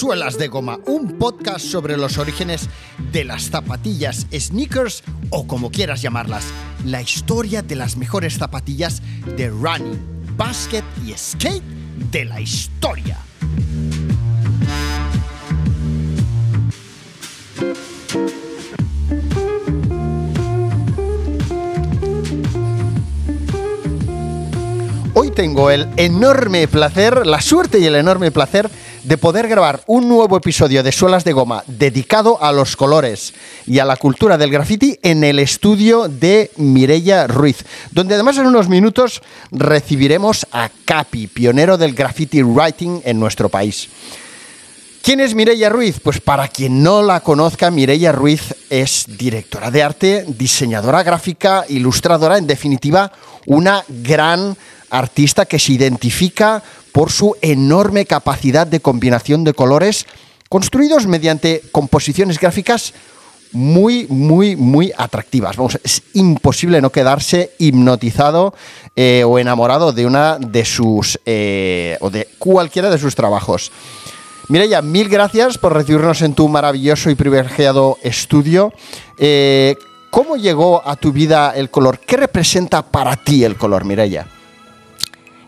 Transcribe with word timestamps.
Suelas 0.00 0.38
de 0.38 0.48
Goma, 0.48 0.78
un 0.86 1.18
podcast 1.18 1.66
sobre 1.66 1.98
los 1.98 2.16
orígenes 2.16 2.70
de 3.12 3.22
las 3.22 3.50
zapatillas, 3.50 4.26
sneakers 4.32 5.02
o 5.28 5.46
como 5.46 5.70
quieras 5.70 6.00
llamarlas. 6.00 6.46
La 6.86 7.02
historia 7.02 7.60
de 7.60 7.76
las 7.76 7.98
mejores 7.98 8.38
zapatillas 8.38 9.02
de 9.36 9.50
running, 9.50 10.00
basket 10.38 10.84
y 11.06 11.12
skate 11.12 11.62
de 12.10 12.24
la 12.24 12.40
historia. 12.40 13.18
Hoy 25.12 25.30
tengo 25.32 25.70
el 25.70 25.86
enorme 25.98 26.66
placer, 26.68 27.26
la 27.26 27.42
suerte 27.42 27.80
y 27.80 27.84
el 27.84 27.96
enorme 27.96 28.30
placer 28.30 28.70
de 29.02 29.18
poder 29.18 29.48
grabar 29.48 29.82
un 29.86 30.08
nuevo 30.08 30.36
episodio 30.36 30.82
de 30.82 30.92
Suelas 30.92 31.24
de 31.24 31.32
Goma 31.32 31.64
dedicado 31.66 32.42
a 32.42 32.52
los 32.52 32.76
colores 32.76 33.34
y 33.66 33.78
a 33.78 33.84
la 33.84 33.96
cultura 33.96 34.36
del 34.38 34.50
graffiti 34.50 34.98
en 35.02 35.24
el 35.24 35.38
estudio 35.38 36.08
de 36.08 36.50
Mirella 36.56 37.26
Ruiz, 37.26 37.64
donde 37.92 38.14
además 38.14 38.38
en 38.38 38.46
unos 38.46 38.68
minutos 38.68 39.22
recibiremos 39.50 40.46
a 40.52 40.70
Capi, 40.84 41.26
pionero 41.26 41.78
del 41.78 41.94
graffiti 41.94 42.42
writing 42.42 43.00
en 43.04 43.18
nuestro 43.18 43.48
país. 43.48 43.88
¿Quién 45.02 45.20
es 45.20 45.34
Mireia 45.34 45.70
Ruiz? 45.70 45.98
Pues 45.98 46.20
para 46.20 46.46
quien 46.48 46.82
no 46.82 47.02
la 47.02 47.20
conozca, 47.20 47.70
Mireia 47.70 48.12
Ruiz 48.12 48.54
es 48.68 49.06
directora 49.08 49.70
de 49.70 49.82
arte, 49.82 50.24
diseñadora 50.28 51.02
gráfica, 51.02 51.64
ilustradora, 51.70 52.36
en 52.36 52.46
definitiva, 52.46 53.10
una 53.46 53.82
gran 53.88 54.54
artista 54.90 55.46
que 55.46 55.58
se 55.58 55.72
identifica 55.72 56.62
por 56.92 57.10
su 57.10 57.34
enorme 57.40 58.04
capacidad 58.04 58.66
de 58.66 58.80
combinación 58.80 59.42
de 59.42 59.54
colores 59.54 60.04
construidos 60.50 61.06
mediante 61.06 61.62
composiciones 61.72 62.38
gráficas 62.38 62.92
muy, 63.52 64.06
muy, 64.10 64.54
muy 64.54 64.92
atractivas. 64.98 65.56
Es 65.82 66.02
imposible 66.12 66.82
no 66.82 66.90
quedarse 66.90 67.52
hipnotizado 67.58 68.52
eh, 68.96 69.24
o 69.26 69.38
enamorado 69.38 69.92
de 69.92 70.04
una 70.04 70.36
de 70.38 70.66
sus 70.66 71.18
eh, 71.24 71.96
o 72.02 72.10
de 72.10 72.28
cualquiera 72.38 72.90
de 72.90 72.98
sus 72.98 73.14
trabajos. 73.14 73.72
Mireya, 74.50 74.82
mil 74.82 75.08
gracias 75.08 75.58
por 75.58 75.74
recibirnos 75.74 76.22
en 76.22 76.34
tu 76.34 76.48
maravilloso 76.48 77.08
y 77.08 77.14
privilegiado 77.14 77.98
estudio. 78.02 78.72
Eh, 79.16 79.76
¿Cómo 80.10 80.36
llegó 80.36 80.82
a 80.84 80.96
tu 80.96 81.12
vida 81.12 81.52
el 81.54 81.70
color? 81.70 82.00
¿Qué 82.00 82.16
representa 82.16 82.82
para 82.82 83.14
ti 83.14 83.44
el 83.44 83.54
color, 83.54 83.84
Mireya? 83.84 84.26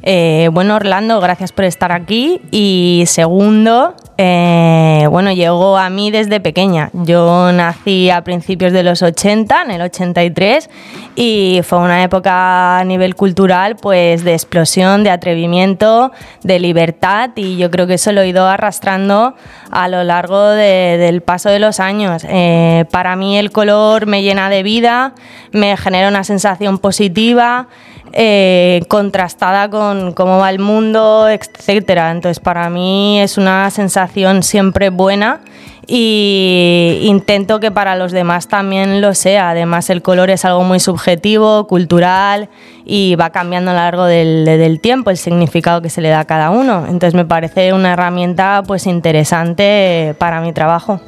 Eh, 0.03 0.51
bueno, 0.53 0.75
Orlando, 0.75 1.21
gracias 1.21 1.53
por 1.53 1.65
estar 1.65 1.93
aquí. 1.93 2.41
Y 2.51 3.05
segundo, 3.07 3.95
eh, 4.19 5.07
bueno, 5.11 5.33
llegó 5.33 5.79
a 5.79 5.89
mí 5.91 6.11
desde 6.11 6.41
pequeña. 6.41 6.91
Yo 6.93 7.53
nací 7.53 8.11
a 8.11 8.23
principios 8.25 8.73
de 8.73 8.83
los 8.83 9.03
80, 9.03 9.63
en 9.63 9.71
el 9.71 9.83
83, 9.83 10.69
y 11.15 11.61
fue 11.63 11.79
una 11.79 12.03
época 12.03 12.79
a 12.79 12.85
nivel 12.85 13.15
cultural, 13.15 13.77
pues 13.77 14.25
de 14.25 14.33
explosión, 14.33 15.05
de 15.05 15.11
atrevimiento, 15.11 16.11
de 16.43 16.59
libertad, 16.59 17.31
y 17.37 17.57
yo 17.57 17.71
creo 17.71 17.87
que 17.87 17.95
eso 17.95 18.11
lo 18.13 18.23
he 18.23 18.29
ido 18.29 18.47
arrastrando 18.47 19.35
a 19.71 19.89
lo 19.89 20.03
largo 20.03 20.49
del 20.49 21.23
paso 21.23 21.49
de 21.49 21.61
los 21.61 21.81
años. 21.81 22.27
Eh, 22.29 22.85
para 22.91 23.15
mí 23.15 23.39
el 23.39 23.53
color 23.53 24.07
me 24.07 24.23
llena 24.23 24.51
de 24.51 24.63
vida, 24.63 25.15
me 25.53 25.77
genera 25.77 26.09
una 26.09 26.25
sensación 26.25 26.79
positiva. 26.79 27.69
Eh, 28.15 28.83
contrastada 28.89 29.71
con 29.71 30.13
cómo 30.13 30.39
va 30.39 30.51
el 30.51 30.59
mundo, 30.59 31.31
etcétera. 31.31 32.11
Entonces, 32.11 32.41
para 32.41 32.69
mí 32.69 33.19
es 33.21 33.39
una 33.39 33.71
sensación 33.71 34.43
siempre 34.43 34.91
buena 34.91 35.41
y 35.87 37.01
intento 37.05 37.59
que 37.59 37.71
para 37.71 37.97
los 37.97 38.13
demás 38.13 38.49
también 38.49 39.01
lo 39.01 39.15
sea. 39.15 39.51
Además, 39.51 39.89
el 39.89 40.03
color 40.03 40.29
es 40.29 40.45
algo 40.45 40.63
muy 40.63 40.79
subjetivo, 40.79 41.67
cultural 41.67 42.51
y 42.85 43.15
va 43.15 43.31
cambiando 43.31 43.71
a 43.71 43.75
lo 43.75 43.81
largo 43.81 44.05
del, 44.05 44.79
tiempo 44.83 45.09
el 45.09 45.17
significado 45.17 45.81
que 45.81 45.89
se 45.89 46.03
le 46.03 46.11
da 46.11 46.21
a 46.21 46.25
cada 46.27 46.51
uno. 46.51 46.85
Entonces, 46.87 47.15
me 47.15 47.25
parece 47.25 47.73
una 47.73 47.95
herramienta 47.95 48.63
pues 48.67 48.87
interesante 48.87 50.15
para 50.19 50.43
mi 50.43 50.53
trabajo. 50.53 51.01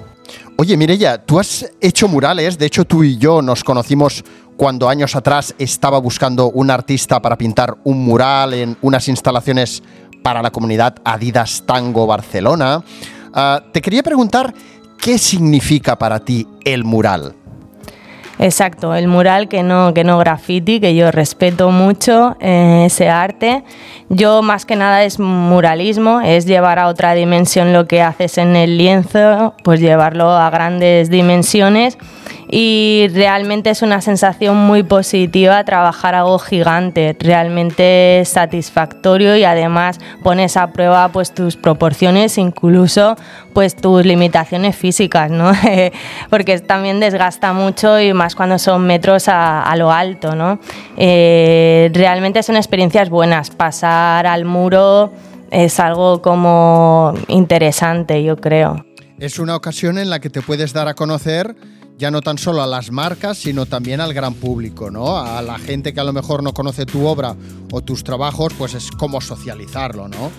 Oye, 0.57 0.77
Mireya, 0.77 1.19
tú 1.19 1.41
has 1.41 1.69
hecho 1.81 2.07
murales, 2.07 2.57
de 2.57 2.67
hecho 2.67 2.85
tú 2.85 3.03
y 3.03 3.19
yo 3.19 3.43
nos 3.43 3.65
conocimos 3.65 4.25
cuando 4.57 4.89
años 4.89 5.17
atrás 5.17 5.55
estaba 5.59 5.99
buscando 5.99 6.51
un 6.51 6.71
artista 6.71 7.21
para 7.21 7.37
pintar 7.37 7.77
un 7.85 8.05
mural 8.05 8.55
en 8.55 8.77
unas 8.83 9.09
instalaciones 9.09 9.83
para 10.23 10.43
la 10.43 10.51
comunidad 10.51 10.97
Adidas 11.05 11.65
Tango 11.67 12.07
Barcelona. 12.07 12.83
Ah, 13.33 13.63
te 13.73 13.83
quería 13.83 14.03
preguntar, 14.03 14.55
¿qué 14.99 15.19
significa 15.19 15.99
para 15.99 16.21
ti 16.21 16.47
el 16.65 16.85
mural? 16.85 17.35
Exacto, 18.39 18.95
el 18.95 19.07
mural 19.07 19.49
que 19.49 19.63
no, 19.63 19.95
que 19.95 20.03
no 20.03 20.19
graffiti, 20.19 20.81
que 20.81 20.95
yo 20.97 21.11
respeto 21.13 21.71
mucho 21.71 22.37
eh, 22.41 22.85
ese 22.87 23.09
arte. 23.09 23.63
Yo 24.09 24.43
más 24.43 24.67
que 24.67 24.77
nada 24.77 25.05
es 25.05 25.21
muralismo, 25.21 26.21
es 26.21 26.45
llevar 26.45 26.79
a 26.79 26.89
otra 26.89 27.15
dimensión 27.15 27.73
lo 27.73 27.87
que 27.87 28.03
haces 28.03 28.39
en 28.39 28.57
el 28.57 28.77
lienzo, 28.77 29.55
pues 29.63 29.81
llevarlo 29.81 30.31
a 30.31 30.51
grandes 30.51 31.11
dimensiones 31.11 31.97
y 32.49 33.07
realmente 33.13 33.71
es 33.71 33.83
una 33.83 34.01
sensación 34.01 34.57
muy 34.57 34.83
positiva 34.83 35.65
trabajar 35.65 36.15
algo 36.15 36.39
gigante, 36.39 37.17
realmente 37.19 38.23
satisfactorio 38.25 39.37
y 39.37 39.45
además 39.45 39.99
pones 40.23 40.57
a 40.57 40.73
prueba 40.73 41.09
pues 41.09 41.33
tus 41.33 41.57
proporciones, 41.57 42.39
incluso 42.39 43.17
pues 43.53 43.77
tus 43.77 44.05
limitaciones 44.05 44.77
físicas, 44.77 45.31
¿no? 45.31 45.53
Porque 46.31 46.59
también 46.61 47.01
desgasta 47.01 47.53
mucho 47.53 48.01
y 48.01 48.13
más 48.13 48.35
cuando 48.35 48.59
son 48.59 48.87
metros 48.87 49.29
a, 49.29 49.75
lo 49.77 49.91
alto, 49.91 50.35
¿no? 50.35 50.61
Eh, 50.97 51.91
realmente 51.93 52.43
son 52.43 52.57
experiencias 52.57 53.11
buenas, 53.11 53.51
pasar 53.51 54.27
al 54.27 54.45
muro 54.45 55.13
es 55.51 55.79
algo 55.79 56.21
como 56.21 57.15
interesante, 57.29 58.23
yo 58.25 58.37
creo. 58.37 58.85
Es 59.19 59.39
una 59.39 59.55
ocasión 59.55 59.99
en 59.99 60.11
la 60.11 60.19
que 60.19 60.29
te 60.29 60.43
puedes 60.43 60.73
dar 60.73 60.89
a 60.89 60.95
conocer 60.95 61.55
ya 61.97 62.11
no 62.11 62.21
tan 62.21 62.39
solo 62.39 62.63
a 62.63 62.67
las 62.67 62.91
marcas, 62.91 63.39
sino 63.39 63.67
también 63.67 64.01
al 64.01 64.13
gran 64.13 64.35
público, 64.35 64.91
¿no? 64.91 65.19
A 65.19 65.43
la 65.43 65.59
gente 65.59 65.95
que 65.95 66.01
a 66.01 66.05
lo 66.05 66.13
mejor 66.13 66.43
no 66.43 66.53
conoce 66.53 66.87
tu 66.87 67.07
obra 67.07 67.37
o 67.71 67.81
tus 67.81 68.03
trabajos, 68.03 68.53
pues 68.59 68.75
es 68.75 68.91
como 68.91 69.21
socializarlo, 69.21 70.09
¿no? 70.09 70.31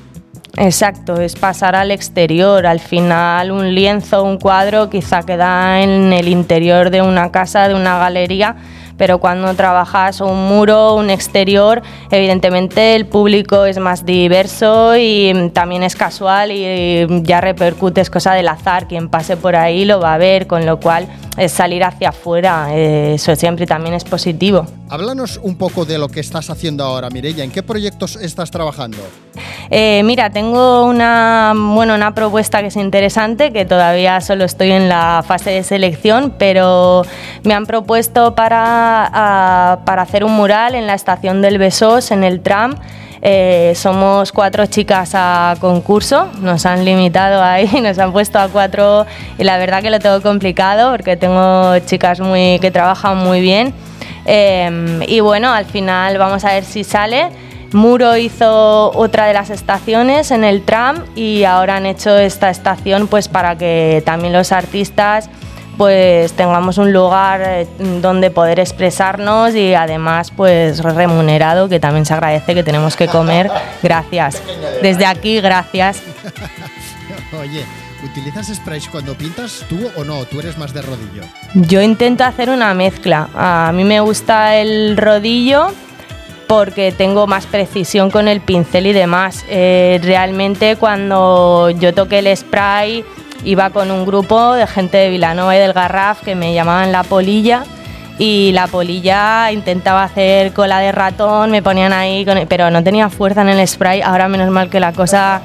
Exacto, 0.57 1.19
es 1.19 1.35
pasar 1.35 1.75
al 1.75 1.91
exterior. 1.91 2.65
Al 2.65 2.79
final, 2.79 3.51
un 3.51 3.73
lienzo, 3.73 4.23
un 4.23 4.37
cuadro, 4.37 4.89
quizá 4.89 5.23
queda 5.23 5.81
en 5.81 6.13
el 6.13 6.27
interior 6.27 6.89
de 6.89 7.01
una 7.01 7.31
casa, 7.31 7.67
de 7.67 7.73
una 7.73 7.97
galería, 7.97 8.55
pero 8.97 9.19
cuando 9.19 9.53
trabajas 9.53 10.21
un 10.21 10.47
muro, 10.47 10.95
un 10.95 11.09
exterior, 11.09 11.81
evidentemente 12.11 12.95
el 12.95 13.05
público 13.05 13.65
es 13.65 13.77
más 13.79 14.05
diverso 14.05 14.95
y 14.97 15.51
también 15.53 15.83
es 15.83 15.95
casual 15.95 16.51
y 16.51 17.05
ya 17.23 17.41
repercute, 17.41 18.01
es 18.01 18.09
cosa 18.09 18.33
del 18.33 18.47
azar, 18.47 18.87
quien 18.87 19.09
pase 19.09 19.37
por 19.37 19.55
ahí 19.55 19.85
lo 19.85 19.99
va 19.99 20.13
a 20.13 20.17
ver, 20.17 20.47
con 20.47 20.65
lo 20.65 20.79
cual 20.79 21.07
es 21.37 21.51
salir 21.51 21.83
hacia 21.83 22.09
afuera, 22.09 22.67
eh, 22.71 23.15
eso 23.15 23.35
siempre 23.35 23.65
también 23.65 23.93
es 23.93 24.03
positivo. 24.03 24.65
Háblanos 24.87 25.39
un 25.41 25.57
poco 25.57 25.83
de 25.83 25.97
lo 25.97 26.07
que 26.07 26.19
estás 26.19 26.49
haciendo 26.49 26.83
ahora, 26.83 27.09
Mireya, 27.09 27.43
¿en 27.43 27.51
qué 27.51 27.63
proyectos 27.63 28.15
estás 28.17 28.51
trabajando? 28.51 28.97
Eh, 29.71 30.03
mira, 30.03 30.29
tengo 30.29 30.85
una, 30.85 31.53
bueno, 31.55 31.95
una 31.95 32.13
propuesta 32.13 32.61
que 32.61 32.67
es 32.67 32.75
interesante, 32.75 33.51
que 33.51 33.65
todavía 33.65 34.21
solo 34.21 34.45
estoy 34.45 34.71
en 34.71 34.87
la 34.87 35.23
fase 35.27 35.49
de 35.49 35.63
selección, 35.63 36.35
pero 36.37 37.01
me 37.43 37.53
han 37.55 37.65
propuesto 37.65 38.35
para, 38.35 38.84
para 39.85 40.01
hacer 40.01 40.23
un 40.23 40.33
mural 40.33 40.75
en 40.75 40.87
la 40.87 40.93
estación 40.93 41.41
del 41.41 41.57
Besós, 41.57 42.11
en 42.11 42.23
el 42.23 42.41
tram. 42.41 42.75
Eh, 43.21 43.73
somos 43.75 44.31
cuatro 44.31 44.67
chicas 44.67 45.11
a 45.15 45.55
concurso, 45.59 46.29
nos 46.41 46.65
han 46.65 46.85
limitado 46.85 47.41
ahí, 47.41 47.67
nos 47.81 47.97
han 47.97 48.11
puesto 48.11 48.37
a 48.37 48.49
cuatro 48.49 49.05
y 49.37 49.43
la 49.43 49.57
verdad 49.57 49.81
que 49.81 49.89
lo 49.89 49.99
tengo 49.99 50.21
complicado 50.21 50.91
porque 50.91 51.17
tengo 51.17 51.79
chicas 51.79 52.19
muy, 52.19 52.59
que 52.59 52.69
trabajan 52.69 53.17
muy 53.17 53.41
bien. 53.41 53.73
Eh, 54.25 54.99
y 55.07 55.19
bueno, 55.21 55.51
al 55.51 55.65
final 55.65 56.17
vamos 56.17 56.45
a 56.45 56.49
ver 56.49 56.65
si 56.65 56.83
sale. 56.83 57.29
Muro 57.73 58.15
hizo 58.15 58.91
otra 58.95 59.25
de 59.25 59.33
las 59.33 59.49
estaciones 59.49 60.31
en 60.31 60.43
el 60.43 60.61
tram 60.63 61.03
y 61.15 61.43
ahora 61.43 61.77
han 61.77 61.85
hecho 61.85 62.17
esta 62.17 62.49
estación 62.49 63.07
pues 63.07 63.27
para 63.27 63.57
que 63.57 64.01
también 64.05 64.33
los 64.33 64.51
artistas 64.51 65.29
pues 65.77 66.33
tengamos 66.33 66.77
un 66.77 66.93
lugar 66.93 67.41
eh, 67.43 67.67
donde 68.01 68.31
poder 68.31 68.59
expresarnos 68.59 69.55
y 69.55 69.73
además 69.73 70.31
pues 70.35 70.79
remunerado 70.83 71.69
que 71.69 71.79
también 71.79 72.05
se 72.05 72.13
agradece 72.13 72.53
que 72.53 72.63
tenemos 72.63 72.95
que 72.95 73.07
comer 73.07 73.49
gracias 73.83 74.41
desde 74.81 75.05
aquí 75.05 75.41
gracias 75.41 76.01
oye 77.39 77.63
¿Utilizas 78.03 78.47
sprays 78.53 78.87
cuando 78.87 79.15
pintas 79.15 79.65
tú 79.67 79.79
o 79.95 80.03
no? 80.03 80.25
¿Tú 80.25 80.39
eres 80.39 80.59
más 80.59 80.73
de 80.75 80.83
rodillo? 80.83 81.23
Yo 81.55 81.81
intento 81.81 82.23
hacer 82.23 82.51
una 82.51 82.75
mezcla. 82.75 83.29
A 83.33 83.71
mí 83.73 83.83
me 83.83 83.99
gusta 83.99 84.57
el 84.57 84.95
rodillo, 84.95 85.71
porque 86.47 86.91
tengo 86.91 87.27
más 87.27 87.45
precisión 87.45 88.11
con 88.11 88.27
el 88.27 88.41
pincel 88.41 88.87
y 88.87 88.93
demás. 88.93 89.43
Eh, 89.49 89.99
realmente 90.03 90.75
cuando 90.75 91.69
yo 91.71 91.93
toqué 91.93 92.19
el 92.19 92.35
spray 92.37 93.03
iba 93.43 93.69
con 93.69 93.91
un 93.91 94.05
grupo 94.05 94.53
de 94.53 94.67
gente 94.67 94.97
de 94.97 95.09
Vilanova 95.09 95.55
y 95.55 95.59
del 95.59 95.73
Garraf 95.73 96.21
que 96.21 96.35
me 96.35 96.53
llamaban 96.53 96.91
La 96.91 97.03
Polilla 97.03 97.63
y 98.17 98.51
la 98.53 98.67
polilla 98.67 99.51
intentaba 99.51 100.03
hacer 100.03 100.53
cola 100.53 100.79
de 100.79 100.91
ratón, 100.91 101.51
me 101.51 101.61
ponían 101.61 101.91
ahí, 101.91 102.25
pero 102.47 102.69
no 102.71 102.83
tenía 102.83 103.09
fuerza 103.09 103.41
en 103.41 103.49
el 103.49 103.67
spray. 103.67 104.01
Ahora 104.01 104.27
menos 104.27 104.49
mal 104.49 104.69
que 104.69 104.79
la 104.79 104.93
cosa 104.93 105.41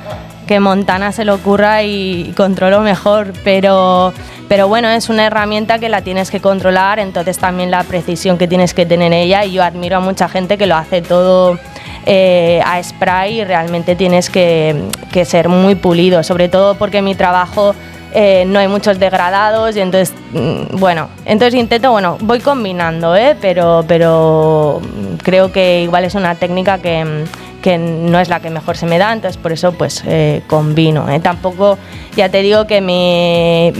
que 0.46 0.60
Montana 0.60 1.12
se 1.12 1.24
le 1.24 1.32
ocurra 1.32 1.82
y, 1.82 2.32
controlo 2.36 2.80
mejor, 2.80 3.32
pero, 3.44 4.12
pero 4.48 4.68
bueno, 4.68 4.88
es 4.88 5.08
una 5.08 5.26
herramienta 5.26 5.78
que 5.78 5.88
la 5.88 6.02
tienes 6.02 6.30
que 6.30 6.40
controlar, 6.40 6.98
entonces 6.98 7.38
también 7.38 7.70
la 7.70 7.84
precisión 7.84 8.36
que 8.36 8.48
tienes 8.48 8.74
que 8.74 8.84
tener 8.84 9.12
ella 9.12 9.44
y 9.44 9.52
yo 9.52 9.62
admiro 9.62 9.98
a 9.98 10.00
mucha 10.00 10.28
gente 10.28 10.58
que 10.58 10.66
lo 10.66 10.76
hace 10.76 11.02
todo 11.02 11.58
eh, 12.06 12.60
a 12.64 12.82
spray 12.82 13.44
realmente 13.44 13.96
tienes 13.96 14.30
que, 14.30 14.88
que 15.12 15.24
ser 15.24 15.48
muy 15.48 15.74
pulido, 15.74 16.22
sobre 16.22 16.48
todo 16.48 16.74
porque 16.74 17.02
mi 17.02 17.14
trabajo 17.14 17.74
eh, 18.12 18.44
no 18.46 18.58
hay 18.58 18.66
muchos 18.66 18.98
degradados 18.98 19.76
y 19.76 19.80
entonces, 19.80 20.14
mm, 20.32 20.78
bueno, 20.78 21.08
entonces 21.24 21.58
intento, 21.58 21.92
bueno, 21.92 22.18
voy 22.20 22.40
combinando, 22.40 23.14
¿eh? 23.14 23.36
pero, 23.40 23.84
pero 23.86 24.80
creo 25.22 25.52
que 25.52 25.82
igual 25.82 26.04
es 26.04 26.16
una 26.16 26.34
técnica 26.34 26.78
que, 26.78 27.24
que 27.62 27.78
no 27.78 28.18
es 28.18 28.28
la 28.28 28.40
que 28.40 28.50
mejor 28.50 28.76
se 28.76 28.86
me 28.86 28.98
da, 28.98 29.12
entonces 29.12 29.40
por 29.40 29.52
eso 29.52 29.72
pues 29.72 30.02
eh, 30.06 30.42
combino. 30.48 31.08
¿eh? 31.08 31.20
Tampoco, 31.20 31.78
ya 32.16 32.28
te 32.28 32.42
digo 32.42 32.66
que 32.66 32.80
mi, 32.80 33.70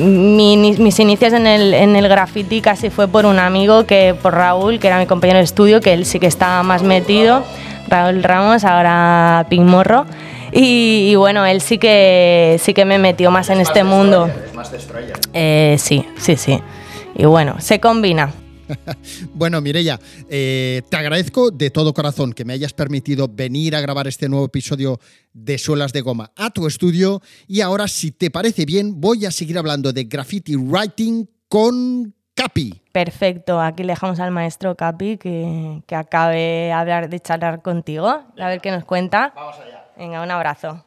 mis 0.78 1.00
inicios 1.00 1.32
en 1.32 1.48
el, 1.48 1.74
en 1.74 1.96
el 1.96 2.08
graffiti 2.08 2.60
casi 2.60 2.88
fue 2.88 3.08
por 3.08 3.26
un 3.26 3.40
amigo, 3.40 3.84
que 3.84 4.14
por 4.14 4.34
Raúl, 4.34 4.78
que 4.78 4.86
era 4.86 4.98
mi 5.00 5.06
compañero 5.06 5.38
de 5.38 5.44
estudio, 5.44 5.80
que 5.80 5.92
él 5.92 6.04
sí 6.04 6.20
que 6.20 6.28
estaba 6.28 6.62
más 6.62 6.84
metido, 6.84 7.42
Raúl 7.90 8.22
Ramos, 8.22 8.64
ahora 8.64 9.46
Pink 9.50 9.64
Morro. 9.64 10.06
Y, 10.52 11.14
bueno, 11.14 11.46
él 11.46 11.60
sí 11.60 11.78
que 11.78 12.56
sí 12.60 12.74
que 12.74 12.84
me 12.84 12.98
metió 12.98 13.30
más 13.30 13.50
en 13.50 13.60
este 13.60 13.84
mundo. 13.84 14.30
más 14.54 14.72
eh, 15.32 15.76
sí, 15.78 16.04
sí, 16.16 16.36
sí. 16.36 16.60
Y 17.16 17.24
bueno, 17.24 17.60
se 17.60 17.78
combina. 17.80 18.32
bueno, 19.34 19.60
Mirella, 19.60 19.98
eh, 20.28 20.82
te 20.88 20.96
agradezco 20.96 21.50
de 21.50 21.70
todo 21.70 21.92
corazón 21.92 22.32
que 22.32 22.44
me 22.44 22.52
hayas 22.52 22.72
permitido 22.72 23.28
venir 23.28 23.74
a 23.74 23.80
grabar 23.80 24.06
este 24.06 24.28
nuevo 24.28 24.46
episodio 24.46 25.00
de 25.32 25.58
Suelas 25.58 25.92
de 25.92 26.00
Goma 26.00 26.32
a 26.36 26.50
tu 26.50 26.66
estudio. 26.66 27.20
Y 27.46 27.60
ahora, 27.60 27.88
si 27.88 28.12
te 28.12 28.30
parece 28.30 28.64
bien, 28.64 29.00
voy 29.00 29.26
a 29.26 29.30
seguir 29.30 29.58
hablando 29.58 29.92
de 29.92 30.04
graffiti 30.04 30.56
writing 30.56 31.26
con 31.48 32.14
Capi. 32.40 32.80
Perfecto, 32.90 33.60
aquí 33.60 33.82
le 33.82 33.92
dejamos 33.92 34.18
al 34.18 34.30
maestro 34.30 34.74
Capi 34.74 35.18
que, 35.18 35.82
que 35.86 35.94
acabe 35.94 36.38
de 36.38 36.72
hablar, 36.72 37.10
de 37.10 37.20
charlar 37.20 37.60
contigo, 37.60 38.08
a 38.08 38.48
ver 38.48 38.62
qué 38.62 38.70
nos 38.70 38.86
cuenta. 38.86 39.34
Vamos 39.36 39.56
allá. 39.58 39.84
Venga, 39.98 40.22
un 40.22 40.30
abrazo. 40.30 40.82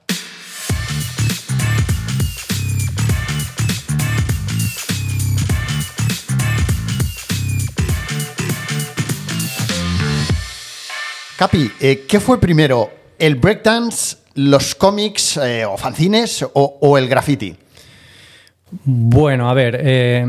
Capi, 11.37 11.71
eh, 11.79 12.05
¿qué 12.09 12.19
fue 12.19 12.39
primero? 12.39 12.89
¿El 13.19 13.35
breakdance, 13.35 14.17
los 14.33 14.73
cómics 14.73 15.37
eh, 15.37 15.65
o 15.65 15.77
fanzines 15.77 16.43
o, 16.51 16.97
el 16.97 17.07
graffiti? 17.07 17.55
Bueno, 18.85 19.47
a 19.51 19.53
ver, 19.53 19.79
eh, 19.83 20.25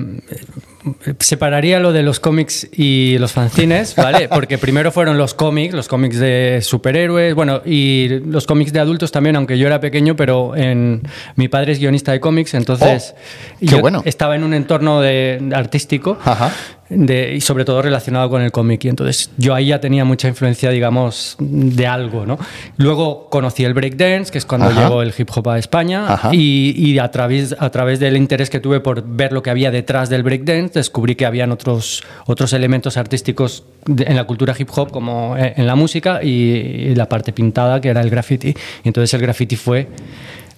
separaría 1.18 1.78
lo 1.78 1.92
de 1.92 2.02
los 2.02 2.20
cómics 2.20 2.68
y 2.72 3.16
los 3.18 3.32
fanzines, 3.32 3.94
¿vale? 3.96 4.28
Porque 4.32 4.58
primero 4.58 4.92
fueron 4.92 5.18
los 5.18 5.34
cómics, 5.34 5.74
los 5.74 5.88
cómics 5.88 6.18
de 6.18 6.60
superhéroes, 6.62 7.34
bueno, 7.34 7.62
y 7.64 8.20
los 8.26 8.46
cómics 8.46 8.72
de 8.72 8.80
adultos 8.80 9.12
también, 9.12 9.36
aunque 9.36 9.58
yo 9.58 9.66
era 9.66 9.80
pequeño, 9.80 10.16
pero 10.16 10.56
en, 10.56 11.02
mi 11.36 11.48
padre 11.48 11.72
es 11.72 11.78
guionista 11.78 12.12
de 12.12 12.20
cómics, 12.20 12.54
entonces 12.54 13.14
oh, 13.16 13.56
yo 13.60 13.80
bueno. 13.80 14.02
estaba 14.04 14.36
en 14.36 14.44
un 14.44 14.54
entorno 14.54 15.00
de, 15.00 15.50
artístico. 15.54 16.18
Ajá 16.24 16.52
y 16.90 17.40
sobre 17.40 17.64
todo 17.64 17.82
relacionado 17.82 18.28
con 18.30 18.42
el 18.42 18.52
cómic. 18.52 18.84
Y 18.84 18.88
entonces 18.88 19.30
yo 19.36 19.54
ahí 19.54 19.66
ya 19.66 19.80
tenía 19.80 20.04
mucha 20.04 20.28
influencia, 20.28 20.70
digamos, 20.70 21.36
de 21.38 21.86
algo, 21.86 22.26
¿no? 22.26 22.38
Luego 22.76 23.28
conocí 23.30 23.64
el 23.64 23.74
breakdance, 23.74 24.30
que 24.30 24.38
es 24.38 24.46
cuando 24.46 24.70
llegó 24.70 25.02
el 25.02 25.12
hip 25.16 25.30
hop 25.34 25.48
a 25.48 25.58
España, 25.58 26.06
y, 26.32 26.98
a, 26.98 27.10
través, 27.10 27.54
a 27.58 27.70
través 27.70 28.00
del 28.00 28.16
interés 28.16 28.50
que 28.50 28.60
tuve 28.60 28.80
por 28.80 29.04
ver 29.06 29.32
lo 29.32 29.42
que 29.42 29.50
había 29.50 29.70
detrás 29.70 30.08
del 30.08 30.22
breakdance, 30.22 30.73
descubrí 30.74 31.14
que 31.14 31.26
habían 31.26 31.52
otros, 31.52 32.02
otros 32.26 32.52
elementos 32.52 32.96
artísticos 32.96 33.64
en 33.86 34.16
la 34.16 34.24
cultura 34.24 34.54
hip 34.58 34.68
hop, 34.74 34.90
como 34.90 35.36
eh, 35.36 35.54
en 35.56 35.66
la 35.66 35.74
música, 35.74 36.22
y, 36.22 36.94
la 36.94 37.08
parte 37.08 37.32
pintada, 37.32 37.80
que 37.80 37.88
era 37.88 38.00
el 38.00 38.10
graffiti. 38.10 38.54
Y 38.82 38.88
entonces 38.88 39.12
el 39.14 39.20
graffiti 39.20 39.56
fue 39.56 39.88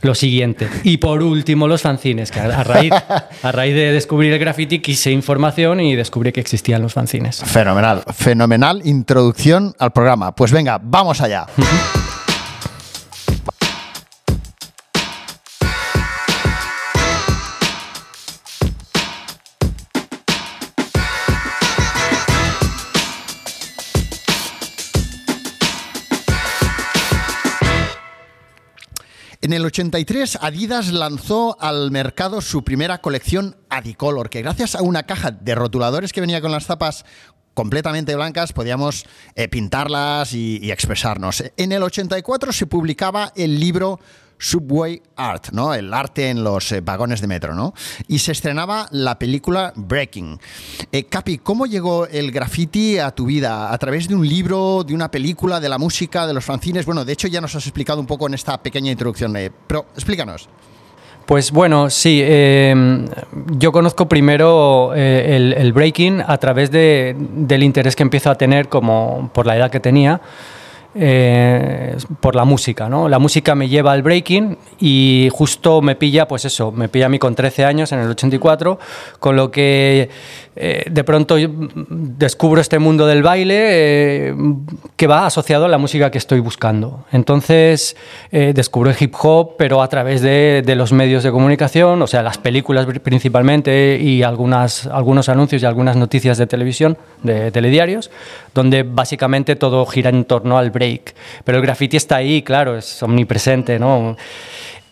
lo 0.03 0.15
siguiente. 0.15 0.69
Y 0.85 0.99
por 0.99 1.23
último, 1.23 1.69
los 1.69 1.83
fanzines, 1.83 2.31
que 2.31 2.41
a 2.41 2.65
raíz, 2.65 2.93
a 3.43 3.53
raíz 3.53 3.75
de 3.75 3.93
descubrir 3.93 4.33
el 4.33 4.39
graffiti 4.39 4.81
quise 4.81 5.11
información 5.11 5.81
y 5.81 5.97
descubrí 5.97 6.33
que 6.33 6.41
existían 6.41 6.83
los 6.83 6.93
fanzines. 6.93 7.43
Fenomenal, 7.45 8.03
fenomenal 8.15 8.83
introducción 8.85 9.75
al 9.79 9.93
programa. 9.93 10.35
Pues 10.35 10.53
venga, 10.53 10.79
vamos 10.83 11.21
allá. 11.21 11.47
En 29.47 29.53
el 29.53 29.65
83, 29.65 30.39
Adidas 30.43 30.93
lanzó 30.93 31.57
al 31.61 31.93
mercado 31.93 32.41
su 32.41 32.65
primera 32.65 32.99
colección 32.99 33.55
Adicolor, 33.69 34.29
que 34.29 34.43
gracias 34.43 34.75
a 34.75 34.83
una 34.83 35.05
caja 35.05 35.31
de 35.31 35.55
rotuladores 35.55 36.13
que 36.13 36.21
venía 36.21 36.41
con 36.41 36.51
las 36.51 36.67
zapas 36.67 37.05
completamente 37.55 38.17
blancas, 38.17 38.53
podíamos 38.53 39.07
eh, 39.37 39.47
pintarlas 39.47 40.33
y, 40.33 40.73
expresarnos. 40.73 41.45
En 41.57 41.71
el 41.71 41.85
84 41.85 42.53
se 42.53 42.67
publicaba 42.67 43.33
el 43.37 43.61
libro 43.61 44.01
Subway 44.39 45.03
Art, 45.17 45.49
¿no? 45.53 45.75
El 45.75 45.93
arte 45.93 46.29
en 46.31 46.45
los 46.45 46.71
eh, 46.73 46.81
vagones 46.81 47.21
de 47.21 47.27
metro, 47.27 47.55
¿no? 47.55 47.73
Y 48.09 48.19
se 48.19 48.33
estrenaba 48.33 48.89
la 48.91 49.19
película 49.19 49.73
Breaking. 49.77 50.39
Eh, 50.93 51.05
Capi, 51.05 51.39
¿cómo 51.39 51.67
llegó 51.67 52.07
el 52.07 52.31
graffiti 52.31 52.99
a 52.99 53.11
tu 53.11 53.27
vida? 53.27 53.73
¿A 53.73 53.79
través 53.79 54.09
de 54.09 54.15
un 54.15 54.27
libro, 54.27 54.85
de 54.85 54.95
una 54.95 55.11
película, 55.11 55.61
de 55.61 55.69
la 55.69 55.79
música, 55.79 56.27
de 56.27 56.35
los 56.35 56.45
fanzines? 56.45 56.85
Bueno, 56.85 57.05
de 57.05 57.13
hecho 57.13 57.29
ya 57.29 57.41
nos 57.41 57.55
has 57.55 57.67
explicado 57.67 58.01
un 58.01 58.07
poco 58.07 58.27
en 58.27 58.35
esta 58.35 58.63
pequeña 58.63 58.91
introducción, 58.91 59.37
eh, 59.37 59.51
pero 59.67 59.87
explícanos. 59.95 60.49
Pues 61.25 61.51
bueno, 61.51 61.91
sí, 61.91 62.23
em, 62.25 63.05
yo 63.59 63.73
conozco 63.73 64.09
primero 64.09 64.95
el, 64.95 65.73
breaking 65.73 66.23
a 66.25 66.39
través 66.39 66.71
del 66.71 67.63
interés 67.65 67.97
que 67.97 68.05
empiezo 68.05 68.31
a 68.31 68.37
tener 68.37 68.69
como 68.69 69.29
por 69.35 69.45
la 69.45 69.57
edad 69.57 69.69
que 69.69 69.81
tenía. 69.81 70.21
Eh, 70.99 71.95
por 72.21 72.35
la 72.35 72.47
música, 72.47 72.89
¿no? 72.89 73.07
La 73.07 73.19
música 73.19 73.55
me 73.55 73.69
lleva 73.69 73.93
al 73.93 74.03
breaking 74.03 74.57
y 74.81 75.29
justo 75.31 75.83
me 75.83 75.95
pilla, 75.95 76.27
pues 76.27 76.47
eso, 76.47 76.73
me 76.73 76.89
pilla 76.89 77.05
a 77.07 77.09
mí 77.11 77.19
con 77.19 77.35
13 77.35 77.67
años 77.67 77.93
en 77.93 77.99
el 77.99 78.09
84, 78.09 78.79
con 79.21 79.37
lo 79.37 79.51
que 79.51 80.09
eh, 80.57 80.85
de 80.91 81.05
pronto 81.05 81.37
descubro 81.39 82.61
este 82.61 82.79
mundo 82.79 83.07
del 83.07 83.23
baile 83.23 83.57
eh, 83.59 84.35
que 84.97 85.07
va 85.07 85.27
asociado 85.27 85.67
a 85.67 85.69
la 85.69 85.79
música 85.79 86.11
que 86.11 86.19
estoy 86.19 86.41
buscando. 86.41 87.05
Entonces 87.13 87.97
descubro 88.31 88.91
el 88.91 88.97
hip 88.99 89.15
hop, 89.23 89.57
pero 89.57 89.83
a 89.83 89.89
través 89.89 90.21
de, 90.21 90.63
los 90.77 90.93
medios 90.93 91.23
de 91.23 91.31
comunicación, 91.31 92.03
o 92.03 92.07
sea, 92.07 92.23
las 92.23 92.39
películas 92.39 92.87
principalmente 93.03 93.99
y 94.01 94.23
algunos 94.23 94.87
anuncios 95.29 95.63
y 95.63 95.67
algunas 95.67 95.97
noticias 95.97 96.39
de 96.39 96.47
televisión, 96.47 96.99
de 97.23 97.51
telediarios, 97.51 98.11
donde 98.55 98.83
básicamente 98.83 99.57
todo 99.57 99.87
gira 99.87 100.11
en 100.11 100.25
torno 100.25 100.59
al 100.59 100.71
break 100.71 100.97
pero 101.45 101.59
el 101.59 101.63
graffiti 101.63 101.97
está 101.97 102.17
ahí, 102.17 102.43
claro, 102.43 102.77
es 102.77 103.03
omnipresente, 103.03 103.79
¿no? 103.79 104.17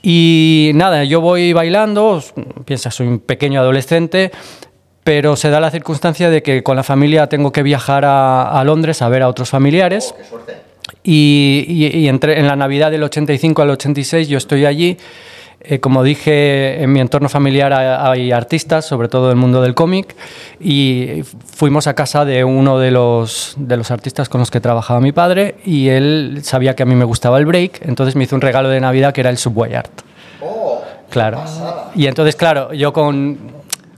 Y 0.03 0.73
nada, 0.75 1.05
yo 1.05 1.21
voy 1.23 1.55
bailando, 1.55 2.23
piensa, 2.67 2.91
soy 2.91 3.07
un 3.07 3.19
pequeño 3.21 3.61
adolescente, 3.61 4.33
pero 5.05 5.37
se 5.37 5.51
da 5.51 5.61
la 5.61 5.71
circunstancia 5.71 6.31
de 6.31 6.43
que 6.43 6.63
con 6.63 6.77
la 6.77 6.83
familia 6.83 7.29
tengo 7.29 7.53
que 7.53 7.63
viajar 7.63 8.05
a, 8.07 8.63
Londres 8.65 9.03
a 9.03 9.09
ver 9.09 9.23
a 9.23 9.29
otros 9.29 9.51
familiares. 9.51 10.15
Oh, 10.33 10.39
y, 11.03 11.67
y, 11.69 12.09
entre, 12.09 12.41
en 12.41 12.47
la 12.47 12.57
Navidad 12.57 12.91
del 12.91 13.03
85 13.03 13.63
al 13.63 13.71
86 13.71 14.29
yo 14.29 14.39
estoy 14.39 14.65
allí 14.65 14.99
eh, 15.67 15.81
como 15.81 16.03
dije, 16.03 16.83
en 16.83 16.93
mi 16.93 17.01
entorno 17.01 17.31
familiar 17.31 17.73
hay 17.73 18.33
artistas, 18.33 18.85
sobre 18.85 19.09
todo 19.09 19.29
del 19.29 19.37
mundo 19.37 19.63
del 19.63 19.75
cómic, 19.75 20.15
y 20.61 21.23
fuimos 21.55 21.87
a 21.87 21.95
casa 21.95 22.27
de 22.27 22.45
uno 22.45 22.79
de 22.79 22.91
los, 22.91 23.55
de 23.57 23.79
los 23.79 23.91
artistas 23.91 24.29
con 24.29 24.41
los 24.41 24.51
que 24.51 24.61
trabajaba 24.61 25.01
mi 25.01 25.13
padre 25.13 25.55
y 25.65 25.89
él 25.89 26.41
sabía 26.43 26.77
que 26.77 26.83
a 26.83 26.87
mí 26.87 26.95
me 26.95 27.07
gustaba 27.07 27.39
el 27.39 27.47
break, 27.47 27.81
entonces 27.87 28.15
me 28.15 28.25
hizo 28.25 28.37
un 28.37 28.43
regalo 28.43 28.69
de 28.69 28.79
Navidad 28.79 29.15
que 29.15 29.23
era 29.23 29.31
el 29.31 29.39
Subway 29.39 29.75
Art. 29.75 30.03
Oh, 30.43 30.83
claro. 31.09 31.43
Y 31.95 32.09
entonces, 32.09 32.37
claro, 32.37 32.75
yo 32.75 32.93
con 32.93 33.39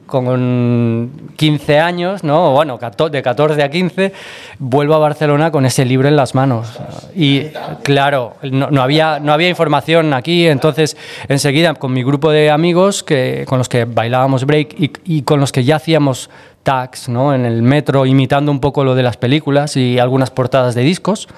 con 0.06 1.10
15 1.36 1.78
años, 1.80 2.24
¿no? 2.24 2.52
bueno, 2.52 2.78
de 3.10 3.22
14 3.22 3.62
a 3.62 3.70
15, 3.70 4.12
vuelvo 4.58 4.94
a 4.94 4.98
Barcelona 4.98 5.50
con 5.50 5.66
ese 5.66 5.84
libro 5.84 6.08
en 6.08 6.16
las 6.16 6.34
manos. 6.34 6.78
Y 7.14 7.42
claro, 7.82 8.34
no, 8.42 8.82
había, 8.82 9.18
no 9.18 9.32
había 9.32 9.48
información 9.48 10.14
aquí, 10.14 10.46
entonces 10.46 10.96
enseguida 11.28 11.74
con 11.74 11.92
mi 11.92 12.02
grupo 12.02 12.30
de 12.30 12.50
amigos 12.50 13.02
que, 13.02 13.44
con 13.46 13.58
los 13.58 13.68
que 13.68 13.84
bailábamos 13.84 14.44
break 14.46 14.76
y, 14.78 15.22
con 15.22 15.40
los 15.40 15.52
que 15.52 15.64
ya 15.64 15.76
hacíamos 15.76 16.30
tags 16.62 17.08
¿no? 17.08 17.34
en 17.34 17.44
el 17.44 17.62
metro, 17.62 18.06
imitando 18.06 18.50
un 18.52 18.60
poco 18.60 18.84
lo 18.84 18.94
de 18.94 19.02
las 19.02 19.16
películas 19.16 19.76
y 19.76 19.98
algunas 19.98 20.30
portadas 20.30 20.74
de 20.74 20.82
discos. 20.82 21.28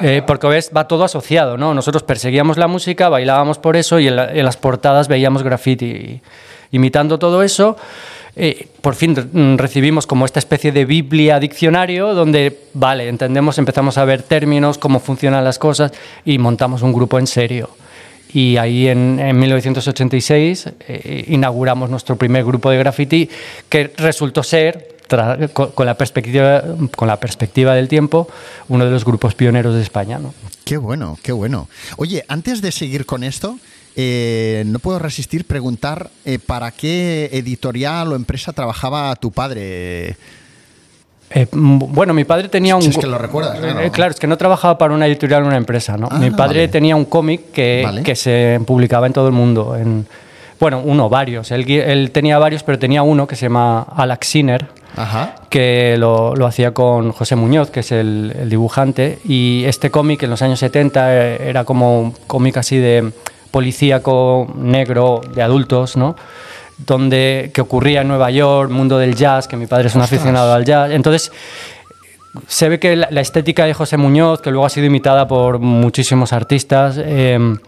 Eh, 0.00 0.22
porque 0.26 0.46
ves, 0.46 0.70
va 0.74 0.88
todo 0.88 1.04
asociado, 1.04 1.58
¿no? 1.58 1.74
Nosotros 1.74 2.04
perseguíamos 2.04 2.56
la 2.56 2.68
música, 2.68 3.10
bailábamos 3.10 3.58
por 3.58 3.76
eso 3.76 3.98
y 3.98 4.08
en, 4.08 4.18
en 4.18 4.44
las 4.46 4.56
portadas 4.56 5.08
veíamos 5.08 5.42
graffiti 5.42 6.22
imitando 6.72 7.18
todo 7.18 7.42
eso, 7.42 7.76
eh, 8.36 8.68
por 8.80 8.94
fin 8.94 9.12
mm, 9.12 9.56
recibimos 9.56 10.06
como 10.06 10.24
esta 10.24 10.38
especie 10.38 10.72
de 10.72 10.84
Biblia 10.84 11.40
diccionario 11.40 12.14
donde, 12.14 12.58
vale, 12.74 13.08
entendemos, 13.08 13.58
empezamos 13.58 13.98
a 13.98 14.04
ver 14.04 14.22
términos, 14.22 14.78
cómo 14.78 15.00
funcionan 15.00 15.44
las 15.44 15.58
cosas 15.58 15.92
y 16.24 16.38
montamos 16.38 16.82
un 16.82 16.92
grupo 16.92 17.18
en 17.18 17.26
serio. 17.26 17.70
Y 18.32 18.56
ahí 18.56 18.86
en, 18.86 19.16
1986 19.38 20.68
eh, 20.86 21.24
inauguramos 21.28 21.90
nuestro 21.90 22.16
primer 22.16 22.44
grupo 22.44 22.70
de 22.70 22.78
graffiti 22.78 23.28
que 23.68 23.92
resultó 23.96 24.44
ser, 24.44 24.96
con, 25.52 25.86
la 25.86 25.96
perspectiva, 25.96 27.74
del 27.74 27.88
tiempo, 27.88 28.28
uno 28.68 28.84
de 28.84 28.92
los 28.92 29.04
grupos 29.04 29.34
pioneros 29.34 29.74
de 29.74 29.82
España. 29.82 30.20
Qué 30.64 30.76
bueno, 30.76 31.18
qué 31.22 31.32
bueno. 31.32 31.68
Oye, 31.96 32.24
antes 32.28 32.62
de 32.62 32.70
seguir 32.70 33.06
con 33.06 33.24
esto, 33.24 33.58
eh, 33.96 34.62
no 34.66 34.78
puedo 34.78 34.98
resistir 34.98 35.44
preguntar 35.44 36.10
eh, 36.24 36.38
para 36.38 36.70
qué 36.70 37.28
editorial 37.32 38.12
o 38.12 38.16
empresa 38.16 38.52
trabajaba 38.52 39.14
tu 39.16 39.32
padre. 39.32 40.16
Eh, 41.32 41.46
bueno, 41.52 42.14
mi 42.14 42.24
padre 42.24 42.48
tenía 42.48 42.76
un... 42.76 42.82
es 42.82 42.98
que 42.98 43.06
lo 43.06 43.18
recuerdas, 43.18 43.58
claro. 43.92 44.12
es 44.12 44.18
que 44.18 44.26
no 44.26 44.36
trabajaba 44.36 44.78
para 44.78 44.94
una 44.94 45.06
editorial 45.06 45.44
o 45.44 45.46
una 45.46 45.56
empresa, 45.56 45.96
¿no? 45.96 46.08
mi 46.18 46.26
ah, 46.26 46.32
padre 46.36 46.66
tenía 46.66 46.96
un 46.96 47.04
cómic 47.04 47.52
que, 47.52 48.02
que, 48.04 48.16
se 48.16 48.60
publicaba 48.66 49.06
en 49.06 49.12
todo 49.12 49.28
el 49.28 49.32
mundo. 49.32 49.76
En, 49.76 50.06
bueno, 50.58 50.82
uno, 50.84 51.08
varios. 51.08 51.52
Él, 51.52 52.10
tenía 52.12 52.38
varios, 52.38 52.62
pero 52.64 52.78
tenía 52.78 53.02
uno 53.02 53.26
que 53.26 53.36
se 53.36 53.46
llama 53.46 53.82
Alaxiner, 53.82 54.68
que 55.48 55.96
lo, 55.98 56.34
lo, 56.34 56.46
hacía 56.46 56.74
con 56.74 57.12
José 57.12 57.36
Muñoz, 57.36 57.70
que 57.70 57.80
es 57.80 57.92
el, 57.92 58.34
el 58.38 58.50
dibujante. 58.50 59.20
Y 59.24 59.62
este 59.66 59.90
cómic 59.90 60.22
en 60.24 60.30
los 60.30 60.42
años 60.42 60.58
70 60.58 61.14
era 61.14 61.64
como 61.64 62.00
un 62.00 62.10
cómic 62.26 62.56
así 62.56 62.76
de 62.76 63.12
policíaco 63.50 64.52
negro 64.56 65.20
de 65.34 65.42
adultos, 65.42 65.96
¿no? 65.96 66.16
Donde, 66.78 67.50
que 67.52 67.60
ocurría 67.60 68.00
en 68.00 68.08
Nueva 68.08 68.30
York, 68.30 68.70
mundo 68.70 68.98
del 68.98 69.14
jazz, 69.14 69.46
que 69.46 69.56
mi 69.56 69.66
padre 69.66 69.88
es 69.88 69.94
un 69.94 70.02
aficionado 70.02 70.52
al 70.54 70.64
jazz. 70.64 70.90
Entonces, 70.90 71.30
se 72.46 72.68
ve 72.68 72.78
que 72.78 72.96
la, 72.96 73.20
estética 73.20 73.64
de 73.64 73.74
José 73.74 73.96
Muñoz, 73.96 74.40
que 74.40 74.50
luego 74.50 74.66
ha 74.66 74.70
sido 74.70 74.86
imitada 74.86 75.26
por 75.26 75.58
muchísimos 75.58 76.32
artistas, 76.32 76.96
em, 76.98 77.58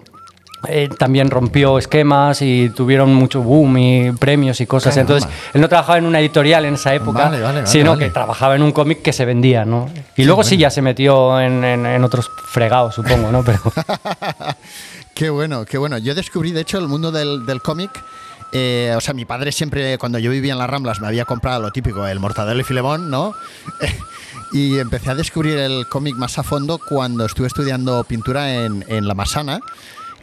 eh, 0.68 0.88
también 0.96 1.28
rompió 1.30 1.78
esquemas 1.78 2.40
y 2.40 2.70
tuvieron 2.70 3.12
mucho 3.12 3.42
boom 3.42 3.78
y 3.78 4.12
premios 4.12 4.60
y 4.60 4.66
cosas. 4.66 4.96
Entonces, 4.96 5.28
él 5.52 5.60
no 5.60 5.68
trabajaba 5.68 5.98
en 5.98 6.06
una 6.06 6.20
editorial 6.20 6.64
en 6.64 6.74
esa 6.74 6.94
época, 6.94 7.32
sino 7.64 7.98
que 7.98 8.10
trabajaba 8.10 8.54
en 8.54 8.62
un 8.62 8.70
cómic 8.70 9.02
que 9.02 9.12
se 9.12 9.24
vendía, 9.24 9.64
¿no? 9.64 9.88
Y 10.16 10.24
luego 10.24 10.44
sí 10.44 10.56
ya 10.56 10.70
se 10.70 10.80
metió 10.80 11.40
en, 11.40 11.64
en 11.64 12.04
otros 12.04 12.30
fregados, 12.46 12.94
supongo, 12.94 13.32
¿no? 13.32 13.42
Pero... 13.42 13.60
Qué 15.14 15.30
bueno, 15.30 15.64
qué 15.64 15.78
bueno. 15.78 15.98
Yo 15.98 16.14
descubrí, 16.14 16.52
de 16.52 16.62
hecho, 16.62 16.78
el 16.78 16.88
mundo 16.88 17.12
del, 17.12 17.62
cómic. 17.62 17.90
Eh, 18.52 18.92
o 18.96 19.00
sea, 19.00 19.14
mi 19.14 19.24
padre 19.24 19.52
siempre, 19.52 19.96
cuando 19.98 20.18
yo 20.18 20.30
vivía 20.30 20.52
en 20.52 20.58
las 20.58 20.68
Ramblas, 20.68 21.00
me 21.00 21.06
había 21.06 21.24
comprado 21.24 21.60
lo 21.60 21.70
típico, 21.70 22.06
el 22.06 22.20
Mortadelo 22.20 22.60
y 22.60 22.64
Filemón, 22.64 23.10
¿no? 23.10 23.34
y 24.52 24.78
empecé 24.78 25.10
a 25.10 25.14
descubrir 25.14 25.58
el 25.58 25.86
cómic 25.88 26.16
más 26.16 26.38
a 26.38 26.42
fondo 26.42 26.78
cuando 26.78 27.24
estuve 27.24 27.46
estudiando 27.46 28.04
pintura 28.04 28.64
en, 28.64 28.84
en 28.88 29.06
La 29.06 29.14
Masana 29.14 29.60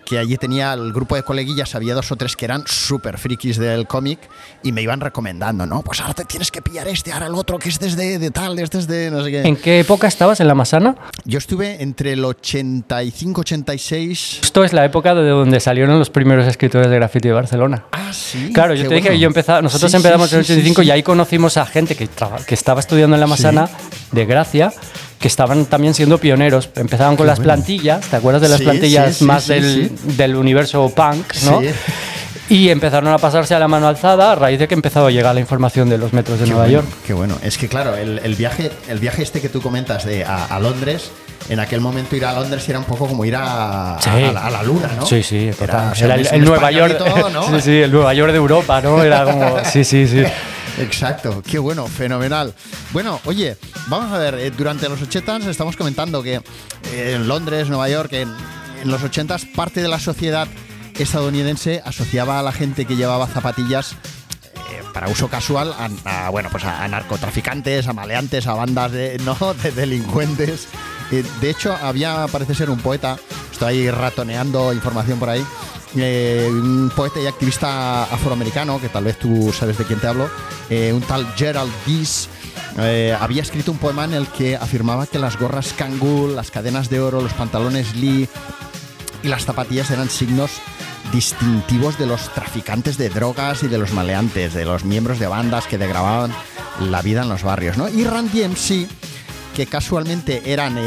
que 0.10 0.18
allí 0.18 0.38
tenía 0.38 0.74
el 0.74 0.92
grupo 0.92 1.16
de 1.16 1.22
coleguillas, 1.22 1.76
había 1.76 1.94
dos 1.94 2.12
o 2.12 2.16
tres 2.16 2.36
que 2.36 2.46
eran 2.46 2.64
súper 2.66 3.20
frikis 3.20 3.60
del 3.60 3.86
cómic 3.86 4.18
y 4.64 4.72
me 4.72 4.82
iban 4.82 5.02
recomendando, 5.02 5.68
¿no? 5.68 5.84
Pues 5.84 6.02
ahora 6.02 6.16
te 6.16 6.26
tienes 6.26 6.50
que 6.50 6.64
pillar 6.64 6.88
este, 6.88 7.12
ahora 7.12 7.28
el 7.28 7.36
otro, 7.36 7.60
que 7.60 7.70
es 7.70 7.80
desde 7.80 8.18
de 8.18 8.32
tal, 8.32 8.58
es 8.58 8.88
de 8.88 9.12
no 9.12 9.24
sé 9.24 9.30
qué. 9.30 9.44
¿En 9.44 9.56
qué 9.56 9.82
época 9.82 10.08
estabas 10.08 10.40
en 10.40 10.48
La 10.48 10.56
Masana? 10.56 10.96
Yo 11.26 11.38
estuve 11.38 11.84
entre 11.84 12.14
el 12.14 12.24
85-86. 12.24 14.40
Esto 14.42 14.64
es 14.64 14.74
la 14.74 14.84
época 14.84 15.14
de 15.14 15.30
donde 15.30 15.60
salieron 15.60 16.00
los 16.00 16.10
primeros 16.10 16.48
escritores 16.48 16.90
de 16.90 16.96
graffiti 16.96 17.28
de 17.28 17.36
Barcelona. 17.36 17.86
Ah, 17.92 18.12
sí. 18.12 18.50
Claro, 18.52 18.74
yo 18.74 18.90
te 18.90 18.96
dije 18.96 19.10
que 19.10 19.20
yo 19.20 19.28
empezaba, 19.28 19.62
nosotros 19.62 19.94
empezamos 19.94 20.34
en 20.34 20.40
el 20.40 20.44
85 20.44 20.82
y 20.82 20.90
ahí 20.90 21.04
conocimos 21.04 21.56
a 21.58 21.68
gente 21.68 21.96
que, 21.96 22.10
que 22.48 22.56
estaba 22.56 22.80
estudiando 22.80 23.16
en 23.16 23.20
La 23.20 23.28
Masana, 23.28 23.70
de 24.12 24.26
Gracia, 24.26 24.74
que 25.20 25.28
estaban 25.28 25.66
también 25.66 25.94
siendo 25.94 26.18
pioneros. 26.18 26.70
Empezaban 26.76 27.18
con 27.18 27.28
las 27.28 27.40
plantillas, 27.40 28.08
¿te 28.08 28.16
acuerdas 28.16 28.42
de 28.42 28.50
las 28.50 28.62
plantillas 28.62 29.22
más 29.22 29.48
del, 29.48 29.92
del, 30.18 30.36
universo 30.36 30.92
punk? 30.96 31.34
¿no? 31.44 31.62
Y 32.48 32.70
empezaron 32.70 33.10
a 33.10 33.18
pasarse 33.20 33.54
a 33.54 33.60
la 33.60 33.68
mano 33.68 33.88
alzada 33.88 34.32
a 34.32 34.36
raíz 34.36 34.58
de 34.58 34.68
que 34.68 34.74
empezó 34.74 35.06
a 35.06 35.12
llegar 35.12 35.36
la 35.36 35.42
información 35.42 35.88
de 35.88 36.00
los 36.00 36.14
metros 36.14 36.40
de 36.40 36.48
Nueva 36.48 36.68
York. 36.68 36.88
Qué 37.06 37.14
bueno. 37.14 37.38
Es 37.44 37.60
que 37.60 37.68
claro, 37.68 37.96
el, 37.96 38.36
viaje, 38.36 38.72
el 38.88 38.98
viaje 38.98 39.22
este 39.22 39.40
que 39.40 39.50
tú 39.50 39.62
comentas 39.62 40.04
de 40.04 40.24
a, 40.26 40.58
Londres, 40.60 41.12
en 41.50 41.60
aquel 41.60 41.82
momento 41.82 42.16
ir 42.16 42.26
a 42.26 42.34
Londres 42.34 42.68
era 42.68 42.80
un 42.80 42.86
poco 42.86 43.06
como 43.08 43.24
ir 43.24 43.36
a, 43.36 43.98
a, 43.98 44.50
la, 44.50 44.64
luna, 44.64 44.90
¿no? 44.96 45.06
Sí, 45.06 45.22
sí, 45.22 45.52
Era, 45.62 45.94
el, 46.16 46.44
Nueva 46.44 46.72
York, 46.72 46.98
sí, 47.52 47.62
sí, 47.62 47.82
el 47.82 47.92
Nueva 47.92 48.14
York 48.16 48.32
de 48.32 48.38
Europa, 48.38 48.82
¿no? 48.82 49.04
Era 49.04 49.26
como, 49.26 49.58
sí, 49.66 49.84
sí, 49.84 50.08
sí. 50.08 50.24
Exacto, 50.80 51.44
qué 51.46 51.60
bueno, 51.60 51.88
fenomenal. 51.88 52.54
Bueno, 52.94 53.20
oye, 53.26 53.58
vamos 53.88 54.14
a 54.14 54.18
ver, 54.18 54.36
eh, 54.36 54.50
durante 54.50 54.88
los 54.88 55.02
80 55.02 55.50
estamos 55.50 55.76
comentando 55.76 56.24
que 56.24 56.36
eh, 56.36 57.14
en 57.16 57.28
Londres, 57.28 57.68
Nueva 57.68 57.90
York, 57.90 58.14
en, 58.14 58.34
los 58.86 59.04
80 59.04 59.38
parte 59.56 59.82
de 59.82 59.90
la 59.90 60.00
sociedad 60.00 60.48
estadounidense 60.98 61.82
asociaba 61.84 62.40
a 62.40 62.44
la 62.44 62.54
gente 62.54 62.86
que 62.86 62.96
llevaba 62.96 63.28
zapatillas 63.28 63.92
eh, 63.92 64.82
para 64.94 65.10
uso 65.10 65.28
casual 65.28 65.76
a, 66.06 66.30
bueno 66.30 66.48
pues 66.50 66.64
a, 66.64 66.88
narcotraficantes, 66.88 67.88
a 67.88 67.94
maleantes, 67.94 68.48
a 68.48 68.54
bandas 68.54 68.94
de, 68.94 69.18
¿no? 69.26 69.36
de 69.62 69.72
delincuentes. 69.72 70.70
de 71.12 71.50
hecho, 71.50 71.76
había, 71.76 72.26
parece 72.32 72.56
ser 72.56 72.70
un 72.70 72.80
poeta, 72.80 73.18
estoy 73.52 73.92
ratoneando 73.92 74.72
información 74.72 75.20
por 75.20 75.28
ahí, 75.28 75.46
eh, 75.96 76.48
un 76.52 76.92
poeta 76.96 77.20
y 77.20 77.26
activista 77.26 78.04
afroamericano, 78.04 78.80
que 78.80 78.90
tal 78.90 79.06
vez 79.06 79.18
tú 79.18 79.52
sabes 79.52 79.78
de 79.78 79.86
quién 79.86 80.00
te 80.00 80.08
hablo, 80.08 80.30
eh, 80.70 80.94
un 80.94 81.02
tal 81.02 81.26
Gerald 81.36 81.72
Dees, 81.86 82.30
eh, 82.78 83.16
había 83.20 83.42
escrito 83.42 83.72
un 83.72 83.80
poema 83.80 84.06
en 84.06 84.14
el 84.14 84.28
que 84.28 84.56
afirmaba 84.56 85.08
que 85.08 85.18
las 85.18 85.40
gorras 85.40 85.74
Kangol, 85.74 86.36
las 86.36 86.52
cadenas 86.52 86.90
de 86.90 87.00
oro, 87.00 87.22
los 87.22 87.34
pantalones 87.34 87.96
Lee 87.96 88.30
y 89.24 89.28
las 89.28 89.46
zapatillas 89.46 89.90
eran 89.90 90.10
signos 90.10 90.52
distintivos 91.12 91.98
de 91.98 92.06
los 92.06 92.32
traficantes 92.36 92.98
de 92.98 93.10
drogas 93.10 93.64
y 93.64 93.68
de 93.68 93.80
los 93.80 93.92
maleantes, 93.92 94.54
de 94.54 94.66
los 94.66 94.86
miembros 94.86 95.18
de 95.18 95.26
bandas 95.26 95.66
que 95.66 95.80
degradaban 95.80 96.32
la 96.80 97.02
vida 97.02 97.24
en 97.24 97.30
los 97.30 97.42
barrios. 97.42 97.78
¿no? 97.78 97.90
Y 97.90 98.04
Randy 98.04 98.48
MC, 98.48 98.88
que 99.56 99.66
casualmente 99.66 100.44
eran 100.46 100.78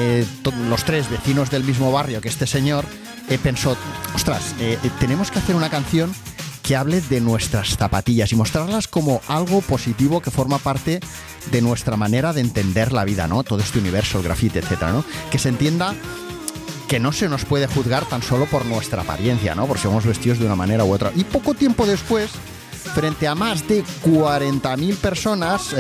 los 0.68 0.84
tres 0.84 1.10
vecinos 1.10 1.50
del 1.50 1.64
mismo 1.64 1.90
barrio 1.90 2.20
que 2.20 2.28
este 2.28 2.46
señor, 2.46 2.86
eh, 3.28 3.38
pensó, 3.42 3.76
ostras, 4.14 4.54
eh, 4.58 4.78
eh, 4.82 4.90
tenemos 5.00 5.30
que 5.30 5.38
hacer 5.38 5.56
una 5.56 5.70
canción 5.70 6.12
que 6.62 6.76
hable 6.76 7.00
de 7.00 7.20
nuestras 7.20 7.76
zapatillas 7.76 8.30
y 8.32 8.36
mostrarlas 8.36 8.86
como 8.88 9.20
algo 9.26 9.60
positivo 9.62 10.20
que 10.20 10.30
forma 10.30 10.58
parte 10.58 11.00
de 11.50 11.62
nuestra 11.62 11.96
manera 11.96 12.32
de 12.32 12.40
entender 12.40 12.92
la 12.92 13.04
vida, 13.04 13.26
¿no? 13.26 13.42
Todo 13.42 13.60
este 13.60 13.78
universo, 13.78 14.18
el 14.18 14.24
grafite, 14.24 14.60
etcétera, 14.60 14.92
¿no? 14.92 15.04
Que 15.30 15.38
se 15.38 15.48
entienda 15.48 15.94
que 16.88 17.00
no 17.00 17.10
se 17.10 17.28
nos 17.28 17.44
puede 17.44 17.66
juzgar 17.66 18.04
tan 18.04 18.22
solo 18.22 18.46
por 18.46 18.64
nuestra 18.66 19.02
apariencia, 19.02 19.54
¿no? 19.54 19.66
Por 19.66 19.78
si 19.78 19.84
somos 19.84 20.04
vestidos 20.04 20.38
de 20.38 20.46
una 20.46 20.54
manera 20.54 20.84
u 20.84 20.92
otra. 20.92 21.10
Y 21.16 21.24
poco 21.24 21.54
tiempo 21.54 21.86
después, 21.86 22.30
frente 22.94 23.26
a 23.26 23.34
más 23.34 23.66
de 23.66 23.82
40.000 24.04 24.96
personas, 24.96 25.74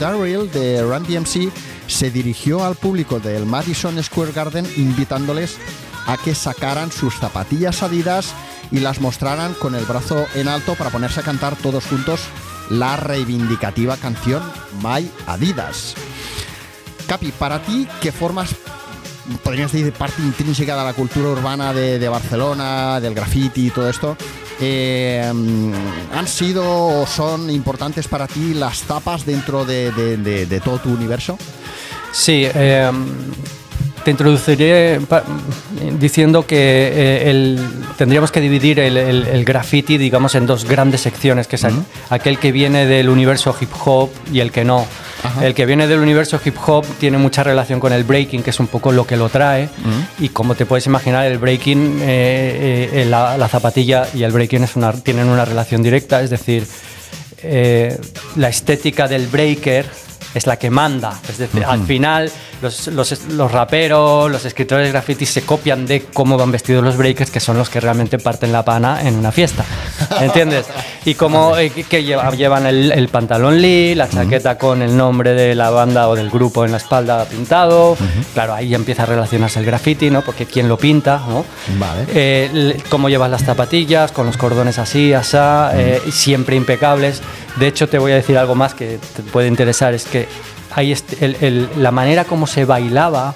Daryl 0.00 0.50
de 0.50 0.82
Run 0.82 1.04
DMC 1.04 1.52
se 1.86 2.10
dirigió 2.10 2.64
al 2.64 2.74
público 2.74 3.20
del 3.20 3.46
Madison 3.46 4.02
Square 4.02 4.32
Garden 4.32 4.66
invitándoles 4.76 5.58
que 6.16 6.34
sacaran 6.34 6.90
sus 6.90 7.14
zapatillas 7.14 7.82
Adidas 7.82 8.32
y 8.70 8.80
las 8.80 9.00
mostraran 9.00 9.54
con 9.54 9.74
el 9.74 9.84
brazo 9.84 10.26
en 10.34 10.48
alto 10.48 10.74
para 10.74 10.90
ponerse 10.90 11.20
a 11.20 11.24
cantar 11.24 11.56
todos 11.56 11.84
juntos 11.84 12.20
la 12.70 12.96
reivindicativa 12.96 13.96
canción 13.96 14.42
My 14.82 15.10
Adidas. 15.26 15.94
Capi, 17.06 17.32
para 17.32 17.62
ti 17.62 17.88
que 18.00 18.12
formas, 18.12 18.54
podrías 19.42 19.72
decir, 19.72 19.92
parte 19.92 20.20
intrínseca 20.22 20.76
de 20.76 20.84
la 20.84 20.92
cultura 20.92 21.28
urbana 21.30 21.72
de, 21.72 22.08
Barcelona, 22.08 23.00
del 23.00 23.14
graffiti 23.14 23.68
y 23.68 23.70
todo 23.70 23.88
esto, 23.88 24.16
eh, 24.60 25.22
¿han 26.12 26.28
sido 26.28 27.00
o 27.00 27.06
son 27.06 27.48
importantes 27.48 28.08
para 28.08 28.26
ti 28.26 28.52
las 28.52 28.82
tapas 28.82 29.24
dentro 29.24 29.64
de, 29.64 30.60
todo 30.62 30.78
tu 30.78 30.92
universo? 30.92 31.38
Sí, 32.12 32.42
eh, 32.44 32.90
te 34.08 34.12
introduciré 34.12 35.00
diciendo 36.00 36.46
que 36.46 36.56
eh, 36.56 37.30
el, 37.30 37.60
tendríamos 37.98 38.32
que 38.32 38.40
dividir 38.40 38.80
el, 38.80 38.96
el- 38.96 39.26
el 39.26 39.44
graffiti, 39.44 39.98
digamos, 39.98 40.34
en 40.34 40.46
dos 40.46 40.64
grandes 40.64 41.02
secciones, 41.02 41.46
que 41.46 41.56
es 41.56 41.64
aqu- 41.64 41.82
aquel 42.08 42.38
que 42.38 42.50
viene 42.50 42.86
del 42.86 43.10
universo 43.10 43.54
hip 43.60 43.68
hop 43.84 44.08
y 44.32 44.40
el 44.40 44.50
que 44.50 44.64
no. 44.64 44.86
El 45.42 45.52
que 45.52 45.66
viene 45.66 45.86
del 45.86 45.98
universo 45.98 46.40
hip 46.42 46.56
hop 46.66 46.86
tiene 46.98 47.18
mucha 47.18 47.42
relación 47.42 47.80
con 47.80 47.92
el 47.92 48.04
breaking, 48.04 48.42
que 48.42 48.48
es 48.48 48.60
un 48.60 48.68
poco 48.68 48.92
lo 48.92 49.06
que 49.06 49.18
lo 49.18 49.28
trae. 49.28 49.68
Y 50.18 50.30
como 50.30 50.54
te 50.54 50.64
puedes 50.64 50.86
imaginar, 50.86 51.26
el 51.26 51.36
breaking, 51.36 51.98
eh, 52.00 52.88
eh, 52.94 53.04
la, 53.04 53.36
la 53.36 53.48
zapatilla 53.48 54.06
y 54.14 54.22
el 54.22 54.32
breaking 54.32 54.64
es 54.64 54.74
una, 54.74 54.90
tienen 54.94 55.28
una 55.28 55.44
relación 55.44 55.82
directa, 55.82 56.22
es 56.22 56.30
decir, 56.30 56.66
la 58.36 58.48
estética 58.48 59.06
del 59.06 59.26
breaker 59.26 59.84
es 60.34 60.46
la 60.46 60.56
que 60.56 60.70
manda. 60.70 61.18
Es 61.28 61.38
decir, 61.38 61.64
al 61.64 61.84
final 61.84 62.30
los, 62.62 62.86
los- 62.88 63.24
los 63.28 63.50
raperos, 63.52 64.30
los 64.30 64.44
escritores 64.44 64.86
de 64.86 64.92
graffiti 64.92 65.26
se 65.26 65.42
copian 65.42 65.86
de 65.86 66.02
cómo 66.12 66.36
van 66.36 66.50
vestidos 66.52 66.82
los 66.84 66.96
breakers, 66.96 67.30
que 67.30 67.40
son 67.40 67.56
los 67.58 67.68
que 67.70 67.80
realmente 67.80 68.18
parten 68.18 68.52
la 68.52 68.64
pana 68.64 69.00
en 69.06 69.14
una 69.16 69.32
fiesta. 69.32 69.64
¿Entiendes? 70.20 70.66
Y 71.04 71.14
como 71.14 71.56
eh, 71.56 71.70
que- 71.70 72.04
lleva- 72.04 72.30
llevan 72.32 72.66
el, 72.66 72.92
el 72.92 73.08
pantalón 73.08 73.60
Lee, 73.60 73.94
la 73.94 74.08
chaqueta 74.08 74.58
con 74.58 74.82
el 74.82 74.96
nombre 74.96 75.32
de 75.32 75.54
la 75.54 75.70
banda 75.70 76.08
o 76.08 76.14
del 76.14 76.30
grupo 76.30 76.64
en 76.64 76.72
la 76.72 76.76
espalda 76.78 77.24
pintado. 77.24 77.96
Claro, 78.34 78.54
ahí 78.54 78.68
ya 78.68 78.76
empieza 78.76 79.04
a 79.04 79.06
relacionarse 79.06 79.58
el 79.60 79.64
graffiti, 79.66 80.10
¿no? 80.10 80.22
Porque 80.22 80.46
quién 80.46 80.68
lo 80.68 80.76
pinta, 80.76 81.22
¿no? 81.28 81.44
Vale. 81.78 82.04
Eh, 82.14 82.76
cómo 82.88 83.08
llevas 83.08 83.30
las 83.30 83.44
zapatillas, 83.44 84.12
con 84.12 84.26
los 84.26 84.36
cordones 84.36 84.78
así, 84.78 85.12
asá, 85.12 85.72
eh, 85.74 86.00
siempre 86.10 86.56
impecables. 86.56 87.20
De 87.56 87.66
hecho, 87.66 87.88
te 87.88 87.98
voy 87.98 88.12
a 88.12 88.16
decir 88.16 88.36
algo 88.38 88.54
más 88.54 88.74
que 88.74 88.98
te 89.16 89.22
puede 89.22 89.48
interesar, 89.48 89.94
es 89.94 90.04
que 90.04 90.17
hay 90.74 90.92
este- 90.92 91.24
el- 91.24 91.36
el- 91.40 91.68
la 91.76 91.90
manera 91.90 92.24
como 92.24 92.46
se 92.46 92.64
bailaba 92.64 93.34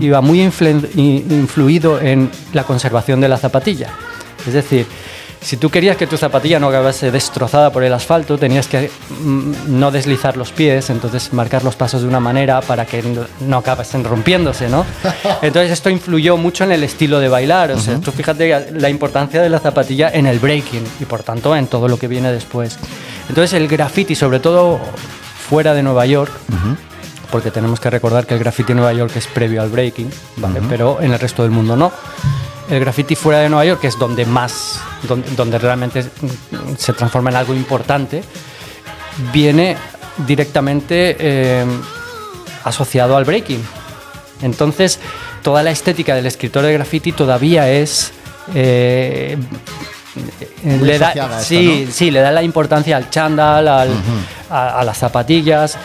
iba 0.00 0.20
muy 0.20 0.40
influido 0.42 2.00
en 2.00 2.30
la 2.52 2.64
conservación 2.64 3.20
de 3.20 3.28
la 3.28 3.38
zapatilla. 3.38 3.90
Es 4.46 4.52
decir, 4.52 4.86
si 5.40 5.56
tú 5.56 5.70
querías 5.70 5.96
que 5.96 6.08
tu 6.08 6.16
zapatilla 6.16 6.58
no 6.58 6.66
acabase 6.68 7.12
destrozada 7.12 7.70
por 7.70 7.84
el 7.84 7.92
asfalto, 7.92 8.38
tenías 8.38 8.66
que 8.66 8.90
mm, 9.22 9.52
no 9.78 9.92
deslizar 9.92 10.36
los 10.36 10.50
pies, 10.50 10.90
entonces 10.90 11.32
marcar 11.32 11.62
los 11.62 11.76
pasos 11.76 12.02
de 12.02 12.08
una 12.08 12.18
manera 12.18 12.60
para 12.60 12.86
que 12.86 13.04
no, 13.46 13.58
acabasen 13.58 14.02
rompiéndose, 14.02 14.68
¿no? 14.68 14.84
Entonces 15.42 15.70
esto 15.70 15.90
influyó 15.90 16.36
mucho 16.36 16.64
en 16.64 16.72
el 16.72 16.82
estilo 16.82 17.20
de 17.20 17.28
bailar, 17.28 17.70
o 17.70 17.78
sea, 17.78 17.98
tú 18.00 18.10
fíjate 18.10 18.72
la 18.72 18.88
importancia 18.90 19.40
de 19.40 19.48
la 19.48 19.60
zapatilla 19.60 20.10
en 20.12 20.26
el 20.26 20.40
breaking 20.40 20.82
y 21.00 21.04
por 21.04 21.22
tanto 21.22 21.54
en 21.54 21.68
todo 21.68 21.86
lo 21.86 21.98
que 21.98 22.08
viene 22.08 22.32
después. 22.32 22.76
Entonces 23.28 23.52
el 23.52 23.68
graffiti, 23.68 24.16
sobre 24.16 24.40
todo 24.40 24.80
fuera 25.48 25.74
de 25.74 25.82
Nueva 25.82 26.04
York, 26.06 26.30
porque 27.30 27.50
tenemos 27.50 27.80
que 27.80 27.90
recordar 27.90 28.26
que 28.26 28.34
el 28.34 28.40
graffiti 28.40 28.72
en 28.72 28.78
Nueva 28.78 28.92
York 28.92 29.12
es 29.16 29.26
previo 29.26 29.62
al 29.62 29.70
breaking, 29.70 30.10
¿vale? 30.36 30.60
pero 30.68 31.00
en 31.00 31.12
el 31.12 31.18
resto 31.18 31.42
del 31.42 31.50
mundo 31.50 31.76
no. 31.76 31.92
El 32.68 32.80
graffiti 32.80 33.14
fuera 33.14 33.40
de 33.40 33.48
Nueva 33.48 33.64
York, 33.64 33.80
que 33.80 33.86
es 33.86 33.98
donde 33.98 34.26
más, 34.26 34.80
donde, 35.08 35.30
donde 35.30 35.58
realmente 35.58 36.04
se 36.76 36.92
transforma 36.92 37.30
en 37.30 37.36
algo 37.36 37.54
importante, 37.54 38.22
viene 39.32 39.76
directamente 40.26 41.16
eh, 41.18 41.64
asociado 42.64 43.16
al 43.16 43.24
breaking. 43.24 43.62
Entonces, 44.42 44.98
toda 45.42 45.62
la 45.62 45.70
estética 45.70 46.14
del 46.14 46.26
escritor 46.26 46.62
de 46.64 46.72
graffiti 46.74 47.12
todavía 47.12 47.70
es... 47.70 48.12
eh, 48.54 49.38
le 50.64 50.98
da, 50.98 51.06
asociada 51.08 51.36
a 51.36 51.40
esto, 51.40 51.48
sí, 51.48 51.84
¿no? 51.86 51.92
sí, 51.92 52.10
le 52.10 52.20
da 52.20 52.30
la 52.32 52.42
importancia 52.42 52.96
al 52.96 53.10
chándal, 53.10 53.68
al- 53.68 53.90
a, 54.50 54.80
a 54.80 54.84
las 54.84 54.98
zapatillas. 54.98 55.76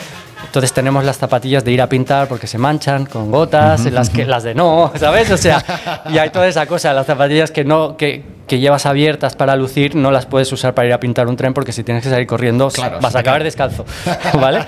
Entonces 0.46 0.72
tenemos 0.72 1.04
las 1.04 1.16
zapatillas 1.18 1.64
de 1.64 1.72
ir 1.72 1.82
a 1.82 1.88
pintar 1.88 2.28
porque 2.28 2.46
se 2.46 2.58
manchan 2.58 3.06
con 3.06 3.30
gotas, 3.30 3.86
las, 3.86 4.08
que, 4.10 4.24
las 4.24 4.44
de 4.44 4.54
no, 4.54 4.92
¿sabes? 4.98 5.30
O 5.32 5.36
sea, 5.36 5.64
y 6.12 6.18
hay 6.18 6.30
toda 6.30 6.46
esa 6.46 6.66
cosa, 6.66 6.92
las 6.92 7.06
zapatillas 7.06 7.50
que, 7.50 7.64
no, 7.64 7.96
que, 7.96 8.22
que 8.46 8.60
llevas 8.60 8.86
abiertas 8.86 9.34
para 9.34 9.56
lucir 9.56 9.96
no 9.96 10.12
las 10.12 10.26
puedes 10.26 10.52
usar 10.52 10.72
para 10.74 10.86
ir 10.86 10.94
a 10.94 11.00
pintar 11.00 11.26
un 11.26 11.34
tren 11.36 11.54
porque 11.54 11.72
si 11.72 11.82
tienes 11.82 12.04
que 12.04 12.10
salir 12.10 12.26
corriendo 12.28 12.68
Claro, 12.68 12.98
vas 13.00 13.16
a 13.16 13.20
acabar 13.20 13.40
cae. 13.40 13.44
descalzo, 13.46 13.84
¿vale? 14.40 14.60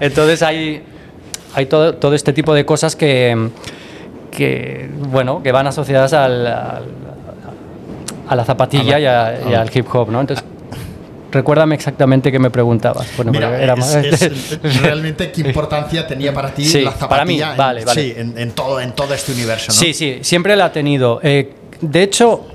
Entonces 0.00 0.42
hay, 0.42 0.82
hay 1.54 1.66
todo, 1.66 1.94
todo 1.96 2.14
este 2.14 2.32
tipo 2.32 2.54
de 2.54 2.64
cosas 2.64 2.96
que, 2.96 3.50
que, 4.30 4.88
bueno, 5.10 5.42
que 5.42 5.52
van 5.52 5.66
asociadas 5.66 6.12
al, 6.14 6.46
al- 6.46 6.84
a 8.28 8.36
la 8.36 8.44
zapatilla 8.44 8.98
y, 9.00 9.06
a- 9.06 9.38
y 9.50 9.54
al 9.54 9.70
hip 9.74 9.86
hop, 9.94 10.10
¿no? 10.10 10.20
Entonces, 10.20 10.44
recuérdame 11.30 11.74
exactamente 11.74 12.30
qué 12.32 12.38
me 12.38 12.50
preguntabas. 12.50 13.06
Bueno, 13.16 13.32
Mira, 13.32 13.60
era 13.62 13.74
es- 13.74 13.78
más- 13.78 13.94
es- 13.96 14.58
realmente 14.82 15.30
qué 15.30 15.42
importancia 15.42 16.06
tenía 16.06 16.32
para 16.32 16.52
ti 16.54 16.64
Sí, 16.64 16.82
la 16.82 16.92
para 16.92 17.24
mí, 17.24 17.38
zapatilla 17.38 17.50
en- 17.52 17.56
vale, 17.58 17.84
vale. 17.84 18.00
sí, 18.02 18.14
en, 18.16 18.38
en 18.38 18.50
todo, 18.52 18.80
en 18.80 18.92
todo 18.92 19.12
este 19.14 19.32
universo, 19.32 19.66
¿no? 19.68 19.74
Sí, 19.74 19.92
sí, 19.94 20.18
siempre 20.22 20.56
la 20.56 20.66
ha 20.66 20.72
tenido. 20.72 21.20
Eh, 21.22 21.52
de 21.80 22.02
hecho, 22.02 22.46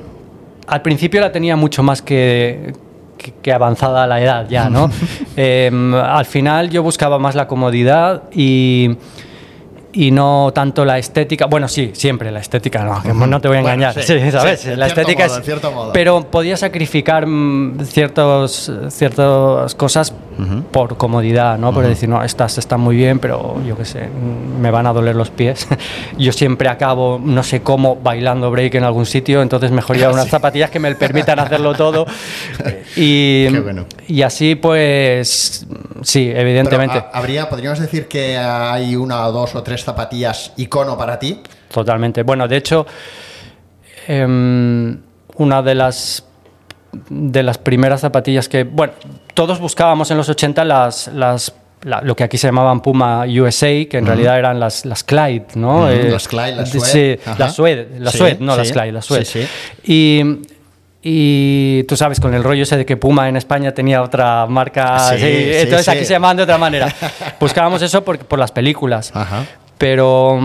al 0.67 0.81
principio 0.81 1.21
la 1.21 1.31
tenía 1.31 1.55
mucho 1.55 1.83
más 1.83 2.01
que, 2.01 2.73
que, 3.17 3.33
que 3.41 3.53
avanzada 3.53 4.07
la 4.07 4.21
edad 4.21 4.47
ya, 4.49 4.69
¿no? 4.69 4.89
Eh, 5.35 5.71
al 6.03 6.25
final 6.25 6.69
yo 6.69 6.83
buscaba 6.83 7.17
más 7.17 7.33
la 7.33 7.47
comodidad 7.47 8.23
y, 8.31 8.91
y 9.93 10.11
no 10.11 10.51
tanto 10.53 10.83
la 10.83 10.97
estética. 10.97 11.45
Bueno, 11.45 11.67
sí, 11.67 11.91
siempre 11.93 12.31
la 12.31 12.39
estética, 12.39 12.83
no, 12.83 13.01
que 13.01 13.13
no 13.13 13.39
te 13.39 13.47
voy 13.47 13.57
a 13.57 13.61
Bueno, 13.61 13.75
engañar. 13.75 14.03
sí, 14.03 14.19
sí, 14.19 14.31
¿sabes? 14.31 14.59
sí, 14.59 14.75
la 14.75 14.87
estética 14.87 15.23
modo, 15.25 15.33
es. 15.33 15.37
en 15.39 15.43
cierto 15.45 15.71
modo. 15.71 15.93
Pero 15.93 16.23
podía 16.29 16.57
sacrificar 16.57 17.25
mm, 17.27 17.85
ciertos, 17.85 18.71
ciertas 18.89 19.75
cosas 19.75 20.13
por 20.71 20.97
comodidad, 20.97 21.57
¿no? 21.57 21.73
Por 21.73 21.85
decir, 21.87 22.09
no, 22.09 22.23
estas 22.23 22.57
están 22.57 22.79
muy 22.81 22.95
bien, 22.95 23.19
pero 23.19 23.61
yo 23.65 23.77
qué 23.77 23.85
sé, 23.85 24.09
me 24.59 24.71
van 24.71 24.87
a 24.87 24.93
doler 24.93 25.15
los 25.15 25.29
pies. 25.29 25.67
yo 26.17 26.31
siempre 26.31 26.69
acabo, 26.69 27.19
no 27.23 27.43
sé 27.43 27.61
cómo, 27.61 27.95
bailando 27.95 28.49
break 28.51 28.75
en 28.75 28.83
algún 28.83 29.05
sitio, 29.05 29.41
entonces 29.41 29.71
mejor 29.71 29.97
llevar 29.97 30.13
unas 30.13 30.29
zapatillas 30.29 30.69
que 30.69 30.79
me 30.79 30.93
permitan 30.95 31.39
hacerlo 31.39 31.73
todo. 31.73 32.05
Y, 32.95 33.47
Qué 33.49 33.59
bueno. 33.59 33.85
y 34.07 34.21
así, 34.21 34.53
pues, 34.53 35.65
sí, 36.03 36.31
evidentemente. 36.33 36.99
¿ha- 36.99 37.09
habría, 37.11 37.49
podríamos 37.49 37.79
decir 37.79 38.07
que 38.07 38.37
hay 38.37 38.95
una 38.95 39.25
o 39.27 39.31
dos 39.31 39.55
o 39.55 39.63
tres 39.63 39.83
zapatillas 39.83 40.53
icono 40.57 40.95
para 40.97 41.17
ti. 41.17 41.41
Totalmente. 41.71 42.21
Bueno, 42.21 42.47
de 42.47 42.57
hecho, 42.57 42.85
em, 44.07 44.99
una 45.37 45.61
de 45.61 45.75
las 45.75 46.23
de 47.09 47.41
las 47.41 47.57
primeras 47.57 48.01
zapatillas 48.01 48.47
que, 48.47 48.63
bueno, 48.65 48.93
todos 49.33 49.59
buscábamos 49.59 50.09
en 50.11 50.17
los 50.17 50.29
80 50.29 50.63
las, 50.65 51.07
las 51.07 51.53
la- 51.81 52.01
lo 52.01 52.15
que 52.15 52.23
aquí 52.23 52.37
se 52.37 52.47
llamaban 52.47 52.81
Puma 52.81 53.25
USA, 53.27 53.67
que 53.89 53.97
en 53.97 54.05
realidad 54.05 54.37
eran 54.39 54.59
las, 54.59 54.85
las 54.85 55.03
Clyde, 55.03 55.47
¿no? 55.55 55.83
Ujú, 55.87 56.09
las 56.11 56.27
Clyde, 56.27 56.55
las 56.55 56.69
Suede. 56.69 57.19
Sí, 57.21 57.31
las 57.37 57.55
Suede, 57.55 57.87
las 57.99 58.11
Sí, 58.13 58.17
Suede, 58.19 58.37
no 58.39 58.55
las 58.55 58.67
sí, 58.67 58.73
Clyde, 58.73 58.91
las 58.93 59.05
Suede. 59.05 59.25
sí, 59.25 59.41
sí. 59.43 59.47
Y, 59.91 60.41
y 61.05 61.83
tú 61.83 61.97
sabes, 61.97 62.19
con 62.21 62.33
el 62.33 62.43
rollo 62.43 62.63
ese 62.63 62.77
de 62.77 62.85
que 62.85 62.95
Puma 62.95 63.27
en 63.27 63.35
España 63.35 63.73
tenía 63.73 64.01
otra 64.01 64.45
marca, 64.45 65.13
entonces 65.17 65.89
aquí 65.89 66.05
se 66.05 66.13
llamaban 66.13 66.37
de 66.37 66.43
otra 66.43 66.57
manera. 66.57 66.87
Buscábamos 67.39 67.81
eso 67.81 68.03
por, 68.05 68.17
por 68.19 68.39
las 68.39 68.51
películas. 68.53 69.11
Ajá. 69.13 69.43
Pero, 69.77 70.39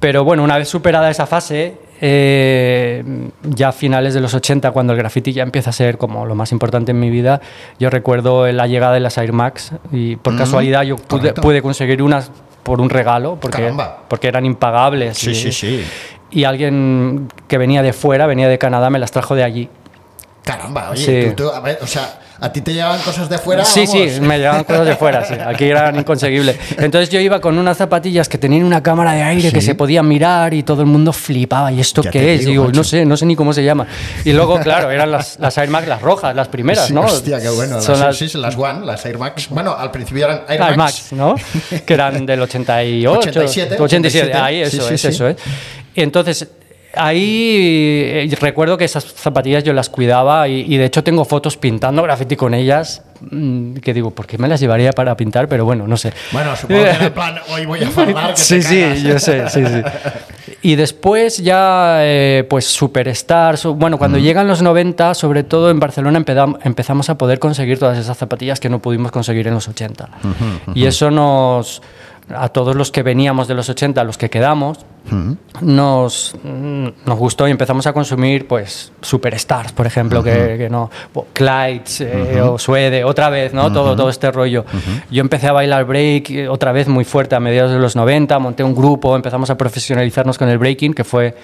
pero 0.00 0.24
bueno, 0.24 0.42
una 0.42 0.58
vez 0.58 0.68
superada 0.68 1.08
esa 1.10 1.26
fase, 1.26 1.76
eh, 2.06 3.02
ya 3.44 3.68
a 3.68 3.72
finales 3.72 4.12
de 4.12 4.20
los 4.20 4.34
80, 4.34 4.70
cuando 4.72 4.92
el 4.92 4.98
graffiti 4.98 5.32
ya 5.32 5.42
empieza 5.42 5.70
a 5.70 5.72
ser 5.72 5.96
como 5.96 6.26
lo 6.26 6.34
más 6.34 6.52
importante 6.52 6.90
en 6.92 7.00
mi 7.00 7.08
vida, 7.08 7.40
yo 7.78 7.88
recuerdo 7.88 8.46
la 8.52 8.66
llegada 8.66 8.92
de 8.92 9.00
las 9.00 9.16
Air 9.16 9.32
Max 9.32 9.72
y 9.90 10.16
por 10.16 10.34
Mm, 10.34 10.38
casualidad 10.38 10.82
yo 10.82 10.96
pude, 10.96 11.32
pude 11.32 11.62
conseguir 11.62 12.02
unas 12.02 12.30
por 12.62 12.80
un 12.82 12.90
regalo 12.90 13.38
porque, 13.40 13.58
Caramba. 13.62 14.00
porque 14.08 14.28
eran 14.28 14.44
impagables. 14.44 15.16
Sí, 15.16 15.30
y, 15.30 15.34
sí, 15.34 15.52
sí. 15.52 15.84
y 16.30 16.44
alguien 16.44 17.28
que 17.48 17.56
venía 17.56 17.82
de 17.82 17.94
fuera, 17.94 18.26
venía 18.26 18.48
de 18.48 18.58
Canadá, 18.58 18.90
me 18.90 18.98
las 18.98 19.10
trajo 19.10 19.34
de 19.34 19.44
allí. 19.44 19.68
Caramba, 20.44 20.90
oye, 20.90 21.22
Sí. 21.24 21.30
tú- 21.34 21.44
tú- 21.44 21.50
a 21.50 21.60
ver, 21.60 21.78
o 21.80 21.86
sea, 21.86 22.20
a 22.40 22.52
ti 22.52 22.60
te 22.60 22.72
llegaban 22.72 23.00
cosas 23.00 23.28
de 23.28 23.38
fuera. 23.38 23.64
Sí, 23.64 23.84
vamos. 23.86 24.12
sí, 24.14 24.20
me 24.20 24.38
llegaban 24.38 24.64
cosas 24.64 24.86
de 24.86 24.96
fuera, 24.96 25.24
sí. 25.24 25.34
Aquí 25.34 25.64
eran 25.64 25.96
inconseguibles. 26.00 26.56
Entonces 26.78 27.08
yo 27.10 27.20
iba 27.20 27.40
con 27.40 27.56
unas 27.58 27.76
zapatillas 27.76 28.28
que 28.28 28.38
tenían 28.38 28.64
una 28.64 28.82
cámara 28.82 29.12
de 29.12 29.22
aire 29.22 29.52
que 29.52 29.60
Sí. 29.60 29.66
se 29.68 29.74
podía 29.74 30.02
mirar 30.02 30.52
y 30.54 30.62
todo 30.62 30.80
el 30.82 30.86
mundo 30.86 31.12
flipaba. 31.12 31.70
¿Y 31.72 31.80
esto 31.80 32.02
Ya 32.02 32.10
qué 32.10 32.34
es? 32.34 32.40
digo, 32.40 32.64
Digo, 32.64 32.72
no 32.72 32.84
sé, 32.84 33.04
no 33.04 33.16
sé 33.16 33.26
ni 33.26 33.36
cómo 33.36 33.52
se 33.52 33.64
llama. 33.64 33.86
Y 34.24 34.32
luego, 34.32 34.58
claro, 34.60 34.90
eran 34.90 35.10
las, 35.10 35.38
las 35.38 35.56
Air 35.58 35.68
Max, 35.70 35.86
las 35.88 36.02
rojas, 36.02 36.34
las 36.34 36.48
primeras, 36.48 36.86
Sí, 36.88 36.92
¿no? 36.92 37.02
Hostia, 37.02 37.40
qué 37.40 37.48
bueno. 37.48 37.80
Son 37.80 37.98
las, 37.98 38.16
sí, 38.16 38.28
las 38.34 38.56
One, 38.56 38.84
las 38.84 39.04
Air 39.06 39.18
Max. 39.18 39.46
Bueno, 39.50 39.74
al 39.76 39.90
principio 39.90 40.24
eran 40.26 40.42
Air, 40.48 40.60
Air 40.60 40.76
Max. 40.76 40.76
Max, 40.76 41.12
¿no? 41.12 41.34
Que 41.86 41.94
eran 41.94 42.26
del 42.26 42.42
88. 42.42 43.18
87, 43.30 43.76
87, 43.80 44.34
ahí, 44.34 44.68
sí, 44.70 44.76
eso 44.78 44.88
es, 44.90 45.04
eso 45.04 45.28
es. 45.28 45.36
Y 45.94 46.02
entonces, 46.02 46.46
ahí 46.96 48.00
eh, 48.30 48.36
recuerdo 48.40 48.76
que 48.76 48.84
esas 48.84 49.04
zapatillas 49.04 49.64
yo 49.64 49.72
las 49.72 49.88
cuidaba 49.88 50.48
y, 50.48 50.60
y 50.72 50.76
de 50.76 50.84
hecho 50.86 51.02
tengo 51.04 51.24
fotos 51.24 51.56
pintando 51.56 52.02
graffiti 52.02 52.36
con 52.36 52.54
ellas 52.54 53.02
mm, 53.20 53.74
que 53.76 53.94
digo, 53.94 54.10
¿por 54.10 54.26
qué 54.26 54.38
me 54.38 54.48
las 54.48 54.60
llevaría 54.60 54.92
para 54.92 55.16
pintar? 55.16 55.48
Pero 55.48 55.64
bueno, 55.64 55.86
no 55.86 55.96
sé. 55.96 56.12
Bueno, 56.32 56.54
supongo 56.56 56.82
que 56.82 56.90
era 56.90 57.06
en 57.06 57.12
plan, 57.14 57.34
hoy 57.50 57.66
voy 57.66 57.82
a 57.82 57.90
farlar. 57.90 58.30
Que 58.34 58.40
Sí, 58.40 58.54
te 58.56 58.62
sí, 58.62 58.80
cagas. 58.80 59.02
yo 59.02 59.18
sé, 59.18 59.48
sí, 59.48 59.62
sí. 59.66 60.54
Y 60.62 60.76
después 60.76 61.38
ya, 61.38 61.98
eh, 62.00 62.46
pues 62.48 62.64
Superstar, 62.66 63.58
su- 63.58 63.74
bueno, 63.74 63.98
cuando 63.98 64.18
llegan 64.18 64.46
los 64.48 64.62
90, 64.62 65.14
sobre 65.14 65.42
todo 65.44 65.70
en 65.70 65.78
Barcelona 65.78 66.18
empezam- 66.18 66.58
empezamos 66.64 67.10
a 67.10 67.18
poder 67.18 67.38
conseguir 67.38 67.78
todas 67.78 67.98
esas 67.98 68.16
zapatillas 68.16 68.60
que 68.60 68.68
no 68.70 68.78
pudimos 68.80 69.10
conseguir 69.12 69.46
en 69.48 69.54
los 69.54 69.68
80. 69.68 70.08
Y 70.74 70.86
eso 70.86 71.10
nos, 71.10 71.82
a 72.34 72.48
todos 72.48 72.74
los 72.76 72.90
que 72.90 73.02
veníamos 73.02 73.48
de 73.48 73.54
los 73.54 73.68
80, 73.68 74.02
los 74.04 74.16
que 74.16 74.30
quedamos, 74.30 74.78
nos, 75.60 76.34
mm, 76.42 76.88
nos 77.06 77.18
gustó 77.18 77.46
y 77.46 77.50
empezamos 77.50 77.86
a 77.86 77.92
consumir 77.92 78.46
pues 78.48 78.92
superstars, 79.02 79.72
por 79.72 79.86
ejemplo, 79.86 80.22
que, 80.22 80.56
que 80.58 80.70
no, 80.70 80.90
bo- 81.12 81.26
Clydes 81.32 82.00
eh, 82.00 82.40
o 82.40 82.58
Suede, 82.58 83.04
otra 83.04 83.28
vez, 83.28 83.52
¿no? 83.52 83.72
todo, 83.72 83.94
todo 83.96 84.08
este 84.08 84.30
rollo. 84.30 84.64
Yo 85.10 85.20
empecé 85.20 85.48
a 85.48 85.52
bailar 85.52 85.84
break 85.84 86.30
eh, 86.30 86.48
otra 86.48 86.72
vez 86.72 86.88
muy 86.88 87.04
fuerte 87.04 87.34
a 87.34 87.40
mediados 87.40 87.72
de 87.72 87.78
los 87.78 87.94
90, 87.96 88.38
monté 88.38 88.64
un 88.64 88.74
grupo, 88.74 89.14
empezamos 89.14 89.50
a 89.50 89.56
profesionalizarnos 89.58 90.38
con 90.38 90.48
el 90.48 90.58
breaking, 90.58 90.94
que 90.94 91.04
fue 91.04 91.34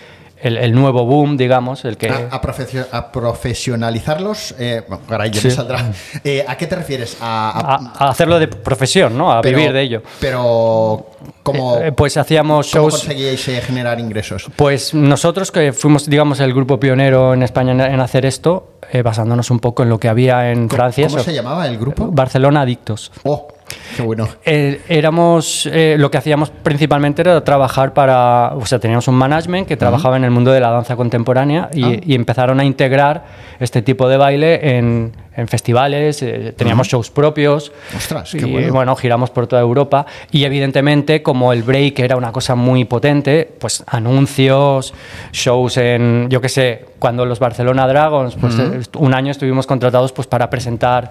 el, 0.42 0.56
el 0.56 0.72
nuevo 0.74 1.04
boom, 1.04 1.36
digamos, 1.36 1.84
el 1.84 1.96
que... 1.96 2.08
A, 2.08 2.28
a 2.30 2.40
profesio- 2.40 2.86
a 2.92 3.12
profesionalizarlos, 3.12 4.54
eh, 4.58 4.82
bueno, 4.88 5.02
caray, 5.08 5.30
ya 5.30 5.40
Sí. 5.40 5.48
me 5.48 5.54
saldrá. 5.54 5.84
Eh, 6.24 6.44
¿A 6.46 6.56
qué 6.56 6.66
te 6.66 6.76
refieres? 6.76 7.16
A, 7.20 8.08
hacerlo 8.08 8.38
de 8.38 8.48
profesión, 8.48 9.16
¿no? 9.16 9.32
A 9.32 9.40
pero- 9.40 9.56
vivir 9.58 9.72
de 9.72 9.82
ello. 9.82 10.02
Pero, 10.20 11.06
¿cómo, 11.42 11.76
Eh, 11.78 11.92
pues 11.92 12.16
hacíamos 12.16 12.70
cómo 12.70 12.84
shows... 12.90 13.00
conseguíais 13.00 13.48
eh, 13.48 13.60
generar 13.60 14.00
ingresos? 14.00 14.46
Pues 14.56 14.94
nosotros 14.94 15.50
que 15.52 15.72
fuimos, 15.72 16.06
digamos, 16.08 16.40
el 16.40 16.52
grupo 16.54 16.80
pionero 16.80 17.34
en 17.34 17.42
España 17.42 17.72
en, 17.72 17.80
en 17.80 18.00
hacer 18.00 18.26
esto, 18.26 18.74
eh, 18.92 19.02
basándonos 19.02 19.50
un 19.50 19.60
poco 19.60 19.82
en 19.82 19.88
lo 19.88 19.98
que 19.98 20.08
había 20.08 20.50
en 20.50 20.68
Francia. 20.68 21.06
¿Cómo 21.06 21.18
eso. 21.18 21.24
se 21.24 21.34
llamaba 21.34 21.66
el 21.66 21.78
grupo? 21.78 22.08
Barcelona 22.10 22.62
Adictos. 22.62 23.12
Oh, 23.24 23.48
qué 23.96 24.02
bueno. 24.02 24.28
Eh, 24.44 24.80
éramos, 24.88 25.68
eh, 25.72 25.96
lo 25.98 26.10
que 26.10 26.18
hacíamos 26.18 26.50
principalmente 26.50 27.22
era 27.22 27.42
trabajar 27.44 27.92
para, 27.94 28.54
o 28.54 28.66
sea, 28.66 28.78
teníamos 28.78 29.08
un 29.08 29.14
management 29.16 29.66
que 29.68 29.76
trabajaba 29.76 30.16
en 30.16 30.24
el 30.24 30.30
mundo 30.30 30.52
de 30.52 30.60
la 30.60 30.70
danza 30.70 30.96
contemporánea 30.96 31.70
y, 31.74 31.84
Ah. 31.84 32.00
y 32.04 32.14
empezaron 32.14 32.60
a 32.60 32.64
integrar 32.64 33.24
este 33.60 33.82
tipo 33.82 34.08
de 34.08 34.16
baile 34.16 34.76
en, 34.78 35.12
en 35.40 35.48
festivales, 35.48 36.22
eh, 36.22 36.52
teníamos 36.56 36.86
shows 36.88 37.10
propios. 37.10 37.72
Ostras, 37.96 38.30
qué 38.32 38.46
y, 38.46 38.50
bueno. 38.52 38.72
bueno, 38.72 38.96
giramos 38.96 39.30
por 39.30 39.46
toda 39.46 39.62
Europa 39.62 40.06
y 40.30 40.44
evidentemente 40.44 41.22
como 41.22 41.52
el 41.52 41.62
break 41.62 41.98
era 42.00 42.16
una 42.16 42.30
cosa 42.32 42.54
muy 42.54 42.84
potente, 42.84 43.50
pues 43.58 43.82
anuncios, 43.86 44.94
shows 45.32 45.76
en, 45.78 46.28
yo 46.30 46.40
qué 46.40 46.48
sé, 46.48 46.84
cuando 46.98 47.24
los 47.26 47.38
Barcelona 47.38 47.86
Dragons, 47.86 48.36
pues 48.40 48.54
eh, 48.58 48.80
un 48.98 49.14
año 49.14 49.30
estuvimos 49.30 49.66
contratados 49.66 50.12
pues 50.12 50.28
para 50.28 50.48
presentar, 50.50 51.10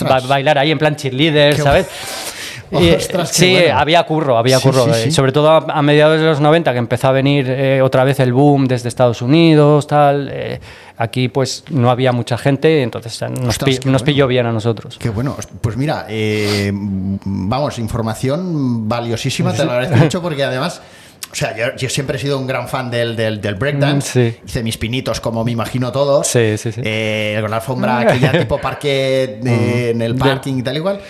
ba- 0.00 0.20
bailar 0.20 0.58
ahí 0.58 0.70
en 0.70 0.78
plan 0.78 0.96
cheerleader, 0.96 1.54
Qué 1.56 1.62
¿sabes? 1.62 1.86
bu- 1.86 2.34
Y, 2.70 2.90
Ostras, 2.90 3.30
qué 3.30 3.34
sí, 3.36 3.52
bueno. 3.52 3.78
había 3.78 4.02
curro, 4.04 4.36
había 4.38 4.60
curro. 4.60 4.84
sí, 4.84 4.90
eh, 4.90 5.02
sí. 5.04 5.10
Sobre 5.12 5.32
todo 5.32 5.50
a, 5.50 5.56
a 5.68 5.82
mediados 5.82 6.20
de 6.20 6.26
los 6.26 6.40
90 6.40 6.72
que 6.72 6.78
empezó 6.78 7.08
a 7.08 7.12
venir 7.12 7.46
eh, 7.48 7.80
otra 7.82 8.04
vez 8.04 8.20
el 8.20 8.32
boom 8.32 8.66
desde 8.66 8.88
Estados 8.88 9.22
Unidos, 9.22 9.86
tal. 9.86 10.28
eh, 10.32 10.60
aquí 10.96 11.28
pues 11.28 11.64
no 11.70 11.90
había 11.90 12.12
mucha 12.12 12.36
gente, 12.36 12.82
entonces 12.82 13.20
eh, 13.22 13.28
nos, 13.28 13.48
Ostras, 13.50 13.70
pi- 13.78 13.88
nos 13.88 14.02
bueno. 14.02 14.04
pilló 14.04 14.26
bien 14.26 14.46
a 14.46 14.52
nosotros. 14.52 14.98
Qué 14.98 15.08
bueno. 15.10 15.36
Pues 15.60 15.76
mira, 15.76 16.06
eh, 16.08 16.70
vamos, 16.74 17.78
información 17.78 18.88
valiosísima, 18.88 19.52
te 19.52 19.64
lo 19.64 19.70
agradezco 19.72 19.96
mucho 19.96 20.22
porque 20.22 20.44
además... 20.44 20.82
O 21.30 21.34
sea, 21.34 21.54
yo, 21.54 21.76
yo 21.76 21.90
siempre 21.90 22.16
he 22.16 22.20
sido 22.20 22.38
un 22.38 22.46
gran 22.46 22.68
fan 22.68 22.90
del, 22.90 23.14
del, 23.14 23.38
del 23.42 23.54
breakdance. 23.56 24.18
Mm, 24.18 24.30
sí. 24.32 24.36
Hice 24.46 24.62
mis 24.62 24.78
pinitos, 24.78 25.20
como 25.20 25.44
me 25.44 25.50
imagino 25.52 25.92
todos. 25.92 26.26
Sí, 26.26 26.56
sí, 26.56 26.72
sí. 26.72 26.80
Eh, 26.82 27.36
con 27.42 27.50
la 27.50 27.56
alfombra 27.58 27.98
aquella 27.98 28.32
tipo 28.40 28.58
parque 28.58 29.38
de- 29.42 29.90
en 29.90 30.00
el 30.00 30.14
De- 30.14 30.18
parking 30.18 30.54
y 30.56 30.62
tal 30.62 30.78
igual. 30.78 31.00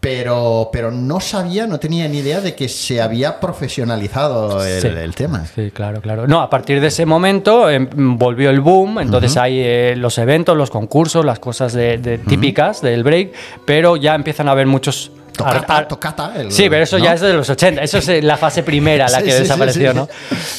Pero, 0.00 0.70
pero 0.72 0.92
no 0.92 1.18
sabía, 1.18 1.66
no 1.66 1.80
tenía 1.80 2.06
ni 2.06 2.18
idea 2.18 2.40
de 2.40 2.54
que 2.54 2.68
se 2.68 3.00
había 3.02 3.40
profesionalizado 3.40 4.64
el, 4.64 4.80
Sí. 4.80 4.86
el 4.88 5.14
tema. 5.14 5.44
Sí, 5.46 5.70
claro, 5.72 6.00
claro. 6.00 6.28
No, 6.28 6.40
a 6.40 6.48
partir 6.48 6.80
de 6.80 6.86
ese 6.86 7.04
momento 7.04 7.68
em, 7.68 7.88
volvió 8.16 8.50
el 8.50 8.60
boom, 8.60 9.00
entonces 9.00 9.36
hay 9.36 9.58
eh, 9.60 9.94
los 9.96 10.18
eventos, 10.18 10.56
los 10.56 10.70
concursos, 10.70 11.24
las 11.24 11.40
cosas 11.40 11.72
de, 11.72 11.98
de- 11.98 12.18
típicas 12.18 12.80
del 12.80 13.02
break, 13.02 13.32
pero 13.64 13.96
ya 13.96 14.14
empiezan 14.14 14.48
a 14.48 14.52
haber 14.52 14.66
muchos... 14.66 15.10
Tocata, 15.44 15.76
ar- 15.76 15.88
tocata. 15.88 16.32
el- 16.36 16.52
Sí, 16.52 16.68
pero 16.68 16.82
eso 16.84 16.98
¿no? 16.98 17.04
ya 17.04 17.14
es 17.14 17.20
de 17.20 17.32
los 17.32 17.48
80, 17.48 17.82
eso 17.82 17.98
es 17.98 18.08
eh, 18.08 18.22
la 18.22 18.36
fase 18.36 18.62
primera, 18.62 19.08
la 19.08 19.18
que 19.22 19.32
sí, 19.32 19.38
desapareció, 19.40 19.92
sí. 19.92 19.96
¿no? 19.96 20.08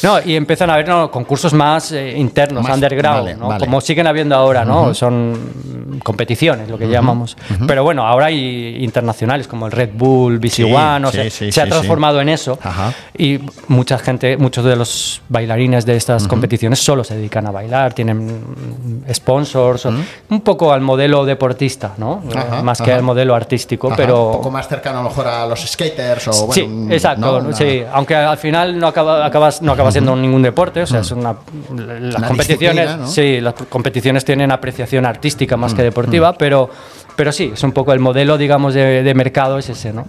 No, 0.04 0.20
y 0.26 0.36
empiezan 0.36 0.70
a 0.70 0.74
haber 0.76 0.88
¿no? 0.88 1.12
concursos 1.12 1.54
más 1.54 1.92
eh, 1.92 2.14
internos, 2.18 2.64
Más- 2.64 2.74
underground, 2.74 3.20
vale, 3.24 3.36
¿no? 3.36 3.48
vale. 3.48 3.66
Como 3.66 3.82
siguen 3.82 4.08
habiendo 4.08 4.36
ahora, 4.36 4.66
¿no? 4.66 4.94
Son 4.94 6.00
competiciones, 6.04 6.70
lo 6.70 6.78
que 6.78 6.88
llamamos. 6.88 7.36
Pero 7.68 7.84
bueno, 7.84 8.06
ahora 8.08 8.28
hay 8.28 8.78
internacionales 8.84 9.48
como 9.48 9.66
el 9.66 9.72
Red 9.72 9.90
Bull, 9.94 10.40
BC 10.40 10.64
One, 10.64 11.06
o 11.08 11.12
sea, 11.12 11.30
se 11.30 11.62
ha 11.62 11.66
transformado 11.68 12.22
en 12.22 12.30
eso. 12.30 12.58
Ajá. 12.64 12.94
Y 13.18 13.40
mucha 13.68 13.98
gente, 13.98 14.38
muchos 14.38 14.64
de 14.64 14.76
los 14.76 15.22
bailarines 15.30 15.86
de 15.86 15.96
estas 15.98 16.28
competiciones 16.28 16.80
solo 16.80 17.04
se 17.04 17.16
dedican 17.16 17.46
a 17.48 17.52
bailar, 17.52 17.94
tienen 17.94 19.06
sponsors, 19.14 19.86
o- 19.86 19.94
un 20.30 20.42
poco 20.42 20.72
al 20.72 20.82
modelo 20.82 21.26
deportista, 21.26 21.94
¿no? 21.98 22.24
Ajá, 22.34 22.60
Eh, 22.60 22.64
Más 22.64 22.82
que 22.82 22.94
al 22.94 23.04
modelo 23.04 23.36
artístico, 23.36 23.92
pero... 23.96 24.28
Un 24.28 24.32
poco 24.38 24.52
más 24.52 24.69
cercano 24.70 25.00
a 25.00 25.04
lo 25.04 25.10
mejor 25.10 25.28
a 25.28 25.46
los 25.48 25.60
skaters 25.68 26.28
o 26.30 26.32
bueno, 26.48 26.54
sí, 26.54 26.62
un- 26.62 26.92
exacto, 26.92 27.22
sí, 27.54 27.84
aunque 27.92 28.16
al 28.16 28.38
final 28.38 28.78
no 28.80 28.88
acaba, 28.88 29.26
acabas, 29.26 29.62
no 29.62 29.72
acaba 29.74 29.92
siendo 29.92 30.16
ningún 30.16 30.42
deporte, 30.44 30.82
o 30.84 30.88
sea, 30.88 31.00
es 31.02 31.12
una, 31.12 31.36
las 31.76 32.16
Una 32.16 32.28
competiciones, 32.28 32.90
sí, 33.10 33.42
las 33.42 33.54
competiciones 33.68 34.24
tienen 34.24 34.52
apreciación 34.52 35.06
artística 35.06 35.58
más 35.58 35.74
que 35.74 35.84
deportiva, 35.84 36.34
pero, 36.34 36.70
pero 37.16 37.32
sí, 37.32 37.52
es 37.54 37.64
un 37.64 37.72
poco 37.74 37.92
el 37.92 38.00
modelo, 38.00 38.38
digamos, 38.38 38.74
de, 38.74 39.04
de 39.04 39.14
mercado 39.14 39.58
es 39.58 39.68
ese, 39.70 39.92
¿no? 39.92 40.06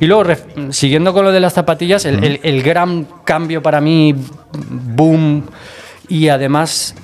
Y 0.00 0.06
luego, 0.06 0.24
ref- 0.24 0.70
siguiendo 0.72 1.12
con 1.12 1.24
lo 1.24 1.32
de 1.32 1.40
las 1.40 1.52
zapatillas, 1.52 2.04
el, 2.04 2.22
el- 2.24 2.40
el 2.42 2.62
gran 2.62 3.06
cambio 3.24 3.62
para 3.62 3.80
mí, 3.80 4.14
boom, 4.70 5.44
y 6.08 6.28
además, 6.28 6.94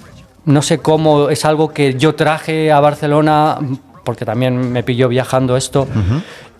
no 0.46 0.62
sé 0.62 0.78
cómo, 0.78 1.28
es 1.30 1.44
algo 1.44 1.72
que 1.72 1.94
yo 1.94 2.14
traje 2.14 2.72
a 2.72 2.80
Barcelona, 2.80 3.58
porque 4.04 4.24
también 4.26 4.70
me 4.72 4.82
pilló 4.82 5.08
viajando 5.08 5.56
esto, 5.56 5.86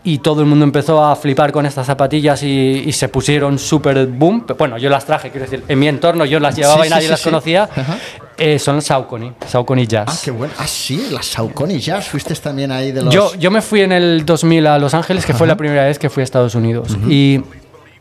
y 0.07 0.19
todo 0.19 0.41
el 0.43 0.47
mundo 0.47 0.65
empezó 0.65 1.03
a 1.03 1.17
flipar 1.17 1.51
con 1.51 1.65
estas 1.65 1.87
zapatillas 1.87 2.43
y, 2.43 2.83
y 2.87 2.93
se 2.93 3.09
pusieron 3.09 3.59
súper 3.59 4.07
boom. 4.07 4.45
Bueno, 4.59 4.77
yo 4.79 4.91
las 4.91 5.07
traje, 5.07 5.31
quiero 5.31 5.47
decir, 5.47 5.65
en 5.67 5.79
mi 5.79 5.89
entorno 5.89 6.25
yo 6.27 6.39
las 6.41 6.55
llevaba 6.55 6.83
Sí, 6.83 6.89
y 6.89 6.91
nadie 6.91 7.05
sí, 7.05 7.11
las 7.11 7.21
sí. 7.21 7.25
conocía. 7.25 7.63
Ajá. 7.75 7.97
Eh, 8.37 8.59
son 8.59 8.83
Saucony, 8.83 9.33
Saucony 9.47 9.87
Jazz. 9.87 10.07
Ah, 10.09 10.17
qué 10.25 10.31
bueno. 10.31 10.53
Ah, 10.59 10.67
sí, 10.67 11.07
las 11.11 11.25
Saucony 11.27 11.79
Jazz. 11.79 12.09
Fuiste 12.09 12.35
también 12.35 12.71
ahí 12.73 12.93
de 12.93 13.03
los. 13.03 13.15
Yo, 13.15 13.35
yo 13.37 13.51
me 13.51 13.63
fui 13.63 13.81
en 13.81 13.93
el 13.93 14.27
2000 14.27 14.67
a 14.67 14.79
Los 14.79 14.93
Ángeles, 14.93 15.25
que 15.25 15.33
fue 15.35 15.47
la 15.47 15.57
primera 15.57 15.85
vez 15.85 15.99
que 15.99 16.11
fui 16.11 16.21
a 16.21 16.25
Estados 16.25 16.55
Unidos. 16.55 16.97
y, 17.09 17.41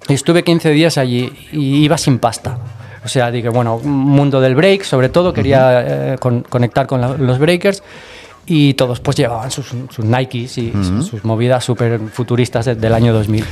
y 0.09 0.13
estuve 0.13 0.43
15 0.43 0.71
días 0.71 0.97
allí 0.97 1.31
y 1.51 1.83
iba 1.85 1.97
sin 1.97 2.19
pasta. 2.19 2.57
O 3.05 3.07
sea, 3.07 3.31
dije, 3.31 3.49
bueno, 3.49 3.77
mundo 3.79 4.41
del 4.41 4.55
break, 4.55 4.83
sobre 4.83 5.09
todo, 5.09 5.33
quería 5.33 6.13
eh, 6.13 6.17
con- 6.19 6.41
conectar 6.41 6.87
con 6.87 6.99
la- 7.01 7.15
los 7.17 7.37
breakers. 7.37 7.83
Y 8.45 8.73
todos 8.73 8.99
pues 8.99 9.15
llevaban 9.15 9.49
sus, 9.51 9.67
sus 9.67 10.03
Nikes 10.03 10.57
y 10.57 10.71
sus, 10.71 11.07
sus 11.07 11.23
movidas 11.23 11.63
súper 11.63 11.99
futuristas 12.11 12.65
de- 12.65 12.75
del 12.75 12.93
año 12.93 13.13
2000. 13.13 13.45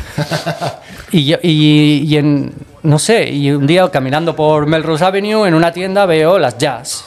y, 1.11 1.25
yo- 1.25 1.37
y, 1.41 2.03
y 2.05 2.17
en, 2.17 2.53
no 2.83 2.99
sé, 2.99 3.29
y 3.29 3.51
un 3.51 3.65
día 3.67 3.89
caminando 3.89 4.35
por 4.35 4.65
Melrose 4.67 5.05
Avenue 5.05 5.47
en 5.47 5.53
una 5.53 5.71
tienda 5.71 6.05
veo 6.05 6.37
las 6.39 6.57
Jazz 6.57 7.05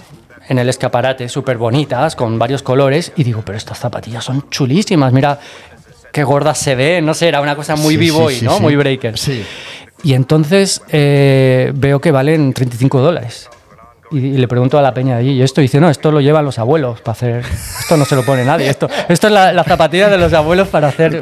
en 0.49 0.59
el 0.59 0.69
escaparate, 0.69 1.29
súper 1.29 1.57
bonitas, 1.59 2.17
con 2.17 2.39
varios 2.39 2.63
colores, 2.63 3.13
y 3.17 3.25
digo, 3.25 3.43
pero 3.45 3.57
estas 3.59 3.79
zapatillas 3.79 4.25
son 4.25 4.49
chulísimas, 4.51 5.13
mira 5.13 5.39
qué 6.13 6.23
gordas 6.25 6.59
se 6.59 6.75
ven, 6.75 7.05
no 7.05 7.13
sé, 7.15 7.29
era 7.29 7.41
una 7.41 7.57
cosa 7.57 7.77
muy 7.77 7.95
Sí, 7.95 8.01
b-boy, 8.01 8.35
sí, 8.37 8.45
¿no? 8.45 8.57
sí. 8.57 8.63
Muy 8.63 8.77
breaker. 8.77 9.15
Y 10.03 10.13
entonces 10.15 10.81
eh, 10.91 11.73
veo 11.75 12.01
que 12.01 12.11
valen 12.13 12.53
35 12.53 13.01
dólares. 13.01 13.49
Y, 14.15 14.19
y 14.19 14.37
le 14.39 14.47
pregunto 14.49 14.79
a 14.79 14.83
la 14.83 14.95
peña 14.95 15.15
de 15.17 15.21
allí, 15.21 15.31
y 15.33 15.43
esto 15.43 15.61
dice, 15.61 15.81
no, 15.81 15.91
esto 15.91 16.11
lo 16.13 16.21
llevan 16.21 16.45
los 16.45 16.59
abuelos 16.59 17.01
para 17.01 17.13
hacer, 17.13 17.45
esto 17.81 17.97
no 17.97 18.05
se 18.05 18.15
lo 18.17 18.23
pone 18.25 18.45
nadie, 18.45 18.69
esto, 18.69 18.89
esto 19.09 19.27
es 19.27 19.33
la, 19.33 19.53
la 19.53 19.65
zapatilla 19.65 20.09
de 20.09 20.19
los 20.19 20.33
abuelos 20.33 20.69
para 20.69 20.89
hacer 20.89 21.19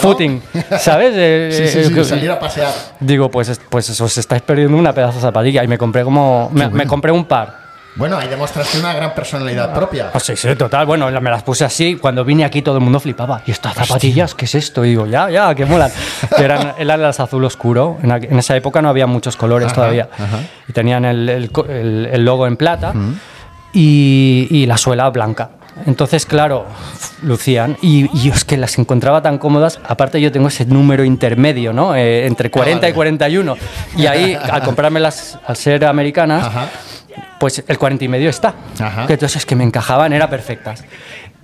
footing, 0.00 0.42
¿sabes? 0.78 1.12
Eh, 1.16 1.50
Sí, 1.52 1.68
sí, 1.68 1.78
eh, 1.78 1.84
sí, 1.88 1.94
que- 1.94 2.04
salir 2.04 2.30
a 2.30 2.38
pasear. 2.38 2.72
Digo, 3.00 3.30
pues, 3.30 3.48
es- 3.48 3.60
pues 3.68 4.00
os 4.00 4.18
estáis 4.18 4.42
perdiendo 4.42 4.76
una 4.76 4.92
pedazo 4.92 5.16
de 5.16 5.22
zapatilla. 5.22 5.64
Y 5.64 5.68
me 5.68 5.78
compré 5.78 6.04
como, 6.04 6.48
me, 6.52 6.68
me 6.68 6.86
compré 6.86 7.10
un 7.12 7.24
par. 7.24 7.65
Bueno, 7.96 8.18
ahí 8.18 8.28
demostraste 8.28 8.78
una 8.78 8.92
gran 8.92 9.14
personalidad 9.14 9.72
propia. 9.74 10.12
Pues 10.12 10.24
sí, 10.24 10.36
sí, 10.36 10.54
total. 10.54 10.84
Bueno, 10.86 11.10
me 11.20 11.30
las 11.30 11.42
puse 11.42 11.64
así. 11.64 11.96
Cuando 11.96 12.24
vine 12.24 12.44
aquí 12.44 12.60
todo 12.62 12.76
el 12.76 12.82
mundo 12.82 13.00
flipaba. 13.00 13.40
¿Y 13.46 13.50
estas 13.50 13.74
zapatillas? 13.74 14.34
¿Qué 14.34 14.44
es 14.44 14.54
esto? 14.54 14.84
Y 14.84 14.90
digo, 14.90 15.06
ya, 15.06 15.30
ya, 15.30 15.54
que 15.54 15.64
molan. 15.64 15.90
Que 16.36 16.44
eran, 16.44 16.74
eran 16.78 17.00
las 17.02 17.20
azul 17.20 17.44
oscuro. 17.44 17.96
En, 18.02 18.38
esa 18.38 18.54
época 18.54 18.82
no 18.82 18.90
había 18.90 19.06
muchos 19.06 19.36
colores 19.36 19.66
Ajá, 19.68 19.74
todavía. 19.76 20.08
ajá. 20.12 20.40
Y 20.68 20.72
tenían 20.72 21.04
el, 21.06 21.28
el 21.28 21.50
co- 21.50 21.64
el- 21.66 22.08
el 22.12 22.24
logo 22.24 22.46
en 22.46 22.56
plata 22.56 22.92
y, 23.72 24.46
y 24.50 24.66
la 24.66 24.76
suela 24.76 25.08
blanca. 25.10 25.50
Entonces, 25.86 26.24
claro, 26.24 26.64
lucían. 27.22 27.76
Y, 27.82 28.28
es 28.30 28.44
que 28.44 28.56
las 28.56 28.78
encontraba 28.78 29.20
tan 29.22 29.36
cómodas. 29.38 29.78
Aparte, 29.86 30.20
yo 30.20 30.32
tengo 30.32 30.48
ese 30.48 30.64
número 30.64 31.04
intermedio, 31.04 31.72
¿no? 31.74 31.94
Eh, 31.94 32.26
entre 32.26 32.50
40 32.50 32.80
vale. 32.80 32.90
y 32.90 32.94
41. 32.94 33.56
Y 33.98 34.06
ahí, 34.06 34.34
al 34.50 34.62
comprármelas, 34.62 35.38
al 35.46 35.56
ser 35.56 35.84
americanas, 35.84 36.46
Ajá. 36.46 36.68
Pues 37.38 37.64
el 37.66 37.78
40 37.78 38.04
y 38.04 38.08
medio 38.08 38.30
está. 38.30 38.54
Ajá. 38.80 39.06
Que 39.06 39.14
entonces 39.14 39.44
que 39.46 39.54
me 39.56 39.64
encajaban, 39.64 40.12
eran 40.12 40.28
perfectas. 40.30 40.84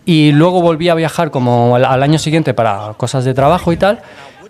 Y 0.05 0.33
luego 0.33 0.61
volví 0.61 0.89
a 0.89 0.95
viajar 0.95 1.31
como 1.31 1.77
al, 1.77 1.85
al 1.85 2.03
año 2.03 2.19
siguiente 2.19 2.55
para 2.55 2.95
cosas 2.97 3.25
de 3.25 3.35
trabajo 3.35 3.73
y 3.73 3.77
tal. 3.77 4.01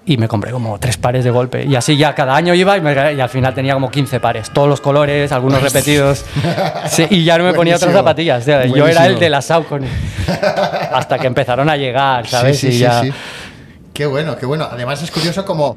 Y 0.05 0.17
me 0.17 0.27
compré 0.27 0.51
como 0.51 0.81
tres 0.81 0.97
pares 0.97 1.23
de 1.23 1.31
golpe. 1.31 1.65
Y 1.65 1.77
así 1.77 1.97
ya 1.97 2.13
cada 2.15 2.35
año 2.35 2.55
iba 2.55 2.77
y, 2.77 2.81
me- 2.81 3.13
y 3.15 3.21
al 3.21 3.29
final 3.29 3.55
tenía 3.55 3.75
como 3.75 3.89
15 3.89 4.19
pares. 4.19 4.51
Todos 4.51 4.69
los 4.69 4.81
colores, 4.81 5.31
algunos 5.31 5.63
repetidos. 5.63 6.25
Sí, 6.89 7.07
y 7.11 7.23
ya 7.25 7.39
no 7.39 7.45
me 7.45 7.55
ponía 7.55 7.77
otras 7.77 7.93
zapatillas. 7.93 8.45
Yo 8.75 8.87
era 8.89 9.07
el 9.07 9.19
de 9.21 9.31
la 9.31 9.41
Saucony. 9.41 9.87
Hasta 10.93 11.19
que 11.19 11.27
empezaron 11.29 11.69
a 11.71 11.77
llegar, 11.77 12.27
¿sabes? 12.27 12.59
Sí, 12.59 12.69
sí, 12.69 12.69
y 12.69 12.73
sí, 12.73 12.79
ya... 12.81 13.03
Qué 13.93 14.07
bueno, 14.07 14.37
qué 14.37 14.47
bueno. 14.47 14.67
Además 14.71 15.03
es 15.03 15.11
curioso 15.11 15.45
como 15.45 15.77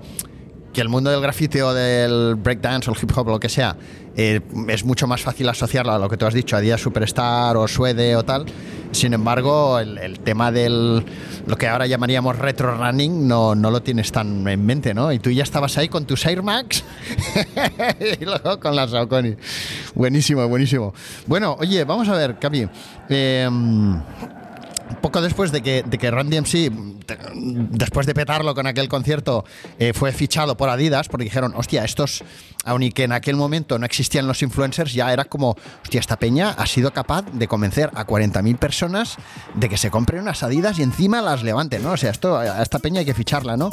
que 0.76 0.82
el 0.82 0.90
mundo 0.90 1.10
del 1.10 1.22
graffiti 1.22 1.62
o 1.62 1.74
del 1.74 2.36
breakdance 2.36 2.90
o 2.90 2.94
el 2.94 3.00
hip 3.02 3.10
hop 3.16 3.30
o 3.30 3.32
lo 3.32 3.40
que 3.40 3.48
sea 3.48 3.78
eh, 4.18 4.42
es 4.68 4.84
mucho 4.84 5.08
más 5.08 5.22
fácil 5.22 5.48
asociarlo 5.48 5.94
a 5.94 6.00
lo 6.00 6.10
que 6.10 6.18
tú 6.18 6.26
has 6.26 6.34
dicho, 6.34 6.58
a 6.58 6.60
Día 6.60 6.78
Superstar 6.78 7.56
o 7.56 7.66
Suede 7.68 8.16
o 8.18 8.24
tal. 8.24 8.46
Sin 8.92 9.14
embargo, 9.14 9.80
el, 9.80 10.20
tema 10.20 10.52
del 10.52 11.06
lo 11.46 11.58
que 11.58 11.68
ahora 11.68 11.88
llamaríamos 11.88 12.38
retro 12.38 12.78
running 12.78 13.26
no, 13.26 13.56
no 13.56 13.72
lo 13.72 13.82
tienes 13.82 14.12
tan 14.12 14.46
en 14.48 14.66
mente, 14.66 14.94
¿no? 14.94 15.12
Y 15.14 15.20
tú 15.20 15.30
ya 15.32 15.44
estabas 15.44 15.78
ahí 15.78 15.88
con 15.88 16.06
tus 16.06 16.26
Air 16.26 16.44
Max 16.44 16.84
y 18.20 18.26
luego 18.26 18.60
con 18.60 18.76
las 18.76 18.92
Saucony. 18.92 19.36
Buenísimo, 19.94 20.48
buenísimo. 20.48 20.94
Bueno, 21.26 21.56
oye, 21.60 21.86
vamos 21.86 22.08
a 22.10 22.14
ver, 22.16 22.38
Capi. 22.38 22.68
Eh, 23.10 23.50
poco 25.06 25.22
después 25.22 25.52
de 25.52 25.62
que, 25.62 25.84
de 25.84 26.00
que 26.00 26.10
después 27.70 28.08
de 28.08 28.16
petarlo 28.16 28.56
con 28.56 28.66
aquel 28.66 28.90
concierto, 28.90 29.46
eh, 29.78 29.94
fue 29.94 30.12
fichado 30.12 30.58
por 30.58 30.68
Adidas, 30.68 31.10
porque 31.10 31.26
dijeron, 31.26 31.54
hostia, 31.56 31.86
estos, 31.86 32.24
aun 32.64 32.82
y 32.82 32.92
que 32.92 33.04
en 33.04 33.12
aquel 33.12 33.36
momento 33.36 33.78
no 33.78 33.86
existían 33.86 34.26
los 34.26 34.42
influencers, 34.42 34.94
ya 34.94 35.14
era 35.14 35.26
como, 35.26 35.58
hostia, 35.84 36.00
esta 36.00 36.18
peña 36.18 36.56
ha 36.58 36.66
sido 36.66 36.92
capaz 36.92 37.24
de 37.32 37.48
convencer 37.48 37.92
a 37.94 38.08
40.000 38.08 38.58
personas 38.58 39.18
de 39.54 39.70
que 39.70 39.78
se 39.78 39.92
compren 39.92 40.24
unas 40.24 40.42
Adidas 40.42 40.80
y 40.80 40.82
encima 40.82 41.22
las 41.22 41.44
levanten, 41.44 41.84
¿no? 41.84 41.92
O 41.92 41.98
sea, 41.98 42.10
esto, 42.10 42.40
a 42.40 42.64
esta 42.64 42.80
peña 42.80 43.02
hay 43.02 43.06
que 43.06 43.14
ficharla, 43.14 43.58
¿no? 43.58 43.70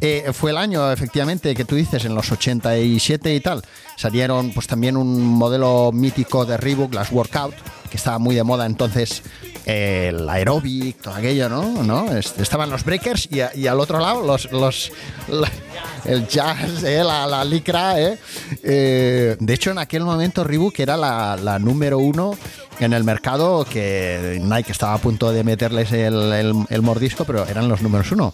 Eh, 0.00 0.32
fue 0.32 0.50
el 0.50 0.56
año, 0.56 0.90
efectivamente, 0.90 1.54
que 1.54 1.64
tú 1.64 1.76
dices, 1.76 2.04
en 2.06 2.16
los 2.16 2.32
87 2.32 3.32
y 3.32 3.40
tal, 3.40 3.62
salieron 3.96 4.50
pues 4.52 4.66
también 4.66 4.96
un 4.96 5.22
modelo 5.22 5.92
mítico 5.92 6.44
de 6.44 6.56
Reebok, 6.56 6.92
las 6.92 7.12
Workout, 7.12 7.54
que 7.92 7.98
estaba 7.98 8.18
muy 8.18 8.34
de 8.34 8.42
moda 8.42 8.64
entonces 8.64 9.22
el 9.66 10.26
aeróbic, 10.26 11.02
todo 11.02 11.12
aquello, 11.12 11.50
¿no? 11.50 11.82
¿no? 11.82 12.10
Estaban 12.16 12.70
los 12.70 12.84
breakers 12.86 13.28
y, 13.30 13.66
al 13.66 13.80
otro 13.80 14.00
lado 14.00 14.26
los, 14.26 14.50
los 14.50 14.90
el 16.06 16.26
jazz, 16.26 16.82
¿eh? 16.84 17.04
la, 17.04 17.26
la, 17.26 17.44
licra. 17.44 18.00
¿eh? 18.00 18.18
Eh, 18.62 19.36
de 19.38 19.52
hecho, 19.52 19.72
en 19.72 19.78
aquel 19.78 20.04
momento 20.04 20.42
Reebok 20.42 20.80
era 20.80 20.96
la, 20.96 21.58
número 21.58 21.98
uno 21.98 22.34
en 22.80 22.94
el 22.94 23.04
mercado, 23.04 23.66
que 23.66 24.40
Nike 24.42 24.72
estaba 24.72 24.94
a 24.94 24.98
punto 24.98 25.30
de 25.30 25.44
meterles 25.44 25.92
el, 25.92 26.32
el, 26.32 26.54
el 26.70 26.82
mordisco, 26.82 27.26
pero 27.26 27.46
eran 27.46 27.68
los 27.68 27.82
números 27.82 28.10
uno. 28.10 28.32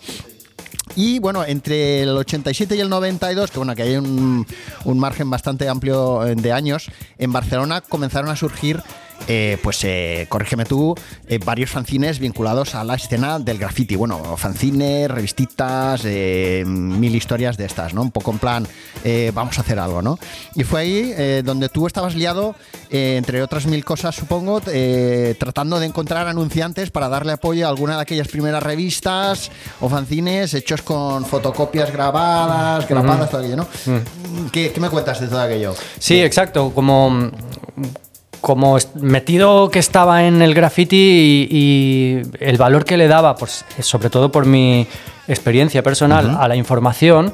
Y 0.94 1.18
bueno, 1.18 1.44
entre 1.44 2.02
el 2.02 2.10
87 2.10 2.76
y 2.76 2.80
el 2.80 2.88
92, 2.88 3.50
que 3.50 3.58
bueno, 3.58 3.74
que 3.74 3.82
hay 3.82 3.96
un, 3.96 4.46
un 4.84 4.98
margen 5.00 5.28
bastante 5.28 5.68
amplio 5.68 6.20
de 6.20 6.52
años, 6.52 6.90
en 7.18 7.32
Barcelona 7.32 7.80
comenzaron 7.80 8.30
a 8.30 8.36
surgir 8.36 8.80
eh, 9.26 9.58
pues 9.62 9.82
eh, 9.84 10.26
corrígeme 10.28 10.64
tú, 10.64 10.94
eh, 11.26 11.38
varios 11.44 11.70
fanzines 11.70 12.18
vinculados 12.18 12.74
a 12.74 12.84
la 12.84 12.94
escena 12.94 13.38
del 13.38 13.58
graffiti. 13.58 13.96
Bueno, 13.96 14.36
fanzines, 14.36 15.10
revistitas, 15.10 16.04
mil 16.04 17.14
historias 17.14 17.56
de 17.56 17.66
estas, 17.66 17.94
¿no? 17.94 18.02
Un 18.02 18.10
poco 18.10 18.30
en 18.30 18.38
plan, 18.38 18.66
vamos 19.32 19.58
a 19.58 19.62
hacer 19.62 19.78
algo, 19.78 20.02
¿no? 20.02 20.18
Y 20.54 20.64
fue 20.64 20.80
ahí 20.80 21.42
donde 21.42 21.68
tú 21.68 21.86
estabas 21.86 22.14
liado, 22.14 22.54
entre 22.90 23.42
otras 23.42 23.66
mil 23.66 23.84
cosas, 23.84 24.14
supongo, 24.14 24.60
tratando 25.38 25.80
de 25.80 25.86
encontrar 25.86 26.26
anunciantes 26.28 26.90
para 26.90 27.08
darle 27.08 27.32
apoyo 27.32 27.66
a 27.66 27.70
alguna 27.70 27.96
de 27.96 28.02
aquellas 28.02 28.28
primeras 28.28 28.62
revistas 28.62 29.50
o 29.80 29.88
fanzines 29.88 30.54
hechos 30.54 30.82
con 30.82 31.24
fotocopias 31.24 31.92
grabadas, 31.92 32.88
grabadas, 32.88 33.20
uh 33.20 33.24
-huh. 33.24 33.30
todo 33.30 33.40
aquello, 33.40 33.56
¿no? 33.56 33.62
Uh 33.62 33.90
-huh. 33.90 34.50
¿Qué, 34.50 34.72
¿Qué 34.72 34.80
me 34.80 34.90
cuentas 34.90 35.20
de 35.20 35.28
todo 35.28 35.40
aquello? 35.40 35.74
Sí, 35.98 36.20
exacto, 36.20 36.72
como 36.74 37.30
como 38.40 38.78
metido 38.94 39.70
que 39.70 39.78
estaba 39.78 40.24
en 40.24 40.42
el 40.42 40.54
graffiti 40.54 40.96
y, 40.96 41.48
y, 41.50 42.22
el 42.40 42.56
valor 42.56 42.84
que 42.84 42.96
le 42.96 43.08
daba, 43.08 43.34
pues, 43.36 43.64
sobre 43.80 44.10
todo 44.10 44.30
por 44.30 44.46
mi 44.46 44.86
experiencia 45.26 45.82
personal, 45.82 46.26
uh 46.26 46.30
-huh. 46.30 46.40
a 46.40 46.48
la 46.48 46.56
información, 46.56 47.32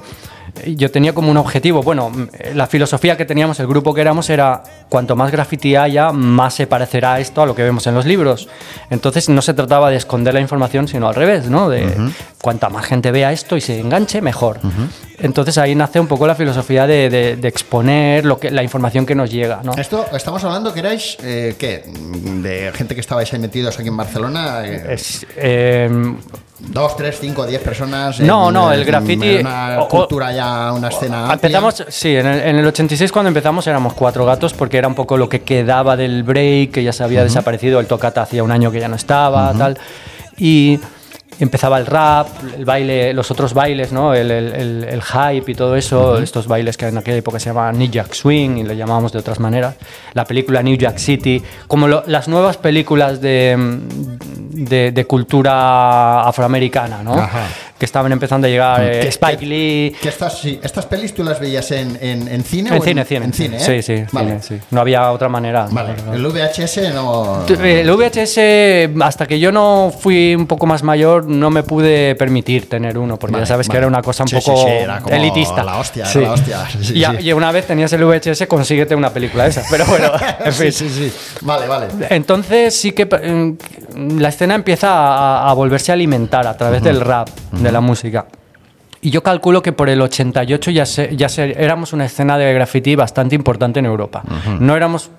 yo 0.67 0.91
tenía 0.91 1.13
como 1.13 1.31
un 1.31 1.37
objetivo. 1.37 1.83
Bueno, 1.83 2.13
la 2.55 2.67
filosofía 2.67 3.17
que 3.17 3.25
teníamos, 3.25 3.59
el 3.61 3.67
grupo 3.67 3.93
que 3.93 4.01
éramos, 4.01 4.31
era 4.31 4.63
cuanto 4.89 5.17
más 5.17 5.31
graffiti 5.33 5.75
haya, 5.77 6.13
más 6.13 6.55
se 6.55 6.67
parecerá 6.67 7.19
esto 7.19 7.43
a 7.43 7.47
lo 7.47 7.55
que 7.55 7.63
vemos 7.63 7.87
en 7.87 7.95
los 7.95 8.07
libros. 8.07 8.49
Entonces 8.91 9.29
no 9.29 9.43
se 9.43 9.55
trataba 9.55 9.91
de 9.91 9.97
esconder 9.97 10.35
la 10.35 10.41
información, 10.41 10.87
sino 10.87 11.09
al 11.09 11.15
revés, 11.15 11.49
¿no? 11.51 11.69
De 11.69 11.87
uh 11.87 11.91
-huh. 11.91 12.13
cuanta 12.41 12.69
más 12.69 12.85
gente 12.85 13.11
vea 13.11 13.33
esto 13.33 13.57
y 13.57 13.61
se 13.61 13.81
enganche, 13.81 14.21
mejor. 14.21 14.61
Uh 14.63 14.69
-huh. 14.69 14.89
Entonces 15.19 15.59
ahí 15.59 15.75
nace 15.75 16.01
un 16.01 16.07
poco 16.07 16.27
la 16.27 16.35
filosofía 16.35 16.87
de, 16.87 17.09
de, 17.09 17.37
de, 17.37 17.49
exponer 17.49 18.25
lo 18.25 18.39
que, 18.39 18.51
la 18.51 18.63
información 18.63 19.07
que 19.07 19.15
nos 19.15 19.31
llega. 19.31 19.61
¿no? 19.63 19.73
Esto 19.75 20.07
estamos 20.13 20.43
hablando 20.45 20.73
que 20.73 20.81
erais, 20.81 21.17
eh, 21.23 21.55
¿qué? 21.59 21.85
De 21.87 22.73
gente 22.75 22.95
que 22.95 23.01
estabais 23.01 23.33
ahí 23.33 23.39
metidos 23.39 23.79
aquí 23.79 23.89
en 23.89 23.97
Barcelona. 23.97 24.67
Eh, 24.67 24.95
es, 24.95 25.27
eh, 25.37 25.89
Dos, 26.69 26.97
tres, 26.97 27.19
cinco, 27.21 27.47
diez 27.47 27.61
personas. 27.61 28.21
No, 28.21 28.49
en, 28.49 28.55
no, 28.55 28.73
el 28.73 28.85
graffiti. 28.85 29.39
Una 29.39 29.79
cultura 29.89 30.33
ya, 30.33 30.73
una 30.73 30.89
escena. 30.89 31.33
Empezamos, 31.33 31.81
amplia. 31.81 31.93
sí, 31.93 32.17
en 32.17 32.27
el, 32.27 32.41
en 32.41 32.57
el, 32.57 32.67
86 32.67 33.11
cuando 33.13 33.29
empezamos 33.29 33.67
éramos 33.67 33.93
cuatro 33.95 34.25
gatos 34.25 34.55
porque 34.55 34.79
era 34.79 34.89
un 34.89 34.95
poco 34.95 35.17
lo 35.17 35.29
que 35.29 35.43
quedaba 35.43 35.97
del 35.97 36.23
break, 36.23 36.71
que 36.71 36.85
ya 36.85 36.93
se 36.93 37.03
había 37.03 37.21
uh 37.21 37.23
-huh. 37.23 37.27
desaparecido, 37.27 37.81
el 37.81 37.87
tocata 37.87 38.23
hacía 38.23 38.43
un 38.43 38.53
año 38.53 38.71
que 38.71 38.81
ya 38.81 38.89
no 38.89 38.97
estaba, 38.97 39.51
uh 39.51 39.55
-huh. 39.55 39.59
tal. 39.59 39.79
Y 40.39 40.79
empezaba 41.41 41.79
el 41.79 41.87
rap, 41.87 42.29
el 42.57 42.65
baile, 42.65 43.13
los 43.13 43.31
otros 43.31 43.55
bailes, 43.55 43.93
¿no? 43.93 44.15
el, 44.15 44.31
el, 44.31 44.53
el, 44.53 44.85
el 44.85 45.03
hype 45.03 45.51
y 45.53 45.55
todo 45.55 45.77
eso, 45.77 46.13
uh 46.13 46.17
-huh. 46.17 46.23
estos 46.23 46.47
bailes 46.47 46.77
que 46.77 46.87
en 46.87 46.99
aquella 46.99 47.19
época 47.19 47.39
se 47.39 47.51
llamaban 47.51 47.79
New 47.79 47.91
Jack 47.91 48.13
Swing 48.15 48.59
y 48.59 48.63
le 48.65 48.77
llamábamos 48.77 49.13
de 49.13 49.19
otras 49.19 49.41
maneras, 49.41 49.75
la 50.13 50.25
película 50.25 50.63
New 50.63 50.77
Jack 50.77 50.99
City, 50.99 51.43
como 51.67 51.89
lo, 51.89 52.03
las 52.07 52.29
nuevas 52.29 52.57
películas 52.57 53.21
de, 53.21 53.57
de, 54.51 54.93
de 54.93 55.05
cultura 55.07 56.23
afroamericana, 56.29 57.03
¿no? 57.03 57.15
Ajá. 57.15 57.47
Que 57.85 57.87
estaban 57.87 58.13
empezando 58.13 58.47
a 58.47 58.51
llegar, 58.51 58.83
eh, 58.83 59.09
Spike 59.09 59.37
que, 59.37 59.47
Lee... 59.47 59.97
Que 60.01 60.09
estas, 60.09 60.39
sí, 60.39 60.59
estas 60.63 60.87
pelis 60.87 61.13
tú 61.13 61.23
las 61.23 61.39
veías 61.39 61.71
en, 61.71 61.99
en, 62.01 62.29
en 62.29 62.43
cine 62.43 62.71
en 62.71 62.81
o 62.81 62.83
cine, 62.83 63.03
en, 63.03 63.07
cine, 63.07 63.25
en 63.27 63.33
cine, 63.35 63.57
¿eh? 63.59 63.61
Sí, 63.61 63.83
sí, 63.83 64.05
vale. 64.11 64.41
cine, 64.41 64.61
sí, 64.61 64.67
no 64.71 64.81
había 64.81 65.11
otra 65.11 65.29
manera. 65.29 65.69
Vale, 65.71 65.93
el 66.15 66.27
VHS 66.27 66.95
no... 66.95 67.45
El 67.47 67.91
VHS, 67.91 69.03
hasta 69.03 69.27
que 69.27 69.39
yo 69.39 69.53
no 69.53 69.93
fui 69.97 70.35
un 70.35 70.47
poco 70.47 70.65
más 70.65 70.83
mayor, 70.83 71.27
no 71.27 71.51
me 71.51 71.63
pude 71.63 72.15
permitir 72.15 72.71
tener 72.71 72.97
uno, 72.97 73.19
porque 73.19 73.35
vale, 73.35 73.43
ya 73.43 73.49
sabes 73.49 73.69
vale. 73.69 73.75
que 73.75 73.79
era 73.79 73.87
una 73.87 74.01
cosa 74.01 74.23
un 74.23 74.29
sí, 74.29 74.37
poco 74.37 74.67
era 74.67 75.01
como 75.01 75.15
elitista. 75.15 75.63
La 75.63 75.79
hostia, 75.79 76.07
la 76.15 76.33
hostia. 76.33 76.67
Y, 77.21 77.29
y, 77.29 77.33
una 77.35 77.53
vez 77.53 77.67
tenías 77.67 77.93
el 77.93 78.03
VHS, 78.03 78.47
consíguete 78.47 78.95
una 78.95 79.11
película 79.11 79.47
esa. 79.47 79.63
Pero 79.71 79.85
bueno, 79.85 80.11
en 80.45 80.53
fin. 80.55 80.73
sí, 80.73 80.89
sí, 80.89 81.13
Vale, 81.43 81.67
vale. 81.67 81.89
Entonces 82.09 82.75
sí 82.75 82.93
que 82.93 83.05
mm, 83.05 84.19
la 84.21 84.31
escena 84.31 84.55
empieza 84.55 84.89
a, 84.91 85.51
a 85.51 85.53
volverse 85.53 85.93
a 85.93 85.95
alimentar 85.95 86.47
a 86.47 86.57
través 86.57 86.81
uh 86.81 86.85
-huh. 86.85 86.87
del 86.87 87.01
rap, 87.01 87.29
uh 87.29 87.57
-huh. 87.57 87.61
de 87.61 87.73
la 87.75 87.83
música. 87.83 88.27
Y 89.03 89.11
yo 89.11 89.23
calculo 89.23 89.63
que 89.63 89.73
por 89.73 89.91
el 89.91 90.01
88 90.01 90.71
ya, 90.71 90.87
se, 90.87 91.15
ya 91.15 91.29
se, 91.29 91.63
éramos 91.63 91.93
una 91.93 92.07
escena 92.07 92.39
de 92.39 92.55
graffiti 92.55 92.97
bastante 92.97 93.35
importante 93.35 93.81
en 93.81 93.85
Europa. 93.85 94.23
Uh 94.25 94.31
-huh. 94.31 94.59
No 94.61 94.75
éramos 94.75 95.11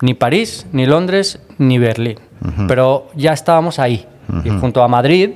ni 0.00 0.14
París, 0.14 0.66
ni 0.72 0.86
Londres, 0.86 1.38
ni 1.58 1.78
Berlín, 1.78 2.18
uh 2.40 2.48
-huh. 2.48 2.66
pero 2.66 3.08
ya 3.14 3.34
estábamos 3.34 3.78
ahí. 3.78 4.06
Uh 4.28 4.36
-huh. 4.36 4.46
Y 4.46 4.60
junto 4.60 4.82
a 4.82 4.88
Madrid 4.88 5.32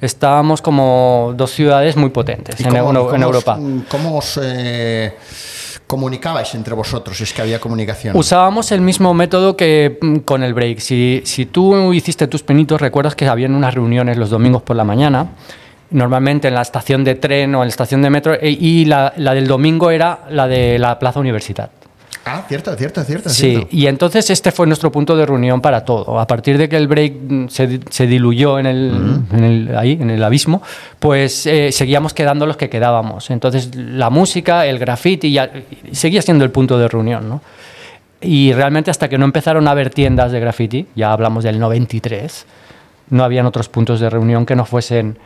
estábamos 0.00 0.62
como 0.62 1.34
dos 1.36 1.50
ciudades 1.50 1.96
muy 1.96 2.10
potentes 2.10 2.58
en, 2.60 2.66
cómo, 2.68 2.90
en, 2.90 2.96
cómo 2.96 3.24
Europa. 3.24 3.58
Os, 3.58 3.82
¿Cómo 3.88 4.16
os 4.16 4.40
eh, 4.42 5.14
comunicabais 5.86 6.54
entre 6.54 6.74
vosotros, 6.74 7.16
si 7.18 7.24
es 7.24 7.32
que 7.34 7.42
había 7.42 7.58
comunicación? 7.58 8.16
Usábamos 8.16 8.72
el 8.72 8.80
mismo 8.80 9.12
método 9.12 9.54
que 9.54 9.98
mm, 10.00 10.18
con 10.24 10.42
el 10.42 10.54
break. 10.54 10.78
Si, 10.78 11.20
si 11.24 11.44
tú 11.44 11.92
hiciste 11.92 12.26
tus 12.26 12.42
penitos, 12.42 12.80
recuerdas 12.80 13.14
que 13.14 13.26
habían 13.28 13.54
unas 13.54 13.74
reuniones 13.74 14.16
los 14.16 14.30
domingos 14.30 14.62
por 14.62 14.76
la 14.76 14.84
mañana 14.84 15.28
normalmente 15.90 16.48
en 16.48 16.54
la 16.54 16.62
estación 16.62 17.04
de 17.04 17.14
tren 17.14 17.54
o 17.54 17.58
en 17.58 17.68
la 17.68 17.70
estación 17.70 18.02
de 18.02 18.10
metro, 18.10 18.34
e, 18.34 18.50
y 18.50 18.84
la, 18.84 19.12
la, 19.16 19.34
del 19.34 19.46
domingo 19.46 19.90
era 19.90 20.20
la 20.30 20.46
de 20.46 20.78
la 20.78 20.98
Plaza 20.98 21.20
Universidad. 21.20 21.70
Ah, 22.24 22.44
cierto, 22.46 22.74
cierto, 22.76 23.02
cierto. 23.04 23.30
Sí, 23.30 23.50
cierto. 23.52 23.68
y 23.70 23.86
entonces 23.86 24.28
este 24.28 24.52
fue 24.52 24.66
nuestro 24.66 24.92
punto 24.92 25.16
de 25.16 25.24
reunión 25.24 25.62
para 25.62 25.84
todo. 25.84 26.20
A 26.20 26.26
partir 26.26 26.58
de 26.58 26.68
que 26.68 26.76
el 26.76 26.86
break 26.86 27.48
se, 27.48 27.80
se 27.88 28.06
diluyó 28.06 28.58
en 28.58 28.66
el, 28.66 28.92
uh 28.92 28.98
-huh. 28.98 29.38
en 29.38 29.44
el, 29.44 29.76
ahí, 29.76 29.92
en 29.92 30.10
el 30.10 30.22
abismo, 30.22 30.62
pues 30.98 31.46
eh, 31.46 31.72
seguíamos 31.72 32.12
quedando 32.12 32.44
los 32.44 32.58
que 32.58 32.68
quedábamos. 32.68 33.30
Entonces 33.30 33.74
la 33.74 34.10
música, 34.10 34.66
el 34.66 34.78
graffiti, 34.78 35.32
ya, 35.32 35.50
seguía 35.92 36.20
siendo 36.20 36.44
el 36.44 36.50
punto 36.50 36.78
de 36.78 36.88
reunión, 36.88 37.28
¿no? 37.28 37.40
Y 38.20 38.52
realmente 38.52 38.90
hasta 38.90 39.08
que 39.08 39.16
no 39.16 39.24
empezaron 39.24 39.66
a 39.68 39.70
haber 39.70 39.90
tiendas 39.90 40.32
de 40.32 40.40
graffiti, 40.40 40.86
ya 40.96 41.12
hablamos 41.12 41.44
del 41.44 41.58
93, 41.58 42.46
no 43.10 43.24
habían 43.24 43.46
otros 43.46 43.68
puntos 43.68 44.00
de 44.00 44.10
reunión 44.10 44.44
que 44.44 44.56
no 44.56 44.64
fuesen 44.64 45.16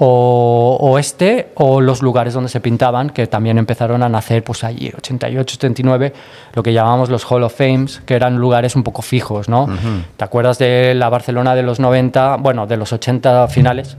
o, 0.00 0.76
o, 0.80 0.98
este 0.98 1.48
o 1.54 1.80
los 1.80 2.02
lugares 2.02 2.32
donde 2.32 2.48
se 2.48 2.60
pintaban 2.60 3.10
que 3.10 3.26
también 3.26 3.58
empezaron 3.58 4.02
a 4.02 4.08
nacer 4.08 4.44
pues 4.44 4.62
allí 4.62 4.92
88 4.96 5.54
79 5.54 6.12
lo 6.54 6.62
que 6.62 6.72
llamamos 6.72 7.10
los 7.10 7.24
Hall 7.24 7.42
of 7.42 7.56
Fames 7.56 8.00
que 8.06 8.14
eran 8.14 8.36
lugares 8.36 8.76
un 8.76 8.84
poco 8.84 9.02
fijos 9.02 9.48
no 9.48 9.64
uh 9.64 9.68
-huh. 9.68 10.02
te 10.16 10.24
acuerdas 10.24 10.58
de 10.58 10.94
la 10.94 11.08
Barcelona 11.08 11.56
de 11.56 11.62
los 11.62 11.80
90 11.80 12.36
bueno 12.36 12.66
de 12.66 12.76
los 12.76 12.92
80 12.92 13.48
finales 13.48 13.96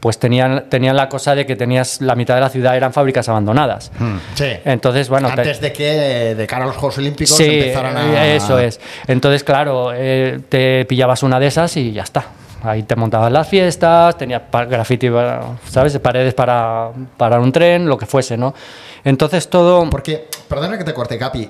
pues 0.00 0.18
tenían, 0.18 0.68
tenían 0.68 0.94
la 0.94 1.08
cosa 1.08 1.34
de 1.34 1.46
que 1.46 1.56
tenías 1.56 2.00
la 2.00 2.14
mitad 2.14 2.36
de 2.36 2.40
la 2.40 2.48
ciudad 2.48 2.76
eran 2.76 2.92
fábricas 2.92 3.28
abandonadas. 3.28 3.90
Sí. 4.34 4.52
Entonces, 4.64 5.08
bueno. 5.08 5.26
Antes 5.26 5.58
te, 5.58 5.66
de 5.66 5.72
que 5.72 6.34
de 6.36 6.46
cara 6.46 6.62
a 6.62 6.68
los 6.68 6.76
Juegos 6.76 6.98
Olímpicos 6.98 7.36
sí, 7.36 7.44
empezaran 7.44 7.96
a. 7.96 8.26
Eso 8.26 8.56
es. 8.58 8.78
Entonces, 9.08 9.42
claro, 9.42 9.90
eh, 9.92 10.38
te 10.48 10.84
pillabas 10.84 11.24
una 11.24 11.40
de 11.40 11.48
esas 11.48 11.76
y 11.76 11.92
ya 11.92 12.02
está 12.02 12.26
Ahí 12.66 12.82
te 12.82 12.96
montabas 12.96 13.30
las 13.30 13.48
fiestas, 13.48 14.18
tenías 14.18 14.42
graffiti, 14.50 15.08
¿sabes? 15.68 15.98
Paredes 15.98 16.34
para, 16.34 16.90
para 17.16 17.40
un 17.40 17.52
tren, 17.52 17.86
lo 17.86 17.96
que 17.96 18.06
fuese, 18.06 18.36
¿no? 18.36 18.54
Entonces 19.04 19.48
todo... 19.48 19.88
Porque, 19.88 20.28
perdona 20.48 20.76
que 20.76 20.84
te 20.84 20.92
corte, 20.92 21.16
Capi, 21.16 21.48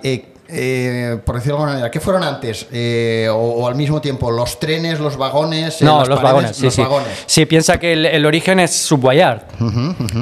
eh, 0.48 1.18
por 1.24 1.37
decirlo 1.37 1.56
de 1.56 1.62
alguna 1.62 1.72
manera, 1.72 1.90
¿qué 1.90 2.00
fueron 2.00 2.22
antes? 2.22 2.66
Eh, 2.72 3.28
o, 3.30 3.66
al 3.66 3.74
mismo 3.74 4.00
tiempo, 4.00 4.30
los 4.30 4.61
trenes, 4.61 5.00
los 5.00 5.16
vagones. 5.16 5.82
Eh, 5.82 5.85
no, 5.85 6.04
los 6.04 6.22
vagones, 6.22 6.56
sí, 6.56 6.70
sí. 6.70 6.82
Sí, 7.26 7.46
piensa 7.46 7.78
que 7.78 7.92
el, 7.92 8.26
origen 8.26 8.61
es 8.61 8.72
Subwayard 8.74 9.42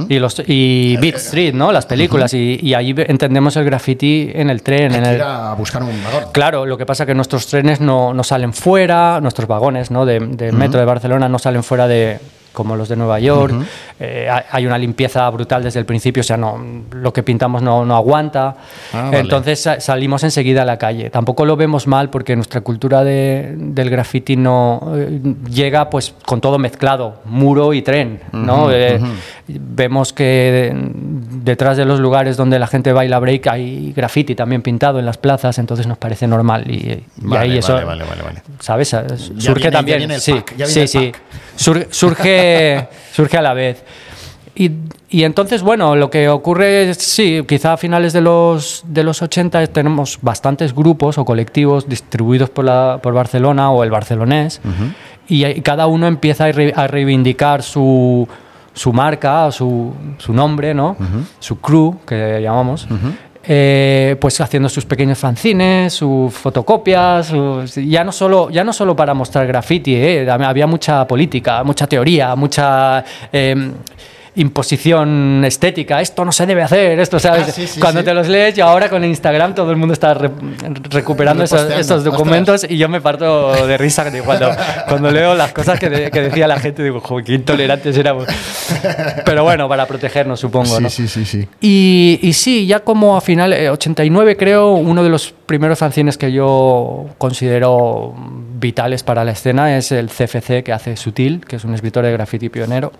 y, 0.08 0.18
los, 0.18 0.42
y 0.46 0.96
Beat 0.96 1.16
Street, 1.16 1.54
¿no? 1.54 1.72
Las 1.72 1.86
películas. 1.86 2.32
y, 2.34 2.58
y, 2.62 2.74
ahí 2.74 2.94
entendemos 2.96 3.56
el 3.56 3.64
graffiti 3.64 4.30
en 4.34 4.50
el 4.50 4.62
tren. 4.62 4.94
en 4.94 5.04
el... 5.04 5.16
ir 5.16 5.22
a 5.22 5.54
buscar 5.54 5.82
un 5.82 6.02
vagón. 6.02 6.24
Claro, 6.32 6.66
lo 6.66 6.78
que 6.78 6.86
pasa 6.86 7.04
es 7.04 7.08
que 7.08 7.14
nuestros 7.14 7.46
trenes 7.46 7.80
no, 7.80 8.14
no 8.14 8.24
salen 8.24 8.52
fuera, 8.52 9.20
nuestros 9.20 9.46
vagones 9.46 9.90
¿no? 9.90 10.06
de, 10.06 10.20
metro 10.20 10.80
de 10.80 10.86
Barcelona 10.86 11.28
no 11.28 11.38
salen 11.38 11.62
fuera 11.62 11.86
de, 11.86 12.18
como 12.54 12.76
los 12.76 12.88
de 12.88 12.96
Nueva 12.96 13.20
York. 13.20 13.52
Eh, 14.00 14.28
hay 14.50 14.66
una 14.66 14.78
limpieza 14.78 15.28
brutal 15.28 15.62
desde 15.62 15.80
el 15.80 15.84
principio, 15.84 16.20
o 16.22 16.24
sea, 16.24 16.38
no, 16.38 16.58
lo 16.92 17.12
que 17.12 17.22
pintamos 17.22 17.60
no, 17.60 17.84
no 17.84 17.94
aguanta. 17.96 18.56
Ah, 18.94 19.10
Entonces 19.12 19.68
salimos 19.80 20.24
enseguida 20.24 20.62
a 20.62 20.64
la 20.64 20.78
calle. 20.78 21.10
Tampoco 21.10 21.44
lo 21.44 21.56
vemos 21.56 21.86
mal 21.86 22.08
porque 22.08 22.34
nuestra 22.36 22.62
cultura 22.62 23.04
de, 23.04 23.54
del 23.56 23.90
graffiti 23.90 24.36
no 24.36 24.92
eh, 24.94 25.20
llega 25.50 25.90
pues 25.90 26.14
con 26.24 26.40
todo 26.40 26.58
mezclado, 26.58 27.20
muro 27.26 27.74
y 27.74 27.82
tren. 27.82 28.20
¿no? 28.32 28.70
Eh, 28.70 29.00
vemos 29.46 30.12
que 30.12 30.72
detrás 30.74 31.76
de 31.76 31.84
los 31.84 32.00
lugares 32.00 32.36
donde 32.36 32.58
la 32.58 32.66
gente 32.66 32.92
baila 32.92 33.18
break 33.18 33.48
hay 33.48 33.92
graffiti 33.92 34.34
también 34.34 34.62
pintado 34.62 34.98
en 34.98 35.06
las 35.06 35.18
plazas, 35.18 35.58
entonces 35.58 35.86
nos 35.86 35.98
parece 35.98 36.26
normal. 36.26 36.70
Y, 36.70 37.04
ahí 37.36 37.58
eso, 37.58 37.78
¿sabes? 38.60 38.96
Surge 39.38 39.70
también. 39.70 40.20
sí, 40.20 40.42
sí, 40.64 40.86
sí. 40.86 41.12
surge, 41.56 41.88
surge 43.12 43.36
a 43.36 43.42
la 43.42 43.54
vez. 43.54 43.82
Y, 44.56 44.70
y, 45.08 45.24
entonces, 45.24 45.62
bueno, 45.62 45.96
lo 45.96 46.10
que 46.10 46.28
ocurre 46.28 46.88
es, 46.88 46.98
sí, 46.98 47.42
quizá 47.48 47.72
a 47.72 47.76
finales 47.76 48.12
de 48.12 48.20
los, 48.20 48.84
de 48.86 49.02
los 49.02 49.20
80 49.20 49.66
tenemos 49.68 50.18
bastantes 50.22 50.72
grupos 50.72 51.18
o 51.18 51.24
colectivos 51.24 51.88
distribuidos 51.88 52.50
por, 52.50 52.64
la, 52.64 53.00
por 53.02 53.14
Barcelona 53.14 53.72
o 53.72 53.82
el 53.82 53.90
barcelonés, 53.90 54.60
y, 55.26 55.60
cada 55.62 55.88
uno 55.88 56.06
empieza 56.06 56.44
a 56.44 56.86
reivindicar 56.86 57.64
su, 57.64 58.28
su 58.74 58.92
marca, 58.92 59.50
su, 59.50 59.92
su 60.18 60.32
nombre, 60.32 60.72
¿no? 60.72 60.96
Su 61.40 61.60
crew, 61.60 61.98
que 62.06 62.40
llamamos. 62.40 62.86
Eh, 63.46 64.16
pues 64.18 64.40
haciendo 64.40 64.70
sus 64.70 64.86
pequeños 64.86 65.18
fanzines, 65.18 65.92
sus 65.92 66.32
fotocopias, 66.32 67.30
ya, 67.76 68.02
no 68.02 68.10
solo, 68.10 68.48
ya 68.48 68.64
no 68.64 68.72
solo 68.72 68.96
para 68.96 69.12
mostrar 69.12 69.46
graffiti, 69.46 69.94
eh, 69.94 70.30
había 70.30 70.66
mucha 70.66 71.06
política, 71.06 71.62
mucha 71.62 71.86
teoría, 71.86 72.34
mucha... 72.36 73.04
Eh, 73.32 73.72
imposición 74.36 75.44
estética, 75.44 76.00
esto 76.00 76.24
no 76.24 76.32
se 76.32 76.46
debe 76.46 76.62
hacer, 76.62 76.98
esto, 76.98 77.20
¿sabes? 77.20 77.56
Ah, 77.56 77.80
Cuando 77.80 78.02
te 78.02 78.12
los 78.12 78.28
lees 78.28 78.58
y 78.58 78.60
ahora 78.60 78.88
con 78.88 79.04
Instagram 79.04 79.54
todo 79.54 79.70
el 79.70 79.76
mundo 79.76 79.92
está 79.92 80.14
recuperando 80.14 81.44
esos, 81.44 82.04
documentos 82.04 82.66
y 82.68 82.76
yo 82.76 82.88
me 82.88 83.00
parto 83.00 83.66
de 83.66 83.76
risa 83.78 84.04
cuando, 84.24 84.50
cuando 84.88 85.10
leo 85.10 85.34
las 85.34 85.52
cosas 85.52 85.78
que, 85.78 85.88
decía 85.88 86.48
la 86.48 86.58
gente, 86.58 86.82
digo, 86.82 87.00
joder, 87.00 87.24
qué 87.24 87.34
intolerantes 87.34 87.96
éramos. 87.96 88.26
Pero 89.24 89.44
bueno, 89.44 89.68
para 89.68 89.86
protegernos, 89.86 90.40
supongo, 90.40 90.80
¿no? 90.80 90.90
Sí, 90.90 91.06
sí, 91.08 91.24
sí. 91.24 91.48
Y, 91.60 92.18
y 92.22 92.32
sí, 92.32 92.66
ya 92.66 92.80
como 92.80 93.16
a 93.16 93.20
final, 93.20 93.52
89 93.52 94.32
eh, 94.32 94.36
creo, 94.36 94.72
uno 94.74 95.02
de 95.02 95.08
los 95.08 95.34
primeros 95.46 95.78
fanzines 95.78 96.18
que 96.18 96.32
yo 96.32 97.06
considero 97.18 98.14
vitales 98.58 99.02
para 99.02 99.24
la 99.24 99.32
escena 99.32 99.76
es 99.76 99.92
el 99.92 100.08
CFC 100.08 100.62
que 100.62 100.72
hace 100.72 100.96
Sutil, 100.96 101.44
que 101.46 101.56
es 101.56 101.64
un 101.64 101.74
escritor 101.74 102.04
de 102.04 102.12
graffiti 102.12 102.48
pionero. 102.48 102.92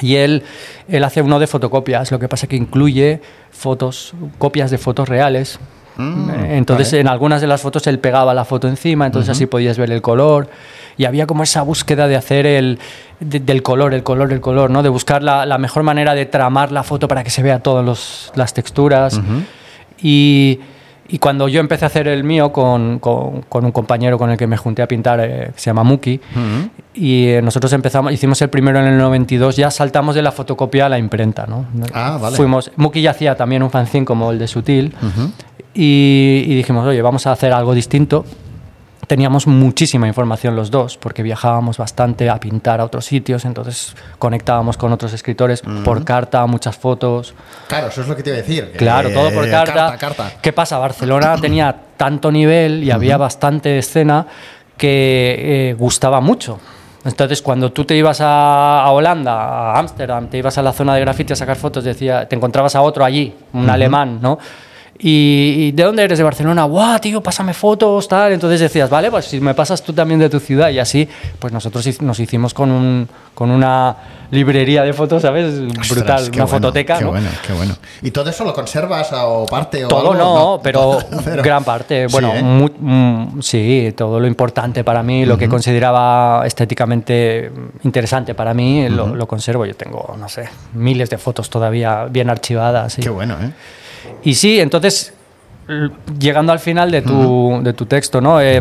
Y 0.00 0.16
él, 0.16 0.42
él 0.88 1.04
hace 1.04 1.22
uno 1.22 1.38
de 1.38 1.46
fotocopias, 1.46 2.10
lo 2.12 2.18
que 2.18 2.28
pasa 2.28 2.46
que 2.46 2.56
incluye 2.56 3.20
fotos, 3.50 4.14
copias 4.38 4.70
de 4.70 4.78
fotos 4.78 5.08
reales. 5.08 5.58
Mm, 5.96 6.30
entonces, 6.50 6.92
en 6.94 7.08
algunas 7.08 7.40
de 7.40 7.46
las 7.46 7.60
fotos 7.60 7.86
él 7.86 7.98
pegaba 7.98 8.32
la 8.32 8.44
foto 8.44 8.68
encima, 8.68 9.06
entonces 9.06 9.30
así 9.30 9.46
podías 9.46 9.76
ver 9.76 9.90
el 9.90 10.00
color. 10.02 10.48
Y 10.96 11.06
había 11.06 11.26
como 11.26 11.42
esa 11.42 11.62
búsqueda 11.62 12.06
de 12.06 12.16
hacer 12.16 12.46
el 12.46 12.78
del 13.18 13.62
color, 13.62 13.94
el 13.94 14.02
color, 14.02 14.32
el 14.32 14.40
color, 14.40 14.70
¿no? 14.70 14.82
De 14.82 14.88
buscar 14.88 15.22
la, 15.22 15.46
la, 15.46 15.58
mejor 15.58 15.82
manera 15.82 16.14
de 16.14 16.26
tramar 16.26 16.70
la 16.70 16.82
foto 16.82 17.08
para 17.08 17.24
que 17.24 17.30
se 17.30 17.42
vea 17.42 17.60
todas 17.60 18.30
las 18.34 18.54
texturas. 18.54 19.20
Y 20.02 20.60
y 21.12 21.18
cuando 21.18 21.46
yo 21.46 21.60
empecé 21.60 21.84
a 21.84 21.88
hacer 21.88 22.08
el 22.08 22.24
mío 22.24 22.52
con, 22.52 22.98
con, 22.98 23.44
un 23.52 23.70
compañero 23.70 24.16
con 24.16 24.30
el 24.30 24.38
que 24.38 24.46
me 24.46 24.56
junté 24.56 24.80
a 24.80 24.88
pintar, 24.88 25.20
eh, 25.20 25.50
que 25.54 25.60
se 25.60 25.66
llama 25.66 25.84
Muki, 25.84 26.18
y 26.94 27.26
eh, 27.26 27.42
nosotros 27.42 27.70
empezamos, 27.74 28.14
hicimos 28.14 28.40
el 28.40 28.48
primero 28.48 28.78
en 28.78 28.86
el 28.86 28.96
92, 28.96 29.56
ya 29.56 29.70
saltamos 29.70 30.14
de 30.14 30.22
la 30.22 30.32
fotocopia 30.32 30.86
a 30.86 30.88
la 30.88 30.98
imprenta. 30.98 31.46
¿no? 31.46 31.66
Ah, 31.92 32.18
vale. 32.18 32.34
Fuimos, 32.34 32.72
Muki 32.76 33.02
ya 33.02 33.10
hacía 33.10 33.36
también 33.36 33.62
un 33.62 33.70
fanzine 33.70 34.06
como 34.06 34.30
el 34.32 34.38
de 34.38 34.48
Sutil, 34.48 34.94
y, 35.74 36.44
y 36.46 36.54
dijimos, 36.54 36.86
oye, 36.86 37.02
vamos 37.02 37.26
a 37.26 37.32
hacer 37.32 37.52
algo 37.52 37.74
distinto 37.74 38.24
teníamos 39.06 39.46
muchísima 39.46 40.06
información 40.06 40.56
los 40.56 40.70
dos, 40.70 40.96
porque 40.96 41.22
viajábamos 41.22 41.78
bastante 41.78 42.30
a 42.30 42.38
pintar 42.38 42.80
a 42.80 42.84
otros 42.84 43.04
sitios, 43.04 43.44
entonces 43.44 43.94
conectábamos 44.18 44.76
con 44.76 44.92
otros 44.92 45.12
escritores 45.12 45.62
por 45.84 46.04
carta, 46.04 46.46
muchas 46.46 46.76
fotos. 46.76 47.34
Claro, 47.68 47.88
eso 47.88 48.02
es 48.02 48.08
lo 48.08 48.16
que 48.16 48.22
te 48.22 48.30
iba 48.30 48.38
a 48.38 48.42
decir. 48.42 48.72
Claro, 48.76 49.10
todo 49.10 49.30
por 49.32 49.48
carta. 49.50 49.98
¿Qué 50.40 50.52
pasa? 50.52 50.78
Barcelona 50.78 51.36
tenía 51.40 51.74
tanto 51.96 52.30
nivel 52.30 52.84
y 52.84 52.90
había 52.90 53.16
bastante 53.16 53.78
escena 53.78 54.26
que 54.76 55.70
eh, 55.70 55.74
gustaba 55.74 56.20
mucho. 56.20 56.58
Entonces, 57.04 57.42
cuando 57.42 57.72
tú 57.72 57.84
te 57.84 57.96
ibas 57.96 58.18
a, 58.20 58.88
Holanda, 58.90 59.32
a 59.32 59.78
Ámsterdam, 59.78 60.28
te 60.28 60.38
ibas 60.38 60.56
a 60.58 60.62
la 60.62 60.72
zona 60.72 60.94
de 60.94 61.00
grafiti 61.00 61.32
a 61.32 61.36
sacar 61.36 61.56
fotos, 61.56 61.82
decía, 61.82 62.28
te 62.28 62.36
encontrabas 62.36 62.76
a 62.76 62.82
otro 62.82 63.04
allí, 63.04 63.34
un 63.52 63.68
alemán, 63.68 64.20
¿no? 64.22 64.38
Y, 65.04 65.72
¿de 65.72 65.82
dónde 65.82 66.04
eres? 66.04 66.16
De 66.16 66.24
Barcelona. 66.24 66.62
¡Guau, 66.62 67.00
tío, 67.00 67.20
pásame 67.20 67.54
fotos! 67.54 68.06
Tal. 68.06 68.32
Entonces 68.32 68.60
decías, 68.60 68.88
vale, 68.88 69.10
pues 69.10 69.24
si 69.24 69.40
me 69.40 69.52
pasas 69.52 69.82
tú 69.82 69.92
también 69.92 70.20
de 70.20 70.30
tu 70.30 70.38
ciudad. 70.38 70.70
Y 70.70 70.78
así, 70.78 71.08
pues 71.40 71.52
nosotros 71.52 72.00
nos 72.02 72.20
hicimos 72.20 72.54
con, 72.54 72.70
un, 72.70 73.08
con 73.34 73.50
una 73.50 73.96
librería 74.30 74.84
de 74.84 74.92
fotos, 74.92 75.22
¿sabes? 75.22 75.60
Brutal, 75.90 76.30
una 76.32 76.46
fototeca. 76.46 76.98
Qué 76.98 77.04
bueno, 77.04 77.28
qué 77.44 77.52
bueno. 77.52 77.74
¿Y 78.00 78.12
todo 78.12 78.30
eso 78.30 78.44
lo 78.44 78.54
conservas 78.54 79.10
o 79.12 79.44
parte? 79.46 79.84
O 79.84 79.88
todo 79.88 80.14
no, 80.14 80.60
pero, 80.62 80.98
gran 81.42 81.64
parte. 81.64 82.06
Bueno, 82.06 82.32
¿Sí? 82.32 82.72
Mm, 82.78 83.40
sí, 83.40 83.94
todo 83.96 84.20
lo 84.20 84.28
importante 84.28 84.84
para 84.84 85.02
mí, 85.02 85.26
lo 85.26 85.36
que 85.36 85.48
consideraba 85.48 86.46
estéticamente 86.46 87.50
interesante 87.82 88.36
para 88.36 88.54
mí, 88.54 88.88
lo, 88.88 89.16
lo, 89.16 89.26
conservo. 89.26 89.66
Yo 89.66 89.74
tengo, 89.74 90.14
no 90.16 90.28
sé, 90.28 90.48
miles 90.74 91.10
de 91.10 91.18
fotos 91.18 91.50
todavía 91.50 92.04
bien 92.04 92.30
archivadas. 92.30 92.96
Qué 93.00 93.10
bueno, 93.10 93.36
¿eh? 93.42 93.50
Y 94.22 94.34
sí, 94.34 94.60
entonces, 94.60 95.14
llegando 96.18 96.52
al 96.52 96.58
final 96.58 96.90
de 96.90 97.02
tu, 97.02 97.60
de 97.62 97.72
tu 97.72 97.86
texto, 97.86 98.20
¿no? 98.20 98.40
Eh, 98.40 98.60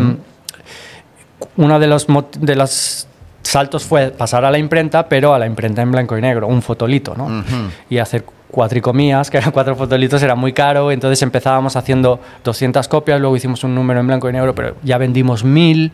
uno 1.57 1.79
de 1.79 1.87
los, 1.87 2.07
de 2.39 2.55
los 2.55 3.07
saltos 3.41 3.83
fue 3.83 4.11
pasar 4.11 4.45
a 4.45 4.51
la 4.51 4.57
imprenta, 4.57 5.07
pero 5.07 5.33
a 5.33 5.39
la 5.39 5.45
imprenta 5.45 5.81
en 5.81 5.91
blanco 5.91 6.17
y 6.17 6.21
negro, 6.21 6.47
un 6.47 6.61
fotolito, 6.61 7.15
¿no? 7.15 7.43
Y 7.89 7.97
hacer 7.97 8.23
cuatricomías, 8.51 9.29
que 9.29 9.37
eran 9.37 9.51
cuatro 9.51 9.75
fotolitos, 9.75 10.21
era 10.21 10.35
muy 10.35 10.53
caro, 10.53 10.91
entonces 10.91 11.21
empezábamos 11.21 11.75
haciendo 11.75 12.19
200 12.43 12.87
copias, 12.87 13.19
luego 13.19 13.35
hicimos 13.35 13.63
un 13.63 13.73
número 13.73 13.99
en 13.99 14.07
blanco 14.07 14.29
y 14.29 14.33
negro, 14.33 14.53
pero 14.53 14.75
ya 14.83 14.97
vendimos 14.97 15.43
mil, 15.43 15.91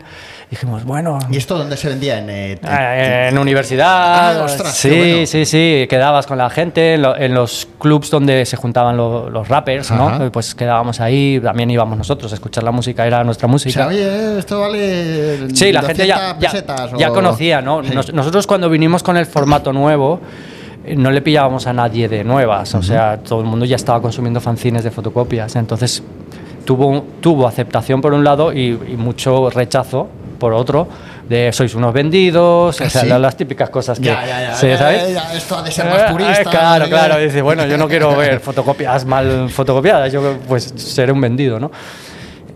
dijimos, 0.50 0.84
bueno... 0.84 1.18
¿Y 1.30 1.36
esto 1.36 1.56
dónde 1.56 1.76
se 1.76 1.88
vendía? 1.88 2.18
¿En, 2.18 2.28
eh, 2.30 3.28
en, 3.28 3.38
universidad? 3.38 4.44
Ah, 4.44 4.48
sí, 4.48 5.26
sí, 5.26 5.44
sí, 5.46 5.86
quedabas 5.88 6.26
con 6.26 6.36
la 6.36 6.50
gente, 6.50 6.94
en, 6.94 7.34
los 7.34 7.68
clubs 7.78 8.10
donde 8.10 8.44
se 8.44 8.56
juntaban 8.56 8.96
los 8.96 9.48
rappers, 9.48 9.90
¿no? 9.92 10.30
Pues 10.32 10.54
quedábamos 10.54 11.00
ahí, 11.00 11.40
también 11.42 11.70
íbamos 11.70 11.96
nosotros 11.96 12.32
a 12.32 12.34
escuchar 12.34 12.64
la 12.64 12.72
música, 12.72 13.06
era 13.06 13.22
nuestra 13.24 13.48
música. 13.48 13.86
oye, 13.86 14.38
esto 14.38 14.60
vale... 14.60 15.54
Sí, 15.54 15.72
la 15.72 15.82
gente 15.82 16.06
ya, 16.06 16.36
ya, 16.38 17.08
conocía, 17.10 17.62
¿no? 17.62 17.82
nosotros 17.82 18.46
cuando 18.46 18.68
vinimos 18.68 19.02
con 19.02 19.16
el 19.16 19.26
formato 19.26 19.72
nuevo 19.72 20.20
no 20.96 21.10
le 21.10 21.22
pillábamos 21.22 21.66
a 21.66 21.72
nadie 21.72 22.08
de 22.08 22.24
nuevas, 22.24 22.74
o 22.74 22.82
sea, 22.82 23.18
todo 23.18 23.40
el 23.40 23.46
mundo 23.46 23.64
ya 23.64 23.76
estaba 23.76 24.00
consumiendo 24.00 24.40
fanzines 24.40 24.84
de 24.84 24.90
fotocopias, 24.90 25.56
entonces 25.56 26.02
tuvo, 26.64 27.04
tuvo 27.20 27.46
aceptación 27.46 28.00
por 28.00 28.12
un 28.12 28.24
lado 28.24 28.52
y, 28.52 28.72
mucho 28.96 29.50
rechazo 29.50 30.08
por 30.38 30.52
otro, 30.52 30.86
de 31.28 31.52
sois 31.52 31.74
unos 31.74 31.92
vendidos, 31.92 32.80
o 32.80 32.90
sea, 32.90 33.18
las 33.18 33.36
típicas 33.36 33.70
cosas 33.70 33.98
que... 33.98 34.06
Ya, 34.06 34.24
ya, 34.24 34.60
ya, 34.60 35.34
esto 35.34 35.56
ha 35.56 35.62
de 35.62 35.70
ser 35.70 35.86
más 35.86 36.02
eh, 36.02 36.12
purista. 36.12 36.44
claro, 36.44 36.88
claro, 36.88 37.18
dice, 37.18 37.42
bueno, 37.42 37.66
yo 37.66 37.76
no 37.76 37.88
quiero 37.88 38.16
ver 38.16 38.40
fotocopias 38.40 39.04
mal 39.04 39.50
fotocopiadas, 39.50 40.12
yo 40.12 40.36
pues 40.46 40.72
seré 40.76 41.12
un 41.12 41.20
vendido, 41.20 41.58
¿no? 41.58 41.70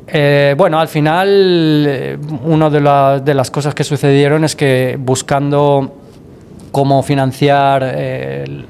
Eh, 0.07 0.54
bueno, 0.59 0.78
al 0.78 0.88
final, 0.88 1.84
eh, 1.88 2.18
una 2.44 2.68
de, 2.68 3.22
de 3.24 3.34
las 3.34 3.50
cosas 3.50 3.74
que 3.74 3.82
sucedieron 3.82 4.44
es 4.44 4.54
que 4.54 4.96
buscando 4.98 6.01
cómo 6.72 7.02
financiar 7.02 7.82
eh, 7.84 8.64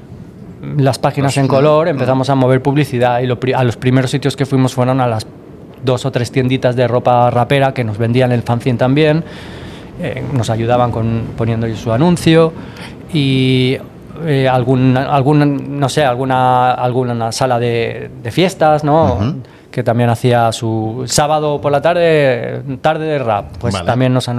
las 0.77 0.99
páginas 0.99 1.35
en 1.37 1.47
color, 1.47 1.87
empezamos 1.87 2.29
a 2.29 2.35
mover 2.35 2.61
publicidad 2.61 3.21
y 3.21 3.53
a 3.53 3.63
los 3.63 3.77
primeros 3.77 4.11
sitios 4.11 4.35
que 4.35 4.45
fuimos 4.45 4.73
fueron 4.73 5.01
a 5.01 5.07
las 5.07 5.25
dos 5.83 6.05
o 6.05 6.11
tres 6.11 6.31
tienditas 6.31 6.75
de 6.75 6.87
ropa 6.87 7.29
rapera 7.31 7.73
que 7.73 7.83
nos 7.83 7.97
vendían 7.97 8.31
el 8.31 8.43
fanzine 8.43 8.77
también 8.77 9.23
eh, 10.01 10.23
nos 10.33 10.49
ayudaban 10.49 10.91
con 10.91 11.23
poniendo 11.37 11.67
su 11.75 11.91
anuncio 11.91 12.51
y 13.13 13.77
eh, 14.25 14.47
algún, 14.47 14.97
algún, 14.97 15.79
no 15.79 15.87
sé, 15.87 16.03
alguna, 16.03 16.71
alguna 16.71 17.31
sala 17.31 17.59
de, 17.59 18.09
de 18.21 18.31
fiestas, 18.31 18.83
¿no? 18.83 19.35
Que 19.69 19.83
también 19.83 20.09
hacía 20.09 20.51
su 20.51 21.03
sábado 21.05 21.61
por 21.61 21.71
la 21.71 21.81
tarde, 21.81 22.61
tarde 22.81 23.05
de 23.05 23.19
rap. 23.19 23.57
Pues 23.59 23.73
Vale. 23.73 23.85
también 23.85 24.13
nos 24.13 24.29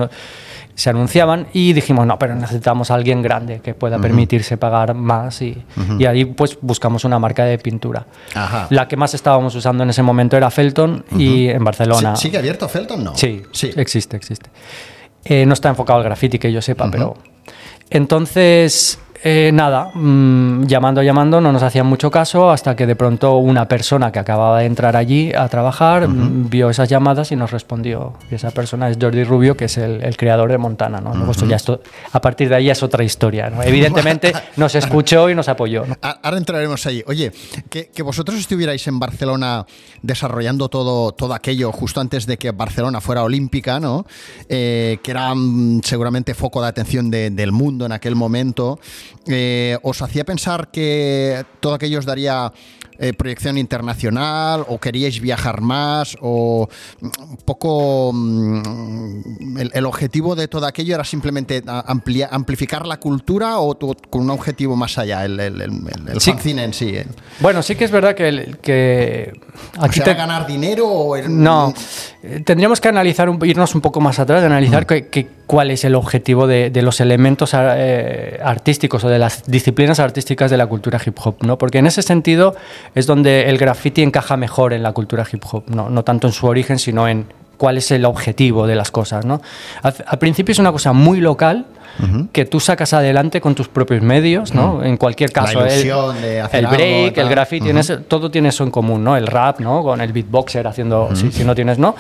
se 0.75 0.91
anunciaban 0.91 1.47
y 1.53 1.73
dijimos, 1.73 2.07
no, 2.07 2.19
pero 2.19 2.35
necesitamos 2.35 2.91
a 2.91 2.95
alguien 2.95 3.23
grande 3.23 3.61
que 3.61 3.75
pueda 3.75 3.99
permitirse 4.01 4.57
pagar 4.57 4.95
más 4.95 5.41
y, 5.43 5.65
y 5.99 6.05
ahí 6.07 6.25
pues 6.25 6.59
buscamos 6.61 7.05
una 7.05 7.19
marca 7.19 7.45
de 7.45 7.59
pintura. 7.59 8.07
Ajá. 8.35 8.67
La 8.71 8.89
que 8.89 8.97
más 8.97 9.15
estábamos 9.15 9.55
usando 9.55 9.85
en 9.85 9.91
ese 9.91 10.03
momento 10.03 10.37
era 10.37 10.51
Felton 10.51 11.05
y 11.17 11.49
en 11.49 11.63
Barcelona. 11.63 12.17
¿Sí- 12.17 12.23
¿Sigue 12.23 12.39
abierto 12.39 12.69
Felton? 12.69 13.05
No. 13.05 13.15
Sí, 13.17 13.43
Sí. 13.53 13.71
existe, 13.77 14.17
existe. 14.17 14.51
Eh, 15.25 15.47
no 15.47 15.55
está 15.55 15.69
enfocado 15.69 15.99
al 16.01 16.05
graffiti, 16.05 16.39
que 16.39 16.51
yo 16.53 16.61
sepa, 16.61 16.91
pero... 16.91 17.15
Entonces, 17.91 18.99
eh, 19.27 19.51
nada, 19.55 19.91
mm, 19.95 20.67
llamando, 20.67 21.03
llamando, 21.03 21.41
no 21.41 21.51
nos 21.51 21.63
hacían 21.63 21.87
mucho 21.87 22.11
caso 22.11 22.51
hasta 22.51 22.77
que 22.77 22.87
de 22.87 22.95
pronto 22.95 23.39
una 23.39 23.67
persona 23.67 24.13
que 24.13 24.19
acababa 24.19 24.59
de 24.61 24.67
entrar 24.67 24.97
allí 24.97 25.33
a 25.35 25.49
trabajar 25.49 26.07
mm, 26.07 26.51
vio 26.51 26.69
esas 26.69 26.91
llamadas 26.91 27.33
y 27.33 27.37
nos 27.37 27.51
respondió. 27.51 28.13
Y 28.31 28.35
esa 28.35 28.51
persona 28.51 28.91
es 28.91 28.99
Jordi 29.01 29.25
Rubio, 29.25 29.57
que 29.57 29.65
es 29.65 29.79
el, 29.79 30.03
el 30.05 30.17
creador 30.19 30.51
de 30.51 30.59
Montana. 30.59 31.01
¿no? 31.01 31.15
Luego 31.15 31.33
esto 31.33 31.47
ya 31.47 31.57
esto, 31.57 31.81
a 32.13 32.21
partir 32.21 32.51
de 32.51 32.57
ahí 32.57 32.69
es 32.69 32.83
otra 32.83 33.03
historia. 33.03 33.49
¿no? 33.49 33.63
Evidentemente 33.63 34.33
nos 34.57 34.75
escuchó 34.75 35.31
y 35.31 35.35
nos 35.35 35.49
apoyó. 35.49 35.85
Ahora 36.03 36.37
entraremos 36.37 36.85
allí. 36.87 37.03
Oye, 37.07 37.33
que, 37.71 37.89
que 37.89 38.03
vosotros 38.03 38.39
estuvierais 38.39 38.87
en 38.89 38.99
Barcelona 38.99 39.65
desarrollando 40.03 40.69
todo, 40.69 41.13
todo 41.13 41.33
aquello 41.33 41.73
justo 41.73 42.01
antes 42.01 42.27
de 42.27 42.37
que 42.37 42.51
Barcelona 42.51 43.01
fuera 43.01 43.23
olímpica, 43.23 43.81
¿no? 43.81 44.05
Eh, 44.51 44.99
que 45.03 45.11
era 45.13 45.35
mm, 45.35 45.81
seguramente 45.83 46.35
foco 46.35 46.61
de 46.61 46.69
atención 46.69 47.11
de- 47.11 47.31
del 47.31 47.53
mundo 47.53 47.87
en 47.87 47.93
aquel 47.93 48.15
momento. 48.17 48.79
Eh, 49.27 49.79
¿Os 49.83 50.03
hacía 50.03 50.25
pensar 50.25 50.69
que 50.71 51.45
todo 51.61 51.75
aquello 51.75 51.99
os 51.99 52.05
daría 52.07 52.53
eh, 52.99 53.13
proyección 53.13 53.59
internacional 53.59 54.65
o 54.69 54.79
queríais 54.79 55.19
viajar 55.21 55.61
más 55.63 56.17
o 56.21 56.69
mm, 57.01 57.07
un 57.31 57.37
poco 57.45 58.13
mm, 58.15 59.59
el, 59.59 59.71
el 59.75 59.87
objetivo 59.87 60.37
de 60.37 60.47
todo 60.47 60.67
aquello 60.67 60.95
era 60.95 61.05
simplemente 61.05 61.63
amplia- 61.67 62.29
amplificar 62.31 62.87
la 62.87 62.99
cultura 62.99 63.59
o 63.59 63.75
tu- 63.75 63.97
con 64.11 64.23
un 64.23 64.31
objetivo 64.31 64.77
más 64.77 64.97
allá, 64.99 65.25
el, 65.25 65.41
el, 65.41 65.61
el- 65.61 65.71
el- 65.73 66.09
el 66.13 66.21
Sí. 66.21 66.31
fanzine 66.33 66.65
en 66.65 66.73
sí. 66.75 66.89
eh? 66.91 67.07
Bueno, 67.41 67.63
sí 67.63 67.75
que 67.75 67.85
es 67.85 67.91
verdad 67.91 68.15
que, 68.15 68.57
que 68.63 69.33
O 69.79 69.85
aquí 69.85 69.97
sea, 69.97 70.05
te- 70.05 70.15
ganar 70.15 70.47
dinero 70.47 70.87
o 70.89 71.17
No, 71.29 71.75
eh, 72.23 72.43
tendríamos 72.45 72.81
que 72.81 72.89
analizar, 72.89 73.29
un- 73.29 73.45
irnos 73.45 73.75
un 73.75 73.81
poco 73.81 74.01
más 74.01 74.19
atrás, 74.21 74.41
de 74.41 74.47
analizar 74.47 74.87
que- 74.87 75.09
que- 75.09 75.29
cuál 75.47 75.71
es 75.71 75.85
el 75.85 75.95
objetivo 75.95 76.47
de, 76.47 76.71
de 76.71 76.83
los 76.83 77.01
elementos 77.01 77.51
eh, 77.55 78.41
artísticos 78.43 79.05
o 79.05 79.09
de 79.09 79.19
las 79.19 79.45
disciplinas 79.47 80.01
artísticas 80.01 80.51
de 80.51 80.57
la 80.57 80.67
cultura 80.67 80.99
hip 81.05 81.17
hop, 81.23 81.37
¿no? 81.43 81.59
Porque 81.59 81.79
en 81.79 81.87
ese 81.87 82.03
sentido 82.03 82.55
es 82.95 83.07
donde 83.07 83.49
el 83.51 83.59
graffiti 83.59 84.03
encaja 84.03 84.37
mejor 84.39 84.73
en 84.73 84.83
la 84.83 84.93
cultura 84.93 85.27
hip 85.31 85.43
hop, 85.51 85.65
no, 85.69 85.91
no 85.91 86.03
tanto 86.03 86.27
en 86.29 86.33
su 86.33 86.47
origen, 86.47 86.79
sino 86.79 87.07
en 87.09 87.27
cuál 87.59 87.77
es 87.79 87.91
el 87.91 88.05
objetivo 88.05 88.67
de 88.67 88.75
las 88.75 88.91
cosas, 88.91 89.25
¿no? 89.27 89.41
Al, 89.83 89.95
al 90.07 90.19
principio 90.19 90.53
es 90.53 90.59
una 90.59 90.73
cosa 90.73 90.93
muy 90.93 91.21
local, 91.21 91.67
que 92.33 92.45
tú 92.45 92.59
sacas 92.59 92.93
adelante 92.93 93.41
con 93.41 93.55
tus 93.55 93.69
propios 93.69 94.03
medios, 94.03 94.53
¿no? 94.53 94.83
En 94.83 94.97
cualquier 94.97 95.31
La 95.31 95.43
caso, 95.45 95.61
el- 95.65 95.71
ilusión 95.71 96.21
de 96.21 96.41
hacer 96.41 96.59
el 96.61 96.67
algo, 96.67 96.77
break, 96.77 97.15
tal. 97.15 97.25
el 97.27 97.31
graffiti, 97.31 97.71
en 97.71 97.79
ese- 97.79 97.99
todo 97.99 98.33
tiene 98.33 98.49
eso 98.49 98.65
en 98.65 98.73
común, 98.73 99.05
¿no? 99.05 99.17
El 99.17 99.29
rap, 99.29 99.61
¿no? 99.61 99.81
Con 99.85 100.01
el 100.01 100.13
beatboxer 100.13 100.67
haciendo, 100.67 101.11
si, 101.15 101.31
si 101.31 101.45
no 101.45 101.55
tienes, 101.55 101.79
¿no? 101.79 101.95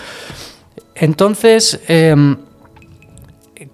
Entonces, 0.94 1.80
em, 1.88 2.36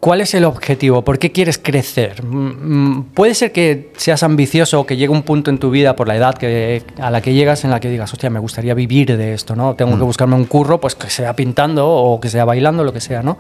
¿cuál 0.01 0.21
es 0.21 0.35
el 0.35 0.45
objetivo? 0.45 1.03
¿Por 1.03 1.19
qué 1.19 1.33
quieres 1.33 1.59
crecer? 1.59 2.23
Mm, 2.25 2.97
mm, 2.97 3.05
Puede 3.15 3.35
ser 3.35 3.53
que 3.53 3.93
seas 3.97 4.23
ambicioso 4.23 4.81
o 4.81 4.87
que 4.87 4.97
llegue 4.97 5.11
un 5.11 5.23
punto 5.23 5.51
en 5.51 5.59
tu 5.59 5.71
vida 5.71 5.97
por 5.97 6.09
la 6.09 6.17
edad 6.17 6.35
que, 6.35 6.83
a 6.99 7.11
la 7.11 7.21
que 7.21 7.33
llegas 7.33 7.65
en 7.65 7.71
la 7.71 7.81
que 7.81 7.89
digas, 7.89 8.13
hostia, 8.13 8.31
me 8.31 8.39
gustaría 8.39 8.75
vivir 8.75 9.17
de 9.17 9.35
esto, 9.35 9.57
¿no? 9.57 9.75
Tengo 9.75 9.97
que 9.97 10.05
buscarme 10.05 10.37
un 10.37 10.45
curro, 10.45 10.81
pues 10.81 10.95
que 10.95 11.09
sea 11.11 11.35
pintando 11.35 11.89
o 11.89 12.21
que 12.21 12.29
sea 12.29 12.45
bailando, 12.45 12.85
lo 12.85 12.93
que 12.93 13.01
sea, 13.01 13.23
¿no? 13.23 13.39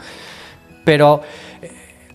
Pero 0.84 1.20
eh, 1.60 1.70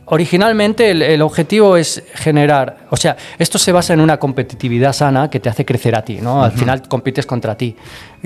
originalmente 0.05 0.91
el, 0.91 1.01
el 1.01 1.21
objetivo 1.21 1.77
es 1.77 2.03
generar, 2.15 2.87
o 2.89 2.97
sea, 2.97 3.15
esto 3.37 3.59
se 3.59 3.71
basa 3.71 3.93
en 3.93 4.01
una 4.01 4.17
competitividad 4.17 4.93
sana 4.93 5.29
que 5.29 5.39
te 5.39 5.49
hace 5.49 5.65
crecer 5.65 5.95
a 5.95 6.03
ti, 6.03 6.19
¿no? 6.21 6.43
Al 6.43 6.51
final 6.51 6.87
compites 6.87 7.25
contra 7.25 7.55
ti, 7.55 7.75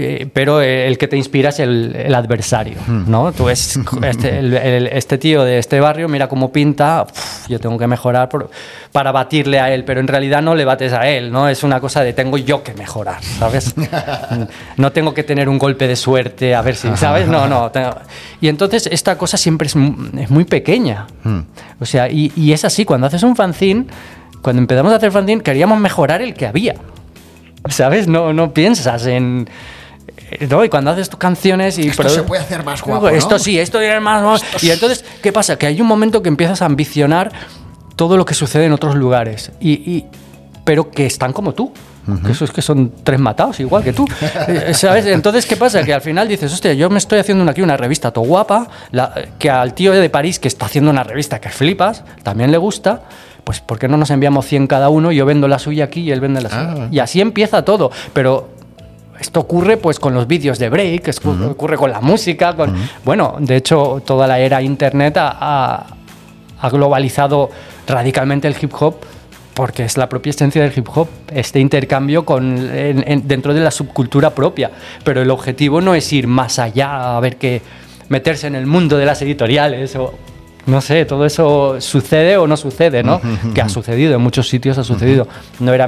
Eh, 0.01 0.29
pero 0.31 0.61
eh, 0.61 0.87
el 0.87 0.97
que 0.97 1.09
te 1.09 1.17
inspira 1.17 1.49
es 1.49 1.59
el, 1.59 1.93
el 1.93 2.15
adversario, 2.15 2.77
¿no? 2.87 3.33
Tú 3.33 3.45
ves, 3.45 3.77
este, 4.03 4.39
el- 4.39 4.53
el- 4.55 4.87
este 4.87 5.17
tío 5.17 5.43
de 5.43 5.57
este 5.59 5.79
barrio, 5.81 6.07
mira 6.07 6.29
cómo 6.29 6.51
pinta, 6.53 7.03
uf, 7.03 7.47
yo 7.49 7.59
tengo 7.59 7.77
que 7.77 7.85
mejorar 7.85 8.29
por- 8.29 8.49
para 8.93 9.11
batirle 9.11 9.59
a 9.59 9.73
él, 9.73 9.83
pero 9.83 9.99
en 9.99 10.07
realidad 10.07 10.41
no 10.41 10.55
le 10.55 10.63
bates 10.63 10.93
a 10.93 11.09
él, 11.09 11.31
¿no? 11.31 11.49
Es 11.49 11.63
una 11.63 11.79
cosa 11.81 12.01
de 12.01 12.13
tengo 12.13 12.37
yo 12.37 12.63
que 12.63 12.73
mejorar, 12.73 13.21
¿sabes? 13.21 13.75
no 14.77 14.91
tengo 14.93 15.13
que 15.13 15.23
tener 15.23 15.49
un 15.49 15.57
golpe 15.59 15.87
de 15.87 15.95
suerte, 15.95 16.55
a 16.55 16.61
ver 16.61 16.75
si, 16.75 16.87
¿sabes? 16.95 17.27
No, 17.27 17.47
no. 17.47 17.69
tengo- 17.71 17.95
Y 18.39 18.47
entonces 18.47 18.87
esta 18.91 19.17
cosa 19.17 19.35
siempre 19.37 19.67
es, 19.67 19.75
es 20.17 20.29
muy 20.29 20.45
pequeña. 20.45 21.07
O 21.79 21.85
sea, 21.85 22.09
y, 22.09 22.31
y 22.35 22.53
es 22.53 22.63
así, 22.63 22.85
cuando 22.85 23.07
haces 23.07 23.23
un 23.23 23.35
fanzine, 23.35 23.85
cuando 24.41 24.61
empezamos 24.61 24.93
a 24.93 24.95
hacer 24.95 25.11
fanzine, 25.11 25.41
queríamos 25.41 25.79
mejorar 25.79 26.21
el 26.21 26.33
que 26.33 26.47
había. 26.47 26.75
¿Sabes? 27.67 28.07
No, 28.07 28.31
no 28.31 28.53
piensas 28.53 29.05
en... 29.05 29.49
eh, 30.31 30.47
¿no? 30.49 30.63
Y 30.63 30.69
cuando 30.69 30.91
haces 30.91 31.09
tus 31.09 31.19
canciones 31.19 31.77
y... 31.77 31.87
Esto 31.87 32.07
se 32.09 32.23
puede 32.23 32.41
hacer 32.41 32.63
más 32.63 32.81
guapo, 32.81 33.09
¿no? 33.09 33.15
Esto 33.15 33.39
sí, 33.39 33.59
esto 33.59 33.79
es 33.81 34.01
más... 34.01 34.43
Y 34.61 34.69
entonces, 34.71 35.03
¿qué 35.21 35.31
pasa? 35.31 35.57
Que 35.57 35.67
hay 35.67 35.81
un 35.81 35.87
momento 35.87 36.21
que 36.21 36.29
empiezas 36.29 36.61
a 36.61 36.65
ambicionar 36.65 37.31
todo 37.95 38.17
lo 38.17 38.25
que 38.25 38.33
sucede 38.33 38.65
en 38.65 38.73
otros 38.73 38.95
lugares. 38.95 39.51
Y, 39.59 39.71
y- 39.71 40.05
pero 40.63 40.91
que 40.91 41.05
están 41.05 41.33
como 41.33 41.53
tú. 41.53 41.71
Que 42.25 42.31
eso 42.31 42.43
es 42.43 42.49
que 42.51 42.63
son 42.63 42.91
tres 43.03 43.19
matados, 43.19 43.59
igual 43.59 43.83
que 43.83 43.93
tú. 43.93 44.07
Eh, 44.47 44.73
¿Sabes? 44.73 45.05
Entonces, 45.05 45.45
¿qué 45.45 45.55
pasa? 45.55 45.83
Que 45.83 45.93
al 45.93 46.01
final 46.01 46.27
dices, 46.27 46.51
hostia, 46.51 46.73
yo 46.73 46.89
me 46.89 46.97
estoy 46.97 47.19
haciendo 47.19 47.49
aquí 47.51 47.61
una 47.61 47.77
revista 47.77 48.09
todo 48.11 48.25
guapa, 48.25 48.67
la- 48.91 49.13
que 49.37 49.49
al 49.49 49.75
tío 49.75 49.91
de 49.91 50.09
París 50.09 50.39
que 50.39 50.47
está 50.47 50.65
haciendo 50.65 50.89
una 50.89 51.03
revista 51.03 51.39
que 51.39 51.49
flipas, 51.49 52.03
también 52.23 52.51
le 52.51 52.57
gusta, 52.57 53.03
pues 53.43 53.59
¿por 53.61 53.77
qué 53.77 53.87
no 53.87 53.95
nos 53.97 54.09
enviamos 54.09 54.45
100 54.47 54.65
cada 54.65 54.89
uno? 54.89 55.11
Yo 55.11 55.25
vendo 55.27 55.47
la 55.47 55.59
suya 55.59 55.83
aquí 55.85 56.01
y 56.01 56.11
él 56.11 56.19
vende 56.19 56.41
la 56.41 56.49
suya. 56.49 56.75
Ah. 56.77 56.87
Y 56.89 56.97
así 56.99 57.21
empieza 57.21 57.63
todo. 57.63 57.91
Pero 58.13 58.49
esto 59.19 59.39
ocurre 59.41 59.77
pues 59.77 59.99
con 59.99 60.13
los 60.13 60.27
vídeos 60.27 60.57
de 60.59 60.69
break, 60.69 61.07
escu- 61.07 61.51
ocurre 61.51 61.77
con 61.77 61.91
la 61.91 61.99
música, 62.01 62.55
con 62.55 62.73
bueno, 63.03 63.35
de 63.39 63.55
hecho 63.57 64.01
toda 64.05 64.27
la 64.27 64.39
era 64.39 64.61
internet 64.61 65.15
ha, 65.17 65.85
globalizado 66.71 67.49
radicalmente 67.87 68.47
el 68.47 68.55
hip 68.61 68.73
hop 68.79 68.95
porque 69.53 69.83
es 69.83 69.97
la 69.97 70.07
propia 70.07 70.29
esencia 70.29 70.61
del 70.61 70.71
hip 70.75 70.87
hop, 70.95 71.07
este 71.33 71.59
intercambio 71.59 72.23
con, 72.23 72.57
en- 72.73 73.03
en- 73.05 73.27
dentro 73.27 73.53
de 73.53 73.59
la 73.59 73.71
subcultura 73.71 74.29
propia. 74.29 74.71
Pero 75.03 75.21
el 75.21 75.29
objetivo 75.31 75.81
no 75.81 75.95
es 75.95 76.13
ir 76.13 76.27
más 76.27 76.59
allá, 76.59 77.17
a 77.17 77.19
ver 77.19 77.35
qué, 77.35 77.61
meterse 78.07 78.47
en 78.47 78.55
el 78.55 78.65
mundo 78.65 78.97
de 78.97 79.05
las 79.05 79.21
editoriales 79.21 79.95
o 79.97 80.13
no 80.65 80.79
sé, 80.81 81.03
todo 81.05 81.25
eso 81.25 81.81
sucede 81.81 82.37
o 82.37 82.47
no 82.47 82.55
sucede, 82.55 83.03
¿no? 83.03 83.19
Que 83.53 83.61
ha 83.61 83.67
sucedido, 83.69 84.15
en 84.15 84.21
muchos 84.21 84.47
sitios 84.47 84.77
ha 84.77 84.83
sucedido. 84.83 85.27
No 85.59 85.73
era 85.73 85.87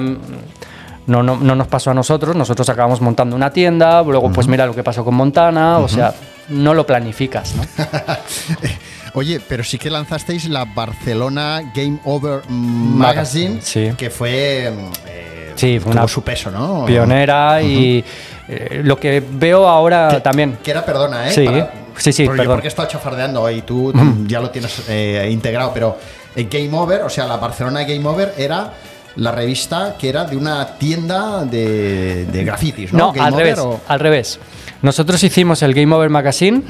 no, 1.07 1.23
no, 1.23 1.37
no 1.37 1.55
nos 1.55 1.67
pasó 1.67 1.91
a 1.91 1.93
nosotros, 1.93 2.35
nosotros 2.35 2.67
acabamos 2.69 3.01
montando 3.01 3.35
una 3.35 3.51
tienda, 3.51 4.01
luego 4.03 4.31
pues 4.31 4.47
mira 4.47 4.65
lo 4.65 4.73
que 4.75 4.83
pasó 4.83 5.03
con 5.03 5.15
Montana, 5.15 5.79
o 5.79 5.87
sea, 5.87 6.13
no 6.49 6.73
lo 6.73 6.85
planificas, 6.85 7.55
¿no? 7.55 7.63
Oye, 9.13 9.41
pero 9.45 9.63
sí 9.63 9.77
que 9.77 9.89
lanzasteis 9.89 10.47
la 10.47 10.63
Barcelona 10.65 11.61
Game 11.75 11.99
Over 12.05 12.43
Magazine, 12.49 13.59
Sí. 13.61 13.91
que 13.97 14.09
fue. 14.09 14.71
eh, 15.07 15.51
Sí, 15.55 15.79
fue 15.79 15.91
una 15.91 16.07
su 16.07 16.21
peso, 16.23 16.49
¿no? 16.49 16.85
Pionera 16.85 17.61
y 17.61 18.03
eh, 18.47 18.81
lo 18.83 18.97
que 18.97 19.21
veo 19.33 19.67
ahora 19.67 20.21
también. 20.23 20.57
Que 20.63 20.71
era, 20.71 20.85
perdona, 20.85 21.27
¿eh? 21.27 21.31
Sí, 21.33 21.45
sí, 21.97 22.13
sí, 22.13 22.25
porque 22.25 22.43
porque 22.45 22.67
he 22.67 22.69
estado 22.69 22.87
chafardeando 22.87 23.49
y 23.51 23.61
tú 23.63 23.91
ya 24.27 24.39
lo 24.39 24.49
tienes 24.49 24.83
eh, 24.87 25.27
integrado, 25.29 25.71
pero 25.73 25.97
Game 26.35 26.69
Over, 26.71 27.01
o 27.01 27.09
sea, 27.09 27.25
la 27.27 27.35
Barcelona 27.35 27.83
Game 27.83 28.05
Over 28.07 28.33
era 28.37 28.71
la 29.17 29.31
revista 29.31 29.95
que 29.99 30.09
era 30.09 30.23
de 30.25 30.37
una 30.37 30.65
tienda 30.77 31.43
de, 31.45 32.25
de 32.25 32.43
grafitis, 32.43 32.93
¿no? 32.93 32.99
No, 33.07 33.11
Game 33.13 33.25
al 33.27 33.33
Over 33.33 33.45
revés, 33.45 33.59
o- 33.59 33.81
al 33.87 33.99
revés. 33.99 34.39
Nosotros 34.81 35.21
hicimos 35.23 35.61
el 35.61 35.73
Game 35.75 35.93
Over 35.93 36.09
Magazine, 36.09 36.63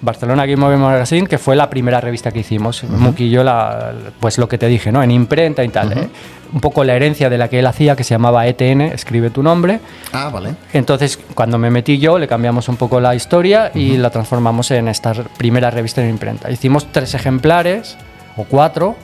Barcelona 0.00 0.46
Game 0.46 0.64
Over 0.64 0.78
Magazine, 0.78 1.26
que 1.26 1.36
fue 1.36 1.56
la 1.56 1.68
primera 1.68 2.00
revista 2.00 2.30
que 2.30 2.38
hicimos. 2.38 2.82
Muki 2.84 3.24
y 3.24 3.30
yo, 3.30 3.44
la, 3.44 3.92
pues 4.18 4.38
lo 4.38 4.48
que 4.48 4.56
te 4.56 4.66
dije, 4.66 4.90
¿no? 4.90 5.02
En 5.02 5.10
imprenta 5.10 5.62
y 5.62 5.68
tal. 5.68 5.92
¿eh? 5.92 6.08
Un 6.54 6.60
poco 6.62 6.84
la 6.84 6.94
herencia 6.94 7.28
de 7.28 7.36
la 7.36 7.48
que 7.48 7.58
él 7.58 7.66
hacía, 7.66 7.96
que 7.96 8.02
se 8.04 8.14
llamaba 8.14 8.46
ETN, 8.46 8.80
escribe 8.80 9.28
tu 9.28 9.42
nombre. 9.42 9.80
Ah, 10.12 10.30
vale. 10.32 10.54
Entonces, 10.72 11.18
cuando 11.34 11.58
me 11.58 11.70
metí 11.70 11.98
yo, 11.98 12.18
le 12.18 12.26
cambiamos 12.26 12.68
un 12.70 12.76
poco 12.76 12.98
la 12.98 13.14
historia 13.14 13.70
y 13.74 13.98
la 13.98 14.08
transformamos 14.08 14.70
en 14.70 14.88
esta 14.88 15.12
primera 15.36 15.70
revista 15.70 16.02
en 16.02 16.08
imprenta. 16.08 16.50
Hicimos 16.50 16.90
tres 16.90 17.12
ejemplares 17.14 17.98
o 18.38 18.44
cuatro 18.44 18.96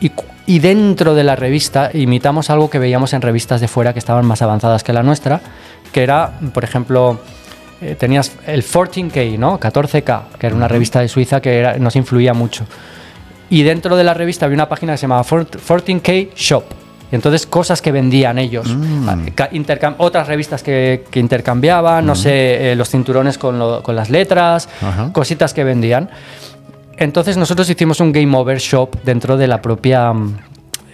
y, 0.00 0.10
y 0.46 0.58
dentro 0.60 1.14
de 1.14 1.24
la 1.24 1.36
revista 1.36 1.90
imitamos 1.92 2.50
algo 2.50 2.70
que 2.70 2.78
veíamos 2.78 3.12
en 3.12 3.22
revistas 3.22 3.60
de 3.60 3.68
fuera 3.68 3.92
que 3.92 3.98
estaban 3.98 4.24
más 4.26 4.42
avanzadas 4.42 4.82
que 4.84 4.92
la 4.92 5.02
nuestra, 5.02 5.40
que 5.92 6.02
era, 6.02 6.32
por 6.54 6.62
ejemplo, 6.64 7.18
eh, 7.80 7.96
tenías 7.98 8.32
el 8.46 8.62
14K, 8.62 9.38
¿no? 9.38 9.58
14K, 9.58 10.22
que 10.38 10.46
era 10.46 10.56
una 10.56 10.68
revista 10.68 11.00
de 11.00 11.08
Suiza 11.08 11.40
que 11.40 11.58
era- 11.58 11.78
nos 11.78 11.96
influía 11.96 12.32
mucho. 12.34 12.64
Y 13.50 13.62
dentro 13.62 13.96
de 13.96 14.04
la 14.04 14.14
revista 14.14 14.46
había 14.46 14.54
una 14.56 14.68
página 14.68 14.92
que 14.92 14.98
se 14.98 15.02
llamaba 15.02 15.22
14K 15.24 16.30
Shop. 16.34 16.64
Y 17.12 17.14
entonces 17.14 17.46
cosas 17.46 17.80
que 17.80 17.92
vendían 17.92 18.36
ellos. 18.38 18.66
Ah, 19.06 19.16
ca- 19.36 19.50
intercam- 19.52 19.94
otras 19.98 20.26
revistas 20.26 20.64
que, 20.64 21.04
que 21.08 21.20
intercambiaban, 21.20 22.04
no 22.04 22.16
sé, 22.16 22.72
eh, 22.72 22.74
los 22.76 22.90
cinturones 22.90 23.38
con, 23.38 23.58
lo- 23.60 23.80
con 23.84 23.94
las 23.94 24.10
letras, 24.10 24.68
Ajá. 24.82 25.12
cositas 25.12 25.54
que 25.54 25.62
vendían. 25.62 26.10
Entonces 26.98 27.36
nosotros 27.36 27.68
hicimos 27.68 28.00
un 28.00 28.12
Game 28.12 28.36
Over 28.36 28.58
Shop 28.58 28.90
dentro 29.04 29.36
de 29.36 29.46
la 29.46 29.60
propia 29.60 30.12
mm, 30.12 30.38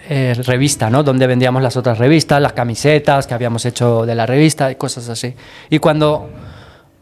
eh, 0.09 0.33
revista, 0.45 0.89
¿no? 0.89 1.01
Donde 1.01 1.27
vendíamos 1.27 1.61
las 1.61 1.77
otras 1.77 1.97
revistas, 1.97 2.41
las 2.41 2.53
camisetas 2.53 3.25
que 3.25 3.33
habíamos 3.33 3.65
hecho 3.65 4.05
de 4.05 4.15
la 4.15 4.25
revista 4.25 4.69
y 4.69 4.75
cosas 4.75 5.07
así. 5.07 5.33
Y 5.69 5.79
cuando 5.79 6.29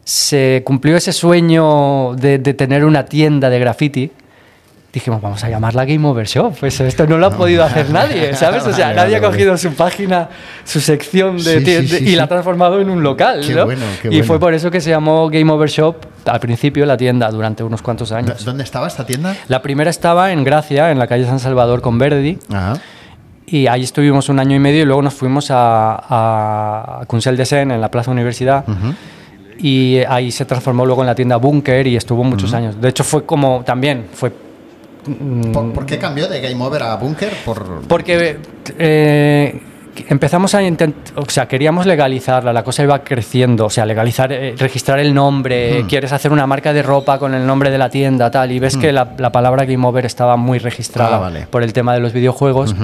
se 0.04 0.62
cumplió 0.66 0.98
ese 0.98 1.14
sueño 1.14 2.14
de, 2.16 2.38
de 2.38 2.54
tener 2.54 2.86
una 2.86 3.06
tienda 3.06 3.50
de 3.50 3.60
graffiti, 3.60 4.12
dijimos, 4.94 5.22
vamos 5.22 5.44
a 5.44 5.50
llamarla 5.50 5.86
Game 5.86 6.06
Over 6.08 6.28
Shop. 6.28 6.54
Pues 6.60 6.80
esto 6.82 7.08
no 7.08 7.18
lo 7.18 7.28
ha 7.28 7.32
podido 7.32 7.64
hacer 7.64 7.90
nadie, 7.90 8.34
¿sabes? 8.36 8.66
O 8.68 8.74
sea, 8.74 8.88
Vale, 8.88 8.96
nadie 8.98 9.14
vale, 9.16 9.26
ha 9.26 9.30
cogido 9.30 9.58
su 9.58 9.74
página, 9.74 10.30
su 10.66 10.80
sección 10.82 11.38
de, 11.38 11.60
Sí, 11.64 11.88
sí, 11.88 11.98
sí, 12.00 12.10
y 12.10 12.16
la 12.16 12.24
ha 12.24 12.28
transformado 12.28 12.82
en 12.82 12.90
un 12.90 13.02
local, 13.02 13.42
Qué 13.46 13.54
¿no? 13.54 13.66
bueno, 13.66 13.86
qué 14.02 14.08
y 14.10 14.12
bueno. 14.12 14.26
fue 14.26 14.40
por 14.40 14.54
eso 14.54 14.70
que 14.70 14.82
se 14.82 14.90
llamó 14.90 15.30
Game 15.30 15.52
Over 15.52 15.70
Shop 15.70 15.96
al 16.26 16.40
principio 16.40 16.86
la 16.86 16.98
tienda 16.98 17.30
durante 17.32 17.64
unos 17.64 17.82
cuantos 17.82 18.12
años. 18.12 18.44
¿Dónde 18.44 18.64
estaba 18.64 18.88
esta 18.88 19.06
tienda? 19.06 19.36
La 19.48 19.62
primera 19.62 19.90
estaba 19.90 20.32
en 20.32 20.44
Gracia, 20.44 20.92
en 20.92 21.00
la 21.00 21.08
calle 21.08 21.26
San 21.26 21.40
Salvador 21.40 21.82
con 21.82 21.98
Verdi. 21.98 22.38
Ajá. 22.52 22.74
Y 23.48 23.68
ahí 23.68 23.84
estuvimos 23.84 24.30
un 24.30 24.40
año 24.40 24.56
y 24.56 24.60
medio 24.60 24.84
y 24.84 24.86
luego 24.86 25.02
nos 25.02 25.14
fuimos 25.14 25.52
a, 25.52 27.00
a 27.02 27.06
Kunsel 27.06 27.36
de 27.36 27.46
Sen, 27.46 27.72
en 27.72 27.82
la 27.82 27.92
Plaza 27.92 28.10
Universidad. 28.12 28.64
Y 29.58 30.00
ahí 30.08 30.32
se 30.32 30.46
transformó 30.46 30.86
luego 30.86 31.02
en 31.02 31.08
la 31.08 31.16
tienda 31.16 31.36
Bunker 31.36 31.86
y 31.86 31.96
estuvo 31.98 32.24
muchos 32.24 32.54
años. 32.54 32.80
De 32.80 32.88
hecho, 32.90 33.04
fue 33.04 33.26
como 33.26 33.64
también, 33.66 34.06
fue 34.14 34.32
¿Por, 35.54 35.74
por 35.74 35.86
qué 35.86 35.98
cambió 35.98 36.28
de 36.28 36.42
Game 36.42 36.64
Over 36.64 36.84
a 36.84 36.96
Bunker? 36.96 37.32
Por... 37.46 37.82
porque 37.88 38.38
eh, 38.78 39.60
empezamos 40.08 40.54
a 40.56 40.62
intentar, 40.64 41.14
o 41.16 41.28
sea, 41.30 41.48
queríamos 41.48 41.86
legalizarla, 41.86 42.54
la 42.54 42.64
cosa 42.64 42.84
iba 42.84 43.00
creciendo, 43.04 43.66
o 43.66 43.70
sea, 43.70 43.86
legalizar, 43.86 44.32
eh, 44.32 44.54
registrar 44.58 45.00
el 45.00 45.14
nombre, 45.14 45.86
quieres 45.90 46.12
hacer 46.14 46.32
una 46.32 46.46
marca 46.48 46.72
de 46.72 46.84
ropa 46.84 47.18
con 47.20 47.34
el 47.34 47.46
nombre 47.48 47.72
de 47.72 47.78
la 47.78 47.90
tienda, 47.90 48.30
tal, 48.32 48.52
y 48.52 48.60
ves 48.60 48.78
que 48.78 48.92
la, 48.92 49.16
la 49.18 49.32
palabra 49.32 49.66
Game 49.66 49.86
Over 49.86 50.06
estaba 50.06 50.38
muy 50.38 50.60
registrada 50.60 51.18
Ah, 51.18 51.20
vale. 51.20 51.48
por 51.50 51.64
el 51.64 51.74
tema 51.74 51.94
de 51.94 52.00
los 52.00 52.14
videojuegos. 52.14 52.76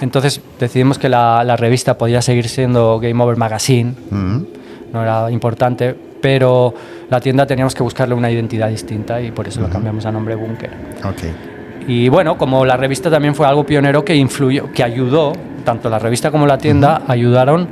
Entonces 0.00 0.40
decidimos 0.60 0.98
que 0.98 1.08
la, 1.08 1.42
la 1.42 1.56
revista 1.56 1.96
podía 1.98 2.22
seguir 2.22 2.48
siendo 2.48 3.00
Game 3.00 3.22
Over 3.22 3.36
Magazine, 3.36 3.94
no 4.10 5.02
era 5.02 5.30
importante, 5.30 5.94
pero 6.22 6.72
la 7.10 7.20
tienda 7.20 7.46
teníamos 7.46 7.74
que 7.74 7.82
buscarle 7.82 8.14
una 8.14 8.30
identidad 8.30 8.68
distinta 8.68 9.20
y 9.20 9.30
por 9.30 9.46
eso 9.48 9.60
lo 9.60 9.68
cambiamos 9.68 10.06
a 10.06 10.12
nombre 10.12 10.34
Bunker. 10.36 10.70
Ok. 11.04 11.55
Y 11.86 12.08
bueno, 12.08 12.36
como 12.36 12.64
la 12.64 12.76
revista 12.76 13.10
también 13.10 13.34
fue 13.34 13.46
algo 13.46 13.64
pionero 13.64 14.04
que 14.04 14.16
influyó, 14.16 14.72
que 14.72 14.82
ayudó, 14.82 15.32
tanto 15.64 15.88
la 15.88 15.98
revista 15.98 16.30
como 16.30 16.46
la 16.46 16.58
tienda 16.58 17.02
ayudaron 17.06 17.68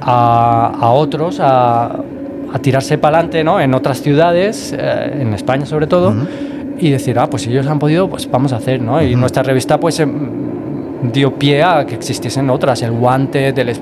a, 0.00 0.72
a 0.80 0.90
otros 0.90 1.38
a, 1.40 2.00
a 2.54 2.58
tirarse 2.60 2.98
para 2.98 3.18
adelante 3.18 3.42
¿no? 3.42 3.60
en 3.60 3.74
otras 3.74 4.00
ciudades, 4.00 4.72
eh, 4.76 5.18
en 5.20 5.34
España 5.34 5.66
sobre 5.66 5.88
todo, 5.88 6.14
y 6.78 6.90
decir, 6.90 7.18
ah, 7.18 7.28
pues 7.28 7.42
si 7.42 7.50
ellos 7.50 7.66
han 7.66 7.80
podido, 7.80 8.08
pues 8.08 8.30
vamos 8.30 8.52
a 8.52 8.56
hacer, 8.56 8.80
¿no? 8.80 9.02
Y 9.02 9.16
nuestra 9.16 9.42
revista 9.42 9.78
pues 9.78 9.98
em, 9.98 10.10
dio 11.12 11.34
pie 11.34 11.62
a 11.62 11.84
que 11.84 11.94
existiesen 11.96 12.50
otras, 12.50 12.82
el 12.82 12.92
Guante, 12.92 13.52
del 13.52 13.76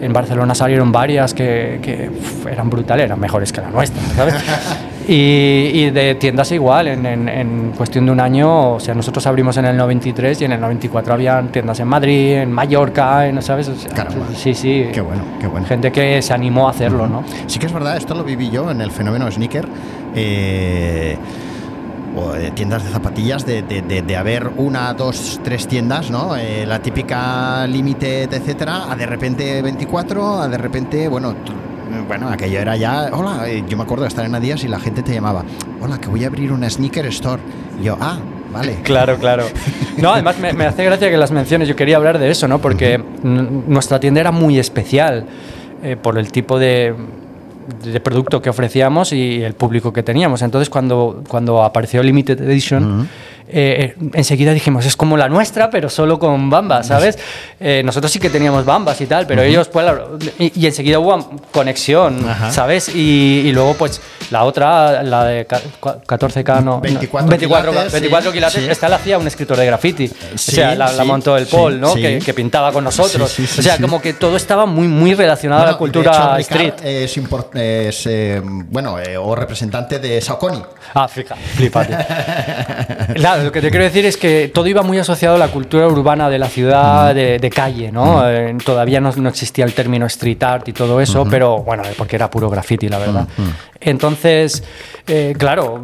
en 0.00 0.12
Barcelona 0.12 0.54
salieron 0.54 0.92
varias 0.92 1.34
que, 1.34 1.80
que, 1.82 2.08
uf, 2.08 2.46
eran 2.46 2.70
brutales, 2.70 3.06
eran 3.06 3.18
mejores 3.18 3.52
que 3.52 3.60
la 3.60 3.70
nuestra, 3.70 4.00
¿sabes? 4.14 4.34
Y, 5.08 5.70
y 5.72 5.90
de 5.90 6.16
tiendas 6.16 6.52
igual, 6.52 6.86
en, 6.88 7.06
en- 7.06 7.28
en 7.30 7.72
cuestión 7.74 8.04
de 8.04 8.12
un 8.12 8.20
año, 8.20 8.74
o 8.74 8.80
sea, 8.80 8.94
nosotros 8.94 9.26
abrimos 9.26 9.56
en 9.56 9.64
el 9.64 9.74
93 9.76 10.42
y 10.42 10.44
en 10.44 10.52
el 10.52 10.60
94 10.60 11.14
habían 11.14 11.48
tiendas 11.48 11.80
en 11.80 11.88
Madrid, 11.88 12.34
en 12.34 12.52
Mallorca, 12.52 13.26
en, 13.26 13.40
¿sabes? 13.40 13.68
O 13.68 13.74
sea, 13.74 13.90
Caramba. 13.90 14.26
sí, 14.34 14.52
sí. 14.52 14.86
Qué 14.92 15.00
bueno, 15.00 15.22
qué 15.40 15.46
bueno. 15.46 15.66
Gente 15.66 15.90
que 15.90 16.20
se 16.20 16.34
animó 16.34 16.68
a 16.68 16.72
hacerlo, 16.72 17.06
¿no? 17.06 17.24
Sí 17.46 17.58
que 17.58 17.64
es 17.66 17.72
verdad, 17.72 17.96
esto 17.96 18.14
lo 18.14 18.22
viví 18.22 18.50
yo 18.50 18.70
en 18.70 18.82
el 18.82 18.90
fenómeno 18.90 19.30
sneaker. 19.30 19.66
eh, 20.14 21.16
o 22.16 22.32
de 22.32 22.50
tiendas 22.50 22.82
de 22.84 22.90
zapatillas, 22.90 23.46
de, 23.46 23.62
de- 23.62 23.80
de- 23.82 24.02
de 24.02 24.16
haber 24.16 24.50
una, 24.56 24.92
dos, 24.92 25.40
tres 25.44 25.68
tiendas, 25.68 26.10
¿no? 26.10 26.36
Eh, 26.36 26.64
la 26.66 26.80
típica 26.80 27.64
Limited, 27.66 28.32
etcétera, 28.32 28.90
a 28.90 28.96
de 28.96 29.06
repente 29.06 29.62
24, 29.62 30.40
a 30.40 30.48
de 30.48 30.58
repente, 30.58 31.06
bueno, 31.06 31.34
bueno, 32.06 32.28
aquello 32.28 32.58
era 32.58 32.76
ya, 32.76 33.10
hola, 33.12 33.48
eh, 33.48 33.64
yo 33.68 33.76
me 33.76 33.82
acuerdo 33.82 34.04
de 34.04 34.08
estar 34.08 34.24
en 34.24 34.34
Adidas 34.34 34.64
y 34.64 34.68
la 34.68 34.78
gente 34.78 35.02
te 35.02 35.12
llamaba, 35.12 35.44
hola, 35.80 35.98
que 35.98 36.08
voy 36.08 36.24
a 36.24 36.28
abrir 36.28 36.52
una 36.52 36.68
sneaker 36.68 37.06
store. 37.06 37.40
Y 37.80 37.84
yo, 37.84 37.96
ah, 38.00 38.18
vale. 38.52 38.78
Claro, 38.82 39.16
claro. 39.16 39.44
No, 39.96 40.12
además 40.12 40.38
me, 40.38 40.52
me 40.52 40.64
hace 40.66 40.84
gracia 40.84 41.10
que 41.10 41.16
las 41.16 41.30
menciones. 41.30 41.68
Yo 41.68 41.76
quería 41.76 41.96
hablar 41.96 42.18
de 42.18 42.30
eso, 42.30 42.48
¿no? 42.48 42.58
Porque 42.58 43.02
nuestra 43.22 43.98
tienda 44.00 44.20
era 44.20 44.30
muy 44.30 44.58
especial 44.58 45.26
eh, 45.82 45.96
por 45.96 46.18
el 46.18 46.30
tipo 46.32 46.58
de, 46.58 46.94
de 47.84 48.00
producto 48.00 48.40
que 48.40 48.50
ofrecíamos 48.50 49.12
y 49.12 49.42
el 49.42 49.54
público 49.54 49.92
que 49.92 50.02
teníamos. 50.02 50.42
Entonces, 50.42 50.70
cuando, 50.70 51.22
cuando 51.28 51.62
apareció 51.62 52.02
Limited 52.02 52.40
Edition, 52.40 53.08
eh, 53.50 53.94
enseguida 54.14 54.52
dijimos, 54.52 54.84
es 54.86 54.96
como 54.96 55.16
la 55.16 55.28
nuestra, 55.28 55.70
pero 55.70 55.88
solo 55.88 56.18
con 56.18 56.50
bambas, 56.50 56.86
¿sabes? 56.88 57.18
Eh, 57.60 57.82
nosotros 57.84 58.10
sí 58.12 58.18
que 58.18 58.30
teníamos 58.30 58.64
bambas 58.64 59.00
y 59.00 59.06
tal, 59.06 59.26
pero 59.26 59.42
ellos, 59.42 59.68
pues, 59.68 59.86
y, 60.38 60.60
y 60.60 60.66
enseguida 60.66 60.98
hubo 60.98 61.28
conexión. 61.52 62.24
¿sabes? 62.50 62.88
Y, 62.94 63.42
y 63.46 63.52
luego, 63.52 63.74
pues, 63.74 64.00
la 64.30 64.44
otra, 64.44 65.02
la 65.02 65.24
de 65.24 65.46
ca- 65.46 65.60
cua- 65.80 66.02
14K, 66.04 66.62
no, 66.62 66.80
24 66.80 67.28
24, 67.28 67.70
quilates, 67.70 67.92
24 67.92 68.30
sí, 68.30 68.34
quilates, 68.36 68.64
sí. 68.64 68.70
esta 68.70 68.88
la 68.88 68.96
hacía 68.96 69.18
un 69.18 69.26
escritor 69.26 69.56
de 69.56 69.66
graffiti. 69.66 70.08
Sí, 70.08 70.14
o 70.34 70.38
sea, 70.54 70.74
la, 70.74 70.92
la 70.92 71.04
montó 71.04 71.36
el 71.36 71.46
Paul, 71.46 71.80
¿no? 71.80 71.94
Que, 71.94 72.18
que 72.24 72.34
pintaba 72.34 72.72
con 72.72 72.84
nosotros. 72.84 73.30
Sí, 73.30 73.46
sí, 73.46 73.54
sí, 73.54 73.60
o 73.60 73.62
sea, 73.62 73.78
como 73.78 74.00
que 74.02 74.12
todo 74.14 74.36
estaba 74.36 74.66
muy, 74.66 74.86
muy 74.88 75.14
relacionado 75.14 75.62
a 75.62 75.66
la 75.72 75.76
cultura 75.78 76.10
hecho, 76.38 76.52
street. 76.52 76.74
Es, 76.84 77.16
es, 77.54 78.06
eh, 78.06 78.40
bueno, 78.44 78.96
o 79.20 79.34
representante 79.34 79.98
de 79.98 80.20
Saucony. 80.20 80.62
Ah, 80.94 81.08
flipate. 81.08 81.96
Claro, 83.14 83.37
lo 83.44 83.52
que 83.52 83.60
te 83.60 83.70
quiero 83.70 83.84
decir 83.84 84.04
es 84.06 84.16
que 84.16 84.48
todo 84.52 84.66
iba 84.66 84.82
muy 84.82 84.98
asociado 84.98 85.36
a 85.36 85.38
la 85.38 85.48
cultura 85.48 85.86
urbana 85.86 86.28
de 86.30 86.38
la 86.38 86.48
ciudad, 86.48 87.14
de, 87.14 87.38
de 87.38 87.50
calle, 87.50 87.90
¿no? 87.92 88.28
Eh, 88.28 88.56
todavía 88.64 89.00
no, 89.00 89.12
no 89.16 89.28
existía 89.28 89.64
el 89.64 89.74
término 89.74 90.06
street 90.06 90.42
art 90.42 90.68
y 90.68 90.72
todo 90.72 91.00
eso, 91.00 91.26
pero 91.28 91.58
bueno, 91.58 91.82
porque 91.96 92.16
era 92.16 92.30
puro 92.30 92.48
graffiti, 92.50 92.88
la 92.88 92.98
verdad. 92.98 93.28
Entonces, 93.80 94.62
eh, 95.06 95.34
claro, 95.38 95.82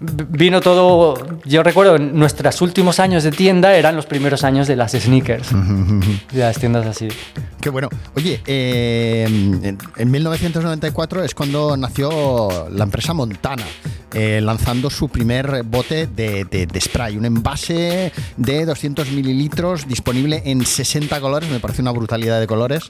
vino 0.00 0.60
todo. 0.60 1.14
Yo 1.44 1.62
recuerdo, 1.62 1.96
en 1.96 2.18
nuestros 2.18 2.60
últimos 2.62 3.00
años 3.00 3.22
de 3.24 3.30
tienda 3.30 3.74
eran 3.76 3.96
los 3.96 4.06
primeros 4.06 4.44
años 4.44 4.66
de 4.68 4.76
las 4.76 4.92
sneakers, 4.92 5.48
de 6.32 6.40
las 6.40 6.58
tiendas 6.58 6.86
así. 6.86 7.08
Qué 7.60 7.70
bueno. 7.70 7.88
Oye, 8.14 8.40
eh, 8.46 9.24
en, 9.26 9.78
en 9.96 10.10
1994 10.10 11.24
es 11.24 11.34
cuando 11.34 11.76
nació 11.76 12.68
la 12.70 12.84
empresa 12.84 13.12
Montana, 13.12 13.64
eh, 14.14 14.40
lanzando 14.42 14.88
su 14.90 15.08
primer 15.08 15.62
bote 15.64 16.06
de, 16.06 16.44
de- 16.44 16.66
de 16.66 16.80
spray, 16.80 17.16
un 17.16 17.24
envase 17.24 18.12
de 18.36 18.64
200 18.64 19.10
mililitros 19.10 19.86
disponible 19.88 20.42
en 20.44 20.64
60 20.64 21.20
colores, 21.20 21.50
me 21.50 21.58
parece 21.60 21.82
una 21.82 21.90
brutalidad 21.90 22.38
de 22.40 22.46
colores. 22.46 22.84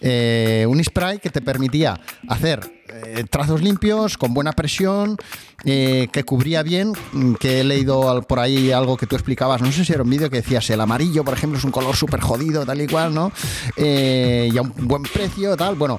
Eh, 0.00 0.66
un 0.68 0.82
spray 0.84 1.18
que 1.18 1.30
te 1.30 1.40
permitía 1.40 1.98
hacer 2.28 2.77
eh, 3.04 3.24
trazos 3.28 3.62
limpios, 3.62 4.18
con 4.18 4.34
buena 4.34 4.52
presión, 4.52 5.16
eh, 5.64 6.08
que 6.12 6.24
cubría 6.24 6.62
bien, 6.62 6.92
mm, 7.12 7.34
que 7.34 7.60
he 7.60 7.64
leído 7.64 8.22
por 8.22 8.38
ahí 8.38 8.72
algo 8.72 8.96
que 8.96 9.06
tú 9.06 9.16
explicabas, 9.16 9.60
no 9.60 9.70
sé 9.72 9.84
si 9.84 9.92
era 9.92 10.02
un 10.02 10.10
vídeo 10.10 10.30
que 10.30 10.36
decías, 10.36 10.68
el 10.70 10.80
amarillo, 10.80 11.24
por 11.24 11.34
ejemplo, 11.34 11.58
es 11.58 11.64
un 11.64 11.70
color 11.70 11.96
súper 11.96 12.20
jodido, 12.20 12.64
tal 12.64 12.80
y 12.80 12.86
cual, 12.86 13.14
¿no? 13.14 13.32
Eh, 13.76 14.50
y 14.52 14.58
a 14.58 14.62
un 14.62 14.72
buen 14.76 15.02
precio, 15.02 15.56
tal, 15.56 15.74
bueno. 15.74 15.98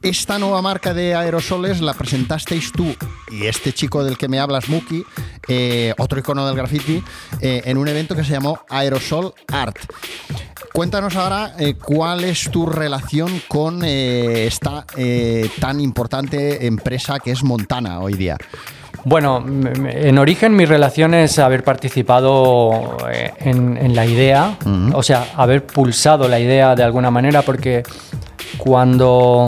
Esta 0.00 0.38
nueva 0.38 0.62
marca 0.62 0.94
de 0.94 1.16
aerosoles 1.16 1.80
la 1.80 1.92
presentasteis 1.92 2.70
tú 2.70 2.94
y 3.32 3.46
este 3.46 3.72
chico 3.72 4.04
del 4.04 4.16
que 4.16 4.28
me 4.28 4.38
hablas, 4.38 4.68
Muki, 4.68 5.04
otro 5.98 6.20
icono 6.20 6.46
del 6.46 6.54
graffiti, 6.54 7.02
en 7.40 7.76
un 7.76 7.88
evento 7.88 8.14
que 8.14 8.22
se 8.22 8.30
llamó 8.30 8.60
Aerosol 8.68 9.34
Art. 9.48 9.76
Cuéntanos 10.72 11.16
ahora 11.16 11.54
eh, 11.58 11.74
cuál 11.74 12.24
es 12.24 12.50
tu 12.50 12.66
relación 12.66 13.42
con 13.48 13.82
eh, 13.84 14.46
esta 14.46 14.84
eh, 14.96 15.48
tan 15.60 15.80
importante 15.80 16.66
empresa 16.66 17.18
que 17.18 17.32
es 17.32 17.42
Montana 17.42 18.00
hoy 18.00 18.14
día. 18.14 18.36
Bueno, 19.04 19.44
en 19.46 20.18
origen 20.18 20.54
mi 20.54 20.66
relación 20.66 21.14
es 21.14 21.38
haber 21.38 21.64
participado 21.64 22.98
en, 23.38 23.76
en 23.76 23.94
la 23.94 24.04
idea, 24.04 24.58
o 24.92 25.02
sea, 25.02 25.28
haber 25.36 25.64
pulsado 25.64 26.28
la 26.28 26.40
idea 26.40 26.74
de 26.74 26.82
alguna 26.82 27.10
manera, 27.10 27.42
porque 27.42 27.84
cuando 28.58 29.46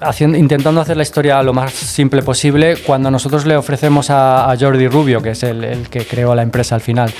haciendo, 0.00 0.36
intentando 0.36 0.80
hacer 0.80 0.96
la 0.96 1.04
historia 1.04 1.42
lo 1.42 1.52
más 1.52 1.72
simple 1.72 2.22
posible, 2.22 2.76
cuando 2.84 3.10
nosotros 3.10 3.46
le 3.46 3.56
ofrecemos 3.56 4.10
a, 4.10 4.50
a 4.50 4.58
Jordi 4.58 4.88
Rubio, 4.88 5.22
que 5.22 5.30
es 5.30 5.42
el, 5.44 5.64
el 5.64 5.88
que 5.88 6.04
creó 6.04 6.34
la 6.34 6.42
empresa 6.42 6.74
al 6.74 6.80
final, 6.80 7.12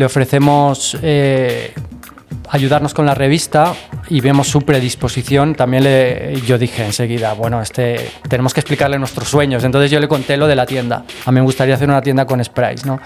le 0.00 0.06
ofrecemos 0.06 0.96
eh, 1.02 1.74
ayudarnos 2.50 2.94
con 2.94 3.06
la 3.06 3.14
revista 3.14 3.72
y 4.08 4.20
vemos 4.20 4.48
su 4.48 4.62
predisposición, 4.62 5.54
también 5.54 5.84
le, 5.84 6.40
yo 6.46 6.58
dije 6.58 6.84
enseguida, 6.84 7.32
bueno, 7.34 7.62
este, 7.62 8.10
tenemos 8.28 8.52
que 8.52 8.60
explicarle 8.60 8.98
nuestros 8.98 9.28
sueños. 9.28 9.62
Entonces 9.62 9.90
yo 9.90 10.00
le 10.00 10.08
conté 10.08 10.36
lo 10.36 10.46
de 10.46 10.56
la 10.56 10.66
tienda. 10.66 11.04
A 11.24 11.30
mí 11.30 11.36
me 11.36 11.42
gustaría 11.42 11.74
hacer 11.74 11.88
una 11.88 12.02
tienda 12.02 12.26
con 12.26 12.42
sprays, 12.42 12.84
¿no? 12.84 13.00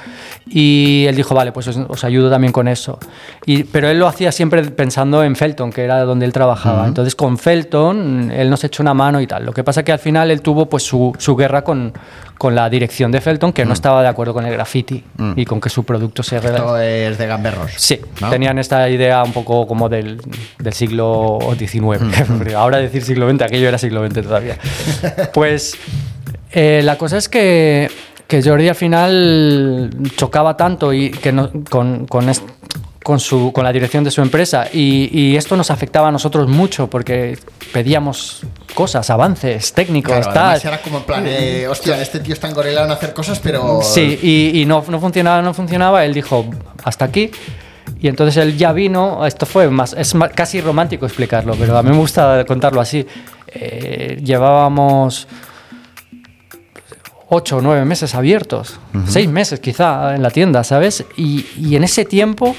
Y 0.47 1.05
él 1.07 1.15
dijo, 1.15 1.35
vale, 1.35 1.53
pues 1.53 1.69
os, 1.69 1.77
os 1.77 2.05
ayudo 2.05 2.31
también 2.31 2.53
con 2.53 2.69
eso. 2.69 2.99
Y, 3.45 3.65
pero 3.65 3.89
él 3.89 3.99
lo 3.99 4.07
hacía 4.07 4.33
siempre 4.33 4.63
pensando 4.71 5.23
en 5.23 5.37
Felton, 5.37 5.71
que 5.71 5.85
era 5.85 6.01
donde 6.05 6.25
él 6.25 6.33
trabajaba. 6.33 6.87
Entonces 6.87 7.15
con 7.15 7.37
Felton 7.37 8.31
él 8.31 8.49
nos 8.49 8.65
echó 8.65 8.83
una 8.83 8.95
mano 8.95 9.21
y 9.21 9.27
tal. 9.27 9.45
Lo 9.45 9.53
que 9.53 9.63
pasa 9.63 9.83
que 9.83 9.93
al 9.93 9.99
final 9.99 10.31
él 10.31 10.41
tuvo 10.41 10.67
pues 10.67 10.83
su, 10.83 11.13
su 11.19 11.37
guerra 11.37 11.63
con, 11.63 11.93
con 12.39 12.55
la 12.55 12.69
dirección 12.69 13.13
de 13.13 13.21
Felton, 13.21 13.53
que 13.53 13.65
no 13.65 13.73
estaba 13.73 14.03
de 14.03 14.09
acuerdo 14.09 14.35
con 14.35 14.45
el 14.47 14.53
graffiti 14.53 15.05
y 15.37 15.45
con 15.45 15.61
que 15.61 15.69
su 15.69 15.85
producto 15.85 16.23
se... 16.23 16.37
Esto 16.37 16.79
es 16.79 17.19
de 17.19 17.27
gamberros. 17.27 17.73
Sí, 17.77 18.01
¿no? 18.21 18.31
tenían 18.31 18.59
esta 18.59 18.89
idea 18.89 19.23
un 19.23 19.33
poco 19.35 19.67
como 19.67 19.89
del, 19.91 20.21
del 20.59 20.73
siglo 20.73 21.39
XIX. 21.59 21.99
Porque 22.39 22.55
Ahora 22.55 22.79
decir 22.79 23.03
siglo 23.05 23.29
XX, 23.31 23.43
aquello 23.43 23.69
era 23.69 23.77
siglo 23.77 24.07
XX 24.09 24.23
todavía. 24.23 24.57
Pues 25.35 25.77
eh, 26.53 26.81
la 26.85 26.97
cosa 26.97 27.19
es 27.19 27.29
que, 27.29 27.91
que 28.27 28.43
Jordi 28.43 28.69
al 28.69 28.75
final 28.75 29.91
chocaba 30.17 30.57
tanto 30.57 30.93
y 30.93 31.11
que 31.11 31.33
no- 31.33 31.51
con, 31.69 32.07
con, 32.07 32.29
est- 32.29 32.45
con, 33.03 33.21
su, 33.21 33.53
con 33.53 33.65
la 33.65 33.73
dirección 33.73 34.03
de 34.05 34.11
su 34.11 34.23
empresa 34.23 34.67
y, 34.73 35.11
y 35.13 35.37
esto 35.37 35.57
nos 35.57 35.71
afectaba 35.71 36.09
a 36.09 36.13
nosotros 36.13 36.49
mucho 36.49 36.89
porque 36.89 37.37
pedíamos 37.73 38.41
cosas, 38.75 39.11
avances 39.11 39.73
técnicos, 39.73 40.15
Claro, 40.15 40.33
tal. 40.33 40.61
era 40.65 40.81
como 40.81 40.99
en 40.99 41.05
plan, 41.05 41.25
eh, 41.27 41.67
hostia, 41.69 42.01
este 42.01 42.21
tío 42.21 42.33
está 42.35 42.49
engorilado 42.49 42.87
en 42.87 42.93
hacer 42.93 43.13
cosas, 43.13 43.41
pero... 43.41 43.81
Sí, 43.83 44.19
y, 44.23 44.61
y 44.63 44.65
no, 44.65 44.83
no 44.89 44.99
funcionaba, 45.01 45.43
no 45.43 45.53
funcionaba. 45.55 46.05
Él 46.05 46.15
dijo, 46.15 46.47
hasta 46.83 47.05
aquí. 47.05 47.31
Y 48.05 48.09
entonces 48.09 48.37
él 48.37 48.59
ya 48.59 48.75
vino, 48.75 49.25
esto 49.25 49.47
fue 49.47 49.71
más, 49.71 49.95
es 49.95 50.13
casi 50.35 50.61
romántico 50.61 51.07
explicarlo, 51.07 51.55
pero 51.59 51.79
a 51.79 51.83
mí 51.83 51.89
me 51.89 51.97
gusta 51.97 52.45
contarlo 52.45 52.83
así. 52.83 53.07
Eh, 53.47 54.21
llevábamos 54.23 55.27
ocho 57.31 57.57
o 57.57 57.61
nueve 57.63 57.87
meses 57.87 58.15
abiertos, 58.15 58.79
seis 59.09 59.27
meses 59.31 59.59
quizá 59.59 60.15
en 60.15 60.23
la 60.23 60.29
tienda, 60.29 60.65
¿sabes? 60.65 61.03
Y, 61.17 61.47
y 61.59 61.77
en 61.77 61.85
ese 61.85 62.05
tiempo 62.05 62.55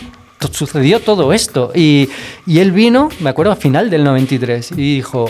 sucedió 0.52 1.00
todo 1.00 1.32
esto. 1.32 1.72
Y, 1.76 2.10
y 2.48 2.58
él 2.58 2.72
vino, 2.72 3.10
me 3.20 3.30
acuerdo, 3.30 3.52
a 3.52 3.56
final 3.56 3.91
del 3.91 4.04
93, 4.04 4.72
y 4.72 4.96
dijo, 4.96 5.30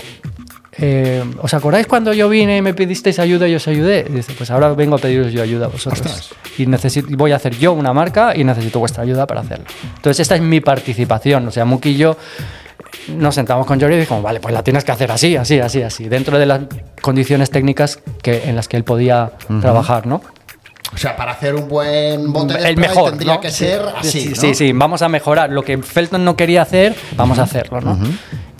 eh, 0.77 1.23
¿os 1.41 1.53
acordáis 1.53 1.87
cuando 1.87 2.13
yo 2.13 2.27
vine 2.27 2.57
y 2.57 2.61
me 2.61 2.73
pedisteis 2.73 3.19
ayuda 3.19 3.47
y 3.47 3.55
os 3.55 3.67
ayudé? 3.67 4.05
Y 4.09 4.13
dice, 4.13 4.33
pues 4.37 4.51
ahora 4.51 4.73
vengo 4.73 4.95
a 4.95 4.99
pediros 4.99 5.31
yo 5.31 5.41
ayuda 5.41 5.65
a 5.65 5.69
vosotros. 5.69 6.01
Ostras. 6.01 6.29
Y 6.57 6.65
necesito, 6.65 7.07
voy 7.11 7.31
a 7.31 7.37
hacer 7.37 7.57
yo 7.57 7.73
una 7.73 7.93
marca 7.93 8.33
y 8.35 8.43
necesito 8.43 8.79
vuestra 8.79 9.03
ayuda 9.03 9.25
para 9.25 9.41
hacerlo. 9.41 9.65
Entonces 9.95 10.19
esta 10.21 10.35
es 10.35 10.41
mi 10.41 10.59
participación. 10.59 11.47
O 11.47 11.51
sea, 11.51 11.65
Muki 11.65 11.89
y 11.89 11.97
yo 11.97 12.17
nos 13.07 13.35
sentamos 13.35 13.65
con 13.65 13.79
Jordi 13.79 13.95
y 13.95 13.99
dijimos, 13.99 14.23
vale, 14.23 14.39
pues 14.39 14.53
la 14.53 14.63
tienes 14.63 14.83
que 14.83 14.91
hacer 14.91 15.11
así, 15.11 15.35
así, 15.35 15.59
así, 15.59 15.81
así, 15.81 16.07
dentro 16.09 16.39
de 16.39 16.45
las 16.45 16.61
condiciones 17.01 17.49
técnicas 17.49 17.99
que, 18.21 18.49
en 18.49 18.55
las 18.55 18.67
que 18.67 18.77
él 18.77 18.83
podía 18.83 19.31
trabajar, 19.61 20.07
¿no? 20.07 20.21
O 20.93 20.97
sea, 20.97 21.15
para 21.15 21.31
hacer 21.31 21.55
un 21.55 21.67
buen 21.67 22.31
bote 22.31 22.53
de 22.53 22.69
el 22.69 22.77
mejor 22.77 23.09
tendría 23.09 23.33
¿no? 23.35 23.41
que 23.41 23.51
Sí, 23.51 23.65
ser 23.65 23.81
sí, 23.81 24.07
así, 24.07 24.21
sí, 24.21 24.29
¿no? 24.29 24.35
sí, 24.35 24.55
sí, 24.55 24.71
vamos 24.71 25.01
a 25.01 25.09
mejorar 25.09 25.49
lo 25.49 25.63
que 25.63 25.77
Felton 25.79 26.23
no 26.23 26.37
quería 26.37 26.61
hacer 26.61 26.95
vamos 27.17 27.37
a 27.39 27.43
hacerlo 27.43 27.81
¿no? 27.81 27.97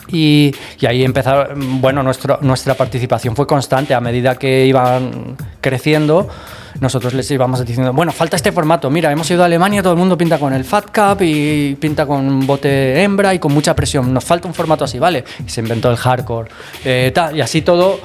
Y, 0.10 0.54
ahí 0.88 1.04
empezaron 1.04 1.82
bueno 1.82 2.04
nuestro, 2.04 2.40
nuestra 2.42 2.76
participación 2.76 3.36
fue 3.36 3.48
constante 3.48 3.94
a 3.94 4.00
medida 4.00 4.36
que 4.36 4.66
iban 4.66 5.36
creciendo 5.62 6.30
nosotros 6.80 7.14
les 7.14 7.30
íbamos 7.32 7.66
diciendo, 7.66 7.94
bueno, 7.94 8.12
falta 8.12 8.36
este 8.36 8.52
formato. 8.52 8.90
Mira, 8.90 9.12
hemos 9.12 9.30
ido 9.32 9.44
a 9.44 9.46
Alemania, 9.46 9.82
todo 9.82 9.94
el 9.94 10.00
mundo 10.00 10.18
pinta 10.18 10.38
con 10.38 10.54
el 10.54 10.66
Fat 10.66 10.86
Cup 10.94 11.22
y 11.22 11.76
pinta 11.76 12.06
con 12.06 12.46
bote 12.46 13.02
hembra 13.02 13.34
y 13.34 13.40
con 13.40 13.54
mucha 13.54 13.74
presión. 13.76 14.14
Nos 14.14 14.24
falta 14.24 14.48
un 14.48 14.54
formato 14.54 14.84
así, 14.84 15.00
¿vale? 15.00 15.24
Y 15.46 15.50
se 15.50 15.62
inventó 15.62 15.90
el 15.90 15.98
hardcore. 15.98 16.50
Eh, 16.84 17.14
y 17.34 17.42
así 17.42 17.62
todo 17.62 18.00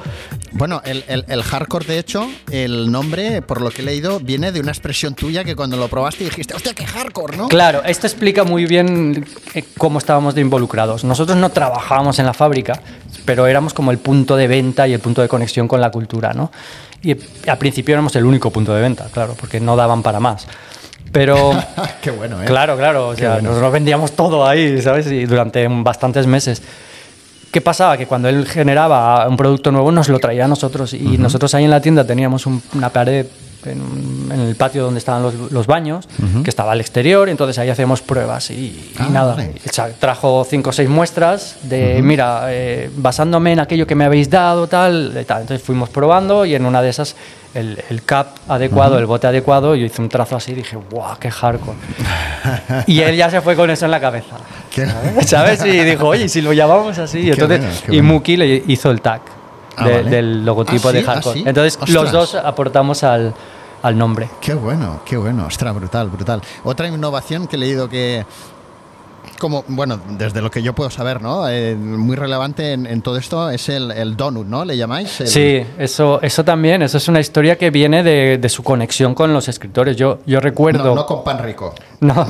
Bueno, 0.53 0.81
el, 0.83 1.03
el- 1.07 1.25
el 1.29 1.43
hardcore, 1.43 1.85
de 1.85 1.97
hecho, 1.99 2.29
el 2.51 2.91
nombre, 2.91 3.41
por 3.41 3.61
lo 3.61 3.69
que 3.71 3.81
he 3.81 3.85
leído, 3.85 4.19
viene 4.19 4.51
de 4.51 4.59
una 4.59 4.71
expresión 4.71 5.15
tuya 5.15 5.43
que 5.45 5.55
cuando 5.55 5.77
lo 5.77 5.87
probaste 5.87 6.25
dijiste, 6.25 6.53
hostia, 6.53 6.73
qué 6.73 6.85
hardcore, 6.85 7.37
¿no? 7.37 7.47
Claro, 7.47 7.83
esto 7.85 8.05
explica 8.05 8.43
muy 8.43 8.65
bien 8.65 9.25
eh, 9.53 9.63
cómo 9.77 9.97
estábamos 9.97 10.35
de 10.35 10.41
involucrados. 10.41 11.03
Nosotros 11.05 11.37
no 11.37 11.49
trabajábamos 11.51 12.19
en 12.19 12.25
la 12.25 12.33
fábrica, 12.33 12.81
pero 13.25 13.47
éramos 13.47 13.73
como 13.73 13.91
el 13.91 13.97
punto 13.97 14.35
de 14.35 14.47
venta 14.47 14.87
y 14.87 14.93
el 14.93 14.99
punto 14.99 15.21
de 15.21 15.29
conexión 15.29 15.67
con 15.69 15.79
la 15.79 15.89
cultura, 15.89 16.33
¿no? 16.33 16.51
Y 17.01 17.11
eh, 17.11 17.19
al 17.47 17.57
principio 17.57 17.93
éramos 17.93 18.13
el 18.17 18.25
único 18.25 18.51
punto 18.51 18.73
de 18.75 18.81
venta, 18.81 19.07
claro, 19.11 19.35
porque 19.39 19.59
no 19.61 19.75
daban 19.77 20.03
para 20.03 20.19
más. 20.19 20.47
Pero 21.13 21.51
qué 22.01 22.11
bueno, 22.11 22.41
¿eh? 22.41 22.45
Claro, 22.45 22.75
claro, 22.77 23.07
o 23.09 23.15
sea, 23.15 23.33
bueno. 23.35 23.49
nosotros 23.49 23.71
vendíamos 23.71 24.11
todo 24.13 24.45
ahí, 24.45 24.81
¿sabes? 24.81 25.07
Y 25.07 25.25
durante 25.25 25.65
bastantes 25.69 26.27
meses. 26.27 26.61
¿Qué 27.51 27.59
pasaba? 27.61 27.97
Que 27.97 28.07
cuando 28.07 28.29
él 28.29 28.45
generaba 28.47 29.27
un 29.27 29.35
producto 29.37 29.71
nuevo 29.71 29.91
nos 29.91 30.07
lo 30.09 30.19
traía 30.19 30.45
a 30.45 30.47
nosotros 30.47 30.93
y 30.93 31.17
nosotros 31.17 31.53
ahí 31.53 31.65
en 31.65 31.71
la 31.71 31.81
tienda 31.81 32.05
teníamos 32.05 32.45
un- 32.45 32.61
una 32.75 32.89
pared 32.89 33.25
en, 33.65 34.31
en 34.31 34.39
el 34.39 34.55
patio 34.55 34.83
donde 34.83 34.97
estaban 34.97 35.21
los, 35.21 35.35
los 35.51 35.67
baños, 35.67 36.07
que 36.43 36.49
estaba 36.49 36.71
al 36.71 36.81
exterior, 36.81 37.27
y 37.27 37.31
entonces 37.31 37.59
ahí 37.59 37.69
hacíamos 37.69 38.01
pruebas 38.01 38.49
y, 38.49 38.53
y 38.55 38.91
Ah, 38.97 39.07
nada. 39.11 39.35
vale. 39.35 39.53
Trajo 39.99 40.43
cinco 40.49 40.71
o 40.71 40.73
seis 40.73 40.89
muestras 40.89 41.57
de, 41.61 42.01
mira, 42.01 42.45
eh, 42.47 42.89
basándome 42.97 43.51
en 43.51 43.59
aquello 43.59 43.85
que 43.85 43.93
me 43.93 44.05
habéis 44.05 44.31
dado, 44.31 44.65
tal, 44.65 45.23
tal. 45.27 45.41
Entonces 45.41 45.63
fuimos 45.63 45.89
probando 45.89 46.43
y 46.45 46.55
en 46.55 46.65
una 46.65 46.81
de 46.81 46.89
esas 46.89 47.15
el, 47.53 47.77
el 47.91 48.01
cap 48.03 48.29
adecuado, 48.47 48.97
el 48.97 49.05
bote 49.05 49.27
adecuado, 49.27 49.75
yo 49.75 49.85
hice 49.85 50.01
un 50.01 50.09
trazo 50.09 50.37
así 50.37 50.53
y 50.53 50.55
dije, 50.55 50.77
¡guau, 50.89 51.17
qué 51.19 51.29
hardcore! 51.29 51.77
y 52.87 53.01
él 53.01 53.15
ya 53.15 53.29
se 53.29 53.41
fue 53.41 53.55
con 53.55 53.69
eso 53.69 53.85
en 53.85 53.91
la 53.91 53.99
cabeza. 53.99 54.37
¿Sabes? 55.25 55.63
Y 55.65 55.79
dijo, 55.83 56.07
oye, 56.07 56.25
¿y 56.25 56.29
si 56.29 56.41
lo 56.41 56.53
llamamos 56.53 56.97
así. 56.97 57.19
Y 57.19 57.29
entonces, 57.31 57.59
bueno, 57.59 57.73
y 57.87 57.87
bueno. 57.99 58.03
Muki 58.13 58.37
le 58.37 58.63
hizo 58.67 58.89
el 58.91 59.01
tag 59.01 59.21
Ah, 59.77 59.87
de- 59.87 59.93
vale. 59.95 60.09
del 60.09 60.45
logotipo 60.45 60.89
Ah, 60.89 60.91
de. 60.91 60.99
Ah, 60.99 61.03
hardcore. 61.05 61.39
¿sí? 61.39 61.43
Entonces, 61.47 61.73
Ostras. 61.81 61.89
los 61.91 62.11
dos 62.11 62.35
aportamos 62.35 63.03
al, 63.03 63.33
al 63.81 63.97
nombre. 63.97 64.29
Qué 64.41 64.53
bueno, 64.53 65.01
qué 65.05 65.17
bueno. 65.17 65.45
Ostras, 65.45 65.73
brutal, 65.73 66.09
brutal. 66.09 66.41
Otra 66.63 66.87
innovación 66.87 67.47
que 67.47 67.55
he 67.55 67.59
leído 67.59 67.87
que, 67.89 68.25
como, 69.39 69.63
bueno, 69.67 69.99
desde 70.17 70.41
lo 70.41 70.51
que 70.51 70.61
yo 70.63 70.73
puedo 70.73 70.89
saber, 70.89 71.21
¿no? 71.21 71.47
Eh, 71.49 71.75
muy 71.75 72.15
relevante 72.15 72.73
en, 72.73 72.85
en 72.85 73.01
todo 73.01 73.17
esto 73.17 73.49
es 73.49 73.69
el, 73.69 73.91
el 73.91 74.15
donut, 74.17 74.47
¿no? 74.47 74.65
¿Le 74.65 74.77
llamáis? 74.77 75.21
El- 75.21 75.27
Sí, 75.27 75.63
eso, 75.77 76.21
eso 76.21 76.43
también, 76.43 76.81
eso 76.81 76.97
es 76.97 77.07
una 77.07 77.19
historia 77.19 77.57
que 77.57 77.69
viene 77.71 78.03
de, 78.03 78.37
de 78.37 78.49
su 78.49 78.63
conexión 78.63 79.13
con 79.15 79.33
los 79.33 79.47
escritores. 79.47 79.95
Yo, 79.97 80.19
yo 80.25 80.39
recuerdo... 80.39 80.83
No, 80.85 80.95
no 80.95 81.05
con 81.05 81.23
pan 81.23 81.39
rico. 81.39 81.73
No. 82.01 82.25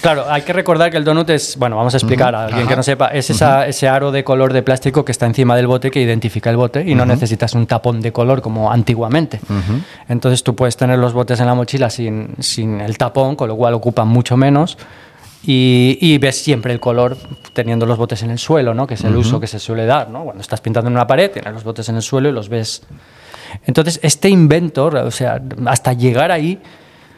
claro, 0.00 0.24
hay 0.30 0.40
que 0.42 0.52
recordar 0.54 0.90
que 0.90 0.96
el 0.96 1.04
donut 1.04 1.28
es, 1.30 1.56
bueno, 1.58 1.76
vamos 1.76 1.94
a 1.94 1.96
explicar 1.98 2.34
a 2.34 2.44
alguien 2.44 2.60
Ajá. 2.62 2.68
que 2.70 2.76
no 2.76 2.82
sepa, 2.82 3.08
es 3.08 3.28
esa, 3.30 3.66
ese 3.66 3.88
aro 3.88 4.10
de 4.10 4.24
color 4.24 4.52
de 4.54 4.62
plástico 4.62 5.04
que 5.04 5.12
está 5.12 5.26
encima 5.26 5.54
del 5.56 5.66
bote 5.66 5.90
que 5.90 6.00
identifica 6.00 6.50
el 6.50 6.56
bote 6.56 6.82
y 6.86 6.94
no 6.94 7.04
necesitas 7.04 7.54
un 7.54 7.66
tapón 7.66 8.00
de 8.00 8.12
color 8.12 8.40
como 8.42 8.72
antiguamente. 8.72 9.38
Entonces 10.08 10.42
tú 10.42 10.54
puedes 10.56 10.76
tener 10.76 10.98
los 10.98 11.12
botes 11.12 11.40
en 11.40 11.46
la 11.46 11.54
mochila 11.54 11.90
sin, 11.90 12.34
sin 12.40 12.80
el 12.80 12.96
tapón, 12.98 13.36
con 13.36 13.48
lo 13.48 13.56
cual 13.56 13.74
ocupan 13.74 14.08
mucho 14.08 14.36
menos. 14.36 14.78
Y, 15.48 15.96
y 16.00 16.18
ves 16.18 16.42
siempre 16.42 16.72
el 16.72 16.80
color 16.80 17.16
teniendo 17.52 17.86
los 17.86 17.96
botes 17.96 18.22
en 18.24 18.30
el 18.30 18.38
suelo, 18.38 18.74
¿no? 18.74 18.86
que 18.86 18.94
es 18.94 19.04
el 19.04 19.14
uso 19.14 19.38
que 19.38 19.46
se 19.46 19.58
suele 19.60 19.86
dar. 19.86 20.10
¿no? 20.10 20.24
Cuando 20.24 20.40
estás 20.42 20.60
pintando 20.60 20.88
en 20.88 20.94
una 20.94 21.06
pared, 21.06 21.30
tienes 21.30 21.52
los 21.54 21.62
botes 21.62 21.88
en 21.88 21.96
el 21.96 22.02
suelo 22.02 22.28
y 22.28 22.32
los 22.32 22.48
ves. 22.48 22.82
Entonces, 23.64 24.00
este 24.02 24.28
inventor, 24.28 24.96
o 24.96 25.10
sea, 25.10 25.40
hasta 25.66 25.92
llegar 25.92 26.32
ahí, 26.32 26.58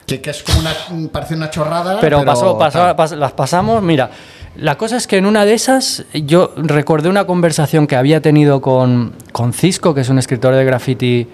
Que, 0.06 0.20
que 0.20 0.30
es 0.30 0.42
como 0.42 0.58
una, 0.60 1.08
parece 1.10 1.34
una 1.34 1.48
chorrada. 1.50 1.98
pero, 2.00 2.22
pasó, 2.24 2.58
pasó- 2.58 2.78
tal. 2.78 2.96
pas- 2.96 3.16
las 3.16 3.32
pasamos, 3.32 3.82
mira, 3.82 4.10
la 4.56 4.76
cosa 4.76 4.96
es 4.98 5.06
que 5.06 5.16
en 5.16 5.24
una 5.26 5.44
de 5.46 5.54
esas 5.54 6.04
yo 6.12 6.52
recordé 6.56 7.08
una 7.08 7.24
conversación 7.26 7.86
que 7.86 7.96
había 7.96 8.20
tenido 8.20 8.60
con, 8.60 9.14
con 9.32 9.52
Cisco, 9.54 9.94
que 9.94 10.02
es 10.02 10.08
un 10.10 10.18
escritor 10.18 10.54
de 10.54 10.64
graffiti 10.64 11.28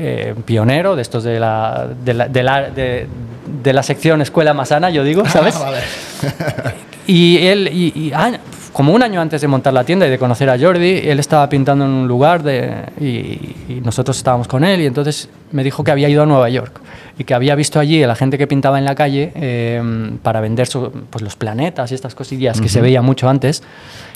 eh, 0.00 0.34
pionero, 0.44 0.96
de 0.96 1.02
estos 1.02 1.22
de 1.22 1.38
la, 1.38 1.86
de 2.04 2.14
la, 2.14 2.28
de 2.28 2.42
la- 2.42 2.70
de- 2.70 3.06
de 3.62 3.72
la 3.72 3.82
sección 3.82 4.22
Escuela 4.22 4.54
Masana, 4.54 4.90
yo 4.90 5.04
digo, 5.04 5.24
¿sabes? 5.28 5.54
Ah, 5.56 5.64
vale. 5.70 5.78
Y 7.06 7.38
él, 7.46 7.68
y, 7.72 7.92
y 7.98 8.12
ah, 8.14 8.32
como 8.72 8.92
un 8.92 9.02
año 9.02 9.20
antes 9.20 9.40
de 9.40 9.48
montar 9.48 9.72
la 9.72 9.82
tienda 9.84 10.06
y 10.06 10.10
de 10.10 10.18
conocer 10.18 10.48
a 10.48 10.58
Jordi, 10.58 11.00
él 11.04 11.18
estaba 11.18 11.48
pintando 11.48 11.84
en 11.84 11.90
un 11.90 12.08
lugar 12.08 12.42
de, 12.42 12.72
y, 13.00 13.04
y 13.72 13.80
nosotros 13.84 14.16
estábamos 14.16 14.46
con 14.46 14.62
él 14.64 14.80
y 14.80 14.86
entonces 14.86 15.28
me 15.52 15.64
dijo 15.64 15.82
que 15.82 15.90
había 15.90 16.08
ido 16.08 16.22
a 16.22 16.26
Nueva 16.26 16.48
York 16.48 16.80
y 17.18 17.24
que 17.24 17.34
había 17.34 17.54
visto 17.54 17.78
allí 17.80 18.02
a 18.02 18.06
la 18.06 18.14
gente 18.14 18.38
que 18.38 18.46
pintaba 18.46 18.78
en 18.78 18.84
la 18.84 18.94
calle 18.94 19.32
eh, 19.34 20.10
para 20.22 20.40
vender 20.40 20.66
su- 20.66 20.90
pues 21.10 21.22
los 21.22 21.36
planetas 21.36 21.90
y 21.92 21.94
estas 21.94 22.14
cosillas 22.14 22.60
que 22.60 22.68
se 22.68 22.80
veía 22.80 23.02
mucho 23.02 23.28
antes. 23.28 23.62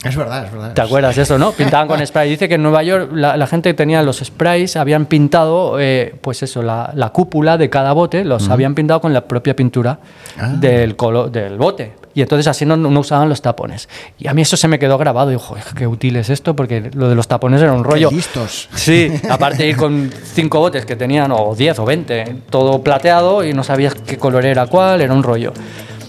Es 0.04 0.16
verdad, 0.16 0.44
es 0.46 0.52
verdad. 0.52 0.74
¿Te 0.74 0.82
acuerdas 0.82 1.16
de 1.16 1.22
eso, 1.22 1.38
no? 1.38 1.52
Pintaban 1.52 1.88
con 1.88 2.04
spray. 2.06 2.28
Dice 2.28 2.48
que 2.48 2.56
en 2.56 2.62
Nueva 2.62 2.82
York 2.82 3.10
la, 3.14 3.36
la 3.36 3.46
gente 3.46 3.70
que 3.70 3.74
tenía 3.74 4.02
los 4.02 4.18
sprays 4.18 4.76
habían 4.76 5.06
pintado, 5.06 5.80
eh, 5.80 6.14
pues 6.20 6.42
eso, 6.42 6.62
la, 6.62 6.90
la 6.94 7.08
cúpula 7.10 7.56
de 7.56 7.70
cada 7.70 7.92
bote, 7.92 8.24
los 8.24 8.48
habían 8.50 8.74
pintado 8.74 9.00
con 9.00 9.12
la 9.12 9.22
propia 9.22 9.56
pintura 9.56 9.98
Ah. 10.38 10.48
del, 10.48 10.96
colo- 10.96 11.28
del 11.30 11.56
bote. 11.58 11.92
Y 12.16 12.22
entonces 12.22 12.46
así 12.46 12.64
no, 12.64 12.76
no 12.76 13.00
usaban 13.00 13.28
los 13.28 13.42
tapones. 13.42 13.88
Y 14.20 14.28
a 14.28 14.34
mí 14.34 14.42
eso 14.42 14.56
se 14.56 14.68
me 14.68 14.78
quedó 14.78 14.98
grabado. 14.98 15.30
Y 15.30 15.34
dijo, 15.34 15.56
qué 15.76 15.86
útil 15.88 16.14
es 16.16 16.30
esto, 16.30 16.54
porque 16.54 16.90
lo 16.94 17.08
de 17.08 17.16
los 17.16 17.26
tapones 17.26 17.60
era 17.60 17.72
un 17.72 17.82
rollo. 17.82 18.08
Qué 18.10 18.14
listos. 18.16 18.68
Sí, 18.74 19.10
aparte 19.30 19.64
de 19.64 19.70
ir 19.70 19.76
con 19.76 20.12
cinco 20.32 20.60
botes 20.60 20.86
que 20.86 20.94
tenían, 20.94 21.32
o 21.32 21.54
10 21.56 21.76
o 21.80 21.84
20, 21.84 22.36
todo 22.50 22.83
plateado 22.84 23.42
y 23.44 23.52
no 23.52 23.64
sabías 23.64 23.94
qué 23.94 24.16
color 24.18 24.44
era 24.46 24.66
cuál, 24.66 25.00
era 25.00 25.12
un 25.12 25.22
rollo. 25.24 25.52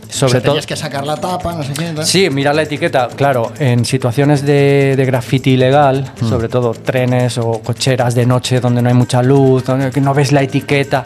Sobre 0.07 0.27
o 0.27 0.31
sea, 0.31 0.39
todo. 0.41 0.51
tenías 0.53 0.67
que 0.67 0.75
sacar 0.75 1.05
la 1.05 1.17
tapa, 1.17 1.53
no 1.53 1.63
sé 1.63 1.73
qué. 1.73 1.85
tal. 1.93 2.05
Sí, 2.05 2.29
mirar 2.29 2.53
la 2.55 2.61
etiqueta. 2.61 3.07
Claro, 3.15 3.51
en 3.59 3.83
situaciones 3.85 4.43
de, 4.45 4.93
de 4.95 5.05
graffiti 5.05 5.51
ilegal, 5.51 6.11
Mm. 6.21 6.29
sobre 6.29 6.47
todo 6.47 6.71
trenes 6.73 7.37
o 7.39 7.59
cocheras 7.63 8.13
de 8.15 8.25
noche 8.25 8.59
donde 8.61 8.81
no 8.81 8.89
hay 8.89 8.95
mucha 8.95 9.21
luz, 9.23 9.65
donde 9.65 9.89
no 9.99 10.13
ves 10.13 10.31
la 10.31 10.41
etiqueta, 10.43 11.03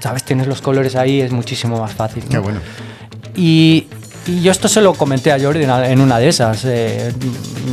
sabes, 0.00 0.24
tienes 0.24 0.46
los 0.46 0.60
colores 0.62 0.96
ahí, 0.96 1.20
es 1.20 1.30
muchísimo 1.30 1.78
más 1.78 1.92
fácil. 1.92 2.24
¿no? 2.24 2.30
Qué 2.30 2.38
bueno. 2.38 2.60
Y, 3.36 3.86
y 4.26 4.40
yo 4.42 4.50
esto 4.50 4.66
se 4.66 4.80
lo 4.80 4.94
comenté 4.94 5.30
a 5.30 5.38
Jordi 5.38 5.62
en 5.64 6.00
una- 6.00 6.18
de 6.18 6.28
esas, 6.28 6.64
eh, 6.64 7.12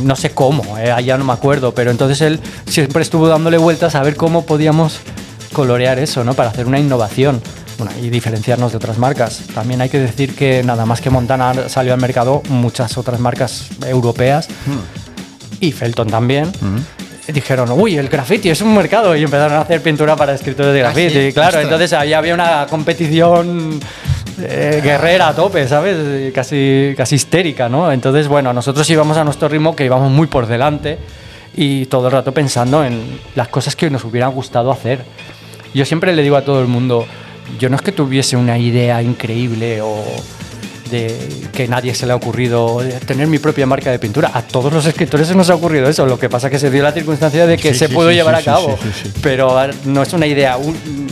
no 0.04 0.14
sé 0.14 0.30
cómo, 0.30 0.78
eh, 0.78 0.92
allá 0.92 1.16
no 1.18 1.24
me 1.24 1.32
acuerdo, 1.32 1.72
pero 1.74 1.90
entonces 1.90 2.20
él 2.20 2.38
siempre 2.66 3.02
estuvo 3.02 3.26
dándole 3.26 3.58
vueltas 3.58 3.94
a 3.96 4.02
ver 4.02 4.14
cómo 4.14 4.46
podíamos 4.46 4.98
colorear 5.56 5.98
eso, 5.98 6.22
¿no? 6.22 6.34
Para 6.34 6.50
hacer 6.50 6.66
una 6.66 6.78
innovación 6.78 7.40
bueno, 7.78 7.90
y 8.02 8.10
diferenciarnos 8.10 8.72
de 8.72 8.76
otras 8.76 8.98
marcas. 8.98 9.40
También 9.54 9.80
hay 9.80 9.88
que 9.88 9.98
decir 9.98 10.34
que 10.34 10.62
nada 10.62 10.84
más 10.84 11.00
que 11.00 11.08
Montana 11.08 11.68
salió 11.70 11.94
al 11.94 12.00
mercado, 12.00 12.42
muchas 12.50 12.98
otras 12.98 13.18
marcas 13.20 13.68
europeas 13.86 14.48
y 15.60 15.72
Felton 15.72 16.08
también. 16.08 16.52
Dijeron, 17.28 17.70
uy, 17.72 17.96
el 17.96 18.08
graffiti 18.08 18.50
es 18.50 18.60
un 18.60 18.74
mercado 18.74 19.16
y 19.16 19.22
empezaron 19.24 19.56
a 19.56 19.62
hacer 19.62 19.80
pintura 19.82 20.14
para 20.14 20.34
escritores 20.34 20.72
de 20.74 20.80
Ah, 20.80 20.92
graffiti. 20.92 21.14
sí, 21.28 21.32
claro, 21.32 21.48
ostras. 21.48 21.64
entonces 21.64 21.92
ahí 21.94 22.12
había 22.12 22.34
una 22.34 22.66
competición 22.68 23.80
eh, 24.40 24.80
guerrera 24.84 25.28
a 25.28 25.34
tope, 25.34 25.66
¿sabes? 25.66 26.32
Casi, 26.34 26.92
casi 26.96 27.14
histérica, 27.16 27.68
¿no? 27.70 27.90
Entonces, 27.90 28.28
bueno, 28.28 28.52
nosotros 28.52 28.88
íbamos 28.90 29.16
a 29.16 29.24
nuestro 29.24 29.48
ritmo, 29.48 29.74
que 29.74 29.86
íbamos 29.86 30.10
muy 30.12 30.26
por 30.26 30.46
delante 30.46 30.98
y 31.56 31.86
todo 31.86 32.06
el 32.08 32.12
rato 32.12 32.32
pensando 32.32 32.84
en 32.84 33.18
las 33.34 33.48
cosas 33.48 33.74
que 33.74 33.88
nos 33.90 34.04
hubieran 34.04 34.30
gustado 34.32 34.70
hacer. 34.70 35.00
Yo 35.76 35.84
siempre 35.84 36.14
le 36.14 36.22
digo 36.22 36.36
a 36.36 36.42
todo 36.42 36.60
el 36.62 36.68
mundo, 36.68 37.06
yo 37.58 37.68
no 37.68 37.76
es 37.76 37.82
que 37.82 37.92
tuviese 37.92 38.34
una 38.36 38.56
idea 38.58 39.02
increíble 39.02 39.82
o 39.82 40.02
de 40.90 41.14
que 41.52 41.68
nadie 41.68 41.94
se 41.94 42.06
le 42.06 42.12
ha 42.12 42.16
ocurrido 42.16 42.80
tener 43.06 43.26
mi 43.26 43.38
propia 43.38 43.66
marca 43.66 43.90
de 43.90 43.98
pintura. 43.98 44.30
A 44.32 44.40
todos 44.40 44.72
los 44.72 44.86
escritores 44.86 45.28
se 45.28 45.34
nos 45.34 45.50
ha 45.50 45.54
ocurrido 45.54 45.86
eso. 45.86 46.06
Lo 46.06 46.18
que 46.18 46.30
pasa 46.30 46.46
es 46.46 46.52
que 46.52 46.58
se 46.58 46.70
dio 46.70 46.82
la 46.82 46.92
circunstancia 46.92 47.46
de 47.46 47.58
que 47.58 47.72
Sí, 47.74 47.78
se 47.80 47.88
sí, 47.88 47.94
pudo 47.94 48.08
sí, 48.08 48.14
llevar 48.14 48.36
sí, 48.36 48.40
a 48.48 48.52
cabo. 48.54 48.78
sí, 48.82 48.88
sí, 48.94 49.00
sí. 49.12 49.18
Pero 49.22 49.54
no 49.84 50.02
es 50.02 50.12
una 50.14 50.26
idea 50.26 50.56
un- 50.56 51.06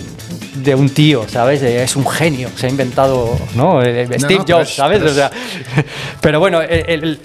de 0.54 0.74
un 0.74 0.88
tío, 0.88 1.26
¿sabes? 1.28 1.60
Es 1.60 1.94
un 1.94 2.06
genio. 2.08 2.48
Se 2.56 2.66
ha 2.66 2.70
inventado, 2.70 3.36
¿no? 3.54 3.82
Eh, 3.82 4.06
No, 4.08 4.18
Steve 4.18 4.44
no, 4.48 4.56
Jobs, 4.56 4.70
es- 4.70 4.76
¿sabes? 4.76 4.98
pero 5.00 5.10
O 5.10 5.14
sea, 5.14 5.30
pero 6.22 6.40
bueno, 6.40 6.62
el- 6.62 6.84
el- 6.88 7.20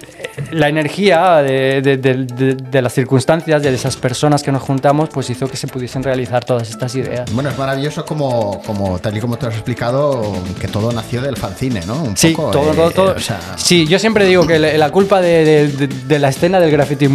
la 0.52 0.68
energía 0.68 1.36
de, 1.36 1.80
de- 1.82 1.96
de- 1.96 2.24
de- 2.24 2.54
de 2.54 2.82
las 2.82 2.92
circunstancias, 2.92 3.62
de 3.62 3.74
esas 3.74 3.96
personas 3.96 4.42
que 4.42 4.52
nos 4.52 4.62
juntamos, 4.62 5.08
pues 5.10 5.30
hizo 5.30 5.48
que 5.48 5.56
se 5.56 5.66
pudiesen 5.66 6.02
realizar 6.02 6.44
todas 6.44 6.68
estas 6.70 6.94
ideas. 6.94 7.30
Bueno, 7.32 7.50
es 7.50 7.58
maravilloso 7.58 8.04
como, 8.04 8.62
como 8.64 8.98
tal 8.98 9.16
y 9.16 9.20
como 9.20 9.36
te 9.36 9.46
has 9.46 9.54
explicado, 9.54 10.32
que 10.60 10.68
todo 10.68 10.92
nació 10.92 11.22
del 11.22 11.36
fanzine, 11.36 11.80
¿no? 11.86 12.02
Un 12.02 12.16
Sí, 12.16 12.30
poco, 12.30 12.50
todo, 12.50 12.72
eh, 12.72 12.76
todo, 12.76 12.90
todo. 12.90 13.14
o 13.16 13.20
sea, 13.20 13.40
Sí, 13.56 13.86
yo 13.86 13.98
siempre 13.98 14.26
digo 14.26 14.46
que 14.46 14.58
la 14.58 14.90
culpa 14.90 15.20
de, 15.20 15.88
la 16.08 16.28
escena 16.28 16.60
del 16.60 16.70
graffiti 16.70 17.08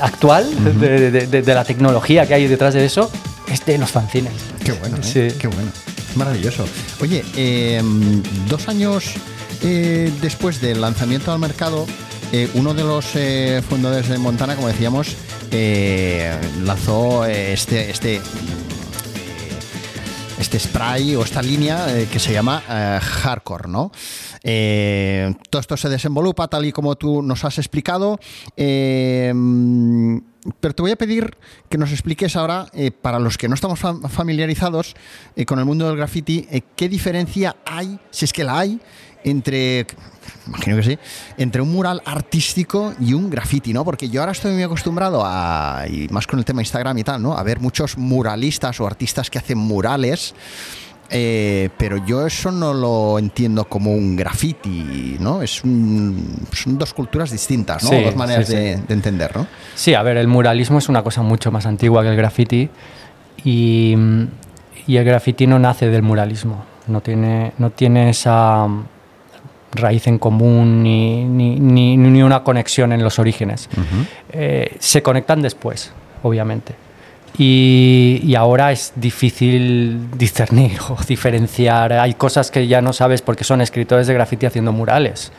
actual, 0.00 0.46
de, 0.80 1.42
la 1.46 1.64
tecnología 1.64 2.26
que 2.26 2.34
hay 2.34 2.46
detrás 2.46 2.74
de 2.74 2.84
eso, 2.84 3.10
es 3.50 3.64
de 3.64 3.78
los 3.78 3.90
fanzines. 3.90 4.32
Qué 4.64 4.72
bueno, 4.72 4.96
¿eh? 4.96 5.00
Sí. 5.02 5.28
qué 5.38 5.46
bueno. 5.48 5.70
Maravilloso. 6.16 6.64
Oye, 7.00 7.24
eh, 7.36 7.82
dos 8.48 8.68
años 8.68 9.04
eh, 9.62 10.10
después 10.22 10.60
del 10.60 10.80
lanzamiento 10.80 11.32
al 11.32 11.38
mercado, 11.38 11.86
eh, 12.32 12.48
uno 12.54 12.74
de 12.74 12.82
los 12.82 13.14
eh, 13.14 13.62
fundadores 13.68 14.08
de 14.08 14.18
Montana, 14.18 14.54
como 14.56 14.68
decíamos, 14.68 15.14
eh, 15.50 16.36
lanzó 16.64 17.24
este, 17.26 17.90
este, 17.90 18.20
este 20.38 20.58
spray 20.58 21.14
o 21.16 21.22
esta 21.22 21.42
línea 21.42 21.86
que 22.10 22.18
se 22.18 22.32
llama 22.32 22.60
Hardcore, 23.00 23.68
¿no? 23.68 23.92
Todo 25.50 25.60
esto 25.60 25.76
se 25.76 25.88
desenvolupa 25.88 26.48
tal 26.48 26.66
y 26.66 26.72
como 26.72 26.96
tú 26.96 27.22
nos 27.22 27.44
has 27.44 27.58
explicado. 27.58 28.18
pero 30.60 30.74
te 30.74 30.82
voy 30.82 30.90
a 30.90 30.96
pedir 30.96 31.36
que 31.70 31.78
nos 31.78 31.92
expliques 31.92 32.36
ahora, 32.36 32.66
para 33.00 33.18
los 33.18 33.38
que 33.38 33.48
no 33.48 33.54
estamos 33.54 33.80
fam- 33.80 34.06
familiarizados 34.08 34.96
con 35.46 35.58
el 35.60 35.64
mundo 35.64 35.86
del 35.88 35.96
graffiti, 35.96 36.46
qué 36.76 36.88
diferencia 36.88 37.56
hay, 37.64 37.98
si 38.10 38.24
es 38.26 38.32
que 38.32 38.44
la 38.44 38.58
hay, 38.58 38.80
entre, 39.24 39.86
imagino 40.46 40.76
que 40.76 40.82
sí, 40.82 40.98
entre 41.38 41.62
un 41.62 41.72
mural 41.72 42.02
artístico 42.04 42.94
y 43.00 43.14
un 43.14 43.30
graffiti, 43.30 43.72
¿no? 43.72 43.84
Porque 43.84 44.08
yo 44.10 44.20
ahora 44.20 44.32
estoy 44.32 44.52
muy 44.52 44.62
acostumbrado 44.62 45.22
a, 45.24 45.84
y 45.90 46.08
más 46.10 46.26
con 46.26 46.38
el 46.38 46.44
tema 46.44 46.60
Instagram 46.62 46.98
y 46.98 47.04
tal, 47.04 47.22
¿no? 47.22 47.36
A 47.36 47.42
ver 47.42 47.60
muchos 47.60 47.96
muralistas 47.98 48.80
o 48.80 48.86
artistas 48.86 49.30
que 49.30 49.38
hacen 49.38 49.58
murales. 49.58 50.34
eh, 51.10 51.68
pero 51.76 51.98
yo 52.06 52.26
eso 52.26 52.50
no 52.50 52.72
lo 52.72 53.18
entiendo 53.18 53.64
como 53.66 53.92
un 53.92 54.16
graffiti, 54.16 55.16
¿no? 55.20 55.42
Es 55.42 55.62
un- 55.62 56.38
son 56.52 56.78
dos 56.78 56.94
culturas 56.94 57.30
distintas, 57.30 57.84
¿no? 57.84 57.90
Sí, 57.90 58.02
dos 58.02 58.16
maneras 58.16 58.46
sí, 58.46 58.52
sí. 58.52 58.58
de, 58.58 58.76
de 58.78 58.94
entender, 58.94 59.36
¿no? 59.36 59.46
Sí, 59.74 59.92
a 59.94 60.02
ver, 60.02 60.16
el 60.16 60.28
muralismo 60.28 60.78
es 60.78 60.88
una 60.88 61.02
cosa 61.04 61.20
mucho 61.22 61.52
más 61.52 61.66
antigua 61.66 62.02
que 62.02 62.08
el 62.08 62.16
graffiti 62.16 62.70
y, 63.44 63.94
y 64.86 64.96
el 64.96 65.04
graffiti 65.04 65.46
no 65.46 65.58
nace 65.58 65.88
del 65.90 66.02
muralismo, 66.02 66.64
no 66.88 67.00
tiene, 67.02 67.52
no 67.58 67.70
tiene 67.70 68.08
esa 68.10 68.66
raíz 69.74 70.06
en 70.06 70.18
común 70.18 70.82
ni, 70.82 71.24
ni, 71.24 71.56
ni- 71.56 71.96
ni 71.96 72.22
una 72.22 72.42
conexión 72.42 72.92
en 72.92 73.02
los 73.02 73.18
orígenes. 73.18 73.68
Eh, 74.32 74.76
se 74.78 75.02
conectan 75.02 75.42
después, 75.42 75.92
obviamente. 76.22 76.74
Y, 77.36 78.20
y 78.22 78.36
ahora 78.36 78.70
es 78.70 78.92
difícil 78.94 80.08
discernir 80.16 80.78
o 80.88 80.96
diferenciar. 81.06 81.92
Hay 81.94 82.14
cosas 82.14 82.50
que 82.50 82.66
ya 82.68 82.80
no 82.80 82.92
sabes 82.92 83.22
porque 83.22 83.42
son 83.44 83.60
escritores 83.60 84.06
de 84.06 84.14
graffiti 84.14 84.46
haciendo 84.46 84.72
murales. 84.72 85.32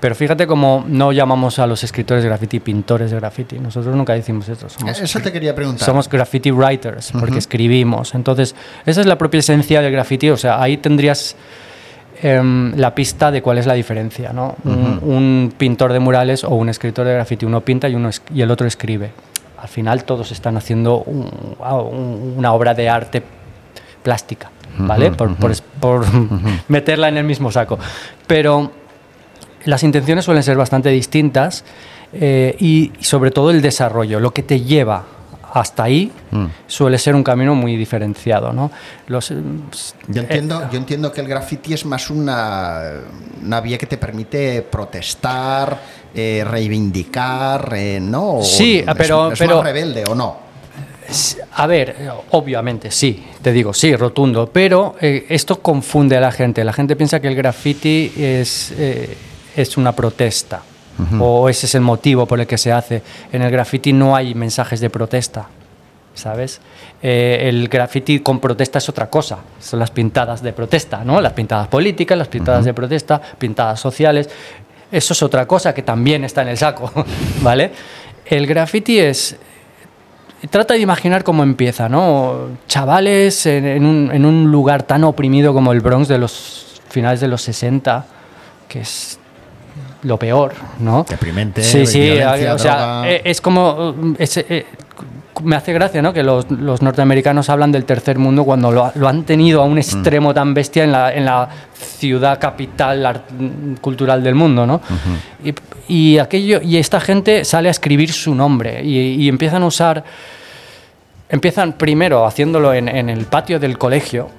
Pero 0.00 0.14
fíjate 0.14 0.46
cómo 0.46 0.84
no 0.86 1.10
llamamos 1.12 1.58
a 1.58 1.66
los 1.66 1.82
escritores 1.82 2.22
de 2.22 2.28
graffiti 2.28 2.60
pintores 2.60 3.10
de 3.10 3.16
graffiti. 3.16 3.58
Nosotros 3.58 3.96
nunca 3.96 4.12
decimos 4.12 4.48
eso. 4.48 4.68
Somos, 4.68 5.00
Eso 5.00 5.18
te 5.20 5.32
quería 5.32 5.54
preguntar. 5.54 5.84
somos 5.84 6.08
graffiti 6.08 6.50
writers 6.52 7.10
porque 7.18 7.38
escribimos. 7.38 8.14
Entonces, 8.14 8.54
esa 8.86 9.00
es 9.00 9.06
la 9.06 9.16
propia 9.18 9.40
esencia 9.40 9.80
del 9.80 9.90
graffiti. 9.90 10.30
O 10.30 10.36
sea, 10.36 10.62
ahí 10.62 10.76
tendrías 10.76 11.34
em, 12.22 12.74
la 12.76 12.94
pista 12.94 13.30
de 13.30 13.42
cuál 13.42 13.58
es 13.58 13.66
la 13.66 13.74
diferencia. 13.74 14.32
¿no? 14.32 14.56
un, 14.64 15.00
un 15.02 15.52
pintor 15.56 15.92
de 15.92 16.00
murales 16.00 16.44
o 16.44 16.50
un 16.54 16.68
escritor 16.68 17.06
de 17.06 17.14
graffiti. 17.14 17.44
Uno 17.46 17.60
pinta 17.62 17.88
y, 17.88 17.94
uno 17.94 18.08
es- 18.08 18.22
y 18.34 18.42
el 18.42 18.50
otro 18.50 18.66
escribe. 18.66 19.10
Al 19.60 19.68
final 19.68 20.04
todos 20.04 20.30
están 20.32 20.56
haciendo 20.56 20.98
un- 21.02 21.30
un- 21.60 22.34
una 22.36 22.52
obra 22.52 22.74
de 22.74 22.88
arte 22.88 23.22
plástica, 24.02 24.50
¿vale? 24.78 25.10
por 25.80 26.04
meterla 26.68 27.08
en 27.08 27.16
el 27.16 27.24
mismo 27.24 27.50
saco. 27.50 27.78
Pero 28.26 28.70
las 29.64 29.82
intenciones 29.82 30.24
suelen 30.24 30.42
ser 30.42 30.56
bastante 30.56 30.88
distintas 30.90 31.64
eh, 32.12 32.56
y 32.60 32.92
sobre 33.00 33.30
todo 33.30 33.50
el 33.50 33.60
desarrollo, 33.60 34.20
lo 34.20 34.32
que 34.32 34.42
te 34.42 34.60
lleva 34.60 35.04
hasta 35.58 35.84
ahí 35.84 36.10
suele 36.66 36.98
ser 36.98 37.14
un 37.14 37.22
camino 37.24 37.54
muy 37.54 37.76
diferenciado. 37.76 38.52
¿no? 38.52 38.70
Los, 39.06 39.30
eh, 39.30 39.36
Yo 40.08 40.22
eh, 40.22 40.24
entiendo, 40.24 40.68
yo 40.70 40.78
entiendo 40.78 41.12
que 41.12 41.20
el 41.20 41.28
graffiti 41.28 41.74
es 41.74 41.84
más 41.84 42.10
una, 42.10 42.82
una 43.44 43.60
vía 43.60 43.78
que 43.78 43.86
te 43.86 43.96
permite 43.98 44.62
protestar, 44.62 45.78
eh, 46.14 46.44
reivindicar, 46.48 47.72
eh, 47.76 47.98
¿no? 48.00 48.36
O 48.38 48.42
Sí, 48.42 48.78
es- 48.78 48.94
pero- 48.96 49.32
es 49.32 49.38
pero- 49.38 49.56
más 49.56 49.64
rebelde 49.64 50.04
o 50.08 50.14
no. 50.14 50.48
A 51.54 51.66
ver, 51.66 51.96
obviamente 52.32 52.90
sí, 52.90 53.24
te 53.40 53.50
digo, 53.50 53.72
sí, 53.72 53.96
rotundo, 53.96 54.50
pero 54.52 54.94
eh, 55.00 55.24
esto 55.30 55.60
confunde 55.62 56.18
a 56.18 56.20
la 56.20 56.30
gente. 56.30 56.62
La 56.64 56.72
gente 56.74 56.96
piensa 56.96 57.18
que 57.18 57.28
el 57.28 57.34
graffiti 57.34 58.12
es, 58.14 58.72
eh, 58.76 59.16
es 59.56 59.76
una 59.78 59.92
protesta 59.92 60.60
o 61.20 61.48
ese 61.48 61.66
es 61.66 61.74
el 61.74 61.80
motivo 61.82 62.26
por 62.26 62.40
el 62.40 62.46
que 62.46 62.58
se 62.58 62.72
hace. 62.72 63.02
En 63.32 63.42
el 63.42 63.50
graffiti 63.50 63.92
no 63.92 64.16
hay 64.16 64.34
mensajes 64.34 64.80
de 64.80 64.90
protesta, 64.90 65.46
¿sabes? 66.14 66.60
Eh, 67.02 67.46
el 67.48 67.68
graffiti 67.68 68.20
con 68.20 68.40
protesta 68.40 68.78
es 68.78 68.88
otra 68.88 69.08
cosa, 69.08 69.38
son 69.60 69.78
las 69.78 69.90
pintadas 69.90 70.42
de 70.42 70.52
protesta, 70.52 71.04
¿no? 71.04 71.20
Las 71.20 71.32
pintadas 71.32 71.68
políticas, 71.68 72.18
las 72.18 72.28
pintadas 72.28 72.64
de 72.64 72.74
protesta, 72.74 73.20
pintadas 73.38 73.80
sociales. 73.80 74.28
Eso 74.90 75.12
es 75.12 75.22
otra 75.22 75.46
cosa 75.46 75.74
que 75.74 75.82
también 75.82 76.24
está 76.24 76.42
en 76.42 76.48
el 76.48 76.56
saco, 76.56 76.90
¿vale? 77.42 77.72
El 78.24 78.46
graffiti 78.46 78.98
es 78.98 79.36
Trata 80.50 80.74
de 80.74 80.80
imaginar 80.80 81.24
cómo 81.24 81.42
empieza, 81.42 81.88
¿no? 81.88 82.50
Chavales 82.68 83.44
en, 83.46 83.66
en 83.66 83.84
un, 83.84 84.10
en 84.12 84.24
un 84.24 84.52
lugar 84.52 84.84
tan 84.84 85.02
oprimido 85.02 85.52
como 85.52 85.72
el 85.72 85.80
Bronx 85.80 86.06
de 86.06 86.16
los 86.16 86.80
finales 86.88 87.20
de 87.20 87.26
los 87.26 87.42
60, 87.42 88.06
que 88.68 88.80
es 88.80 89.17
lo 90.02 90.16
peor, 90.18 90.52
¿no? 90.80 91.04
Deprimente, 91.08 91.62
Sí, 91.62 91.86
sí, 91.86 92.10
o 92.12 92.58
sea, 92.58 92.76
droga. 93.02 93.10
eh, 93.10 93.22
es 93.24 93.40
como... 93.40 93.94
eh, 94.18 94.22
es, 94.22 94.36
eh, 94.36 94.66
me 95.44 95.54
hace 95.54 95.72
gracia, 95.72 96.02
¿no? 96.02 96.12
Que 96.12 96.24
los, 96.24 96.50
los 96.50 96.82
norteamericanos 96.82 97.48
hablan 97.48 97.70
del 97.70 97.84
tercer 97.84 98.18
mundo 98.18 98.42
cuando 98.44 98.72
lo, 98.72 98.90
lo 98.96 99.06
han 99.08 99.22
tenido 99.22 99.62
a 99.62 99.64
un 99.66 99.78
extremo 99.78 100.34
tan 100.34 100.52
bestia 100.52 100.82
en 100.82 100.90
la, 100.90 101.12
en 101.14 101.24
la 101.24 101.48
ciudad 101.74 102.40
capital 102.40 103.06
art- 103.06 103.30
cultural 103.80 104.22
del 104.24 104.34
mundo, 104.34 104.66
¿no? 104.66 104.80
y, 105.44 105.54
y 105.86 106.18
aquello 106.18 106.60
y 106.60 106.76
esta 106.76 106.98
gente 107.00 107.44
sale 107.44 107.68
a 107.68 107.70
escribir 107.70 108.12
su 108.12 108.34
nombre 108.34 108.82
y, 108.84 108.98
y 108.98 109.28
empiezan 109.28 109.62
a 109.62 109.66
usar 109.66 110.02
empiezan 111.28 111.74
primero 111.74 112.26
haciéndolo 112.26 112.72
en, 112.74 112.88
en 112.88 113.08
el 113.08 113.24
patio 113.26 113.60
del 113.60 113.78
colegio 113.78 114.30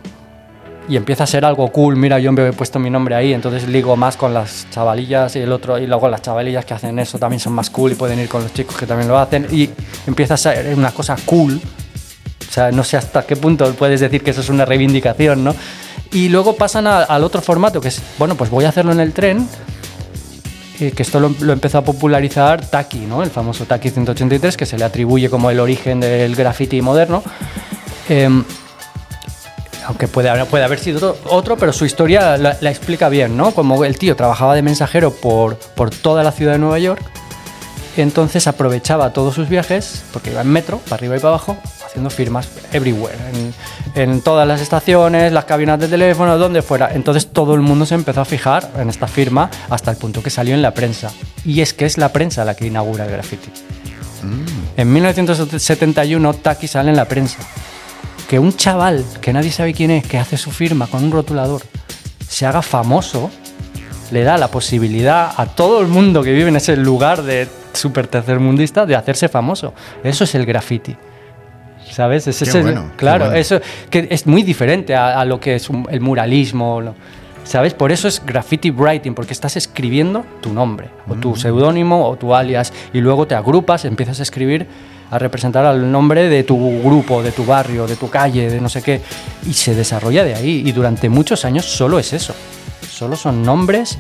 y 0.90 0.98
empieza 0.98 1.24
a 1.24 1.28
ser 1.28 1.46
algo 1.46 1.72
cool. 1.72 1.96
Mira, 1.96 2.20
yo 2.20 2.32
me 2.32 2.48
he 2.48 2.52
puesto 2.52 2.80
mi 2.80 2.90
nombre 2.90 3.14
ahí, 3.16 3.34
entonces 3.34 3.68
ligo 3.70 3.96
más 3.96 4.18
con 4.18 4.34
las 4.34 4.68
chavalillas 4.72 5.36
y 5.36 5.40
el 5.40 5.52
otro, 5.52 5.78
y 5.78 5.86
luego 5.86 6.10
las 6.10 6.24
chavalillas 6.24 6.66
que 6.66 6.74
hacen 6.74 6.98
eso 6.98 7.20
también 7.20 7.40
son 7.40 7.54
más 7.54 7.70
cool 7.70 7.92
y 7.92 7.96
pueden 7.96 8.20
ir 8.20 8.28
con 8.28 8.42
los 8.42 8.54
chicos 8.54 8.76
que 8.76 8.88
también 8.88 9.08
lo 9.08 9.18
hacen. 9.18 9.48
Y 9.52 9.70
empieza 10.08 10.34
a 10.34 10.38
ser 10.38 10.74
una 10.76 10.92
cosa 10.92 11.16
cool. 11.26 11.62
O 12.50 12.52
sea, 12.52 12.72
no 12.72 12.84
sé 12.84 12.98
hasta 12.98 13.22
qué 13.24 13.36
punto 13.36 13.72
puedes 13.76 14.00
decir 14.00 14.24
que 14.24 14.32
eso 14.32 14.42
es 14.42 14.50
una 14.50 14.66
reivindicación, 14.66 15.44
¿no? 15.44 15.56
Y 16.12 16.30
luego 16.30 16.56
pasan 16.56 16.88
al 16.88 17.24
otro 17.24 17.40
formato, 17.42 17.80
que 17.80 17.90
es, 17.90 18.02
bueno, 18.18 18.34
pues 18.34 18.50
voy 18.50 18.66
a 18.66 18.70
hacerlo 18.70 18.92
en 18.92 19.00
el 19.00 19.14
tren, 19.14 19.48
eh, 20.80 20.92
que 20.92 21.04
esto 21.04 21.20
lo, 21.20 21.36
lo, 21.42 21.54
empezó 21.54 21.78
a 21.78 21.84
popularizar 21.84 22.66
Taki, 22.66 23.00
¿no? 23.02 23.22
el 23.22 23.30
famoso 23.30 23.66
Taki 23.66 23.92
183, 23.92 24.58
que 24.58 24.66
se 24.66 24.76
le 24.76 24.86
atribuye 24.86 25.30
como 25.30 25.52
el 25.52 25.60
origen 25.60 26.00
del 26.00 26.36
graffiti 26.36 26.82
moderno. 26.82 27.22
Eh, 28.08 28.28
aunque 29.90 30.08
puede, 30.08 30.46
puede 30.46 30.64
haber 30.64 30.78
sido 30.78 31.18
otro, 31.26 31.58
pero 31.58 31.74
su 31.74 31.84
historia 31.84 32.38
la, 32.38 32.56
la, 32.62 32.70
explica 32.70 33.10
bien, 33.10 33.36
¿no? 33.36 33.56
Como 33.56 33.84
el 33.84 33.98
tío 33.98 34.16
trabajaba 34.16 34.54
de 34.54 34.62
mensajero 34.62 35.12
por, 35.12 35.56
por 35.58 35.90
toda 35.90 36.24
la 36.24 36.32
ciudad 36.32 36.52
de 36.52 36.60
Nueva 36.60 36.78
York, 36.78 37.02
entonces 37.98 38.46
aprovechaba 38.46 39.14
todos 39.14 39.34
sus 39.34 39.50
viajes, 39.50 40.04
porque 40.14 40.30
iba 40.30 40.42
en 40.42 40.48
metro, 40.48 40.78
para 40.78 40.98
arriba 40.98 41.18
y 41.18 41.20
para 41.20 41.30
abajo, 41.30 41.58
haciendo 41.84 42.12
firmas 42.12 42.48
everywhere, 42.72 43.18
en, 43.96 44.12
en, 44.12 44.22
todas 44.22 44.48
las 44.48 44.62
estaciones, 44.62 45.34
las 45.34 45.46
cabinas 45.46 45.80
de 45.80 45.88
teléfono, 45.88 46.38
donde 46.38 46.62
fuera. 46.62 46.92
Entonces 46.94 47.26
todo 47.26 47.56
el 47.56 47.62
mundo 47.62 47.88
se 47.88 47.96
empezó 47.96 48.22
a 48.22 48.26
fijar 48.26 48.70
en 48.78 48.90
esta 48.90 49.08
firma 49.08 49.50
hasta 49.72 49.90
el 49.90 49.98
punto 49.98 50.22
que 50.22 50.30
salió 50.30 50.54
en 50.54 50.62
la 50.62 50.76
prensa. 50.76 51.12
Y 51.44 51.62
es 51.62 51.74
que 51.74 51.88
es 51.88 51.98
la 51.98 52.14
prensa 52.14 52.46
la 52.46 52.54
que 52.54 52.68
inaugura 52.68 53.06
el 53.06 53.12
graffiti. 53.12 53.50
Mm. 54.22 54.80
En 54.80 54.94
1971 54.94 56.34
Taki 56.36 56.68
sale 56.68 56.92
en 56.92 56.96
la 56.96 57.06
prensa. 57.06 57.40
Que 58.30 58.40
un 58.40 58.56
chaval 58.56 59.04
que 59.20 59.34
nadie 59.34 59.52
sabe 59.52 59.74
quién 59.74 59.92
es, 59.92 60.08
que 60.08 60.18
hace 60.18 60.38
su 60.38 60.52
firma 60.52 60.88
con 60.88 61.04
un 61.04 61.12
rotulador, 61.12 61.64
se 62.28 62.46
haga 62.46 62.62
famoso, 62.62 63.32
le 64.12 64.24
da 64.24 64.38
la 64.38 64.50
posibilidad 64.50 65.34
a 65.36 65.48
todo 65.48 65.82
el 65.82 65.88
mundo 65.88 66.24
que 66.24 66.32
vive 66.32 66.48
en 66.48 66.56
ese 66.56 66.78
lugar 66.78 67.24
de 67.24 67.48
súper 67.74 68.06
tercermundista 68.06 68.86
de 68.86 68.96
hacerse 68.96 69.30
famoso. 69.30 69.74
Eso 70.04 70.24
es 70.24 70.36
el 70.36 70.46
graffiti. 70.46 70.96
¿Sabes? 71.92 72.28
Es 72.28 72.42
ese, 72.44 72.62
bueno, 72.62 72.92
claro, 72.98 73.26
bueno. 73.26 73.40
eso 73.40 73.60
que 73.90 74.08
es 74.12 74.28
muy 74.28 74.44
diferente 74.44 74.96
a, 74.96 75.20
a 75.20 75.26
lo 75.26 75.40
que 75.40 75.56
es 75.56 75.68
un, 75.68 75.88
el 75.90 76.00
muralismo. 76.00 76.82
Lo, 76.82 76.94
¿Sabes? 77.44 77.74
Por 77.74 77.92
eso 77.92 78.08
es 78.08 78.24
graffiti 78.24 78.70
writing, 78.70 79.16
porque 79.16 79.34
estás 79.34 79.58
escribiendo 79.58 80.24
tu 80.40 80.54
nombre, 80.54 80.90
o 81.08 81.16
tu 81.16 81.36
seudónimo, 81.36 82.08
o 82.08 82.16
tu 82.16 82.36
alias, 82.36 82.72
y 82.94 83.02
luego 83.02 83.26
te 83.26 83.34
agrupas, 83.34 83.86
empiezas 83.86 84.20
a 84.20 84.24
escribir, 84.24 84.68
a 85.12 85.20
representar 85.20 85.66
al 85.66 85.92
nombre 85.92 86.30
de 86.30 86.44
tu 86.44 86.82
grupo, 86.82 87.24
de 87.24 87.32
tu 87.32 87.46
barrio, 87.46 87.88
de 87.88 87.96
tu 87.96 88.10
calle, 88.10 88.50
de 88.50 88.62
no 88.62 88.70
sé 88.70 88.82
qué, 88.82 89.02
y 89.48 89.54
se 89.54 89.76
desarrolla 89.76 90.24
de 90.24 90.36
ahí. 90.36 90.64
Y 90.66 90.72
durante 90.72 91.10
muchos 91.10 91.46
años 91.46 91.66
solo 91.66 92.00
es 92.00 92.14
eso. 92.14 92.34
Solo 92.90 93.16
son 93.16 93.44
nombres 93.44 93.98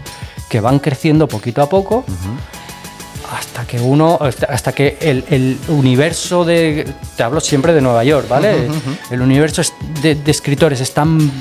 que 0.49 0.62
van 0.62 0.80
creciendo 0.80 1.28
poquito 1.28 1.62
a 1.62 1.70
poco. 1.70 2.03
Uh 2.07 2.12
-huh. 2.12 3.38
Hasta 3.38 3.66
que 3.66 3.80
uno, 3.80 4.18
hasta 4.47 4.72
que 4.72 4.97
el, 5.01 5.24
el, 5.30 5.57
universo 5.68 6.43
de, 6.45 6.88
te 7.16 7.22
hablo 7.22 7.39
siempre 7.39 7.74
de 7.74 7.82
Nueva 7.82 8.03
York, 8.03 8.28
¿vale? 8.28 8.55
Uh 8.55 8.60
-huh, 8.60 8.70
uh 8.70 8.74
-huh. 8.74 9.14
El 9.14 9.22
universo 9.22 9.62
de, 10.01 10.16
de 10.16 10.32
escritores 10.32 10.82
es 10.82 10.91
tan 10.93 11.32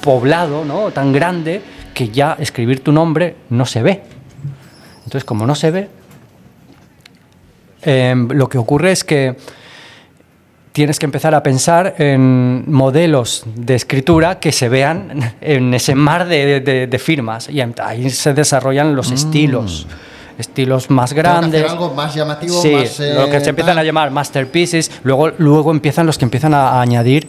poblado, 0.00 0.64
¿no? 0.64 0.90
tan 0.90 1.12
grande, 1.12 1.62
que 1.94 2.08
ya 2.08 2.36
escribir 2.38 2.82
tu 2.82 2.92
nombre 2.92 3.36
no 3.50 3.66
se 3.66 3.82
ve. 3.82 4.02
Entonces, 5.04 5.24
como 5.24 5.46
no 5.46 5.54
se 5.54 5.70
ve, 5.70 5.88
eh, 7.82 8.14
lo 8.30 8.48
que 8.48 8.58
ocurre 8.58 8.92
es 8.92 9.04
que 9.04 9.36
tienes 10.72 10.98
que 10.98 11.06
empezar 11.06 11.34
a 11.34 11.42
pensar 11.42 11.96
en 11.98 12.70
modelos 12.70 13.44
de 13.54 13.74
escritura 13.74 14.38
que 14.38 14.52
se 14.52 14.68
vean 14.68 15.34
en 15.40 15.74
ese 15.74 15.94
mar 15.94 16.28
de, 16.28 16.60
de, 16.60 16.86
de 16.86 16.98
firmas 16.98 17.48
y 17.48 17.60
ahí 17.60 18.10
se 18.10 18.34
desarrollan 18.34 18.94
los 18.94 19.10
mm. 19.10 19.14
estilos 19.14 19.86
estilos 20.38 20.88
más 20.88 21.12
grandes. 21.12 21.70
algo 21.70 21.92
más 21.92 22.14
llamativo, 22.14 22.62
sí, 22.62 22.72
más, 22.72 22.98
eh, 23.00 23.14
lo 23.14 23.28
que 23.28 23.40
se 23.40 23.50
empiezan 23.50 23.74
tal. 23.74 23.80
a 23.80 23.84
llamar 23.84 24.10
masterpieces. 24.10 24.90
Luego, 25.04 25.32
luego 25.36 25.70
empiezan 25.70 26.06
los 26.06 26.16
que 26.16 26.24
empiezan 26.24 26.54
a, 26.54 26.70
a 26.70 26.80
añadir 26.80 27.28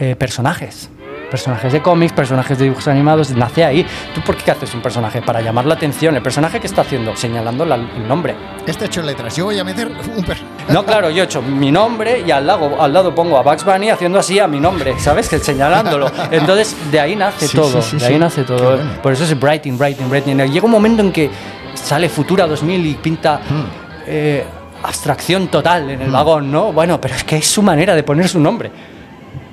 eh, 0.00 0.16
personajes 0.16 0.90
personajes 1.30 1.72
de 1.72 1.80
cómics, 1.80 2.12
personajes 2.12 2.58
de 2.58 2.64
dibujos 2.64 2.86
animados, 2.88 3.30
nace 3.30 3.64
ahí. 3.64 3.86
¿Tú 4.14 4.20
por 4.20 4.36
qué 4.36 4.50
haces 4.50 4.74
un 4.74 4.82
personaje? 4.82 5.22
Para 5.22 5.40
llamar 5.40 5.64
la 5.64 5.74
atención. 5.74 6.14
¿El 6.16 6.22
personaje 6.22 6.60
que 6.60 6.66
está 6.66 6.82
haciendo? 6.82 7.16
Señalando 7.16 7.64
la, 7.64 7.76
el 7.76 8.06
nombre. 8.06 8.34
Este 8.66 8.86
hecho 8.86 9.02
letras. 9.02 9.36
Yo 9.36 9.46
voy 9.46 9.58
a 9.58 9.64
meter 9.64 9.88
un 9.88 10.24
personaje. 10.24 10.44
No, 10.68 10.84
claro, 10.84 11.10
yo 11.10 11.22
he 11.22 11.24
hecho 11.24 11.40
mi 11.40 11.70
nombre 11.72 12.22
y 12.26 12.30
al 12.30 12.46
lado, 12.46 12.80
al 12.82 12.92
lado 12.92 13.14
pongo 13.14 13.38
a 13.38 13.42
Bugs 13.42 13.64
Bunny 13.64 13.90
haciendo 13.90 14.18
así 14.18 14.38
a 14.38 14.46
mi 14.46 14.60
nombre, 14.60 14.98
¿sabes? 14.98 15.28
Que 15.28 15.38
señalándolo. 15.38 16.10
Entonces, 16.30 16.76
de 16.90 17.00
ahí 17.00 17.16
nace 17.16 17.48
Sí, 17.48 17.56
todo. 17.56 17.80
sí, 17.80 17.90
sí, 17.92 17.96
de 17.98 18.06
ahí 18.06 18.18
nace 18.18 18.42
todo. 18.44 18.76
bueno. 18.76 18.90
Por 19.02 19.12
eso 19.12 19.24
es 19.24 19.40
writing, 19.40 19.78
writing, 19.78 20.08
writing. 20.10 20.36
Llega 20.36 20.64
un 20.66 20.70
momento 20.72 21.02
en 21.02 21.12
que 21.12 21.30
sale 21.74 22.08
Futura 22.08 22.46
2000 22.46 22.86
y 22.86 22.94
pinta. 22.94 23.36
Hmm. 23.48 23.64
eh, 24.06 24.44
abstracción 24.82 25.48
total 25.48 25.90
en 25.90 26.00
el 26.00 26.10
vagón, 26.10 26.50
¿no? 26.50 26.72
Bueno, 26.72 26.98
pero 26.98 27.14
es 27.14 27.22
que 27.22 27.36
es 27.36 27.46
su 27.46 27.60
manera 27.62 27.94
de 27.94 28.02
poner 28.02 28.26
su 28.28 28.40
nombre. 28.40 28.70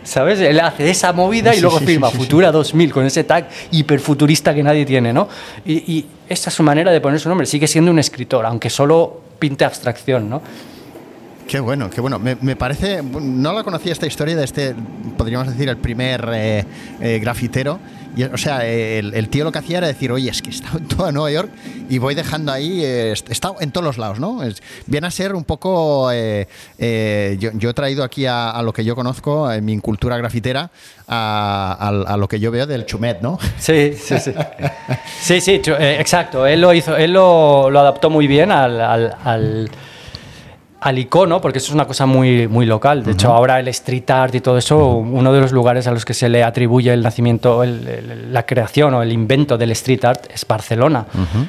¿Sabes? 0.08 0.40
Él 0.40 0.58
hace 0.62 0.90
esa 0.90 1.12
movida 1.12 1.52
Sí, 1.52 1.60
y 1.60 1.62
luego 1.62 1.80
sí, 1.80 1.86
firma 1.86 2.10
sí, 2.10 2.18
Futura 2.18 2.50
2000 2.50 2.94
con 2.94 3.06
ese 3.06 3.26
tag 3.26 3.50
hiperfuturista 3.72 4.56
que 4.56 4.64
nadie 4.64 4.86
tiene, 4.86 5.12
¿no? 5.12 5.28
Y, 5.66 5.74
y 5.92 6.06
esa 6.30 6.50
es 6.50 6.56
su 6.56 6.64
manera 6.64 6.92
de 6.94 7.02
poner 7.02 7.20
su 7.20 7.28
nombre. 7.28 7.46
Sigue 7.46 7.68
siendo 7.68 7.92
un 7.92 8.00
escritor, 8.00 8.46
aunque 8.46 8.70
solo 8.70 9.22
pinte 9.38 9.66
abstracción, 9.66 10.30
¿no? 10.30 10.42
Qué 11.48 11.60
bueno, 11.60 11.90
qué 11.90 12.02
bueno. 12.02 12.20
Me, 12.20 12.38
me, 12.40 12.56
parece, 12.56 13.02
no 13.04 13.54
la 13.54 13.64
conocía 13.64 13.92
esta 13.92 14.06
historia 14.08 14.36
de 14.36 14.44
este, 14.44 14.76
podríamos 15.18 15.48
decir, 15.48 15.68
el 15.70 15.78
primer 15.78 16.30
eh, 16.34 16.66
eh, 17.02 17.20
grafitero. 17.20 17.80
O 18.26 18.38
sea, 18.38 18.66
el, 18.66 19.30
tío 19.30 19.44
lo 19.44 19.52
que 19.52 19.60
hacía 19.60 19.80
era 19.80 19.88
decir, 19.88 20.12
oye, 20.12 20.30
es 20.30 20.42
que 20.42 20.50
he 20.50 20.54
estado 20.54 20.78
en 20.80 20.88
toda 20.88 21.12
Nueva 21.12 21.32
York 21.32 21.52
y 21.90 21.98
voy 21.98 22.16
dejando 22.16 22.52
ahí, 22.52 22.84
eh, 22.84 23.10
he 23.10 23.32
estado 23.32 23.58
en 23.60 23.72
todos 23.72 23.86
los 23.86 23.98
lados, 23.98 24.20
¿no? 24.20 24.42
Viene 24.86 25.08
a 25.08 25.12
ser 25.12 25.36
un 25.36 25.44
poco, 25.44 26.12
eh, 26.12 26.48
eh, 26.78 27.38
yo, 27.40 27.70
he 27.70 27.74
traído 27.74 28.04
aquí 28.04 28.26
a, 28.26 28.60
lo 28.64 28.74
que 28.74 28.84
yo 28.84 28.96
conozco, 28.96 29.52
en 29.52 29.66
mi 29.66 29.80
cultura 29.80 30.18
grafitera, 30.18 30.70
a, 31.08 32.16
lo 32.18 32.28
que 32.28 32.40
yo 32.40 32.52
veo 32.52 32.66
del 32.66 32.86
chumet, 32.86 33.22
¿no? 33.22 33.40
Sí, 33.60 33.94
sí, 33.94 34.20
sí. 34.20 34.34
sí, 35.22 35.42
sí, 35.42 35.62
eh, 35.80 35.98
exacto. 36.00 36.46
Él 36.46 36.62
lo 36.62 36.74
hizo, 36.74 36.96
él 36.96 37.14
lo, 37.14 37.68
adaptó 37.68 38.10
muy 38.10 38.28
bien 38.28 38.52
al 38.52 39.70
al 40.80 41.00
icono, 41.00 41.42
porque 41.42 41.58
eso 41.58 41.68
es 41.70 41.74
una 41.74 41.86
cosa 41.86 42.06
muy, 42.06 42.48
muy 42.48 42.66
local. 42.66 43.04
De 43.04 43.10
uh 43.10 43.14
-huh. 43.14 43.16
hecho, 43.16 43.34
ahora 43.34 43.60
el 43.60 43.68
street 43.70 44.10
art 44.10 44.36
y 44.36 44.42
todo 44.42 44.58
eso, 44.58 44.78
uno 44.98 45.34
de 45.34 45.42
los 45.42 45.52
lugares 45.52 45.88
a 45.88 45.92
los 45.92 46.06
que 46.06 46.14
se 46.14 46.30
le 46.30 46.44
atribuye 46.44 46.94
el 46.94 47.02
nacimiento, 47.02 47.64
el, 47.64 47.88
el, 47.88 48.34
la 48.34 48.44
creación 48.46 48.94
o 48.94 49.02
el 49.02 49.12
invento 49.12 49.58
del 49.58 49.72
street 49.72 50.06
art 50.06 50.26
es 50.34 50.46
Barcelona. 50.46 51.06
Uh 51.14 51.18
-huh. 51.18 51.48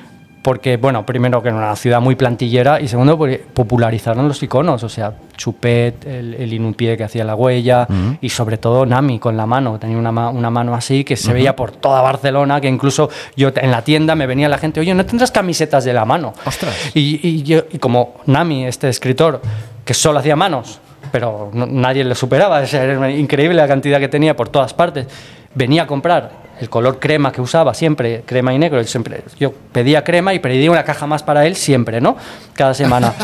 Porque, 0.49 0.79
bueno, 0.79 1.05
primero 1.05 1.43
que 1.43 1.51
era 1.51 1.59
una 1.59 1.77
ciudad 1.77 2.01
muy 2.01 2.17
plantillera 2.17 2.81
y 2.81 2.89
segundo, 2.89 3.19
porque 3.19 3.37
popularizaron 3.53 4.27
los 4.27 4.43
iconos, 4.43 4.83
o 4.83 4.89
sea, 4.89 5.13
Chupet, 5.37 6.07
el, 6.07 6.33
el 6.33 6.51
Inupié 6.55 6.97
que 6.97 7.05
hacía 7.05 7.23
la 7.23 7.35
huella 7.35 7.87
uh 7.87 7.93
-huh. 7.93 8.19
y 8.23 8.31
sobre 8.31 8.57
todo 8.57 8.87
Nami 8.87 9.19
con 9.19 9.37
la 9.37 9.45
mano, 9.45 9.79
tenía 9.79 9.99
una, 9.99 10.31
una 10.31 10.49
mano 10.49 10.75
así 10.75 11.05
que 11.05 11.19
se 11.19 11.35
veía 11.35 11.55
por 11.55 11.73
toda 11.73 12.01
Barcelona, 12.01 12.63
que 12.63 12.69
incluso 12.69 13.11
yo 13.37 13.51
en 13.55 13.71
la 13.71 13.83
tienda 13.83 14.15
me 14.15 14.27
venía 14.27 14.49
la 14.49 14.57
gente, 14.57 14.81
oye, 14.81 14.95
¿no 14.95 15.05
tendrás 15.05 15.31
camisetas 15.31 15.85
de 15.85 15.93
la 15.93 16.07
mano? 16.07 16.33
Ostras. 16.47 16.93
Y, 16.95 17.21
y, 17.23 17.43
yo, 17.43 17.65
y 17.71 17.77
como 17.77 18.15
Nami, 18.25 18.65
este 18.65 18.89
escritor, 18.89 19.43
que 19.85 19.93
solo 19.93 20.19
hacía 20.19 20.35
manos, 20.35 20.81
pero 21.13 21.51
no, 21.53 21.67
nadie 21.67 22.05
le 22.05 22.15
superaba, 22.15 22.63
era 22.65 23.11
increíble 23.11 23.55
la 23.55 23.69
cantidad 23.69 24.01
que 24.01 24.09
tenía 24.09 24.35
por 24.35 24.49
todas 24.49 24.73
partes, 24.73 25.09
venía 25.55 25.83
a 25.83 25.87
comprar 25.87 26.48
el 26.61 26.69
color 26.69 26.99
crema 26.99 27.33
que 27.33 27.41
usaba 27.41 27.75
siempre, 27.75 28.23
crema 28.27 28.53
y 28.53 28.59
negro, 28.59 28.83
siempre, 28.85 29.23
yo 29.39 29.53
pedía 29.73 30.05
crema 30.05 30.35
y 30.35 30.39
pedía 30.39 30.71
una 30.71 30.85
caja 30.85 31.07
más 31.07 31.23
para 31.23 31.47
él 31.47 31.57
siempre, 31.57 32.01
¿no? 32.01 32.17
Cada 32.55 32.75
semana. 32.75 33.15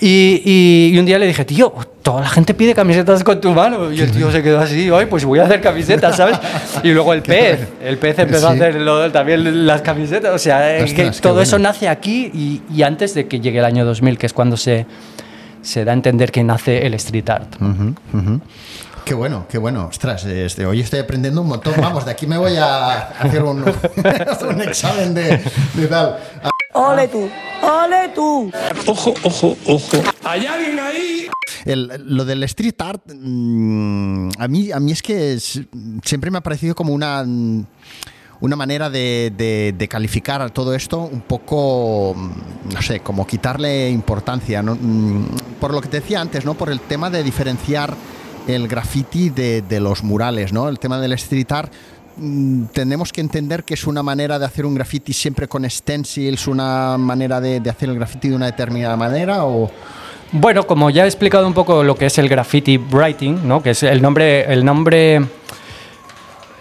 Y, 0.00 0.42
y, 0.44 0.90
y, 0.92 0.98
un 0.98 1.06
día 1.06 1.16
le 1.16 1.26
dije, 1.26 1.44
tío, 1.44 1.72
toda 2.02 2.22
la 2.22 2.28
gente 2.28 2.54
pide 2.54 2.74
camisetas 2.74 3.22
con 3.22 3.40
tu 3.40 3.52
mano. 3.52 3.92
Y 3.92 4.00
el 4.00 4.10
tío 4.10 4.32
se 4.32 4.42
quedó 4.42 4.58
así, 4.58 4.90
ay, 4.92 5.06
pues 5.06 5.24
voy 5.24 5.38
a 5.38 5.44
hacer 5.44 5.60
camisetas, 5.60 6.16
¿sabes? 6.16 6.38
Y 6.82 6.90
luego 6.90 7.12
el 7.12 7.22
pez, 7.22 7.68
el 7.80 7.98
pez 7.98 8.18
empezó 8.18 8.48
sí. 8.48 8.54
a 8.54 8.56
hacer 8.56 8.80
lo, 8.80 9.12
también 9.12 9.66
las 9.66 9.82
camisetas. 9.82 10.34
O 10.34 10.38
sea, 10.38 10.78
es 10.78 10.92
que 10.92 11.10
todo 11.10 11.34
bueno. 11.34 11.42
eso 11.42 11.58
nace 11.58 11.88
aquí 11.88 12.30
y, 12.34 12.62
y, 12.74 12.82
antes 12.82 13.14
de 13.14 13.28
que 13.28 13.38
llegue 13.38 13.60
el 13.60 13.64
año 13.64 13.84
2000, 13.84 14.18
que 14.18 14.26
es 14.26 14.32
cuando 14.32 14.56
se, 14.56 14.86
se 15.60 15.84
da 15.84 15.92
a 15.92 15.94
entender 15.94 16.32
que 16.32 16.42
nace 16.42 16.84
el 16.84 16.94
street 16.94 17.30
art. 17.30 17.54
Uh 17.60 17.64
-huh, 17.64 17.94
uh 18.12 18.18
-huh. 18.18 18.40
Qué 19.04 19.14
bueno, 19.14 19.46
qué 19.48 19.58
bueno. 19.58 19.86
Ostras, 19.86 20.24
este, 20.24 20.64
hoy 20.64 20.80
estoy 20.80 21.00
aprendiendo 21.00 21.42
un 21.42 21.48
montón. 21.48 21.74
Vamos, 21.80 22.04
de 22.04 22.12
aquí 22.12 22.26
me 22.26 22.38
voy 22.38 22.56
a 22.56 23.08
hacer 23.08 23.42
un, 23.42 23.62
un 24.48 24.60
examen 24.62 25.12
de, 25.12 25.42
de 25.74 25.86
tal. 25.88 26.18
¡Ole 26.74 27.08
tú! 27.08 27.28
¡Ole 27.62 28.08
tú! 28.14 28.50
Ojo, 28.86 29.14
ojo, 29.24 29.56
ojo. 29.66 29.96
¿Hay 30.24 30.46
alguien 30.46 30.78
ahí? 30.78 31.28
El, 31.64 31.90
lo 32.06 32.24
del 32.24 32.42
street 32.44 32.74
art, 32.78 33.02
mmm, 33.12 34.30
a, 34.38 34.48
mí, 34.48 34.72
a 34.72 34.80
mí 34.80 34.92
es 34.92 35.02
que 35.02 35.34
es, 35.34 35.60
siempre 36.04 36.30
me 36.30 36.38
ha 36.38 36.42
parecido 36.42 36.74
como 36.74 36.92
una 36.92 37.24
una 38.40 38.56
manera 38.56 38.90
de, 38.90 39.32
de, 39.36 39.72
de, 39.78 39.88
calificar 39.88 40.50
todo 40.50 40.74
esto 40.74 40.98
un 40.98 41.20
poco, 41.20 42.16
no 42.74 42.82
sé, 42.82 42.98
como 42.98 43.24
quitarle 43.24 43.88
importancia, 43.88 44.64
¿no? 44.64 44.76
por 45.60 45.72
lo 45.72 45.80
que 45.80 45.86
te 45.86 46.00
decía 46.00 46.20
antes, 46.20 46.44
¿no? 46.44 46.54
Por 46.54 46.68
el 46.68 46.80
tema 46.80 47.08
de 47.08 47.22
diferenciar 47.22 47.94
el 48.46 48.68
graffiti 48.68 49.30
de, 49.30 49.80
los 49.80 50.02
murales, 50.02 50.52
¿no? 50.52 50.68
El 50.68 50.78
tema 50.78 50.98
del 50.98 51.12
street 51.14 51.50
art 51.50 51.72
mm, 52.16 52.64
tenemos 52.72 53.12
que 53.12 53.20
entender 53.20 53.64
que 53.64 53.74
es 53.74 53.86
una 53.86 54.02
manera 54.02 54.38
de 54.38 54.44
hacer 54.44 54.66
un 54.66 54.74
graffiti 54.74 55.12
siempre 55.12 55.48
con 55.48 55.68
stencils, 55.68 56.46
una 56.46 56.96
manera 56.98 57.40
de, 57.40 57.60
de 57.60 57.70
hacer 57.70 57.88
el 57.88 57.96
graffiti 57.96 58.28
de 58.28 58.36
una 58.36 58.46
determinada 58.46 58.96
manera 58.96 59.44
o 59.44 59.70
Bueno, 60.32 60.66
como 60.66 60.88
ya 60.88 61.04
he 61.04 61.06
explicado 61.06 61.46
un 61.46 61.52
poco 61.52 61.82
lo 61.82 61.94
que 61.94 62.06
es 62.06 62.18
el 62.18 62.28
graffiti 62.28 62.78
writing, 62.78 63.46
¿no? 63.46 63.62
que 63.62 63.70
es 63.70 63.82
el 63.82 64.00
nombre, 64.00 64.50
el 64.50 64.64
nombre 64.64 65.20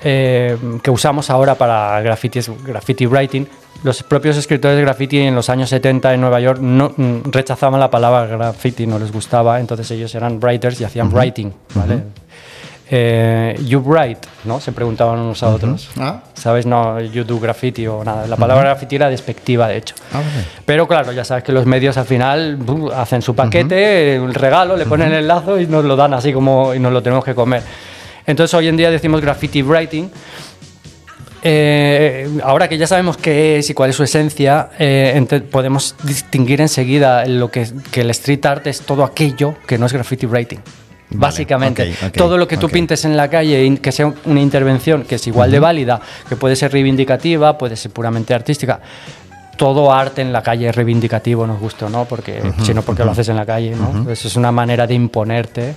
eh, 0.03 0.57
que 0.81 0.89
usamos 0.89 1.29
ahora 1.29 1.55
para 1.55 2.01
graffiti 2.01 2.39
es 2.39 2.51
graffiti 2.65 3.05
writing, 3.05 3.47
los 3.83 4.03
propios 4.03 4.37
escritores 4.37 4.77
de 4.77 4.83
graffiti 4.83 5.19
en 5.19 5.35
los 5.35 5.49
años 5.49 5.69
70 5.69 6.13
en 6.13 6.21
Nueva 6.21 6.39
York 6.39 6.59
no, 6.59 6.93
mm, 6.95 7.31
rechazaban 7.31 7.79
la 7.79 7.89
palabra 7.89 8.25
graffiti, 8.27 8.85
no 8.85 8.99
les 8.99 9.11
gustaba, 9.11 9.59
entonces 9.59 9.89
ellos 9.91 10.13
eran 10.13 10.39
writers 10.39 10.79
y 10.81 10.83
hacían 10.83 11.11
writing. 11.11 11.51
¿vale? 11.73 12.03
Eh, 12.93 13.57
you 13.65 13.79
write, 13.79 14.27
¿no? 14.43 14.59
Se 14.59 14.73
preguntaban 14.73 15.17
unos 15.17 15.41
a 15.43 15.47
otros. 15.47 15.89
Ah. 15.97 16.23
¿Sabes? 16.33 16.65
No, 16.65 16.99
you 16.99 17.23
do 17.23 17.39
graffiti 17.39 17.87
o 17.87 18.03
nada. 18.03 18.27
La 18.27 18.35
palabra 18.35 18.65
graffiti 18.65 18.97
era 18.97 19.09
despectiva, 19.09 19.69
de 19.69 19.77
hecho. 19.77 19.95
Ah, 20.11 20.17
vale. 20.17 20.45
Pero 20.65 20.85
claro, 20.89 21.13
ya 21.13 21.23
sabes 21.23 21.45
que 21.45 21.53
los 21.53 21.65
medios 21.65 21.95
al 21.95 22.05
final 22.05 22.59
hacen 22.93 23.21
su 23.21 23.33
paquete, 23.33 24.15
el 24.15 24.33
regalo, 24.33 24.75
le 24.75 24.85
ponen 24.85 25.13
el 25.13 25.25
lazo 25.25 25.57
y 25.57 25.67
nos 25.67 25.85
lo 25.85 25.95
dan 25.95 26.13
así 26.13 26.33
como 26.33 26.75
y 26.75 26.79
nos 26.79 26.91
lo 26.91 27.01
tenemos 27.01 27.23
que 27.23 27.33
comer. 27.33 27.63
Entonces 28.27 28.53
hoy 28.53 28.67
en 28.67 28.75
día 28.75 28.91
decimos 28.91 29.21
graffiti 29.21 29.61
writing. 29.61 30.09
Eh, 31.43 32.29
ahora 32.43 32.67
que 32.67 32.77
ya 32.77 32.85
sabemos 32.85 33.17
qué 33.17 33.57
es 33.57 33.69
y 33.69 33.73
cuál 33.73 33.89
es 33.89 33.95
su 33.95 34.03
esencia, 34.03 34.69
eh, 34.77 35.41
podemos 35.49 35.95
distinguir 36.03 36.61
enseguida 36.61 37.25
lo 37.25 37.49
que, 37.49 37.67
que 37.91 38.01
el 38.01 38.09
street 38.11 38.45
art 38.45 38.67
es 38.67 38.81
todo 38.81 39.03
aquello 39.03 39.55
que 39.65 39.77
no 39.77 39.85
es 39.87 39.93
graffiti 39.93 40.25
writing. 40.25 40.59
Vale, 41.13 41.31
Básicamente, 41.31 41.93
todo 42.15 42.37
lo 42.37 42.47
que 42.47 42.55
tú 42.55 42.69
pintes 42.69 43.03
en 43.03 43.17
la 43.17 43.29
calle, 43.29 43.65
y 43.65 43.77
que 43.77 43.91
sea 43.91 44.13
una 44.23 44.39
intervención 44.39 45.03
que 45.03 45.15
es 45.15 45.27
igual 45.27 45.51
de 45.51 45.59
válida, 45.59 45.99
que 46.29 46.37
puede 46.37 46.55
ser 46.55 46.71
reivindicativa, 46.71 47.57
puede 47.57 47.75
ser 47.75 47.91
puramente 47.91 48.33
artística. 48.33 48.79
Todo 49.57 49.91
arte 49.91 50.21
en 50.21 50.31
la 50.31 50.41
calle 50.41 50.69
es 50.69 50.75
reivindicativo, 50.75 51.45
nos 51.45 51.59
gusta 51.59 51.87
o 51.87 51.89
no, 51.89 52.05
porque 52.05 52.41
si 52.63 52.73
no, 52.73 52.81
porque 52.81 53.03
lo 53.03 53.11
haces 53.11 53.27
en 53.27 53.35
la 53.35 53.45
calle, 53.45 53.75
¿no? 53.75 54.09
Eso 54.09 54.29
es 54.29 54.35
una 54.37 54.53
manera 54.53 54.87
de 54.87 54.93
imponerte. 54.93 55.75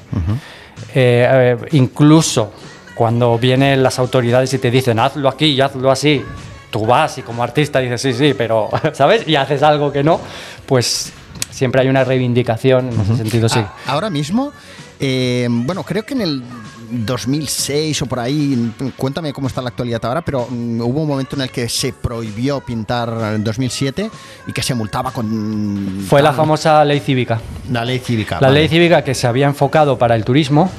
Eh, 0.95 1.57
incluso 1.73 2.53
cuando 2.95 3.39
vienen 3.39 3.83
las 3.83 3.99
autoridades 3.99 4.53
y 4.55 4.59
te 4.59 4.71
dicen 4.71 4.99
hazlo 4.99 5.29
aquí 5.29 5.47
y 5.47 5.61
hazlo 5.61 5.91
así, 5.91 6.23
tú 6.71 6.87
vas 6.87 7.19
y 7.19 7.23
como 7.23 7.43
artista 7.43 7.81
dices 7.81 8.01
sí, 8.01 8.13
sí, 8.13 8.35
pero, 8.37 8.69
¿sabes? 8.93 9.27
Y 9.29 9.37
haces 9.37 9.63
algo 9.63 9.93
que 9.93 10.03
no, 10.03 10.21
pues 10.67 11.13
siempre 11.51 11.81
hay 11.81 11.89
una 11.89 12.05
reivindicación 12.05 12.93
en 12.93 13.01
ese 13.01 13.17
sentido, 13.17 13.49
sí. 13.49 13.61
Ah, 13.61 13.75
ahora 13.87 14.11
mismo, 14.11 14.53
eh, 14.99 15.47
bueno, 15.51 15.83
creo 15.83 16.05
que 16.05 16.15
en 16.15 16.21
el 16.21 16.43
2006 16.91 18.03
o 18.03 18.07
por 18.07 18.21
ahí, 18.21 18.73
cuéntame 18.97 19.33
cómo 19.33 19.49
está 19.49 19.63
la 19.63 19.69
actualidad 19.69 20.05
ahora, 20.05 20.23
pero 20.23 20.47
mm, 20.49 20.81
hubo 20.81 21.03
un 21.03 21.09
momento 21.09 21.37
en 21.37 21.43
el 21.43 21.51
que 21.51 21.69
se 21.69 21.93
prohibió 21.93 22.61
pintar 22.61 23.35
en 23.35 23.45
2007 23.45 24.11
y 24.47 24.53
que 24.53 24.63
se 24.63 24.75
multaba 24.75 25.11
con... 25.11 26.05
Fue 26.09 26.23
la 26.23 26.33
famosa 26.33 26.85
ley 26.85 27.01
cívica. 27.01 27.41
La 27.71 27.85
ley 27.85 27.99
cívica. 27.99 28.37
La 28.41 28.49
vale. 28.49 28.61
ley 28.61 28.69
cívica 28.69 29.03
que 29.03 29.15
se 29.15 29.27
había 29.27 29.47
enfocado 29.47 29.99
para 29.99 30.15
el 30.15 30.25
turismo 30.25 30.71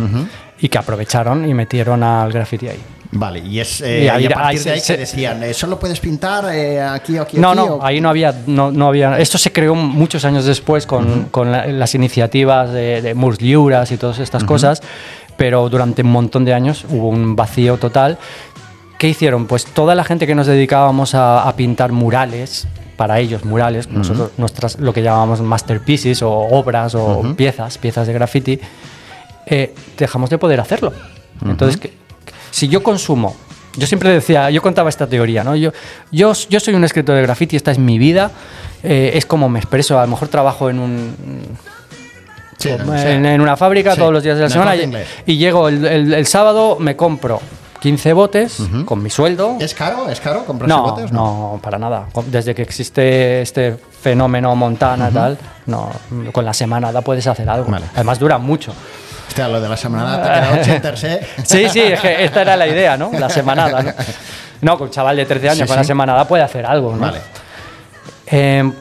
y 0.60 0.70
que 0.70 0.78
aprovecharon 0.78 1.48
y 1.48 1.54
metieron 1.54 2.02
al 2.04 2.32
graffiti 2.32 2.68
ahí. 2.70 2.80
Vale, 3.12 3.40
y 3.40 3.60
es 3.60 3.80
eh, 3.82 4.02
Y 4.02 4.06
y 4.06 4.08
ahí- 4.10 4.26
a 4.26 4.30
partir 4.30 4.58
ahí 4.60 4.64
de 4.66 4.72
ahí 4.72 4.80
se- 4.82 4.94
que 4.96 5.00
decían, 5.02 5.42
eh, 5.44 5.54
solo 5.54 5.80
puedes 5.80 6.00
pintar 6.02 6.54
eh, 6.54 6.82
aquí 6.82 7.18
o 7.18 7.22
aquí. 7.22 7.38
No, 7.38 7.52
aquí, 7.52 7.58
no, 7.58 7.64
o- 7.76 7.86
ahí 7.86 8.02
no 8.02 8.10
había, 8.10 8.34
no, 8.48 8.72
no 8.72 8.88
había. 8.88 9.18
Esto 9.20 9.38
se 9.38 9.52
creó 9.54 9.74
muchos 9.76 10.26
años 10.26 10.44
después 10.46 10.86
con, 10.86 11.26
con 11.32 11.52
la- 11.52 11.66
las 11.68 11.96
iniciativas 11.96 12.72
de, 12.74 13.02
de 13.02 13.14
Murs 13.14 13.38
Lliures 13.40 13.92
y 13.92 13.98
todas 13.98 14.20
estas 14.20 14.44
cosas, 14.44 14.82
pero 15.38 15.70
durante 15.70 16.02
un 16.02 16.12
montón 16.12 16.44
de 16.46 16.54
años 16.54 16.86
hubo 16.90 17.08
un 17.10 17.36
vacío 17.36 17.78
total. 17.78 18.18
¿Qué 18.98 19.08
hicieron? 19.10 19.46
Pues 19.46 19.66
toda 19.66 19.94
la 19.96 20.04
gente 20.04 20.26
que 20.28 20.36
nos 20.36 20.48
dedicábamos 20.48 21.16
a, 21.16 21.48
a 21.48 21.56
pintar 21.56 21.92
murales, 21.92 22.68
para 22.98 23.20
ellos 23.20 23.44
murales, 23.46 23.90
nosotros 23.90 24.32
nuestras, 24.38 24.80
lo 24.80 24.94
que 24.94 25.02
llamamos 25.04 25.42
masterpieces 25.42 26.22
o 26.22 26.32
obras 26.32 26.96
o 26.96 27.34
piezas, 27.36 27.78
piezas 27.78 28.08
de 28.08 28.14
graffiti, 28.14 28.60
eh, 29.48 29.74
dejamos 29.98 30.30
de 30.30 30.38
poder 30.38 30.60
hacerlo. 30.60 30.94
Entonces, 31.46 31.78
que- 31.78 31.94
si 32.52 32.68
yo 32.68 32.82
consumo, 32.82 33.36
yo 33.78 33.86
siempre 33.88 34.10
decía, 34.10 34.50
yo 34.50 34.62
contaba 34.62 34.90
esta 34.90 35.08
teoría, 35.08 35.44
¿no? 35.44 35.56
Yo, 35.56 35.72
yo, 36.12 36.32
yo 36.50 36.60
soy 36.60 36.74
un 36.76 36.84
escritor 36.86 37.16
de 37.16 37.22
graffiti, 37.24 37.56
esta 37.58 37.72
es 37.72 37.78
mi 37.80 37.98
vida, 38.00 38.32
eh, 38.84 39.12
es 39.16 39.26
como 39.26 39.50
me 39.50 39.60
expreso, 39.60 40.00
a 40.00 40.04
lo 40.04 40.08
mejor 40.12 40.30
trabajo 40.30 40.70
en 40.70 40.80
un... 40.80 41.16
Sí, 42.58 42.70
no 42.80 42.98
sé. 42.98 43.12
en, 43.16 43.26
en 43.26 43.42
una 43.42 43.58
fábrica 43.58 43.92
Sí, 43.94 44.00
todos 44.00 44.14
los 44.14 44.24
días 44.24 44.36
de 44.38 44.42
la 44.42 44.48
en 44.48 44.52
semana 44.52 44.76
y, 45.26 45.34
y 45.34 45.38
llego 45.38 45.68
el, 45.68 45.86
el- 45.86 46.14
el 46.14 46.26
sábado, 46.26 46.78
me 46.80 46.96
compro 46.96 47.42
15 47.82 48.14
botes 48.14 48.58
con 48.86 49.04
mi 49.04 49.10
sueldo. 49.10 49.58
¿Es 49.60 49.76
caro? 49.76 50.10
¿Es 50.10 50.20
caro 50.22 50.46
comprarse 50.46 50.74
No, 50.74 50.84
botes? 50.84 51.12
no, 51.12 51.60
para 51.62 51.78
nada. 51.78 52.08
Desde 52.28 52.56
que 52.56 52.62
existe 52.62 53.42
este 53.42 53.76
fenómeno 54.02 54.56
Montana 54.56 55.12
tal, 55.12 55.38
no, 55.66 55.92
con 56.32 56.46
la 56.46 56.54
semanada 56.54 57.02
puedes 57.02 57.28
hacer 57.28 57.48
algo. 57.50 57.70
Vale. 57.70 57.86
Además 57.94 58.18
dura 58.18 58.38
mucho. 58.38 58.74
Hostia, 59.36 59.50
lo 59.50 59.60
de 59.60 59.68
la 59.68 59.76
semana 59.76 60.62
te 60.64 60.88
¿eh? 61.08 61.20
Sí, 61.44 61.68
sí, 61.70 61.82
es 61.82 62.00
que 62.00 62.24
esta 62.24 62.42
era 62.44 62.56
la 62.56 62.68
idea, 62.68 62.96
¿no? 62.96 63.12
La 63.20 63.30
semanada, 63.30 63.84
¿no? 63.84 63.92
No, 64.62 64.78
con 64.78 64.88
un 64.88 64.92
chaval 64.94 65.18
de 65.18 65.26
13 65.26 65.50
años 65.50 65.60
Sí, 65.64 65.68
con 65.68 65.76
la 65.76 65.84
sí. 65.84 65.88
semanada 65.88 66.26
puede 66.26 66.42
hacer 66.42 66.66
algo, 66.66 66.94
¿no? 66.96 67.02
Vale. 67.02 67.20
Eh, 68.28 68.72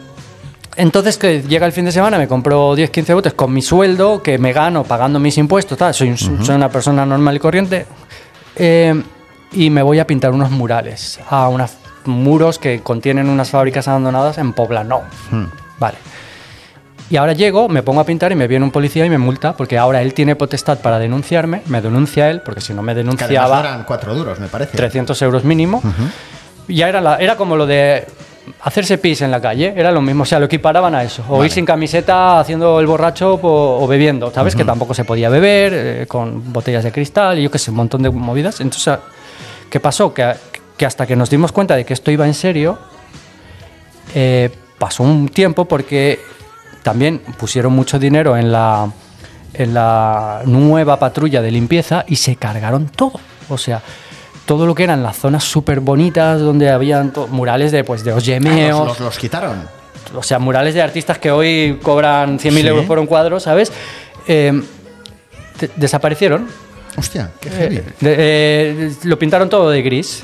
entonces, 0.77 1.19
que 1.19 1.43
llega 1.43 1.67
el 1.67 1.73
fin 1.73 1.85
de 1.87 1.91
semana, 1.93 2.19
me 2.19 2.29
compro 2.29 2.77
10, 2.77 2.89
15 2.91 3.15
botes 3.15 3.35
con 3.35 3.53
mi 3.53 3.63
sueldo, 3.63 4.23
que 4.23 4.39
me 4.39 4.53
gano 4.53 4.85
pagando 4.85 5.19
mis 5.19 5.37
impuestos, 5.39 5.77
tal. 5.77 5.93
Soy, 5.93 6.11
un- 6.11 6.19
soy 6.19 6.55
una 6.55 6.69
persona 6.69 7.05
normal 7.05 7.35
y 7.35 7.39
corriente. 7.41 7.87
eh, 8.55 9.03
y 9.51 9.71
me 9.71 9.83
voy 9.83 9.99
a 9.99 10.07
pintar 10.07 10.31
unos 10.31 10.51
murales 10.53 11.19
a 11.31 11.49
unos 11.49 11.73
muros 12.05 12.61
que 12.61 12.81
contienen 12.81 13.29
unas 13.29 13.51
fábricas 13.51 13.89
abandonadas 13.89 14.39
en 14.39 14.53
Poblano. 14.53 15.03
Vale. 15.81 15.97
Y 17.11 17.17
ahora 17.17 17.33
llego, 17.35 17.69
me 17.69 17.83
pongo 17.83 18.01
a 18.01 18.05
pintar 18.07 18.33
y 18.33 18.35
me 18.35 18.47
viene 18.49 18.65
un 18.65 18.71
policía 18.71 19.05
y 19.05 19.11
me 19.11 19.19
multa 19.19 19.55
porque 19.57 19.77
ahora 19.77 20.01
él 20.01 20.15
tiene 20.15 20.37
potestad 20.37 20.79
para 20.79 20.99
denunciarme, 20.99 21.63
me 21.67 21.81
denuncia 21.83 22.31
él, 22.31 22.41
porque 22.41 22.61
si 22.63 22.73
no 22.73 22.83
me 22.83 22.93
Que 22.93 22.99
denunciaba 22.99 23.61
eran 23.61 23.85
cuatro 23.85 24.15
duros, 24.15 24.39
me 24.41 24.49
parece. 24.49 24.77
300 24.77 25.21
euros 25.23 25.45
mínimo. 25.45 25.83
Ya 26.67 26.89
era, 26.89 27.01
la- 27.03 27.17
era 27.17 27.37
como 27.37 27.57
lo 27.57 27.67
de 27.67 28.07
hacerse 28.63 28.97
pis 28.99 29.21
en 29.21 29.31
la 29.31 29.41
calle, 29.41 29.75
era 29.77 29.91
lo 29.93 30.01
mismo, 30.01 30.23
o 30.23 30.27
sea, 30.27 30.39
lo 30.39 30.47
equiparaban 30.47 30.95
a 30.95 31.03
eso. 31.05 31.23
O 31.29 31.35
Vale. 31.35 31.47
ir 31.47 31.53
sin 31.53 31.67
camiseta 31.67 32.41
haciendo 32.41 32.81
el 32.81 32.87
borracho 32.87 33.37
po- 33.39 33.79
o 33.81 33.87
bebiendo, 33.87 34.31
¿sabes? 34.33 34.57
Que 34.57 34.65
tampoco 34.65 34.95
se 34.95 35.05
podía 35.05 35.29
beber, 35.29 35.73
eh, 35.75 36.07
con 36.07 36.53
botellas 36.55 36.85
de 36.85 36.91
cristal 36.93 37.39
y 37.39 37.43
yo 37.43 37.51
qué 37.51 37.59
sé, 37.59 37.71
un 37.71 37.77
montón 37.77 38.03
de 38.03 38.09
movidas. 38.11 38.61
Entonces, 38.61 38.99
¿qué 39.69 39.79
pasó? 39.79 40.13
Que, 40.15 40.33
que 40.79 40.87
hasta 40.87 41.07
que 41.07 41.17
nos 41.17 41.29
dimos 41.29 41.53
cuenta 41.53 41.77
de 41.77 41.85
que 41.85 41.93
esto 41.93 42.11
iba 42.11 42.27
en 42.27 42.35
serio, 42.35 42.79
eh, 44.15 44.51
pasó 44.79 45.03
un 45.03 45.29
tiempo 45.29 45.67
porque 45.67 46.19
también 46.85 47.19
pusieron 47.39 47.73
mucho 47.73 47.99
dinero 47.99 48.37
en 48.37 48.53
la, 48.53 48.89
en 49.55 49.75
la 49.75 50.43
nueva 50.45 50.99
patrulla 51.01 51.43
de 51.43 51.51
limpieza 51.51 52.05
y 52.07 52.15
se 52.17 52.37
cargaron 52.37 52.87
todo. 52.87 53.19
O 53.49 53.59
sea, 53.59 53.83
todo 54.47 54.67
lo 54.67 54.75
que 54.75 54.85
eran 54.85 55.03
las 55.03 55.17
zonas 55.17 55.43
súper 55.43 55.81
bonitas 55.81 56.39
donde 56.41 56.71
habían 56.71 57.13
murales 57.31 57.73
de, 57.73 57.83
pues, 57.83 58.05
de 58.05 58.13
Ah, 58.13 58.17
Oyemeos, 58.17 58.79
los, 58.79 58.89
los- 58.89 59.01
los 59.01 59.19
quitaron. 59.19 59.67
o 60.15 60.23
sea, 60.23 60.39
murales 60.39 60.75
de 60.75 60.83
artistas 60.83 61.19
que 61.19 61.31
hoy 61.31 61.81
cobran 61.83 62.39
100.000 62.39 62.61
Sí. 62.63 62.69
euros 62.69 62.85
por 62.85 62.99
un 62.99 63.07
cuadro, 63.07 63.41
¿sabes? 63.41 63.73
Eh, 64.29 64.53
de- 65.59 65.71
desaparecieron. 65.77 66.47
Hostia, 66.97 67.31
qué 67.41 67.51
heavy. 67.51 67.77
Eh, 67.77 67.83
eh, 68.03 68.93
lo 69.05 69.19
pintaron 69.19 69.49
todo 69.49 69.71
de 69.71 69.83
gris. 69.83 70.23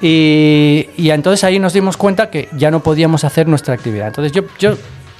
Y, 0.00 0.88
y 0.96 1.10
entonces 1.10 1.44
ahí 1.44 1.58
nos 1.58 1.72
dimos 1.72 1.96
cuenta 1.96 2.30
que 2.30 2.48
ya 2.56 2.70
no 2.70 2.80
podíamos 2.80 3.24
hacer 3.24 3.48
nuestra 3.48 3.74
actividad. 3.74 4.08
Entonces 4.08 4.32
yo, 4.32 4.42
yo 4.58 4.76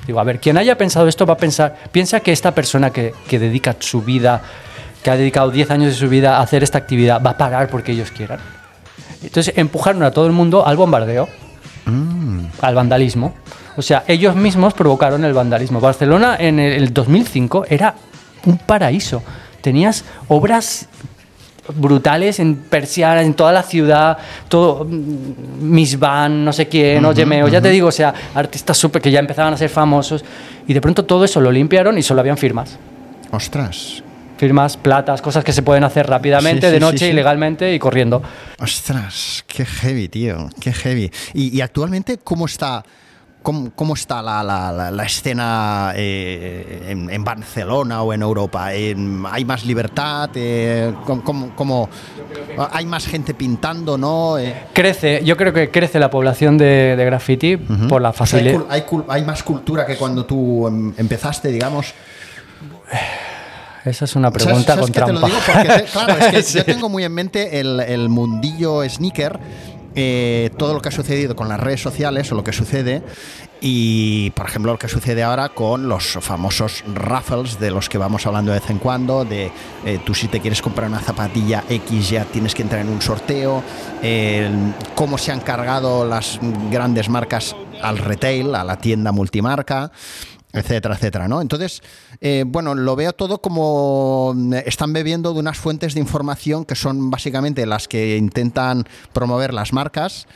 digo, 0.06 0.20
a 0.20 0.24
ver, 0.24 0.40
quien 0.40 0.56
haya 0.56 0.76
pensado 0.76 1.08
esto 1.08 1.26
va 1.26 1.34
a 1.34 1.38
pensar, 1.38 1.76
piensa 1.92 2.20
que 2.20 2.32
esta 2.32 2.54
persona 2.54 2.90
que, 2.90 3.12
que 3.28 3.38
dedica 3.38 3.76
su 3.78 4.02
vida, 4.02 4.42
que 5.02 5.10
ha 5.10 5.16
dedicado 5.16 5.50
10 5.50 5.70
años 5.70 5.92
de 5.92 5.94
su 5.94 6.08
vida 6.08 6.38
a 6.38 6.42
hacer 6.42 6.62
esta 6.62 6.78
actividad, 6.78 7.22
va 7.22 7.30
a 7.30 7.38
parar 7.38 7.68
porque 7.68 7.92
ellos 7.92 8.10
quieran. 8.10 8.40
Entonces 9.22 9.54
empujaron 9.56 10.02
a 10.02 10.10
todo 10.10 10.26
el 10.26 10.32
mundo 10.32 10.66
al 10.66 10.76
bombardeo, 10.76 11.28
al 12.60 12.74
vandalismo. 12.74 13.34
O 13.76 13.82
sea, 13.82 14.04
ellos 14.06 14.36
mismos 14.36 14.74
provocaron 14.74 15.24
el 15.24 15.32
vandalismo. 15.32 15.80
Barcelona 15.80 16.36
en 16.38 16.58
el 16.58 16.92
2005 16.92 17.66
era 17.68 17.94
un 18.46 18.58
paraíso. 18.58 19.22
Tenías 19.60 20.04
obras 20.28 20.88
brutales 21.68 22.40
en 22.40 22.56
persianas, 22.56 23.24
en 23.24 23.34
toda 23.34 23.52
la 23.52 23.62
ciudad, 23.62 24.18
todo 24.48 24.84
mm, 24.84 25.62
Miss 25.62 25.98
Van, 25.98 26.44
no 26.44 26.52
sé 26.52 26.68
quién, 26.68 27.04
Óyeme, 27.04 27.42
o 27.42 27.48
ya 27.48 27.60
te 27.60 27.70
digo, 27.70 27.88
o 27.88 27.92
sea, 27.92 28.12
artistas 28.34 28.76
súper 28.76 29.00
que 29.00 29.10
ya 29.10 29.20
empezaban 29.20 29.54
a 29.54 29.56
ser 29.56 29.70
famosos 29.70 30.24
y 30.66 30.74
de 30.74 30.80
pronto 30.80 31.04
todo 31.04 31.24
eso 31.24 31.40
lo 31.40 31.50
limpiaron 31.50 31.96
y 31.98 32.02
solo 32.02 32.20
habían 32.20 32.36
firmas. 32.36 32.78
Ostras. 33.30 34.02
Firmas, 34.36 34.76
platas, 34.76 35.22
cosas 35.22 35.44
que 35.44 35.52
se 35.52 35.62
pueden 35.62 35.84
hacer 35.84 36.06
rápidamente, 36.06 36.66
sí, 36.66 36.72
de 36.72 36.78
sí, 36.78 36.84
noche, 36.84 36.98
sí. 36.98 37.06
ilegalmente 37.06 37.72
y 37.72 37.78
corriendo. 37.78 38.22
Ostras, 38.58 39.44
qué 39.46 39.64
heavy, 39.64 40.08
tío, 40.08 40.48
qué 40.60 40.72
heavy. 40.72 41.10
Y, 41.32 41.56
y 41.56 41.60
actualmente, 41.60 42.18
¿cómo 42.18 42.46
está 42.46 42.84
¿cómo, 43.44 43.70
cómo 43.76 43.94
está 43.94 44.20
la, 44.22 44.42
la- 44.42 44.72
la- 44.72 44.90
la 44.90 45.04
escena 45.04 45.92
eh, 45.94 46.86
en, 46.88 47.08
en 47.10 47.22
Barcelona 47.22 48.02
o 48.02 48.12
en 48.12 48.22
Europa? 48.22 48.66
¿Hay 48.66 49.44
más 49.44 49.64
libertad? 49.64 50.30
Eh, 50.34 50.92
¿cómo, 51.04 51.52
cómo- 51.54 51.88
¿Hay 52.72 52.86
más 52.86 53.06
gente 53.06 53.34
pintando? 53.34 53.96
¿no? 53.96 54.38
Eh, 54.38 54.54
Crece, 54.72 55.22
yo 55.24 55.36
creo 55.36 55.52
que 55.52 55.70
crece 55.70 56.00
la 56.00 56.10
población 56.10 56.58
de, 56.58 56.96
de 56.96 57.04
graffiti 57.04 57.56
por 57.56 58.02
la 58.02 58.10
o 58.10 58.12
sea, 58.12 58.24
hay, 58.38 58.48
facilidad. 58.48 58.64
hay 58.68 58.84
hay 59.08 59.24
más 59.24 59.42
cultura 59.44 59.86
que 59.86 59.96
cuando 59.96 60.24
tú 60.24 60.66
em, 60.66 60.92
empezaste, 60.96 61.48
digamos. 61.52 61.94
Esa 63.84 64.06
es 64.06 64.16
una 64.16 64.28
¿Sabes- 64.30 64.44
pregunta 64.44 64.74
sabes 64.74 64.84
con 64.84 64.92
que 64.92 65.00
te 65.02 65.12
lo 65.12 65.20
trampa. 65.20 65.26
digo? 65.26 65.40
Porque 65.46 65.84
claro, 65.92 66.14
es 66.18 66.26
que 66.28 66.42
Sí. 66.54 66.58
yo 66.58 66.64
tengo 66.64 66.88
muy 66.88 67.04
en 67.04 67.12
mente 67.12 67.60
el, 67.60 67.80
el 67.80 68.08
mundillo 68.08 68.82
sneaker, 68.88 69.38
eh, 69.94 70.50
todo 70.58 70.74
lo 70.74 70.80
que 70.80 70.88
ha 70.88 70.92
sucedido 70.92 71.36
con 71.36 71.48
las 71.48 71.60
redes 71.60 71.80
sociales 71.82 72.30
o 72.32 72.34
lo 72.34 72.44
que 72.44 72.52
sucede. 72.52 73.02
Y, 73.60 74.30
por 74.32 74.46
ejemplo, 74.46 74.72
lo 74.72 74.78
que 74.78 74.88
sucede 74.88 75.22
ahora 75.22 75.48
con 75.50 75.88
los 75.88 76.18
famosos 76.20 76.84
raffles 76.92 77.58
de 77.58 77.70
los 77.70 77.88
que 77.88 77.96
vamos 77.96 78.26
hablando 78.26 78.52
de 78.52 78.58
vez 78.60 78.68
en 78.70 78.78
cuando, 78.78 79.24
de 79.24 79.50
eh, 79.86 79.98
tú 80.04 80.14
si 80.14 80.28
te 80.28 80.40
quieres 80.40 80.60
comprar 80.60 80.88
una 80.90 81.00
zapatilla 81.00 81.64
X 81.68 82.10
ya 82.10 82.24
tienes 82.26 82.54
que 82.54 82.62
entrar 82.62 82.82
en 82.82 82.88
un 82.90 83.00
sorteo, 83.00 83.62
el- 84.02 84.74
cómo 84.94 85.16
se 85.16 85.32
han 85.32 85.40
cargado 85.40 86.04
las 86.04 86.38
grandes 86.70 87.08
marcas 87.08 87.56
al 87.82 87.96
retail, 87.98 88.54
a 88.54 88.64
la 88.64 88.76
tienda 88.76 89.12
multimarca 89.12 89.90
etcétera, 90.56 90.94
etcétera, 90.94 91.26
¿no? 91.26 91.40
Entonces, 91.40 91.82
eh, 92.26 92.44
bueno, 92.46 92.74
lo 92.74 92.96
veo 92.96 93.12
todo 93.12 93.42
como 93.42 94.32
mm, 94.34 94.54
están 94.64 94.94
bebiendo 94.94 95.34
de 95.34 95.40
unas 95.40 95.58
fuentes 95.58 95.92
de 95.92 96.00
información 96.00 96.64
que 96.64 96.74
son 96.74 97.10
básicamente 97.10 97.66
las 97.66 97.86
que 97.86 98.16
intentan 98.16 98.86
promover 99.12 99.52
las 99.52 99.74
marcas 99.74 100.26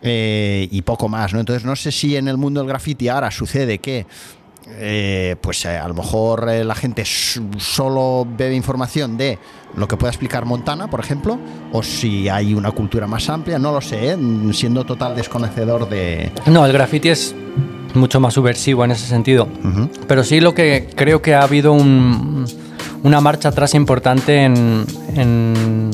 eh, 0.00 0.68
y 0.70 0.80
poco 0.80 1.10
más, 1.10 1.34
¿no? 1.34 1.40
Entonces, 1.40 1.66
no 1.66 1.76
sé 1.76 1.92
si 1.92 2.16
en 2.16 2.28
el 2.28 2.38
mundo 2.38 2.60
del 2.60 2.68
graffiti 2.70 3.08
ahora 3.08 3.30
sucede 3.30 3.78
que 3.78 4.06
eh, 4.68 5.36
pues 5.42 5.66
a 5.66 5.86
lo 5.86 5.92
mejor 5.92 6.50
la 6.50 6.74
gente 6.74 7.04
solo 7.04 8.26
bebe 8.26 8.54
información 8.54 9.18
de 9.18 9.38
lo 9.76 9.86
que 9.86 9.98
pueda 9.98 10.12
explicar 10.12 10.46
Montana, 10.46 10.88
por 10.88 11.00
ejemplo, 11.00 11.38
o 11.72 11.82
si 11.82 12.26
hay 12.26 12.54
una 12.54 12.70
cultura 12.70 13.06
más 13.06 13.28
amplia, 13.28 13.58
no 13.58 13.70
lo 13.70 13.82
sé, 13.82 14.16
siendo 14.54 14.84
total 14.84 15.14
desconocedor 15.14 15.90
de... 15.90 16.32
No, 16.46 16.64
el 16.64 16.72
graffiti 16.72 17.10
es 17.10 17.34
mucho 17.94 18.20
más 18.20 18.34
subversivo 18.34 18.84
en 18.84 18.90
ese 18.92 19.06
sentido. 19.06 19.48
Pero 20.08 20.24
sí 20.24 20.40
lo 20.40 20.54
que 20.54 20.88
creo 20.94 21.22
que 21.22 21.34
ha 21.34 21.42
habido 21.42 21.72
un- 21.72 22.44
una 23.02 23.20
marcha 23.20 23.50
atrás 23.50 23.74
importante 23.74 24.42
en, 24.44 24.84
en, 25.14 25.90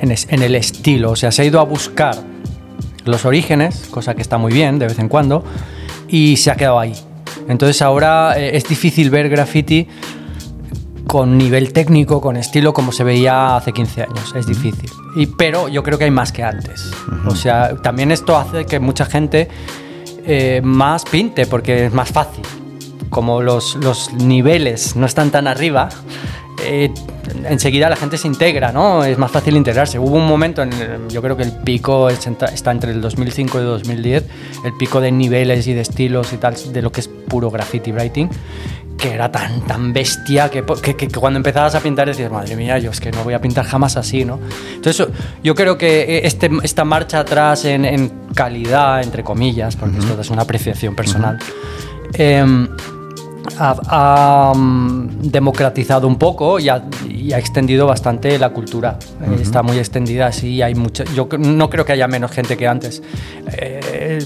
en 0.00 0.10
es- 0.10 0.26
en 0.30 0.42
el 0.42 0.54
estilo. 0.54 1.10
O 1.10 1.16
sea, 1.16 1.30
se 1.32 1.42
ha 1.42 1.44
ido 1.44 1.60
a 1.60 1.64
buscar 1.64 2.16
los 3.04 3.24
orígenes, 3.24 3.86
cosa 3.90 4.14
que 4.14 4.22
está 4.22 4.38
muy 4.38 4.52
bien 4.52 4.78
de 4.78 4.86
vez 4.86 4.98
en 4.98 5.08
cuando, 5.08 5.44
y 6.08 6.36
se 6.36 6.50
ha 6.50 6.56
quedado 6.56 6.78
ahí. 6.78 6.94
Entonces 7.48 7.80
ahora 7.82 8.38
eh, 8.38 8.56
es 8.56 8.64
difícil 8.68 9.10
ver 9.10 9.28
graffiti 9.28 9.86
con 11.06 11.38
nivel 11.38 11.72
técnico, 11.72 12.20
con 12.20 12.36
estilo 12.36 12.74
como 12.74 12.92
se 12.92 13.02
veía 13.02 13.56
hace 13.56 13.72
15 13.72 14.02
años. 14.02 14.34
Es 14.36 14.46
difícil. 14.46 14.90
Y, 15.16 15.26
pero 15.26 15.68
yo 15.68 15.82
creo 15.82 15.96
que 15.96 16.04
hay 16.04 16.10
más 16.10 16.32
que 16.32 16.42
antes. 16.44 16.90
O 17.26 17.34
sea, 17.34 17.76
también 17.76 18.10
esto 18.12 18.36
hace 18.36 18.66
que 18.66 18.78
mucha 18.78 19.06
gente 19.06 19.48
eh, 20.24 20.60
más 20.62 21.04
pinte 21.04 21.46
porque 21.46 21.86
es 21.86 21.92
más 21.92 22.10
fácil. 22.10 22.44
Como 23.10 23.40
los, 23.42 23.76
los 23.76 24.12
niveles 24.12 24.94
no 24.94 25.06
están 25.06 25.30
tan 25.30 25.46
arriba, 25.46 25.88
eh, 26.66 26.90
enseguida 27.48 27.88
la 27.88 27.96
gente 27.96 28.18
se 28.18 28.26
integra, 28.28 28.70
¿no? 28.72 29.02
Es 29.04 29.16
más 29.16 29.30
fácil 29.30 29.56
integrarse. 29.56 29.98
Hubo 29.98 30.16
un 30.16 30.26
momento, 30.26 30.62
en 30.62 30.72
el- 30.74 31.08
yo 31.08 31.22
creo 31.22 31.34
que 31.36 31.44
el 31.44 31.52
pico 31.52 32.10
está 32.10 32.70
entre 32.70 32.92
el 32.92 33.00
2005 33.00 33.60
y 33.60 33.64
2010, 33.64 34.24
el 34.64 34.72
pico 34.78 35.00
de 35.00 35.10
niveles 35.10 35.66
y 35.68 35.72
de 35.72 35.80
estilos 35.80 36.32
y 36.34 36.36
tal, 36.36 36.54
de 36.72 36.82
lo 36.82 36.92
que 36.92 37.00
es 37.00 37.08
puro 37.08 37.50
graffiti 37.50 37.92
writing, 37.92 38.28
que 38.98 39.12
era 39.14 39.30
tan, 39.30 39.60
tan 39.62 39.92
bestia 39.92 40.50
que, 40.50 40.64
que- 40.82 40.96
que- 40.96 41.08
cuando 41.08 41.36
empezabas 41.38 41.74
a 41.74 41.80
pintar 41.80 42.08
decías, 42.08 42.30
madre 42.32 42.56
mía, 42.56 42.78
yo 42.78 42.90
es 42.90 43.00
que 43.00 43.10
no 43.12 43.22
voy 43.24 43.32
a 43.34 43.40
pintar 43.40 43.64
jamás 43.64 43.96
así, 43.96 44.24
¿no? 44.24 44.38
Entonces 44.74 45.06
yo 45.42 45.54
creo 45.54 45.78
que 45.78 46.20
este, 46.24 46.50
esta 46.64 46.84
marcha 46.84 47.20
atrás 47.20 47.64
en, 47.64 47.84
en 47.84 48.08
calidad, 48.34 49.02
entre 49.02 49.22
comillas, 49.22 49.76
porque 49.76 49.98
esto 49.98 50.20
es 50.20 50.30
una 50.30 50.42
apreciación 50.42 50.94
personal, 50.96 51.38
em, 52.14 52.68
ha, 53.58 54.50
ha, 54.50 54.52
mm, 54.54 55.22
democratizado 55.30 56.06
un 56.06 56.16
poco 56.18 56.58
y 56.58 56.68
ha, 56.68 56.82
y 57.08 57.32
ha 57.32 57.38
extendido 57.38 57.86
bastante 57.86 58.38
la 58.38 58.50
cultura. 58.50 58.98
Eh, 59.22 59.38
Está 59.42 59.62
muy 59.62 59.78
extendida, 59.78 60.30
sí, 60.32 60.60
hay 60.60 60.74
mucha, 60.74 61.04
yo 61.14 61.28
no 61.38 61.70
creo 61.70 61.84
que 61.84 61.92
haya 61.92 62.06
menos 62.08 62.30
gente 62.30 62.56
que 62.56 62.66
antes. 62.68 63.02
Eh, 63.56 64.18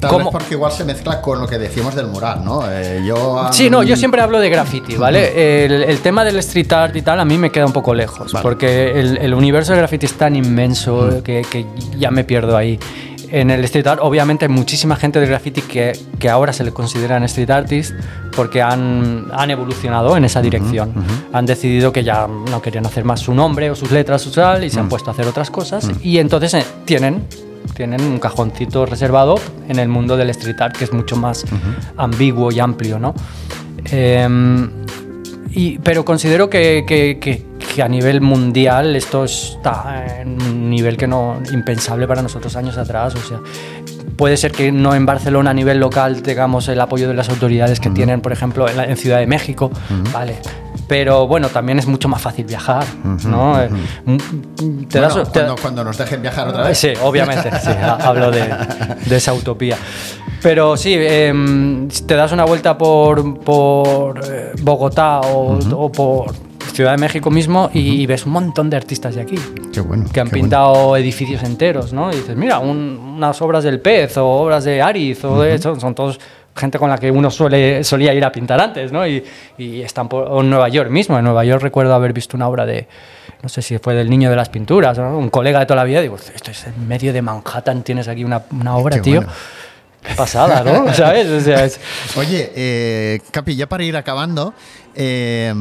Tal 0.00 0.10
¿cómo- 0.10 0.24
vez 0.26 0.32
porque 0.32 0.54
igual 0.54 0.70
se 0.72 0.84
mezcla 0.84 1.20
con 1.20 1.40
lo 1.40 1.46
que 1.46 1.58
decíamos 1.58 1.94
del 1.94 2.06
mural, 2.06 2.44
¿no? 2.44 2.62
Eh, 2.70 3.02
yo, 3.06 3.48
Sí, 3.50 3.68
no, 3.68 3.82
yo 3.82 3.94
mm, 3.94 3.98
siempre 3.98 4.20
hablo 4.20 4.38
de 4.38 4.48
graffiti, 4.48 4.94
¿vale? 4.96 5.64
El, 5.64 5.72
el 5.82 5.98
tema 6.00 6.24
del 6.24 6.36
street 6.38 6.72
art 6.72 6.94
y 6.96 7.02
tal 7.02 7.18
a 7.20 7.24
mí 7.24 7.36
me 7.36 7.50
queda 7.50 7.66
un 7.66 7.72
poco 7.72 7.92
lejos, 7.94 8.32
Vale. 8.32 8.42
porque 8.42 8.98
el, 8.98 9.16
el 9.18 9.34
universo 9.34 9.72
del 9.72 9.80
graffiti 9.80 10.06
es 10.06 10.14
tan 10.14 10.36
inmenso 10.36 11.22
que, 11.24 11.42
que 11.50 11.66
ya 11.98 12.10
me 12.10 12.24
pierdo 12.24 12.56
ahí. 12.56 12.78
En 13.30 13.50
el 13.50 13.62
street 13.64 13.86
art, 13.86 14.00
obviamente, 14.02 14.46
hay 14.46 14.48
muchísima 14.50 14.96
gente 14.96 15.20
de 15.20 15.26
graffiti 15.26 15.60
que, 15.60 15.92
que 16.18 16.30
ahora 16.30 16.52
se 16.54 16.64
le 16.64 16.72
consideran 16.72 17.22
street 17.24 17.50
artists 17.50 17.94
porque 18.34 18.62
han, 18.62 19.26
han 19.34 19.50
evolucionado 19.50 20.16
en 20.16 20.24
esa 20.24 20.40
dirección. 20.40 20.94
Han 21.34 21.44
decidido 21.44 21.92
que 21.92 22.04
ya 22.04 22.26
no 22.26 22.62
querían 22.62 22.86
hacer 22.86 23.04
más 23.04 23.20
su 23.20 23.34
nombre 23.34 23.70
o 23.70 23.74
sus 23.74 23.90
letras 23.90 24.26
o 24.26 24.30
tal 24.30 24.64
y 24.64 24.70
se 24.70 24.80
han 24.80 24.88
puesto 24.88 25.10
a 25.10 25.12
hacer 25.12 25.26
otras 25.26 25.50
cosas 25.50 25.90
y 26.02 26.16
entonces 26.18 26.54
eh, 26.54 26.64
tienen 26.86 27.26
tienen 27.74 28.00
un 28.02 28.18
cajoncito 28.18 28.86
reservado 28.86 29.36
en 29.68 29.78
el 29.78 29.88
mundo 29.88 30.16
del 30.16 30.30
street 30.30 30.60
art 30.60 30.76
que 30.76 30.84
es 30.84 30.92
mucho 30.92 31.16
más 31.16 31.44
ambiguo 31.96 32.50
y 32.52 32.60
amplio, 32.60 32.98
¿no? 32.98 33.14
Em, 33.90 34.70
y- 35.50 35.78
pero 35.78 36.04
considero 36.04 36.50
que, 36.50 36.84
que- 36.86 37.18
que- 37.20 37.46
que 37.74 37.82
a 37.82 37.88
nivel 37.88 38.20
mundial 38.20 38.96
esto 38.96 39.24
está 39.24 40.20
en 40.20 40.40
un 40.42 40.70
nivel 40.70 40.96
que 40.96 41.06
no 41.06 41.40
impensable 41.52 42.06
para 42.08 42.22
nosotros 42.22 42.56
años 42.56 42.76
atrás. 42.76 43.14
O 43.14 43.20
sea, 43.20 43.38
puede 44.16 44.36
ser 44.36 44.50
que 44.52 44.72
no 44.72 44.94
en 44.94 45.06
Barcelona 45.06 45.50
a 45.50 45.54
nivel 45.54 45.78
local 45.78 46.22
tengamos 46.22 46.68
el 46.68 46.80
apoyo 46.80 47.06
de 47.08 47.14
las 47.14 47.28
autoridades 47.28 47.78
que 47.78 47.88
tienen, 47.90 48.20
por 48.20 48.32
ejemplo, 48.32 48.68
en, 48.68 48.76
la- 48.76 48.84
en 48.86 48.96
Ciudad 48.96 49.18
de 49.18 49.26
México, 49.28 49.70
vale. 50.12 50.36
Pero 50.88 51.26
bueno, 51.26 51.48
también 51.48 51.78
es 51.78 51.86
mucho 51.86 52.08
más 52.08 52.20
fácil 52.22 52.46
viajar, 52.46 52.84
¿no? 53.26 53.54
Mm, 54.06 54.84
te 54.88 55.00
das- 55.00 55.12
bueno, 55.14 55.28
te- 55.30 55.40
cuando, 55.40 55.56
cuando 55.60 55.84
nos 55.84 55.98
dejen 55.98 56.22
viajar 56.22 56.48
otra 56.48 56.64
vez. 56.68 56.78
Sí, 56.78 56.88
obviamente, 57.02 57.50
sí, 57.60 57.70
hablo 57.80 58.30
de, 58.30 58.48
de 59.04 59.16
esa 59.16 59.34
utopía. 59.34 59.76
Pero 60.42 60.76
sí, 60.76 60.94
em, 60.96 61.88
te 61.88 62.14
das 62.14 62.32
una 62.32 62.44
vuelta 62.44 62.78
por, 62.78 63.38
por 63.40 64.20
eh, 64.24 64.52
Bogotá 64.62 65.20
o, 65.20 65.58
o 65.76 65.92
por 65.92 66.32
Ciudad 66.72 66.92
de 66.92 66.98
México 66.98 67.28
mismo 67.30 67.70
y, 67.74 68.06
ves 68.06 68.24
un 68.24 68.32
montón 68.32 68.70
de 68.70 68.76
artistas 68.76 69.14
de 69.16 69.22
aquí 69.22 69.34
Qué 69.72 69.80
bueno. 69.80 70.04
que 70.12 70.20
han 70.20 70.28
bueno. 70.28 70.42
pintado 70.42 70.96
edificios 70.96 71.42
enteros, 71.42 71.92
¿no? 71.92 72.12
Y 72.12 72.16
dices, 72.16 72.36
mira, 72.36 72.60
un- 72.60 73.14
unas 73.16 73.42
obras 73.42 73.64
del 73.64 73.80
Pez 73.80 74.16
o 74.16 74.26
obras 74.26 74.62
de 74.64 74.80
Ariz 74.80 75.24
o 75.24 75.42
de 75.42 75.54
eso, 75.54 75.78
son 75.80 75.94
todos 75.94 76.20
gente 76.58 76.78
con 76.78 76.90
la 76.90 76.98
que 76.98 77.10
uno 77.10 77.30
suele, 77.30 77.82
solía 77.84 78.12
ir 78.12 78.24
a 78.24 78.32
pintar 78.32 78.60
antes, 78.60 78.92
¿no? 78.92 79.06
Y, 79.06 79.24
y 79.56 79.80
están 79.82 80.08
por 80.08 80.24
o 80.28 80.40
en 80.42 80.50
Nueva 80.50 80.68
York 80.68 80.90
mismo. 80.90 81.16
En 81.18 81.24
Nueva 81.24 81.44
York 81.44 81.62
recuerdo 81.62 81.94
haber 81.94 82.12
visto 82.12 82.36
una 82.36 82.48
obra 82.48 82.66
de, 82.66 82.86
no 83.42 83.48
sé 83.48 83.62
si 83.62 83.78
fue 83.78 83.94
del 83.94 84.10
Niño 84.10 84.28
de 84.30 84.36
las 84.36 84.48
Pinturas, 84.48 84.98
¿no? 84.98 85.16
un 85.16 85.30
colega 85.30 85.60
de 85.60 85.66
toda 85.66 85.76
la 85.76 85.84
vida. 85.84 86.00
Digo, 86.00 86.16
esto 86.16 86.50
es 86.50 86.66
en 86.66 86.86
medio 86.88 87.12
de 87.12 87.22
Manhattan, 87.22 87.82
tienes 87.82 88.08
aquí 88.08 88.24
una, 88.24 88.42
una 88.50 88.76
obra, 88.76 88.96
Qué 88.96 89.02
tío. 89.02 89.20
bueno. 89.20 89.32
Qué 90.02 90.14
pasada, 90.14 90.62
¿no? 90.62 90.92
¿Sabes? 90.94 91.26
O 91.28 91.40
sea, 91.40 91.64
es- 91.64 91.80
Oye, 92.16 92.52
eh, 92.54 93.20
Capi, 93.30 93.56
ya 93.56 93.66
para 93.68 93.82
ir 93.84 93.96
acabando, 93.96 94.54
eh, 94.94 95.52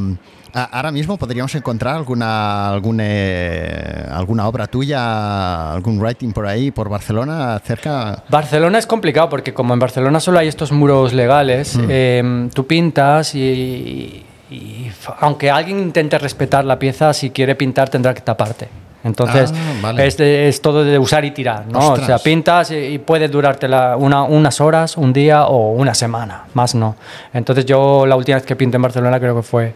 ahora 0.66 0.92
mismo 0.92 1.18
podríamos 1.18 1.54
encontrar 1.56 1.96
alguna, 1.96 2.70
algún, 2.70 3.00
eh, 3.02 4.06
alguna 4.12 4.48
obra 4.48 4.68
tuya, 4.68 5.72
algún 5.74 6.00
writing 6.00 6.32
por 6.34 6.46
ahí, 6.48 6.72
por 6.72 6.90
Barcelona, 6.90 7.60
cerca. 7.64 8.24
Barcelona 8.30 8.78
es 8.80 8.88
complicado 8.88 9.30
porque 9.30 9.54
como 9.54 9.74
en 9.74 9.80
Barcelona 9.80 10.20
solo 10.20 10.40
hay 10.40 10.48
estos 10.48 10.72
muros 10.72 11.14
legales, 11.14 11.78
eh, 11.90 12.50
tú 12.54 12.66
pintas 12.68 13.36
y, 13.36 14.26
y 14.50 14.92
aunque 15.20 15.52
alguien 15.52 15.80
intente 15.80 16.18
respetar 16.18 16.66
la 16.66 16.80
pieza, 16.80 17.14
si 17.14 17.30
quiere 17.32 17.56
pintar 17.56 17.90
tendrá 17.90 18.14
que 18.14 18.22
taparte. 18.22 18.68
Entonces 19.04 19.54
Ah, 19.56 19.74
vale. 19.82 20.08
es, 20.08 20.18
de- 20.18 20.50
es 20.50 20.62
todo 20.62 20.84
de 20.84 20.98
usar 21.00 21.24
y 21.24 21.32
tirar, 21.32 21.66
¿no? 21.68 21.80
Ostras. 21.80 22.00
O 22.02 22.06
sea, 22.06 22.18
pintas 22.18 22.72
y, 22.72 22.76
y 22.76 22.98
puede 22.98 23.28
durarte 23.30 23.68
la- 23.68 23.96
una, 23.96 24.24
unas 24.24 24.60
horas, 24.60 24.98
un 24.98 25.14
día 25.14 25.46
o 25.46 25.72
una 25.72 25.94
semana, 25.94 26.46
más 26.56 26.76
no. 26.76 26.96
Entonces 27.34 27.66
yo 27.66 28.06
la 28.06 28.16
última 28.18 28.38
vez 28.38 28.46
que 28.46 28.56
pinté 28.56 28.76
en 28.76 28.82
Barcelona 28.82 29.20
creo 29.20 29.36
que 29.36 29.44
fue 29.44 29.74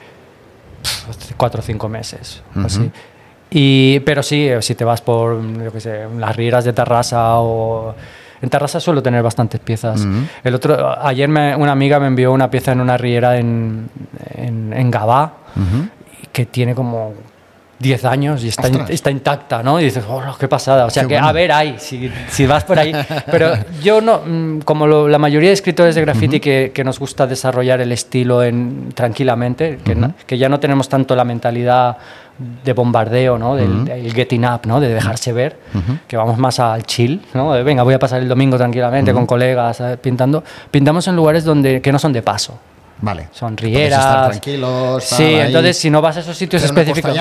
cuatro 1.38 1.60
o 1.62 1.64
cinco 1.64 1.88
meses, 1.90 2.42
así. 2.66 2.92
Y, 3.54 4.00
pero 4.02 4.24
sí, 4.24 4.48
eh, 4.48 4.62
si 4.62 4.76
te 4.76 4.86
vas 4.86 5.02
por, 5.02 5.42
yo 5.62 5.72
qué 5.74 5.80
sé, 5.82 6.06
las 6.18 6.36
rieras 6.36 6.64
de 6.66 6.74
Tarrasa 6.74 7.40
o... 7.40 7.94
En 8.42 8.50
Tarrasa 8.50 8.80
suelo 8.80 9.04
tener 9.04 9.22
bastantes 9.22 9.60
piezas. 9.60 10.02
El 10.44 10.56
otro, 10.56 10.98
ayer 11.06 11.28
me- 11.30 11.56
una 11.56 11.74
amiga 11.74 12.00
me 12.00 12.08
envió 12.08 12.32
una 12.32 12.50
pieza 12.50 12.72
en 12.72 12.82
una 12.82 12.98
riera 12.98 13.38
en, 13.38 13.90
en, 14.36 14.74
en 14.74 14.90
Gabá 14.90 15.34
que 16.32 16.46
tiene 16.48 16.74
como 16.74 17.14
10 17.82 18.06
años 18.06 18.44
y 18.44 18.48
está, 18.50 18.68
in- 18.68 18.86
está 18.90 19.10
intacta, 19.10 19.64
¿no? 19.64 19.80
Y 19.80 19.86
dices, 19.86 20.04
oh, 20.08 20.22
qué 20.40 20.48
pasada. 20.48 20.86
O 20.86 20.90
sea 20.90 21.04
Qué 21.04 21.10
que, 21.10 21.14
bueno. 21.16 21.28
a 21.28 21.32
ver, 21.32 21.52
hay, 21.52 21.76
si, 21.80 22.12
si 22.30 22.46
vas 22.46 22.64
por 22.64 22.78
ahí. 22.78 22.94
Pero 23.32 23.54
yo 23.82 24.02
no, 24.02 24.22
mm, 24.26 24.60
como 24.60 24.86
lo- 24.88 25.08
la 25.08 25.18
mayoría 25.18 25.50
de 25.50 25.54
escritores 25.54 25.96
de 25.96 26.02
graffiti 26.02 26.40
que, 26.40 26.72
que 26.74 26.84
nos 26.84 27.00
gusta 27.00 27.26
desarrollar 27.26 27.82
el 27.82 27.92
estilo 27.92 28.44
en, 28.44 28.90
tranquilamente, 28.94 29.80
que, 29.84 29.96
no- 29.96 30.14
que 30.28 30.38
ya 30.38 30.48
no 30.48 30.60
tenemos 30.60 30.88
tanto 30.90 31.16
la 31.16 31.24
mentalidad 31.24 31.98
de 32.64 32.74
bombardeo, 32.74 33.38
¿no? 33.38 33.56
Del, 33.56 33.86
del 33.86 34.14
getting 34.14 34.46
up, 34.46 34.62
¿no? 34.66 34.80
De 34.80 34.90
dejarse 34.90 35.32
ver, 35.34 35.58
que 36.08 36.18
vamos 36.18 36.38
más 36.38 36.60
al 36.60 36.84
chill, 36.86 37.22
¿no? 37.34 37.54
De, 37.54 37.62
venga, 37.64 37.84
voy 37.84 37.94
a 37.94 38.00
pasar 38.00 38.22
el 38.22 38.28
domingo 38.28 38.58
tranquilamente 38.58 39.14
con 39.14 39.26
colegas 39.26 39.80
eh, 39.82 39.98
pintando. 40.02 40.44
Pintamos 40.72 41.08
en 41.08 41.16
lugares 41.16 41.44
donde, 41.44 41.82
que 41.82 41.92
no 41.92 42.00
son 42.00 42.14
de 42.14 42.22
paso. 42.22 42.58
Vale. 43.02 43.30
Son 43.32 43.58
rieras. 43.58 44.00
estar 44.00 44.30
tranquilos. 44.30 45.04
Sí, 45.04 45.24
ahí, 45.24 45.48
entonces 45.48 45.78
si 45.78 45.90
no 45.90 46.02
vas 46.02 46.18
a 46.18 46.20
esos 46.20 46.38
sitios 46.38 46.64
específicos. 46.64 47.18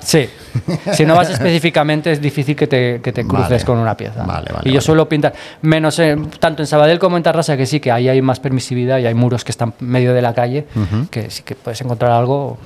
Sí, 0.00 0.28
si 0.92 1.04
no 1.04 1.14
vas 1.16 1.30
específicamente 1.30 2.12
es 2.12 2.20
difícil 2.20 2.54
que 2.56 2.66
te, 2.66 3.00
que 3.02 3.12
te 3.12 3.26
cruces 3.26 3.50
Vale. 3.50 3.64
con 3.64 3.78
una 3.78 3.96
pieza. 3.96 4.22
Vale, 4.24 4.50
vale, 4.52 4.70
y 4.70 4.72
yo 4.72 4.80
suelo 4.80 5.08
pintar, 5.08 5.34
menos 5.62 5.98
en- 5.98 6.30
tanto 6.30 6.62
en 6.62 6.66
Sabadell 6.66 6.98
como 6.98 7.16
en 7.16 7.22
Tarrasa, 7.22 7.56
que 7.56 7.66
sí 7.66 7.80
que 7.80 7.90
ahí 7.90 8.08
hay 8.08 8.22
más 8.22 8.38
permisividad 8.40 8.98
y 8.98 9.06
hay 9.06 9.14
muros 9.14 9.44
que 9.44 9.50
están 9.52 9.74
medio 9.80 10.14
de 10.14 10.22
la 10.22 10.32
calle, 10.32 10.66
que 11.10 11.30
sí 11.30 11.42
que 11.42 11.54
puedes 11.56 11.80
encontrar 11.80 12.12
algo. 12.12 12.58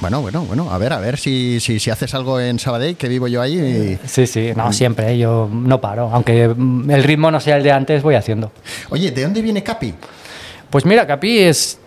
Bueno, 0.00 0.22
bueno, 0.22 0.42
bueno. 0.44 0.70
A 0.72 0.78
ver, 0.78 0.94
a 0.94 0.98
ver 1.00 1.18
si, 1.18 1.60
si, 1.60 1.78
si 1.78 1.90
haces 1.90 2.14
algo 2.14 2.40
en 2.40 2.58
Sabadell, 2.58 2.96
que 2.96 3.08
vivo 3.08 3.28
yo 3.28 3.42
ahí. 3.42 3.58
y- 4.02 4.08
Sí, 4.08 4.26
sí, 4.26 4.52
no, 4.56 4.72
siempre, 4.72 5.12
¿eh? 5.12 5.18
yo 5.18 5.48
no 5.52 5.80
paro. 5.80 6.08
Aunque 6.12 6.48
mm, 6.48 6.90
el 6.90 7.04
ritmo 7.04 7.30
no 7.30 7.38
sea 7.40 7.56
el 7.58 7.62
de 7.62 7.72
antes, 7.72 8.02
voy 8.02 8.14
haciendo. 8.14 8.50
Oye, 8.88 9.10
¿de 9.10 9.22
dónde 9.22 9.42
viene 9.42 9.62
Capi? 9.62 9.94
Pues 10.70 10.86
mira, 10.86 11.06
Capi 11.06 11.38
es 11.40 11.78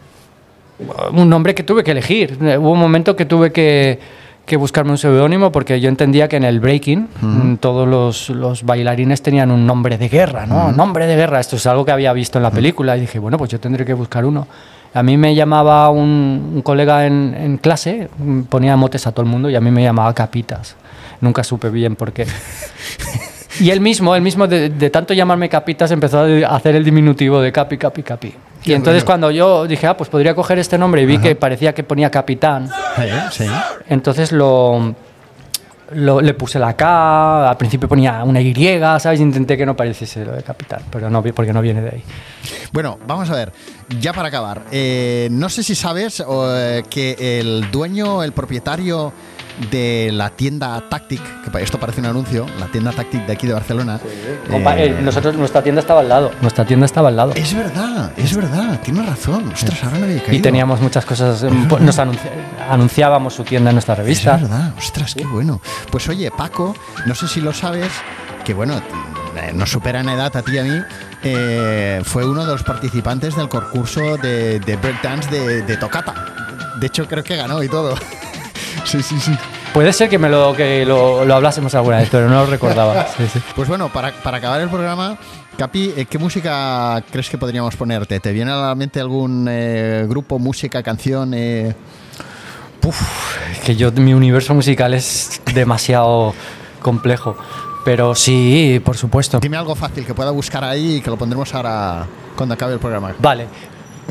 un 1.11 1.29
nombre 1.29 1.53
que 1.55 1.63
tuve 1.63 1.83
que 1.83 1.91
elegir. 1.91 2.37
Hubo 2.59 2.71
un 2.71 2.79
momento 2.79 3.15
que 3.15 3.25
tuve 3.25 3.51
que, 3.51 3.99
que 4.45 4.57
buscarme 4.57 4.91
un 4.91 4.97
seudónimo 4.97 5.51
porque 5.51 5.79
yo 5.79 5.89
entendía 5.89 6.27
que 6.27 6.37
en 6.37 6.43
el 6.43 6.59
breaking 6.59 7.57
todos 7.59 7.87
los, 7.87 8.29
los 8.29 8.63
bailarines 8.63 9.21
tenían 9.21 9.51
un 9.51 9.65
nombre 9.65 9.97
de 9.97 10.09
guerra, 10.09 10.45
¿no? 10.45 10.71
Nombre 10.71 11.07
de 11.07 11.15
guerra. 11.15 11.39
Esto 11.39 11.55
es 11.55 11.65
algo 11.67 11.85
que 11.85 11.91
había 11.91 12.11
visto 12.13 12.39
en 12.39 12.43
la 12.43 12.51
película 12.51 12.97
y 12.97 13.01
dije, 13.01 13.19
bueno, 13.19 13.37
pues 13.37 13.51
yo 13.51 13.59
tendré 13.59 13.85
que 13.85 13.93
buscar 13.93 14.25
uno. 14.25 14.47
A 14.95 15.01
mí 15.01 15.17
me 15.17 15.33
llamaba 15.33 15.89
un, 15.89 16.51
un 16.55 16.61
colega 16.61 17.07
en, 17.07 17.33
en 17.35 17.57
clase, 17.57 18.09
ponía 18.49 18.75
motes 18.75 19.07
a 19.07 19.11
todo 19.11 19.23
el 19.23 19.31
mundo 19.31 19.49
y 19.49 19.55
a 19.55 19.61
mí 19.61 19.71
me 19.71 19.81
llamaba 19.81 20.13
Capitas. 20.13 20.75
Nunca 21.19 21.43
supe 21.43 21.69
bien 21.69 21.95
por 21.95 22.11
qué. 22.11 22.27
Y 23.59 23.69
él 23.69 23.81
mismo, 23.81 24.15
él 24.15 24.23
mismo 24.23 24.47
de, 24.47 24.69
de 24.69 24.89
tanto 24.89 25.13
llamarme 25.13 25.47
Capitas 25.47 25.91
empezó 25.91 26.21
a 26.21 26.55
hacer 26.55 26.75
el 26.75 26.83
diminutivo 26.83 27.39
de 27.39 27.51
Capi, 27.51 27.77
Capi, 27.77 28.01
Capi. 28.01 28.33
Y 28.63 28.67
Qué 28.67 28.75
entonces 28.75 29.03
bueno. 29.03 29.05
cuando 29.05 29.31
yo 29.31 29.67
dije, 29.67 29.87
ah, 29.87 29.97
pues 29.97 30.09
podría 30.09 30.33
coger 30.33 30.57
este 30.59 30.77
nombre 30.77 31.01
y 31.01 31.05
vi 31.05 31.17
que 31.17 31.35
parecía 31.35 31.73
que 31.73 31.83
ponía 31.83 32.09
Capitán, 32.09 32.69
sí. 33.31 33.45
entonces 33.89 34.31
lo, 34.31 34.95
lo- 35.91 36.21
le 36.21 36.33
puse 36.33 36.59
la 36.59 36.73
K, 36.75 37.49
al 37.49 37.57
principio 37.57 37.87
ponía 37.89 38.23
una 38.23 38.39
Y, 38.41 38.53
¿sabes? 38.99 39.19
Intenté 39.19 39.57
que 39.57 39.65
no 39.65 39.75
pareciese 39.75 40.23
lo 40.25 40.31
de 40.31 40.43
Capitán, 40.43 40.81
pero 40.89 41.09
no, 41.09 41.21
porque 41.21 41.51
no 41.53 41.61
viene 41.61 41.81
de 41.81 41.89
ahí. 41.89 42.03
Bueno, 42.71 42.97
vamos 43.05 43.29
a 43.29 43.35
ver. 43.35 43.51
Ya 43.99 44.13
para 44.13 44.29
acabar. 44.29 44.61
eh, 44.71 45.27
no 45.29 45.49
sé 45.49 45.61
si 45.61 45.75
sabes 45.75 46.23
eh, 46.25 46.83
que 46.89 47.39
el 47.39 47.69
dueño, 47.69 48.23
el 48.23 48.31
propietario 48.31 49.11
de 49.71 50.09
la 50.11 50.29
tienda 50.31 50.81
Tactic, 50.89 51.21
que 51.51 51.61
esto 51.63 51.79
parece 51.79 51.99
un 52.01 52.07
anuncio, 52.07 52.45
la 52.59 52.67
tienda 52.67 52.91
Tactic 52.91 53.25
de 53.25 53.33
aquí 53.33 53.47
de 53.47 53.53
Barcelona. 53.53 53.99
Compa- 54.49 54.75
eh, 54.77 54.85
eh, 54.87 54.97
nosotros, 55.01 55.35
nuestra 55.35 55.61
tienda 55.61 55.81
estaba 55.81 55.99
al 56.01 56.09
lado. 56.09 56.31
Nuestra 56.41 56.65
tienda 56.65 56.85
estaba 56.85 57.09
al 57.09 57.15
lado. 57.15 57.33
es 57.35 57.53
verdad, 57.53 58.11
es 58.17 58.35
verdad, 58.35 58.79
tienes 58.83 59.05
razón. 59.05 59.49
Ostras, 59.53 59.83
ahora 59.83 59.99
no 59.99 60.05
había 60.05 60.19
caído. 60.21 60.33
Y 60.35 60.41
teníamos 60.41 60.81
muchas 60.81 61.05
cosas, 61.05 61.43
eh, 61.43 61.49
pues 61.69 61.81
nos 61.81 61.97
anunci- 61.99 62.29
anunciábamos 62.69 63.33
su 63.35 63.43
tienda 63.43 63.69
en 63.69 63.75
nuestra 63.75 63.93
Es 63.93 63.99
revista. 63.99 64.37
verdad, 64.37 64.73
ostras, 64.77 65.13
qué 65.15 65.25
bueno. 65.25 65.61
Pues 65.91 66.07
oye, 66.09 66.31
Paco, 66.31 66.75
no 67.05 67.13
sé 67.15 67.27
si 67.27 67.39
lo 67.41 67.53
sabes, 67.53 67.91
que 68.43 68.53
bueno, 68.53 68.77
eh, 69.35 69.51
nos 69.53 69.69
supera 69.71 69.99
en 70.01 70.09
edad 70.09 70.35
a 70.35 70.41
ti 70.41 70.53
y 70.53 70.57
a 70.57 70.63
mí, 70.63 70.79
eh, 71.23 72.01
fue 72.03 72.25
uno 72.25 72.45
de 72.45 72.51
los 72.51 72.63
participantes 72.63 73.35
del 73.35 73.49
concurso 73.49 74.17
de, 74.17 74.59
de 74.59 74.75
breakdance 74.77 75.29
de, 75.29 75.61
de 75.61 75.77
Tocata. 75.77 76.13
De 76.79 76.87
hecho, 76.87 77.07
creo 77.07 77.23
que 77.23 77.35
ganó 77.35 77.61
y 77.63 77.69
todo. 77.69 77.95
Sí, 78.85 79.01
sí, 79.01 79.19
sí. 79.19 79.31
Puede 79.73 79.91
ser 79.93 80.09
que 80.09 80.17
me 80.17 80.29
lo, 80.29 80.53
que 80.55 80.85
lo, 80.85 81.25
lo 81.25 81.35
hablásemos 81.35 81.73
alguna 81.75 81.97
vez, 81.97 82.09
pero 82.11 82.29
no 82.29 82.41
lo 82.41 82.45
recordaba. 82.45 83.07
Sí, 83.17 83.27
sí. 83.31 83.39
Pues 83.55 83.67
bueno, 83.67 83.89
para, 83.89 84.11
para 84.11 84.37
acabar 84.37 84.61
el 84.61 84.69
programa, 84.69 85.17
Capi, 85.57 85.93
eh, 85.95 86.05
¿qué 86.05 86.17
música 86.17 87.03
crees 87.11 87.29
que 87.29 87.37
podríamos 87.37 87.75
ponerte? 87.75 88.19
¿Te 88.19 88.31
viene 88.31 88.51
a 88.51 88.55
la 88.55 88.75
mente 88.75 88.99
algún 88.99 89.47
eh, 89.49 90.05
grupo, 90.07 90.39
música, 90.39 90.81
canción? 90.81 91.33
eh? 91.35 91.75
Que 93.65 93.75
yo, 93.75 93.91
mi 93.93 94.13
universo 94.13 94.53
musical 94.53 94.93
es 94.93 95.41
demasiado 95.53 96.33
complejo. 96.81 97.37
Pero 97.85 98.15
sí, 98.15 98.81
por 98.83 98.97
supuesto. 98.97 99.39
Dime 99.39 99.57
algo 99.57 99.75
fácil 99.75 100.05
que 100.05 100.13
pueda 100.13 100.31
buscar 100.31 100.63
ahí 100.63 100.97
y 100.97 101.01
que 101.01 101.09
lo 101.09 101.17
pondremos 101.17 101.53
ahora 101.53 102.05
cuando 102.35 102.55
acabe 102.55 102.73
el 102.73 102.79
programa. 102.79 103.13
Vale. 103.19 103.47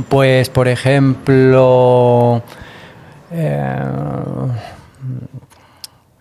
Pues, 0.09 0.49
por 0.49 0.69
ejemplo. 0.69 2.43
Eh, 3.33 3.83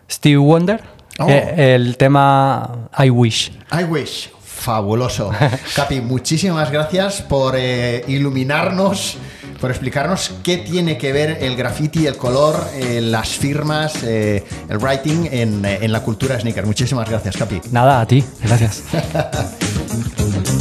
Steve 0.09 0.37
Wonder. 0.37 0.81
Oh. 1.19 1.27
el 1.29 1.97
tema 1.97 2.89
I 2.97 3.09
Wish. 3.09 3.51
I 3.71 3.83
wish. 3.83 4.29
Fabuloso. 4.61 5.31
Capi, 5.75 6.01
muchísimas 6.01 6.71
gracias 6.71 7.23
por 7.23 7.55
eh, 7.57 8.03
iluminarnos, 8.07 9.17
por 9.59 9.71
explicarnos 9.71 10.33
qué 10.43 10.57
tiene 10.57 10.99
que 10.99 11.11
ver 11.11 11.39
el 11.41 11.55
graffiti, 11.55 12.05
el 12.05 12.15
color, 12.15 12.63
eh, 12.75 13.01
las 13.01 13.29
firmas, 13.29 14.03
eh, 14.03 14.43
el 14.69 14.77
writing 14.77 15.27
en, 15.31 15.65
en 15.65 15.91
la 15.91 16.01
cultura 16.03 16.39
sneaker. 16.39 16.67
Muchísimas 16.67 17.09
gracias, 17.09 17.35
Capi. 17.37 17.59
Nada, 17.71 18.01
a 18.01 18.05
ti. 18.05 18.23
Gracias. 18.43 18.83